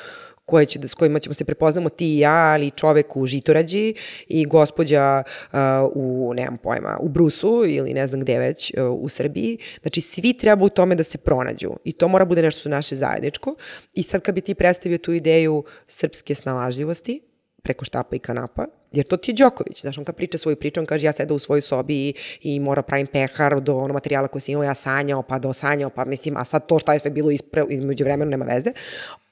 koje 0.51 0.67
će, 0.67 0.79
da- 0.79 0.89
s 0.89 0.95
kojima 0.95 1.19
ćemo 1.19 1.35
se 1.35 1.45
prepoznamo 1.45 1.89
ti 1.89 2.15
i 2.15 2.19
ja, 2.19 2.53
ali 2.53 2.67
i 2.67 2.71
čovek 2.71 3.17
u 3.17 3.27
Žitorađi 3.27 3.95
i 4.29 4.45
gospođa 4.47 5.23
uh, 5.53 5.59
u, 5.95 6.33
nemam 6.35 6.59
pojma, 6.59 6.99
u 7.01 7.09
Brusu 7.09 7.65
ili 7.67 7.95
ne 7.95 8.07
znam 8.07 8.21
gde 8.21 8.39
već 8.39 8.73
uh, 8.77 9.05
u 9.05 9.09
Srbiji. 9.09 9.59
Znači, 9.83 10.01
svi 10.01 10.33
treba 10.33 10.65
u 10.65 10.69
tome 10.69 10.95
da 10.95 11.03
se 11.05 11.19
pronađu 11.19 11.71
i 11.85 11.93
to 11.93 12.09
mora 12.09 12.25
bude 12.25 12.43
nešto 12.43 12.69
naše 12.69 12.97
zajedničko. 12.97 13.55
I 13.95 14.03
sad 14.03 14.23
kad 14.23 14.35
bi 14.35 14.41
ti 14.41 14.55
predstavio 14.55 14.99
tu 14.99 15.13
ideju 15.13 15.65
srpske 15.87 16.35
snalažljivosti, 16.35 17.21
preko 17.63 17.85
štapa 17.85 18.17
i 18.17 18.19
kanapa, 18.19 18.67
jer 18.93 19.07
to 19.07 19.17
ti 19.17 19.31
je 19.31 19.35
Đoković, 19.35 19.81
znaš, 19.81 19.99
on 19.99 20.05
kad 20.05 20.17
priča 20.17 20.39
svoju 20.39 20.57
priču, 20.57 20.81
on 20.81 20.87
kaže 20.87 21.07
ja 21.07 21.13
sedam 21.13 21.37
u 21.37 21.39
svojoj 21.39 21.61
sobi 21.61 22.09
i, 22.09 22.15
i 22.43 22.61
mora 22.61 22.83
pravim 22.83 23.07
pehar 23.07 23.61
do 23.61 23.77
ono 23.77 23.95
materijala 23.95 24.29
koji 24.29 24.43
sam 24.43 24.53
imao, 24.53 24.65
ja 24.65 24.75
sanjao, 24.75 25.23
pa 25.23 25.39
do 25.39 25.53
sanjao, 25.53 25.91
pa 25.91 26.05
mislim, 26.05 26.37
a 26.37 26.45
sad 26.45 26.67
to 26.67 26.79
šta 26.79 26.93
je 26.93 26.99
sve 26.99 27.11
bilo 27.11 27.31
ispre, 27.31 27.65
između 27.69 28.05
vremena 28.05 28.31
nema 28.31 28.45
veze, 28.45 28.73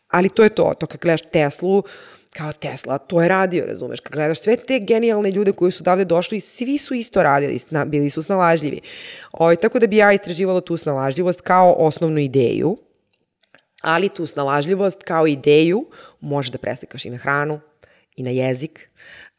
ali 0.08 0.28
to 0.28 0.42
je 0.42 0.48
to, 0.48 0.74
to 0.80 0.86
kad 0.86 1.00
gledaš 1.00 1.20
Teslu, 1.32 1.82
kao 2.30 2.52
Tesla, 2.52 2.98
to 2.98 3.22
je 3.22 3.28
radio, 3.28 3.66
razumeš, 3.66 4.00
kad 4.00 4.12
gledaš 4.12 4.40
sve 4.40 4.56
te 4.56 4.78
genijalne 4.78 5.30
ljude 5.30 5.52
koji 5.52 5.72
su 5.72 5.82
davde 5.82 6.04
došli, 6.04 6.40
svi 6.40 6.78
su 6.78 6.94
isto 6.94 7.22
radili, 7.22 7.60
bili 7.86 8.10
su 8.10 8.22
snalažljivi. 8.22 8.80
O, 9.32 9.44
ovaj, 9.44 9.56
tako 9.56 9.78
da 9.78 9.86
bi 9.86 9.96
ja 9.96 10.12
istraživala 10.12 10.60
tu 10.60 10.76
snalažljivost 10.76 11.40
kao 11.40 11.74
osnovnu 11.78 12.18
ideju, 12.18 12.76
ali 13.82 14.08
tu 14.08 14.26
snalažljivost 14.26 15.02
kao 15.02 15.26
ideju 15.26 15.86
može 16.20 16.52
da 16.52 16.58
preslikaš 16.58 17.04
i 17.04 17.10
na 17.10 17.16
hranu, 17.16 17.60
i 18.16 18.22
na 18.22 18.30
jezik, 18.30 18.90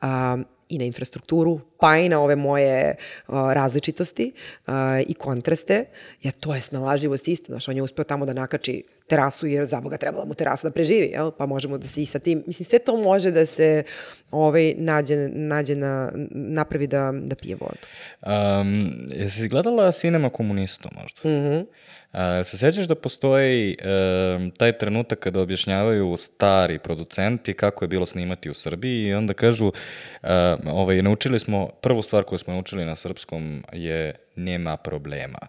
um, 0.02 0.46
i 0.70 0.78
na 0.78 0.86
infrastrukturu, 0.86 1.60
pa 1.80 1.98
i 1.98 2.10
na 2.10 2.20
ove 2.22 2.36
moje 2.36 2.96
uh, 3.28 3.34
različitosti 3.54 4.32
uh, 4.68 4.74
i 5.08 5.14
kontraste, 5.14 5.86
ja 6.24 6.32
to 6.32 6.56
je 6.56 6.62
snalažljivost 6.62 7.28
isto, 7.28 7.46
znaš, 7.46 7.68
on 7.68 7.76
je 7.76 7.82
uspeo 7.82 8.04
tamo 8.04 8.26
da 8.26 8.34
nakači 8.34 8.84
terasu, 9.08 9.48
jer 9.48 9.66
za 9.66 9.82
Boga 9.82 9.98
trebala 9.98 10.26
mu 10.26 10.34
terasa 10.34 10.68
da 10.68 10.74
preživi, 10.74 11.10
jel? 11.14 11.32
pa 11.32 11.46
možemo 11.46 11.78
da 11.78 11.88
se 11.88 12.02
i 12.02 12.06
sa 12.06 12.20
tim, 12.20 12.44
mislim, 12.48 12.66
sve 12.66 12.80
to 12.80 12.98
može 12.98 13.32
da 13.32 13.46
se 13.46 13.84
ovaj, 14.32 14.74
nađe, 14.78 15.16
nađe 15.34 15.76
na, 15.76 16.12
napravi 16.32 16.88
da, 16.88 17.12
da 17.14 17.36
pije 17.36 17.56
vodu. 17.56 17.88
Um, 18.62 19.08
jesi 19.12 19.48
gledala 19.48 19.92
Cinema 19.92 20.30
komunista 20.30 20.90
možda? 20.96 21.30
Mhm. 21.30 21.56
Mm 21.56 21.89
A, 22.12 22.44
se 22.44 22.58
sećaš 22.58 22.88
da 22.88 22.96
postoji 22.96 23.72
e, 23.72 24.50
taj 24.58 24.78
trenutak 24.78 25.20
kada 25.20 25.42
objašnjavaju 25.42 26.18
stari 26.18 26.80
producenti 26.80 27.54
kako 27.54 27.84
je 27.84 27.90
bilo 27.90 28.06
snimati 28.06 28.50
u 28.50 28.54
Srbiji 28.54 29.04
i 29.04 29.14
onda 29.14 29.34
kažu, 29.34 29.72
e, 30.24 30.56
ovaj, 30.66 31.02
naučili 31.02 31.40
smo, 31.40 31.70
prvu 31.82 32.02
stvar 32.02 32.24
koju 32.24 32.40
smo 32.40 32.54
naučili 32.54 32.86
na 32.86 32.96
srpskom 32.96 33.64
je 33.74 34.16
nema 34.40 34.78
problema. 34.78 35.40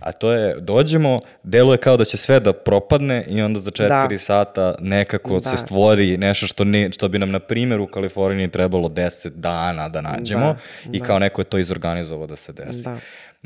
A 0.00 0.12
to 0.12 0.32
je, 0.32 0.60
dođemo, 0.60 1.18
deluje 1.42 1.78
kao 1.78 1.96
da 1.96 2.04
će 2.04 2.16
sve 2.16 2.40
da 2.40 2.52
propadne 2.52 3.24
i 3.28 3.42
onda 3.42 3.60
za 3.60 3.70
četiri 3.70 4.14
da. 4.14 4.18
sata 4.18 4.74
nekako 4.80 5.38
da. 5.38 5.50
se 5.50 5.56
stvori 5.56 6.16
nešto 6.16 6.46
što, 6.46 6.64
ne, 6.64 6.92
što 6.92 7.08
bi 7.08 7.18
nam, 7.18 7.30
na 7.30 7.38
primjer, 7.38 7.80
u 7.80 7.86
Kaliforniji 7.86 8.50
trebalo 8.50 8.88
deset 8.88 9.32
dana 9.32 9.88
da 9.88 10.00
nađemo 10.00 10.46
da. 10.84 10.90
i 10.92 10.98
da. 10.98 11.04
kao 11.04 11.18
neko 11.18 11.40
je 11.40 11.44
to 11.44 11.58
izorganizovao 11.58 12.26
da 12.26 12.36
se 12.36 12.52
desi. 12.52 12.84
Da. 12.84 12.96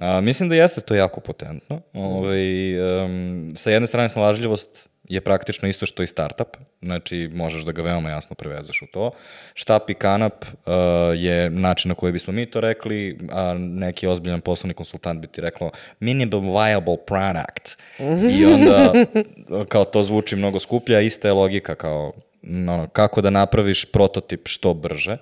A, 0.01 0.21
mislim 0.21 0.49
da 0.49 0.55
jeste 0.55 0.81
to 0.81 0.95
jako 0.95 1.21
potentno. 1.21 1.81
Ove, 1.93 2.07
ovaj, 2.07 3.05
um, 3.05 3.51
sa 3.55 3.71
jedne 3.71 3.87
strane 3.87 4.09
snalažljivost 4.09 4.89
je 5.09 5.21
praktično 5.21 5.69
isto 5.69 5.87
što 5.87 6.03
i 6.03 6.07
startup, 6.07 6.57
znači 6.83 7.31
možeš 7.33 7.65
da 7.65 7.73
ga 7.73 7.83
veoma 7.83 8.11
jasno 8.11 8.37
prevezeš 8.37 8.83
u 8.83 8.87
to. 8.87 9.11
Štap 9.55 9.91
i 9.91 9.95
kanap 9.95 10.45
uh, 10.45 10.73
je 11.17 11.51
način 11.51 11.89
na 11.89 11.95
koji 11.95 12.13
bismo 12.13 12.33
mi 12.33 12.51
to 12.51 12.61
rekli, 12.61 13.19
a 13.31 13.55
neki 13.59 14.07
ozbiljan 14.07 14.41
poslovni 14.41 14.75
konsultant 14.75 15.21
bi 15.21 15.27
ti 15.27 15.41
reklo 15.41 15.71
minimum 16.01 16.51
viable 16.51 16.97
product. 17.07 17.79
I 18.39 18.47
onda 18.47 18.93
kao 19.69 19.85
to 19.85 20.03
zvuči 20.03 20.37
mnogo 20.37 20.59
skuplja, 20.59 21.01
ista 21.01 21.29
je 21.29 21.35
logika 21.35 21.75
kao 21.75 22.13
no, 22.43 22.89
kako 22.93 23.21
da 23.21 23.31
napraviš 23.31 23.85
prototip 23.85 24.49
što 24.49 24.75
brže. 24.75 25.17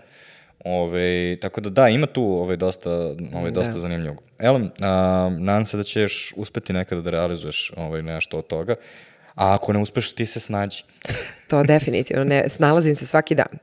Ove, 0.65 1.37
tako 1.41 1.61
da 1.61 1.70
da, 1.70 1.89
ima 1.89 2.07
tu 2.07 2.23
ove, 2.23 2.57
dosta, 2.57 2.91
ove, 3.35 3.51
dosta 3.51 3.73
da. 3.73 3.78
zanimljivog. 3.78 4.23
Elem, 4.39 4.70
a, 4.81 5.31
nadam 5.39 5.66
se 5.66 5.77
da 5.77 5.82
ćeš 5.82 6.32
uspeti 6.37 6.73
nekada 6.73 7.01
da 7.01 7.11
realizuješ 7.11 7.73
ove, 7.77 8.03
nešto 8.03 8.39
od 8.39 8.47
toga. 8.47 8.74
A 9.35 9.55
ako 9.55 9.73
ne 9.73 9.78
uspeš, 9.78 10.12
ti 10.12 10.27
se 10.27 10.41
snađi. 10.41 10.82
to 11.51 11.62
definitivno, 11.62 12.24
ne, 12.24 12.45
snalazim 12.49 12.95
se 12.95 13.07
svaki 13.07 13.35
dan. 13.35 13.59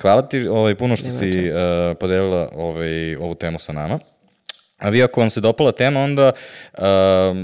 Hvala 0.00 0.28
ti 0.28 0.48
ovaj, 0.48 0.74
puno 0.74 0.96
što 0.96 1.06
Nema 1.06 1.18
si 1.18 1.50
uh, 1.50 1.96
podelila 2.00 2.48
ovaj, 2.54 3.16
ovu 3.16 3.34
temu 3.34 3.58
sa 3.58 3.72
nama. 3.72 3.98
A 4.82 4.88
vi 4.88 5.02
ako 5.02 5.20
vam 5.20 5.30
se 5.30 5.40
dopala 5.40 5.72
tema, 5.72 6.00
onda 6.00 6.32
uh, 6.72 6.82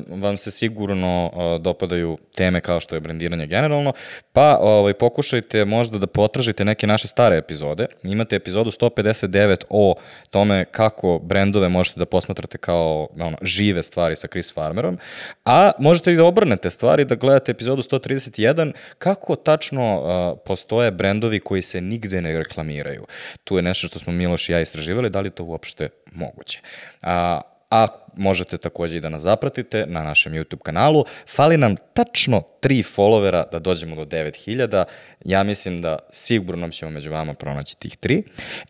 vam 0.08 0.36
se 0.36 0.50
sigurno 0.50 1.30
uh, 1.32 1.62
dopadaju 1.62 2.18
teme 2.34 2.60
kao 2.60 2.80
što 2.80 2.94
je 2.94 3.00
brendiranje 3.00 3.46
generalno, 3.46 3.92
pa 4.32 4.58
ovaj, 4.60 4.94
pokušajte 4.94 5.64
možda 5.64 5.98
da 5.98 6.06
potražite 6.06 6.64
neke 6.64 6.86
naše 6.86 7.08
stare 7.08 7.36
epizode. 7.36 7.86
Imate 8.02 8.36
epizodu 8.36 8.70
159 8.70 9.64
o 9.70 9.94
tome 10.30 10.64
kako 10.64 11.18
brendove 11.18 11.68
možete 11.68 11.98
da 11.98 12.06
posmatrate 12.06 12.58
kao 12.58 13.08
ono, 13.18 13.36
žive 13.42 13.82
stvari 13.82 14.16
sa 14.16 14.28
Chris 14.28 14.54
Farmerom, 14.54 14.98
a 15.44 15.70
možete 15.78 16.12
i 16.12 16.16
da 16.16 16.24
obrnete 16.24 16.70
stvari, 16.70 17.04
da 17.04 17.14
gledate 17.14 17.52
epizodu 17.52 17.82
131 17.82 18.72
kako 18.98 19.36
tačno 19.36 20.00
uh, 20.00 20.38
postoje 20.44 20.90
brendovi 20.90 21.40
koji 21.40 21.62
se 21.62 21.80
nigde 21.80 22.22
ne 22.22 22.38
reklamiraju. 22.38 23.06
Tu 23.44 23.56
je 23.56 23.62
nešto 23.62 23.86
što 23.86 23.98
smo 23.98 24.12
Miloš 24.12 24.48
i 24.48 24.52
ja 24.52 24.60
istraživali, 24.60 25.10
da 25.10 25.20
li 25.20 25.30
to 25.30 25.44
uopšte 25.44 25.88
moguće. 26.18 26.60
A, 27.02 27.40
a 27.70 27.86
možete 28.16 28.58
takođe 28.58 28.96
i 28.96 29.00
da 29.00 29.08
nas 29.08 29.22
zapratite 29.22 29.86
na 29.86 30.02
našem 30.02 30.32
YouTube 30.32 30.62
kanalu. 30.62 31.04
Fali 31.28 31.56
nam 31.56 31.76
tačno 31.76 32.42
tri 32.60 32.82
followera 32.82 33.50
da 33.52 33.58
dođemo 33.58 33.96
do 33.96 34.04
9000. 34.04 34.84
Ja 35.24 35.42
mislim 35.42 35.80
da 35.80 35.98
sigurno 36.10 36.68
ćemo 36.70 36.90
među 36.90 37.10
vama 37.10 37.34
pronaći 37.34 37.76
tih 37.76 37.96
tri. 37.96 38.22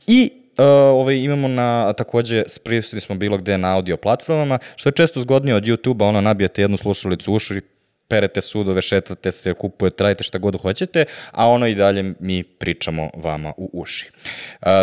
I 0.06 0.32
Uh, 0.58 0.64
ovaj, 0.64 1.16
imamo 1.16 1.48
na, 1.48 1.92
takođe, 1.92 2.42
sprisili 2.46 3.00
smo 3.00 3.14
bilo 3.14 3.36
gde 3.36 3.58
na 3.58 3.74
audio 3.74 3.96
platformama, 3.96 4.58
što 4.76 4.88
je 4.88 4.92
često 4.92 5.20
zgodnije 5.20 5.54
od 5.54 5.64
YouTube-a, 5.64 6.04
ono, 6.06 6.20
nabijete 6.20 6.62
jednu 6.62 6.76
slušalicu 6.76 7.32
u 7.32 7.34
uši, 7.34 7.60
perete 8.08 8.40
sudove, 8.40 8.82
šetate 8.82 9.32
se, 9.32 9.54
kupujete, 9.54 10.04
radite 10.04 10.24
šta 10.24 10.38
god 10.38 10.60
hoćete, 10.60 11.04
a 11.30 11.48
ono 11.48 11.66
i 11.66 11.74
dalje 11.74 12.14
mi 12.20 12.42
pričamo 12.44 13.10
vama 13.14 13.52
u 13.56 13.70
uši. 13.72 14.10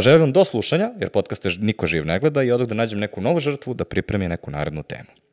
Želim 0.01 0.21
vam 0.21 0.31
do 0.31 0.45
slušanja, 0.45 0.91
jer 0.99 1.09
podcaste 1.09 1.49
niko 1.59 1.87
živ 1.87 2.05
ne 2.05 2.19
gleda 2.19 2.43
i 2.43 2.51
odak 2.51 2.67
da 2.67 2.75
nađem 2.75 2.99
neku 2.99 3.21
novu 3.21 3.39
žrtvu 3.39 3.73
da 3.73 3.85
pripremi 3.85 4.27
neku 4.27 4.51
narednu 4.51 4.83
temu. 4.83 5.24